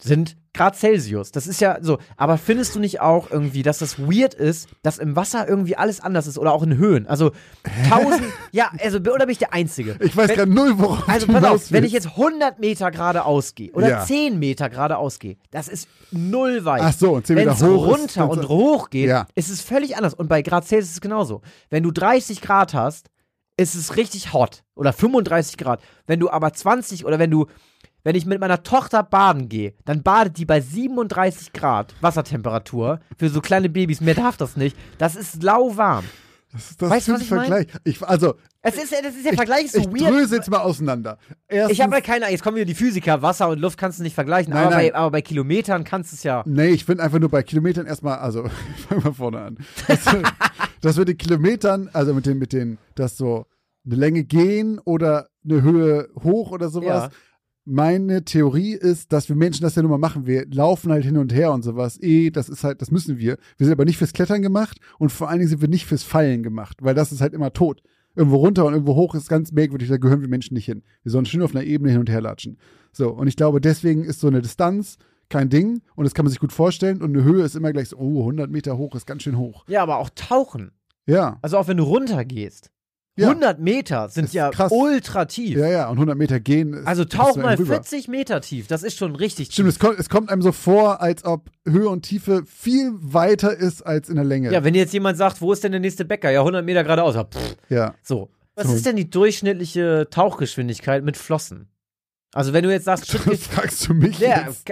sind 0.00 0.36
Grad 0.52 0.76
Celsius. 0.76 1.32
Das 1.32 1.46
ist 1.46 1.60
ja 1.60 1.78
so. 1.80 1.98
Aber 2.16 2.36
findest 2.38 2.74
du 2.74 2.80
nicht 2.80 3.00
auch 3.00 3.30
irgendwie, 3.30 3.62
dass 3.62 3.78
das 3.78 3.98
weird 3.98 4.34
ist, 4.34 4.68
dass 4.82 4.98
im 4.98 5.16
Wasser 5.16 5.48
irgendwie 5.48 5.76
alles 5.76 6.00
anders 6.00 6.26
ist 6.26 6.38
oder 6.38 6.52
auch 6.52 6.62
in 6.62 6.76
Höhen? 6.76 7.06
Also 7.06 7.32
tausend, 7.88 8.22
ja, 8.52 8.70
also 8.80 8.98
oder 8.98 9.20
bin 9.26 9.30
ich 9.30 9.38
der 9.38 9.52
Einzige? 9.52 9.96
Ich 10.00 10.16
weiß 10.16 10.28
Wenn- 10.28 10.36
gerade 10.36 10.52
null, 10.52 10.74
worauf 10.78 11.08
also 11.08 11.26
pass 11.26 11.44
auf, 11.44 11.72
wenn 11.72 11.84
ich 11.84 11.92
jetzt 11.92 12.08
100 12.16 12.58
Meter 12.60 12.90
geradeaus 12.90 13.54
gehe 13.54 13.72
oder 13.72 13.88
Ja. 13.88 14.04
10 14.04 14.38
Meter 14.38 14.68
geradeaus 14.70 15.18
gehe, 15.18 15.36
das 15.50 15.68
ist 15.68 15.88
null 16.12 16.64
weit. 16.64 16.82
Ach 16.84 16.92
so, 16.92 17.12
und 17.14 17.26
10 17.26 17.36
Wenn 17.36 17.44
Meter 17.46 17.56
es 17.56 17.62
hoch 17.64 17.86
ist, 17.88 18.00
runter 18.00 18.20
dann- 18.28 18.30
und 18.38 18.48
hoch 18.48 18.90
geht, 18.90 19.08
Ja. 19.08 19.26
ist 19.34 19.48
es 19.50 19.60
völlig 19.60 19.96
anders. 19.96 20.14
Und 20.14 20.28
bei 20.28 20.42
Grad 20.42 20.66
Celsius 20.66 20.90
ist 20.90 20.94
es 20.96 21.00
genauso. 21.00 21.40
Wenn 21.70 21.82
du 21.82 21.90
30 21.90 22.40
Grad 22.40 22.74
hast, 22.74 23.08
ist 23.56 23.74
es 23.74 23.96
richtig 23.96 24.32
hot. 24.32 24.62
Oder 24.76 24.92
35 24.92 25.56
Grad. 25.56 25.80
Wenn 26.06 26.18
du 26.20 26.28
aber 26.30 26.52
20 26.52 27.04
oder 27.06 27.18
wenn 27.20 27.30
du, 27.30 27.46
wenn 28.04 28.14
ich 28.14 28.26
mit 28.26 28.38
meiner 28.40 28.62
Tochter 28.62 29.02
baden 29.02 29.48
gehe, 29.48 29.74
dann 29.84 30.02
badet 30.02 30.38
die 30.38 30.44
bei 30.44 30.60
37 30.60 31.52
Grad 31.52 31.94
Wassertemperatur. 32.00 33.00
Für 33.18 33.28
so 33.28 33.40
kleine 33.40 33.68
Babys, 33.68 34.00
mehr 34.00 34.14
darf 34.14 34.36
das 34.36 34.56
nicht. 34.56 34.76
Das 34.98 35.16
ist 35.16 35.42
lauwarm. 35.42 36.04
Das 36.52 36.70
ist 36.70 36.80
das 36.82 36.88
Weißt 36.90 37.08
was 37.08 37.22
ich? 37.22 37.28
Vergleich. 37.28 37.66
Ich, 37.82 38.00
also, 38.06 38.34
Es 38.62 38.76
ist, 38.76 38.92
das 38.92 39.14
ist 39.16 39.24
der 39.24 39.32
ich, 39.32 39.36
Vergleich 39.36 39.64
ist 39.64 39.72
so 39.74 39.80
ich 39.80 39.86
weird. 39.88 40.12
dröse 40.12 40.36
jetzt 40.36 40.48
mal 40.48 40.60
auseinander. 40.60 41.18
Erstens, 41.48 41.72
Ich 41.76 41.82
habe 41.82 41.94
halt 41.94 42.04
keine, 42.04 42.30
jetzt 42.30 42.44
kommen 42.44 42.54
wieder 42.56 42.64
die 42.64 42.76
Physiker, 42.76 43.22
Wasser 43.22 43.48
und 43.48 43.58
Luft 43.58 43.76
kannst 43.76 43.98
du 43.98 44.04
nicht 44.04 44.14
vergleichen, 44.14 44.52
Nein, 44.52 44.66
aber, 44.66 44.76
nein. 44.76 44.90
Bei, 44.92 44.94
aber 44.98 45.10
bei 45.10 45.22
Kilometern 45.22 45.82
kannst 45.82 46.12
du 46.12 46.14
es 46.16 46.22
ja. 46.22 46.44
Nee, 46.46 46.68
ich 46.68 46.84
finde 46.84 47.02
einfach 47.02 47.18
nur 47.18 47.28
bei 47.28 47.42
Kilometern 47.42 47.86
erstmal, 47.86 48.18
also 48.18 48.44
fangen 48.88 49.02
wir 49.02 49.14
vorne 49.14 49.40
an. 49.40 49.58
Das, 49.88 50.00
das 50.80 50.96
mit 50.96 51.08
den 51.08 51.18
Kilometern, 51.18 51.90
also 51.92 52.14
mit 52.14 52.26
den, 52.26 52.38
mit 52.38 52.52
den, 52.52 52.78
dass 52.94 53.16
so 53.16 53.46
eine 53.84 53.96
Länge 53.96 54.22
gehen 54.22 54.78
oder 54.84 55.26
eine 55.44 55.60
Höhe 55.62 56.08
hoch 56.22 56.52
oder 56.52 56.68
sowas, 56.68 56.86
Ja. 56.86 57.10
Meine 57.64 58.24
Theorie 58.24 58.72
ist, 58.74 59.12
dass 59.12 59.28
wir 59.28 59.36
Menschen 59.36 59.62
das 59.62 59.74
ja 59.74 59.82
nun 59.82 59.90
mal 59.90 59.98
machen. 59.98 60.26
Wir 60.26 60.46
laufen 60.46 60.92
halt 60.92 61.04
hin 61.04 61.16
und 61.16 61.32
her 61.32 61.52
und 61.52 61.62
sowas. 61.62 62.00
Eh, 62.02 62.30
das 62.30 62.48
ist 62.48 62.64
halt, 62.64 62.82
das 62.82 62.90
müssen 62.90 63.18
wir. 63.18 63.38
Wir 63.56 63.66
sind 63.66 63.72
aber 63.72 63.84
nicht 63.84 63.96
fürs 63.96 64.12
Klettern 64.12 64.42
gemacht 64.42 64.78
und 64.98 65.10
vor 65.10 65.28
allen 65.28 65.38
Dingen 65.38 65.48
sind 65.48 65.60
wir 65.62 65.68
nicht 65.68 65.86
fürs 65.86 66.02
Fallen 66.02 66.42
gemacht, 66.42 66.78
weil 66.82 66.94
das 66.94 67.12
ist 67.12 67.20
halt 67.20 67.32
immer 67.32 67.52
tot. 67.52 67.82
Irgendwo 68.16 68.36
runter 68.36 68.64
und 68.64 68.74
irgendwo 68.74 68.94
hoch 68.94 69.14
ist 69.14 69.28
ganz 69.28 69.50
merkwürdig, 69.50 69.88
da 69.88 69.96
gehören 69.96 70.20
wir 70.20 70.28
Menschen 70.28 70.54
nicht 70.54 70.66
hin. 70.66 70.82
Wir 71.02 71.10
sollen 71.10 71.26
schön 71.26 71.42
auf 71.42 71.54
einer 71.54 71.64
Ebene 71.64 71.90
hin 71.90 72.00
und 72.00 72.08
her 72.10 72.20
latschen. 72.20 72.58
So, 72.92 73.10
und 73.10 73.26
ich 73.26 73.36
glaube, 73.36 73.60
deswegen 73.60 74.04
ist 74.04 74.20
so 74.20 74.28
eine 74.28 74.40
Distanz 74.40 74.98
kein 75.28 75.48
Ding 75.48 75.80
und 75.96 76.04
das 76.04 76.14
kann 76.14 76.24
man 76.24 76.30
sich 76.30 76.38
gut 76.38 76.52
vorstellen 76.52 77.02
und 77.02 77.16
eine 77.16 77.24
Höhe 77.24 77.44
ist 77.44 77.56
immer 77.56 77.72
gleich 77.72 77.88
so, 77.88 77.96
oh, 77.96 78.20
100 78.20 78.50
Meter 78.50 78.76
hoch 78.78 78.94
ist 78.94 79.06
ganz 79.06 79.22
schön 79.22 79.36
hoch. 79.38 79.64
Ja, 79.68 79.82
aber 79.82 79.98
auch 79.98 80.10
tauchen. 80.14 80.70
Ja, 81.06 81.38
Also 81.42 81.58
auch 81.58 81.68
wenn 81.68 81.76
du 81.76 81.84
runtergehst. 81.84 82.70
Ja. 83.16 83.28
100 83.28 83.60
Meter 83.60 84.08
sind 84.08 84.24
Ist 84.24 84.34
ja 84.34 84.50
krass. 84.50 84.72
ultra 84.74 85.26
tief. 85.26 85.56
ja, 85.56 85.68
ja, 85.68 85.86
und 85.88 85.96
100 85.98 86.18
Meter 86.18 86.40
gehen 86.40 86.72
ist 86.74 86.86
Also 86.86 87.04
tauch 87.04 87.36
mal 87.36 87.46
einem 87.50 87.58
rüber. 87.60 87.74
40 87.74 88.08
Meter 88.08 88.40
tief. 88.40 88.66
Das 88.66 88.82
ist 88.82 88.96
schon 88.98 89.14
richtig 89.14 89.52
Stimmt, 89.52 89.68
tief. 89.68 89.74
es 89.76 89.78
kommt, 89.78 89.98
es 90.00 90.08
kommt 90.08 90.30
einem 90.30 90.42
so 90.42 90.50
vor, 90.50 91.00
als 91.00 91.24
ob 91.24 91.48
Höhe 91.64 91.88
und 91.88 92.02
Tiefe 92.02 92.42
viel 92.44 92.90
weiter 92.94 93.56
ist 93.56 93.82
als 93.82 94.08
in 94.08 94.16
der 94.16 94.24
Länge. 94.24 94.50
Ja, 94.52 94.64
wenn 94.64 94.74
jetzt 94.74 94.92
jemand 94.92 95.16
sagt, 95.16 95.40
wo 95.40 95.52
ist 95.52 95.62
denn 95.62 95.70
der 95.72 95.80
nächste 95.80 96.04
Bäcker? 96.04 96.30
Ja, 96.30 96.40
100 96.40 96.64
Meter 96.64 96.82
geradeaus. 96.82 97.14
Ja, 97.14 97.22
pff, 97.24 97.56
ja. 97.68 97.94
so. 98.02 98.30
Was 98.56 98.66
So. 98.66 98.74
ist 98.74 98.86
denn 98.86 98.96
die 98.96 99.08
durchschnittliche 99.10 100.08
Tauchgeschwindigkeit 100.10 101.04
mit 101.04 101.16
Flossen? 101.16 101.68
Also 102.34 102.52
wenn 102.52 102.64
du 102.64 102.70
jetzt 102.72 102.84
sagst, 102.84 103.06
shit, 103.10 103.20
Das 103.26 103.46
fragst 103.46 103.88
du 103.88 103.94
mich 103.94 104.18
wer, 104.20 104.46
jetzt. 104.48 104.64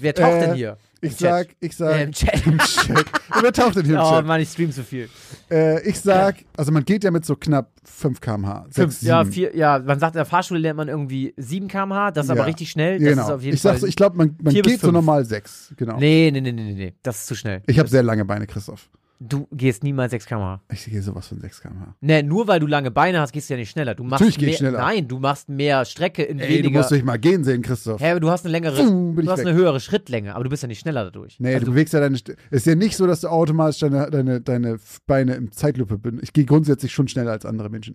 wer 0.00 0.14
taucht 0.14 0.32
Äh, 0.32 0.40
denn 0.46 0.54
hier? 0.54 0.76
Ich 1.04 1.16
sag, 1.16 1.48
ich 1.60 1.76
sag, 1.76 1.96
Äh, 1.96 2.04
im 2.04 2.12
Chat. 2.12 2.46
im 2.46 2.58
Chat. 2.58 3.04
Wer 3.40 3.52
taucht 3.52 3.74
denn 3.76 3.84
hier 3.84 3.96
im 3.96 4.00
Oh 4.00 4.10
Chat? 4.10 4.24
Mann, 4.24 4.40
ich 4.40 4.48
stream 4.48 4.70
zu 4.70 4.84
viel. 4.84 5.08
Äh, 5.50 5.82
ich 5.86 6.00
sag, 6.00 6.36
also 6.56 6.70
man 6.72 6.84
geht 6.84 7.02
ja 7.04 7.10
mit 7.10 7.24
so 7.24 7.34
knapp 7.36 7.70
5 7.84 8.20
km/h. 8.20 8.66
Fünf, 8.70 8.92
6, 8.94 9.02
ja, 9.02 9.24
vier, 9.24 9.56
ja, 9.56 9.80
man 9.80 9.98
sagt 9.98 10.14
in 10.14 10.18
der 10.18 10.24
Fahrschule 10.26 10.60
lernt 10.60 10.76
man 10.76 10.88
irgendwie 10.88 11.34
7 11.36 11.66
km/h, 11.68 12.12
das 12.12 12.26
ist 12.26 12.28
Ja. 12.30 12.36
aber 12.36 12.46
richtig 12.46 12.70
schnell. 12.70 12.98
Das 13.00 13.08
Genau. 13.08 13.24
ist 13.24 13.30
auf 13.30 13.42
jeden 13.42 13.56
ich 13.56 13.62
Fall. 13.62 13.84
ich 13.84 13.96
glaube, 13.96 14.16
man, 14.16 14.36
man 14.40 14.54
geht 14.54 14.80
so 14.80 14.90
normal 14.92 15.24
6. 15.24 15.74
Genau. 15.76 15.98
nee, 15.98 16.30
nee, 16.32 16.40
nee, 16.40 16.52
nee, 16.52 16.62
nee, 16.62 16.72
nee, 16.74 16.94
das 17.02 17.18
ist 17.20 17.26
zu 17.26 17.34
schnell. 17.34 17.62
Ich 17.66 17.78
habe 17.80 17.88
sehr 17.88 18.02
lange 18.04 18.24
Beine, 18.24 18.46
Christoph. 18.46 18.88
Du 19.20 19.46
gehst 19.52 19.84
niemals 19.84 20.10
6 20.10 20.26
km/h. 20.26 20.60
Ich 20.72 20.84
gehe 20.84 21.00
sowas 21.00 21.28
von 21.28 21.40
6 21.40 21.60
km/h. 21.60 21.94
Nee, 22.00 22.22
nur 22.24 22.48
weil 22.48 22.58
du 22.58 22.66
lange 22.66 22.90
Beine 22.90 23.20
hast, 23.20 23.32
gehst 23.32 23.48
du 23.48 23.54
ja 23.54 23.58
nicht 23.58 23.70
schneller. 23.70 23.94
Du 23.94 24.02
machst 24.02 24.20
Natürlich 24.20 24.38
geh 24.38 24.46
ich 24.46 24.60
mehr, 24.60 24.70
schneller. 24.70 24.78
Nein, 24.84 25.06
du 25.06 25.20
machst 25.20 25.48
mehr 25.48 25.84
Strecke 25.84 26.24
in 26.24 26.40
Ey, 26.40 26.48
du 26.48 26.54
weniger. 26.64 26.78
musst 26.80 26.90
dich 26.90 27.04
mal 27.04 27.18
gehen 27.18 27.44
sehen, 27.44 27.62
Christoph. 27.62 28.00
Hä, 28.00 28.10
aber 28.10 28.20
du 28.20 28.30
hast 28.30 28.44
eine 28.44 28.50
längere, 28.52 28.76
Fuh, 28.76 29.12
bin 29.12 29.20
ich 29.20 29.26
du 29.26 29.30
hast 29.30 29.38
weg. 29.38 29.46
eine 29.46 29.56
höhere 29.56 29.78
Schrittlänge, 29.78 30.34
aber 30.34 30.42
du 30.42 30.50
bist 30.50 30.62
ja 30.64 30.66
nicht 30.66 30.80
schneller 30.80 31.04
dadurch. 31.04 31.38
Nee, 31.38 31.54
also, 31.54 31.66
du 31.66 31.72
bewegst 31.72 31.94
ja 31.94 32.00
deine. 32.00 32.16
St- 32.16 32.36
ist 32.50 32.66
ja 32.66 32.74
nicht 32.74 32.96
so, 32.96 33.06
dass 33.06 33.20
du 33.20 33.28
automatisch 33.28 33.78
deine, 33.78 34.10
deine, 34.10 34.40
deine 34.40 34.78
Beine 35.06 35.34
im 35.34 35.52
Zeitlupe 35.52 35.98
bin. 35.98 36.18
Ich 36.20 36.32
gehe 36.32 36.44
grundsätzlich 36.44 36.92
schon 36.92 37.06
schneller 37.06 37.30
als 37.30 37.46
andere 37.46 37.70
Menschen. 37.70 37.94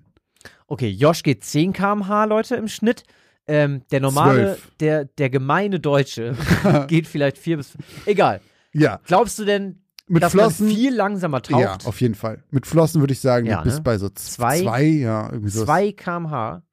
okay, 0.67 0.87
Josh 0.89 1.23
geht 1.23 1.43
10 1.43 1.73
km/h, 1.73 2.23
Leute, 2.25 2.55
im 2.55 2.69
Schnitt. 2.69 3.03
Ähm, 3.49 3.81
der 3.91 3.99
normale, 4.01 4.57
der, 4.79 5.05
der 5.05 5.29
gemeine 5.29 5.79
Deutsche 5.81 6.35
geht 6.87 7.07
vielleicht 7.07 7.37
4 7.37 7.57
bis 7.57 7.69
5. 7.71 7.83
Egal. 8.07 8.39
Ja, 8.73 8.99
Glaubst 9.05 9.39
du 9.39 9.45
denn, 9.45 9.81
mit 10.07 10.23
dass 10.23 10.31
Flossen. 10.33 10.67
man 10.67 10.75
viel 10.75 10.95
langsamer 10.95 11.41
taucht? 11.41 11.61
Ja, 11.61 11.77
auf 11.85 11.99
jeden 12.01 12.15
Fall. 12.15 12.43
Mit 12.51 12.65
Flossen 12.65 13.01
würde 13.01 13.13
ich 13.13 13.19
sagen, 13.19 13.45
Ja, 13.45 13.57
du 13.59 13.63
bist 13.65 13.77
ne? 13.77 13.83
bei 13.83 13.97
so 13.97 14.09
Zwei? 14.09 14.61
zwei, 14.61 14.83
ja, 14.83 15.29
irgendwie 15.31 15.49
so. 15.51 15.65
2 15.65 15.91
km/h, 15.93 16.63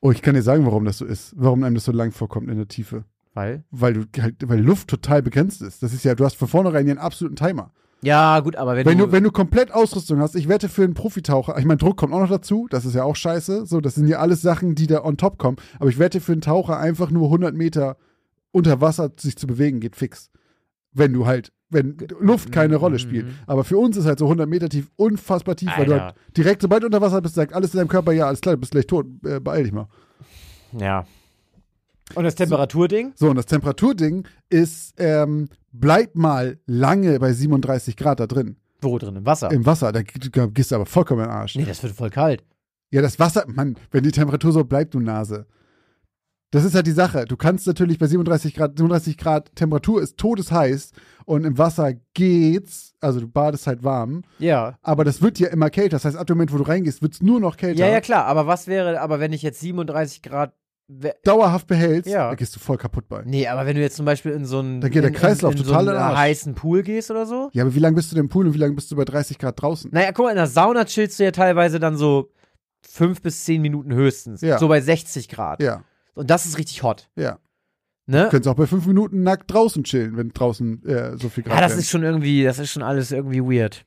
Oh, 0.00 0.10
ich 0.10 0.20
kann 0.22 0.34
dir 0.34 0.42
sagen, 0.42 0.66
warum 0.66 0.84
das 0.84 0.98
so 0.98 1.04
ist. 1.04 1.32
Warum 1.36 1.62
einem 1.62 1.76
das 1.76 1.84
so 1.84 1.92
lang 1.92 2.10
vorkommt 2.10 2.50
in 2.50 2.56
der 2.56 2.66
Tiefe. 2.68 3.04
weil. 3.34 3.62
Weil 3.70 3.94
du 3.94 4.04
halt, 4.20 4.34
weil 4.48 4.58
Luft 4.60 4.88
total 4.88 5.22
begrenzt 5.22 5.62
ist. 5.62 5.82
Das 5.82 5.92
ist 5.92 6.04
ja, 6.04 6.14
du 6.16 6.24
hast 6.24 6.34
von 6.36 6.48
vornherein 6.48 6.84
hier 6.84 6.92
einen 6.94 6.98
absoluten 7.00 7.36
Timer. 7.36 7.70
Ja, 8.04 8.40
gut, 8.40 8.56
aber 8.56 8.74
wenn, 8.74 8.84
Wenn 8.84 8.98
du. 8.98 9.06
du, 9.06 9.12
wenn 9.12 9.22
du 9.22 9.30
komplett 9.30 9.70
Ausrüstung 9.72 10.18
hast, 10.18 10.34
ich 10.34 10.48
wette 10.48 10.68
für 10.68 10.82
einen 10.82 10.94
Profitaucher, 10.94 11.56
ich 11.56 11.64
meine, 11.64 11.78
Druck 11.78 11.96
kommt 11.98 12.12
auch 12.12 12.18
noch 12.18 12.28
dazu, 12.28 12.66
das 12.68 12.84
ist 12.84 12.96
ja 12.96 13.04
auch 13.04 13.14
scheiße, 13.14 13.64
so, 13.64 13.80
das 13.80 13.94
sind 13.94 14.08
ja 14.08 14.18
alles 14.18 14.42
Sachen, 14.42 14.74
die 14.74 14.88
da 14.88 15.04
on 15.04 15.16
top 15.16 15.38
kommen, 15.38 15.56
aber 15.78 15.88
ich 15.88 16.00
wette 16.00 16.20
für 16.20 16.32
einen 16.32 16.40
Taucher 16.40 16.78
einfach 16.80 17.10
nur 17.12 17.26
100 17.26 17.54
Meter 17.54 17.96
unter 18.50 18.80
Wasser 18.80 19.12
sich 19.16 19.36
zu 19.36 19.46
bewegen, 19.46 19.78
geht 19.78 19.94
fix. 19.94 20.30
Wenn 20.92 21.12
du 21.12 21.26
halt, 21.26 21.52
wenn 21.72 21.96
Luft 22.20 22.52
keine 22.52 22.76
Rolle 22.76 22.98
spielt. 22.98 23.26
Mhm. 23.26 23.34
Aber 23.46 23.64
für 23.64 23.78
uns 23.78 23.96
ist 23.96 24.06
halt 24.06 24.18
so 24.18 24.26
100 24.26 24.48
Meter 24.48 24.68
tief 24.68 24.90
unfassbar 24.96 25.56
tief, 25.56 25.70
weil 25.76 25.86
du 25.86 26.00
halt 26.00 26.14
direkt, 26.36 26.62
sobald 26.62 26.82
du 26.82 26.86
unter 26.86 27.00
Wasser 27.00 27.20
bist, 27.20 27.34
sagt 27.34 27.52
alles 27.52 27.72
in 27.74 27.78
deinem 27.78 27.88
Körper, 27.88 28.12
ja, 28.12 28.26
alles 28.26 28.40
klar, 28.40 28.54
du 28.54 28.60
bist 28.60 28.72
gleich 28.72 28.86
tot, 28.86 29.06
äh, 29.24 29.40
beeil 29.40 29.64
dich 29.64 29.72
mal. 29.72 29.88
ja. 30.78 31.04
Und 32.14 32.24
das 32.24 32.34
Temperaturding? 32.34 33.12
So, 33.14 33.30
und 33.30 33.36
das 33.36 33.46
Temperaturding 33.46 34.26
ist, 34.50 34.94
ähm, 34.98 35.48
bleib 35.72 36.14
mal 36.14 36.58
lange 36.66 37.18
bei 37.18 37.32
37 37.32 37.96
Grad 37.96 38.20
da 38.20 38.26
drin. 38.26 38.56
Wo 38.82 38.98
drin? 38.98 39.16
Im 39.16 39.24
Wasser? 39.24 39.50
Im 39.50 39.64
Wasser, 39.64 39.92
da 39.92 40.02
gehst 40.02 40.72
du 40.72 40.74
aber 40.74 40.84
vollkommen 40.84 41.22
in 41.22 41.28
den 41.28 41.34
Arsch. 41.34 41.56
nee, 41.56 41.64
das 41.64 41.82
wird 41.82 41.94
voll 41.94 42.10
kalt. 42.10 42.44
Ja, 42.90 43.00
das 43.00 43.18
Wasser, 43.18 43.44
Mann, 43.46 43.76
wenn 43.90 44.02
die 44.02 44.10
Temperatur 44.10 44.52
so 44.52 44.64
bleibt, 44.64 44.92
du 44.92 45.00
Nase. 45.00 45.46
Das 46.52 46.64
ist 46.64 46.74
halt 46.74 46.86
die 46.86 46.92
Sache. 46.92 47.24
Du 47.24 47.36
kannst 47.36 47.66
natürlich 47.66 47.98
bei 47.98 48.06
37 48.06 48.54
Grad, 48.54 48.78
37 48.78 49.16
Grad 49.18 49.54
Temperatur 49.56 50.00
ist 50.00 50.18
todesheiß 50.18 50.92
und 51.24 51.44
im 51.44 51.58
Wasser 51.58 51.94
geht's, 52.14 52.94
also 53.00 53.20
du 53.20 53.26
badest 53.28 53.66
halt 53.66 53.82
warm, 53.82 54.22
Ja. 54.38 54.76
aber 54.82 55.02
das 55.04 55.20
wird 55.22 55.38
ja 55.40 55.48
immer 55.48 55.70
kälter. 55.70 55.96
Das 55.96 56.04
heißt, 56.04 56.16
ab 56.16 56.26
dem 56.26 56.36
Moment, 56.36 56.52
wo 56.52 56.58
du 56.58 56.64
reingehst, 56.64 57.02
wird's 57.02 57.20
nur 57.22 57.40
noch 57.40 57.56
kälter. 57.56 57.80
Ja, 57.80 57.88
ja, 57.88 58.00
klar, 58.00 58.26
aber 58.26 58.46
was 58.46 58.66
wäre, 58.68 59.00
aber 59.00 59.18
wenn 59.18 59.32
ich 59.32 59.42
jetzt 59.42 59.58
37 59.60 60.22
Grad. 60.22 60.52
Dauerhaft 61.24 61.68
behältst, 61.68 62.10
Ja. 62.10 62.28
da 62.28 62.34
gehst 62.34 62.54
du 62.54 62.60
voll 62.60 62.76
kaputt 62.76 63.08
bei. 63.08 63.22
Nee, 63.24 63.46
aber 63.46 63.64
wenn 63.64 63.76
du 63.76 63.80
jetzt 63.80 63.96
zum 63.96 64.04
Beispiel 64.04 64.32
in 64.32 64.44
so 64.44 64.58
einen, 64.58 64.82
Da 64.82 64.88
geht 64.90 65.02
der 65.02 65.08
in, 65.08 65.14
Kreislauf 65.16 65.52
in, 65.54 65.58
in 65.60 65.64
total 65.64 65.84
so 65.86 65.90
in 65.90 65.96
einen 65.96 66.04
Arsch. 66.06 66.18
heißen 66.18 66.54
Pool 66.54 66.82
gehst 66.82 67.10
oder 67.10 67.24
so. 67.24 67.48
Ja, 67.54 67.62
aber 67.62 67.74
wie 67.74 67.78
lange 67.78 67.96
bist 67.96 68.10
du 68.10 68.14
denn 68.16 68.24
im 68.24 68.28
Pool 68.28 68.46
und 68.46 68.52
wie 68.52 68.58
lange 68.58 68.74
bist 68.74 68.90
du 68.92 68.96
bei 68.96 69.04
30 69.06 69.38
Grad 69.38 69.62
draußen? 69.62 69.90
Naja, 69.90 70.12
guck 70.12 70.26
mal, 70.26 70.30
in 70.32 70.36
der 70.36 70.48
Sauna 70.48 70.84
chillst 70.84 71.18
du 71.18 71.24
ja 71.24 71.30
teilweise 71.30 71.80
dann 71.80 71.96
so 71.96 72.30
fünf 72.86 73.22
bis 73.22 73.42
zehn 73.44 73.62
Minuten 73.62 73.94
höchstens. 73.94 74.42
Ja. 74.42 74.58
So 74.58 74.68
bei 74.68 74.82
60 74.82 75.28
Grad. 75.30 75.62
Ja, 75.62 75.82
Und 76.14 76.30
das 76.30 76.46
ist 76.46 76.58
richtig 76.58 76.82
hot. 76.82 77.10
ja. 77.16 77.38
Ne? 78.06 78.24
Du 78.24 78.30
könntest 78.30 78.48
auch 78.48 78.56
bei 78.56 78.66
fünf 78.66 78.84
Minuten 78.86 79.22
nackt 79.22 79.48
draußen 79.52 79.84
chillen, 79.84 80.16
wenn 80.16 80.30
draußen 80.30 80.84
äh, 80.84 81.16
so 81.16 81.28
viel 81.28 81.44
Grad 81.44 81.54
Ja, 81.54 81.60
das 81.60 81.70
wären. 81.70 81.78
ist 81.80 81.88
schon 81.90 82.02
irgendwie, 82.02 82.42
das 82.42 82.58
ist 82.58 82.72
schon 82.72 82.82
alles 82.82 83.12
irgendwie 83.12 83.40
weird. 83.40 83.86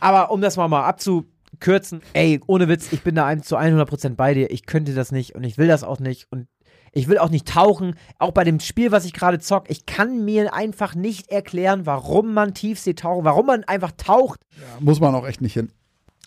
Aber 0.00 0.30
um 0.30 0.40
das 0.40 0.56
mal, 0.56 0.68
mal 0.68 0.86
abzukürzen, 0.86 2.00
ey, 2.12 2.40
ohne 2.46 2.68
Witz, 2.68 2.92
ich 2.92 3.02
bin 3.02 3.16
da 3.16 3.26
ein, 3.26 3.42
zu 3.42 3.58
100% 3.58 4.14
bei 4.14 4.32
dir. 4.32 4.52
Ich 4.52 4.64
könnte 4.64 4.94
das 4.94 5.10
nicht 5.10 5.34
und 5.34 5.42
ich 5.42 5.58
will 5.58 5.66
das 5.66 5.82
auch 5.82 5.98
nicht 5.98 6.28
und 6.30 6.46
ich 6.92 7.08
will 7.08 7.18
auch 7.18 7.30
nicht 7.30 7.48
tauchen. 7.48 7.96
Auch 8.20 8.30
bei 8.30 8.44
dem 8.44 8.60
Spiel, 8.60 8.92
was 8.92 9.04
ich 9.04 9.12
gerade 9.12 9.40
zock, 9.40 9.68
ich 9.68 9.86
kann 9.86 10.24
mir 10.24 10.54
einfach 10.54 10.94
nicht 10.94 11.28
erklären, 11.28 11.84
warum 11.84 12.32
man 12.34 12.54
Tiefsee 12.54 12.94
tauchen, 12.94 13.24
warum 13.24 13.46
man 13.46 13.64
einfach 13.64 13.90
taucht. 13.96 14.40
Muss 14.78 15.00
man 15.00 15.14
auch 15.16 15.26
echt 15.26 15.40
nicht 15.40 15.54
hin. 15.54 15.72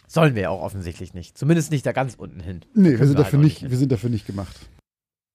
Sollen 0.05 0.35
wir 0.35 0.41
ja 0.43 0.49
auch 0.49 0.61
offensichtlich 0.61 1.13
nicht. 1.13 1.37
Zumindest 1.37 1.71
nicht 1.71 1.85
da 1.85 1.93
ganz 1.93 2.15
unten 2.15 2.41
hin. 2.41 2.59
Nee, 2.73 2.89
wir 2.89 2.97
sind, 3.07 3.17
wir 3.17 3.23
dafür 3.23 3.23
halt 3.23 3.33
auch 3.35 3.37
nicht, 3.45 3.61
nicht. 3.61 3.71
wir 3.71 3.77
sind 3.77 3.91
dafür 3.93 4.09
nicht 4.09 4.27
gemacht. 4.27 4.55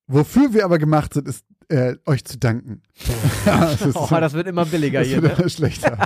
Wofür 0.09 0.53
wir 0.55 0.65
aber 0.65 0.79
gemacht 0.79 1.15
sind, 1.15 1.27
ist 1.27 1.45
äh, 1.69 1.97
euch 2.07 2.25
zu 2.25 2.39
danken. 2.39 2.83
das, 3.45 3.83
ist, 3.83 3.97
Oh, 3.97 4.07
das 4.09 4.35
wird 4.35 4.47
immer 4.47 4.65
billiger 4.65 5.01
das 5.01 5.09
hier. 5.09 5.21
wird 5.23 5.33
Ne? 5.33 5.41
immer 5.41 5.49
schlechter. 5.49 5.99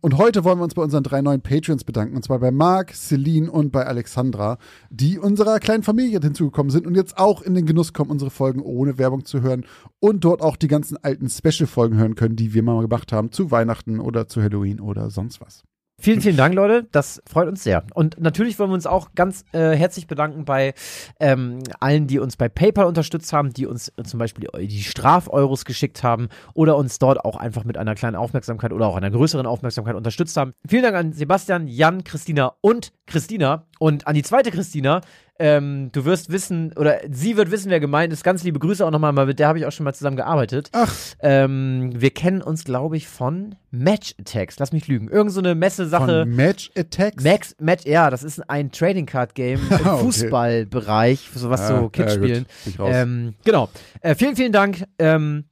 und 0.00 0.16
heute 0.16 0.44
wollen 0.44 0.58
wir 0.58 0.64
uns 0.64 0.74
bei 0.74 0.82
unseren 0.82 1.02
drei 1.02 1.20
neuen 1.22 1.40
Patreons 1.40 1.82
bedanken. 1.82 2.14
Und 2.14 2.22
zwar 2.24 2.38
bei 2.38 2.52
Marc, 2.52 2.94
Celine 2.94 3.50
und 3.50 3.72
bei 3.72 3.84
Alexandra, 3.84 4.58
die 4.90 5.18
unserer 5.18 5.58
kleinen 5.58 5.82
Familie 5.82 6.20
hinzugekommen 6.20 6.70
sind 6.70 6.86
und 6.86 6.94
jetzt 6.94 7.18
auch 7.18 7.42
in 7.42 7.54
den 7.54 7.66
Genuss 7.66 7.92
kommen, 7.92 8.10
unsere 8.12 8.30
Folgen 8.30 8.60
ohne 8.62 8.96
Werbung 8.96 9.24
zu 9.24 9.42
hören 9.42 9.64
und 9.98 10.24
dort 10.24 10.40
auch 10.40 10.56
die 10.56 10.68
ganzen 10.68 10.96
alten 11.02 11.28
Special-Folgen 11.28 11.96
hören 11.96 12.14
können, 12.14 12.36
die 12.36 12.54
wir 12.54 12.62
mal 12.62 12.80
gemacht 12.80 13.10
haben 13.12 13.32
zu 13.32 13.50
Weihnachten 13.50 13.98
oder 13.98 14.28
zu 14.28 14.40
Halloween 14.40 14.78
oder 14.78 15.10
sonst 15.10 15.40
was. 15.40 15.64
Vielen, 16.04 16.20
vielen 16.20 16.36
Dank, 16.36 16.54
Leute. 16.54 16.86
Das 16.92 17.22
freut 17.26 17.48
uns 17.48 17.64
sehr. 17.64 17.82
Und 17.94 18.20
natürlich 18.20 18.58
wollen 18.58 18.68
wir 18.68 18.74
uns 18.74 18.86
auch 18.86 19.14
ganz 19.14 19.46
äh, 19.52 19.70
herzlich 19.70 20.06
bedanken 20.06 20.44
bei 20.44 20.74
ähm, 21.18 21.60
allen, 21.80 22.06
die 22.06 22.18
uns 22.18 22.36
bei 22.36 22.50
PayPal 22.50 22.84
unterstützt 22.84 23.32
haben, 23.32 23.54
die 23.54 23.64
uns 23.64 23.90
äh, 23.96 24.02
zum 24.02 24.18
Beispiel 24.18 24.46
die, 24.54 24.68
die 24.68 24.82
Strafeuros 24.82 25.64
geschickt 25.64 26.02
haben 26.02 26.28
oder 26.52 26.76
uns 26.76 26.98
dort 26.98 27.24
auch 27.24 27.36
einfach 27.36 27.64
mit 27.64 27.78
einer 27.78 27.94
kleinen 27.94 28.16
Aufmerksamkeit 28.16 28.74
oder 28.74 28.86
auch 28.86 28.96
einer 28.96 29.10
größeren 29.10 29.46
Aufmerksamkeit 29.46 29.94
unterstützt 29.94 30.36
haben. 30.36 30.52
Vielen 30.68 30.82
Dank 30.82 30.94
an 30.94 31.14
Sebastian, 31.14 31.68
Jan, 31.68 32.04
Christina 32.04 32.52
und 32.60 32.92
Christina. 33.06 33.64
Und 33.84 34.06
an 34.06 34.14
die 34.14 34.22
zweite 34.22 34.50
Christina, 34.50 35.02
ähm, 35.38 35.90
du 35.92 36.06
wirst 36.06 36.32
wissen, 36.32 36.72
oder 36.72 37.00
sie 37.10 37.36
wird 37.36 37.50
wissen, 37.50 37.68
wer 37.68 37.80
gemeint 37.80 38.14
ist. 38.14 38.24
Ganz 38.24 38.42
liebe 38.42 38.58
Grüße 38.58 38.82
auch 38.86 38.90
nochmal, 38.90 39.12
mit 39.12 39.38
der 39.38 39.46
habe 39.46 39.58
ich 39.58 39.66
auch 39.66 39.72
schon 39.72 39.84
mal 39.84 39.92
zusammen 39.92 40.16
gearbeitet. 40.16 40.70
Ach. 40.72 40.90
Ähm, 41.20 41.90
wir 41.94 42.08
kennen 42.08 42.40
uns, 42.40 42.64
glaube 42.64 42.96
ich, 42.96 43.06
von 43.06 43.56
Match 43.70 44.14
Attacks. 44.18 44.58
Lass 44.58 44.72
mich 44.72 44.88
lügen. 44.88 45.08
Irgend 45.10 45.32
so 45.32 45.40
eine 45.40 45.54
Messesache. 45.54 46.22
Von 46.22 46.34
Match 46.34 46.70
Attacks. 46.74 47.22
Max, 47.22 47.56
Match, 47.60 47.84
ja, 47.84 48.08
das 48.08 48.22
ist 48.22 48.48
ein 48.48 48.72
Trading 48.72 49.04
Card 49.04 49.34
Game 49.34 49.60
im 49.70 49.74
Okay. 49.74 49.98
Fußballbereich, 49.98 51.28
so 51.34 51.50
was 51.50 51.60
Ja, 51.68 51.80
so 51.80 51.90
Kids 51.90 52.14
ja, 52.14 52.18
spielen. 52.22 52.46
Ähm, 52.78 53.34
genau. 53.44 53.68
Äh, 54.00 54.14
vielen, 54.14 54.34
vielen 54.34 54.52
Dank. 54.52 54.86
Ähm, 54.98 55.44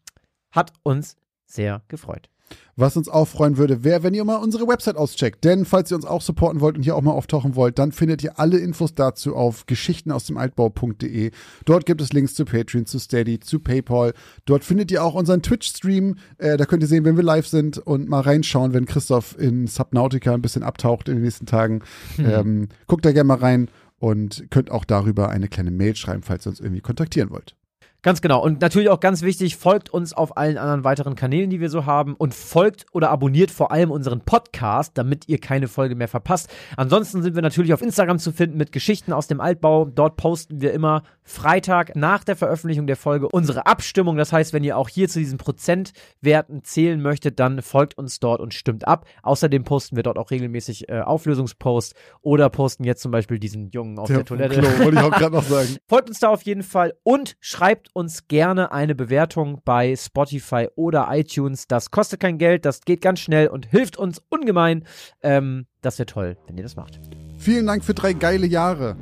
hat 0.52 0.72
uns 0.84 1.18
sehr 1.44 1.82
gefreut. 1.88 2.30
Was 2.76 2.96
uns 2.96 3.08
auch 3.08 3.28
freuen 3.28 3.58
würde, 3.58 3.84
wäre, 3.84 4.02
wenn 4.02 4.14
ihr 4.14 4.24
mal 4.24 4.36
unsere 4.36 4.66
Website 4.66 4.96
auscheckt. 4.96 5.44
Denn 5.44 5.64
falls 5.64 5.90
ihr 5.90 5.96
uns 5.96 6.06
auch 6.06 6.22
supporten 6.22 6.60
wollt 6.60 6.76
und 6.76 6.82
hier 6.82 6.96
auch 6.96 7.02
mal 7.02 7.12
auftauchen 7.12 7.54
wollt, 7.54 7.78
dann 7.78 7.92
findet 7.92 8.22
ihr 8.22 8.38
alle 8.38 8.58
Infos 8.58 8.94
dazu 8.94 9.36
auf 9.36 9.66
geschichtenausdemaltbau.de. 9.66 11.30
Dort 11.66 11.86
gibt 11.86 12.00
es 12.00 12.12
Links 12.12 12.34
zu 12.34 12.44
Patreon, 12.44 12.86
zu 12.86 12.98
Steady, 12.98 13.40
zu 13.40 13.60
PayPal. 13.60 14.14
Dort 14.46 14.64
findet 14.64 14.90
ihr 14.90 15.04
auch 15.04 15.14
unseren 15.14 15.42
Twitch-Stream. 15.42 16.16
Äh, 16.38 16.56
da 16.56 16.64
könnt 16.64 16.82
ihr 16.82 16.88
sehen, 16.88 17.04
wenn 17.04 17.16
wir 17.16 17.24
live 17.24 17.46
sind 17.46 17.78
und 17.78 18.08
mal 18.08 18.20
reinschauen, 18.20 18.72
wenn 18.72 18.86
Christoph 18.86 19.38
in 19.38 19.66
Subnautica 19.66 20.32
ein 20.32 20.42
bisschen 20.42 20.62
abtaucht 20.62 21.08
in 21.08 21.16
den 21.16 21.24
nächsten 21.24 21.46
Tagen. 21.46 21.82
Ähm, 22.18 22.68
guckt 22.86 23.04
da 23.04 23.12
gerne 23.12 23.28
mal 23.28 23.38
rein 23.38 23.68
und 23.98 24.46
könnt 24.50 24.70
auch 24.70 24.84
darüber 24.84 25.28
eine 25.28 25.48
kleine 25.48 25.70
Mail 25.70 25.94
schreiben, 25.94 26.22
falls 26.22 26.46
ihr 26.46 26.50
uns 26.50 26.60
irgendwie 26.60 26.80
kontaktieren 26.80 27.30
wollt. 27.30 27.54
Ganz 28.02 28.20
genau. 28.20 28.42
Und 28.42 28.60
natürlich 28.60 28.88
auch 28.88 28.98
ganz 28.98 29.22
wichtig, 29.22 29.56
folgt 29.56 29.90
uns 29.90 30.12
auf 30.12 30.36
allen 30.36 30.58
anderen 30.58 30.82
weiteren 30.82 31.14
Kanälen, 31.14 31.50
die 31.50 31.60
wir 31.60 31.70
so 31.70 31.86
haben 31.86 32.14
und 32.16 32.34
folgt 32.34 32.84
oder 32.90 33.10
abonniert 33.10 33.52
vor 33.52 33.70
allem 33.70 33.92
unseren 33.92 34.22
Podcast, 34.22 34.98
damit 34.98 35.28
ihr 35.28 35.38
keine 35.38 35.68
Folge 35.68 35.94
mehr 35.94 36.08
verpasst. 36.08 36.50
Ansonsten 36.76 37.22
sind 37.22 37.36
wir 37.36 37.42
natürlich 37.42 37.72
auf 37.72 37.80
Instagram 37.80 38.18
zu 38.18 38.32
finden 38.32 38.56
mit 38.56 38.72
Geschichten 38.72 39.12
aus 39.12 39.28
dem 39.28 39.40
Altbau. 39.40 39.84
Dort 39.84 40.16
posten 40.16 40.60
wir 40.60 40.72
immer 40.72 41.04
Freitag 41.22 41.94
nach 41.94 42.24
der 42.24 42.34
Veröffentlichung 42.34 42.88
der 42.88 42.96
Folge 42.96 43.28
unsere 43.28 43.66
Abstimmung. 43.66 44.16
Das 44.16 44.32
heißt, 44.32 44.52
wenn 44.52 44.64
ihr 44.64 44.76
auch 44.76 44.88
hier 44.88 45.08
zu 45.08 45.20
diesen 45.20 45.38
Prozentwerten 45.38 46.64
zählen 46.64 47.00
möchtet, 47.00 47.38
dann 47.38 47.62
folgt 47.62 47.96
uns 47.96 48.18
dort 48.18 48.40
und 48.40 48.52
stimmt 48.52 48.88
ab. 48.88 49.06
Außerdem 49.22 49.62
posten 49.62 49.94
wir 49.94 50.02
dort 50.02 50.18
auch 50.18 50.32
regelmäßig 50.32 50.88
äh, 50.88 51.02
Auflösungsposts 51.02 51.94
oder 52.20 52.50
posten 52.50 52.82
jetzt 52.82 53.02
zum 53.02 53.12
Beispiel 53.12 53.38
diesen 53.38 53.70
Jungen 53.70 54.00
auf 54.00 54.08
der, 54.08 54.16
der 54.16 54.24
Toilette. 54.24 54.60
Klo, 54.60 54.84
wollte 54.84 54.98
ich 54.98 55.04
auch 55.04 55.12
gerade 55.12 55.36
noch 55.36 55.44
sagen. 55.48 55.76
Folgt 55.86 56.08
uns 56.08 56.18
da 56.18 56.30
auf 56.30 56.42
jeden 56.42 56.64
Fall 56.64 56.94
und 57.04 57.36
schreibt 57.38 57.91
uns 57.92 58.28
gerne 58.28 58.72
eine 58.72 58.94
Bewertung 58.94 59.60
bei 59.64 59.94
Spotify 59.96 60.68
oder 60.76 61.08
iTunes. 61.10 61.66
Das 61.66 61.90
kostet 61.90 62.20
kein 62.20 62.38
Geld, 62.38 62.64
das 62.64 62.82
geht 62.82 63.00
ganz 63.00 63.20
schnell 63.20 63.48
und 63.48 63.66
hilft 63.66 63.96
uns 63.96 64.22
ungemein. 64.28 64.84
Ähm, 65.22 65.66
das 65.80 65.98
wäre 65.98 66.06
toll, 66.06 66.36
wenn 66.46 66.56
ihr 66.56 66.62
das 66.62 66.76
macht. 66.76 67.00
Vielen 67.38 67.66
Dank 67.66 67.84
für 67.84 67.94
drei 67.94 68.12
geile 68.12 68.46
Jahre. 68.46 68.96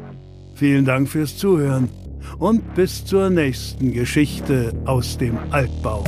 Vielen 0.54 0.84
Dank 0.84 1.08
fürs 1.08 1.36
Zuhören 1.36 1.88
und 2.38 2.74
bis 2.74 3.04
zur 3.04 3.30
nächsten 3.30 3.92
Geschichte 3.92 4.72
aus 4.84 5.16
dem 5.18 5.38
Altbau. 5.50 6.04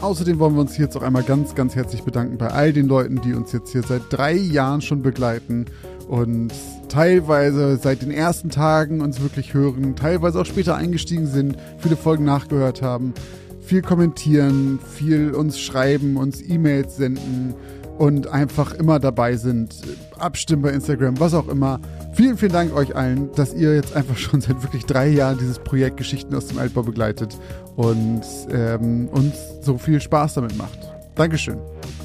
Außerdem 0.00 0.38
wollen 0.38 0.54
wir 0.54 0.60
uns 0.60 0.78
jetzt 0.78 0.96
auch 0.96 1.02
einmal 1.02 1.24
ganz, 1.24 1.56
ganz 1.56 1.74
herzlich 1.74 2.02
bedanken 2.02 2.38
bei 2.38 2.48
all 2.48 2.72
den 2.72 2.86
Leuten, 2.86 3.20
die 3.20 3.34
uns 3.34 3.52
jetzt 3.52 3.72
hier 3.72 3.82
seit 3.82 4.02
drei 4.10 4.34
Jahren 4.34 4.80
schon 4.80 5.02
begleiten 5.02 5.66
und 6.06 6.52
teilweise 6.88 7.76
seit 7.76 8.02
den 8.02 8.10
ersten 8.10 8.50
Tagen 8.50 9.00
uns 9.00 9.20
wirklich 9.20 9.54
hören, 9.54 9.96
teilweise 9.96 10.40
auch 10.40 10.46
später 10.46 10.76
eingestiegen 10.76 11.26
sind, 11.26 11.56
viele 11.78 11.96
Folgen 11.96 12.24
nachgehört 12.24 12.82
haben, 12.82 13.14
viel 13.60 13.82
kommentieren, 13.82 14.78
viel 14.94 15.32
uns 15.34 15.60
schreiben, 15.60 16.16
uns 16.16 16.40
E-Mails 16.40 16.96
senden 16.96 17.54
und 17.98 18.28
einfach 18.28 18.72
immer 18.74 19.00
dabei 19.00 19.36
sind, 19.36 19.74
abstimmen 20.18 20.62
bei 20.62 20.70
Instagram, 20.70 21.18
was 21.20 21.34
auch 21.34 21.48
immer. 21.48 21.80
Vielen, 22.14 22.38
vielen 22.38 22.52
Dank 22.52 22.74
euch 22.74 22.96
allen, 22.96 23.30
dass 23.32 23.52
ihr 23.52 23.74
jetzt 23.74 23.94
einfach 23.94 24.16
schon 24.18 24.40
seit 24.40 24.62
wirklich 24.62 24.86
drei 24.86 25.08
Jahren 25.08 25.38
dieses 25.38 25.58
Projekt 25.58 25.96
Geschichten 25.96 26.34
aus 26.34 26.46
dem 26.46 26.58
Altbau 26.58 26.82
begleitet 26.82 27.36
und 27.76 28.22
ähm, 28.50 29.08
uns 29.08 29.34
so 29.60 29.78
viel 29.78 30.00
Spaß 30.00 30.34
damit 30.34 30.56
macht. 30.56 30.78
Dankeschön. 31.14 31.58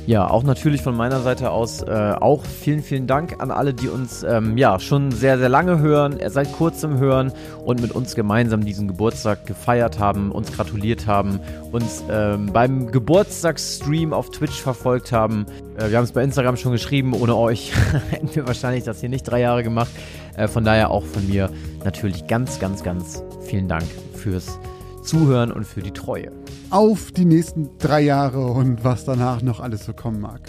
Ja, 0.05 0.29
auch 0.29 0.43
natürlich 0.43 0.81
von 0.81 0.97
meiner 0.97 1.21
Seite 1.21 1.51
aus 1.51 1.81
äh, 1.81 2.13
auch 2.19 2.43
vielen, 2.43 2.83
vielen 2.83 3.07
Dank 3.07 3.41
an 3.41 3.51
alle, 3.51 3.73
die 3.73 3.87
uns 3.87 4.23
ähm, 4.23 4.57
ja 4.57 4.77
schon 4.77 5.11
sehr, 5.11 5.37
sehr 5.37 5.47
lange 5.47 5.79
hören, 5.79 6.19
seit 6.27 6.51
kurzem 6.51 6.97
hören 6.97 7.31
und 7.63 7.81
mit 7.81 7.93
uns 7.93 8.13
gemeinsam 8.13 8.65
diesen 8.65 8.89
Geburtstag 8.89 9.45
gefeiert 9.45 9.99
haben, 9.99 10.33
uns 10.33 10.51
gratuliert 10.51 11.07
haben, 11.07 11.39
uns 11.71 12.03
ähm, 12.09 12.47
beim 12.51 12.91
Geburtstagsstream 12.91 14.11
auf 14.11 14.29
Twitch 14.29 14.61
verfolgt 14.61 15.13
haben. 15.13 15.45
Äh, 15.77 15.89
wir 15.89 15.97
haben 15.97 16.03
es 16.03 16.11
bei 16.11 16.21
Instagram 16.21 16.57
schon 16.57 16.73
geschrieben, 16.73 17.13
ohne 17.13 17.37
euch 17.37 17.71
hätten 18.09 18.35
wir 18.35 18.45
wahrscheinlich 18.45 18.83
das 18.83 18.99
hier 18.99 19.09
nicht 19.09 19.23
drei 19.23 19.39
Jahre 19.39 19.63
gemacht. 19.63 19.91
Äh, 20.35 20.49
von 20.49 20.65
daher 20.65 20.91
auch 20.91 21.05
von 21.05 21.25
mir 21.29 21.49
natürlich 21.85 22.27
ganz, 22.27 22.59
ganz, 22.59 22.83
ganz 22.83 23.23
vielen 23.45 23.69
Dank 23.69 23.85
fürs 24.15 24.59
Zuhören 25.03 25.51
und 25.51 25.65
für 25.65 25.81
die 25.81 25.91
Treue 25.91 26.31
auf 26.69 27.11
die 27.11 27.25
nächsten 27.25 27.69
drei 27.77 28.01
Jahre 28.01 28.47
und 28.47 28.83
was 28.83 29.05
danach 29.05 29.41
noch 29.41 29.59
alles 29.59 29.85
so 29.85 29.93
kommen 29.93 30.21
mag. 30.21 30.41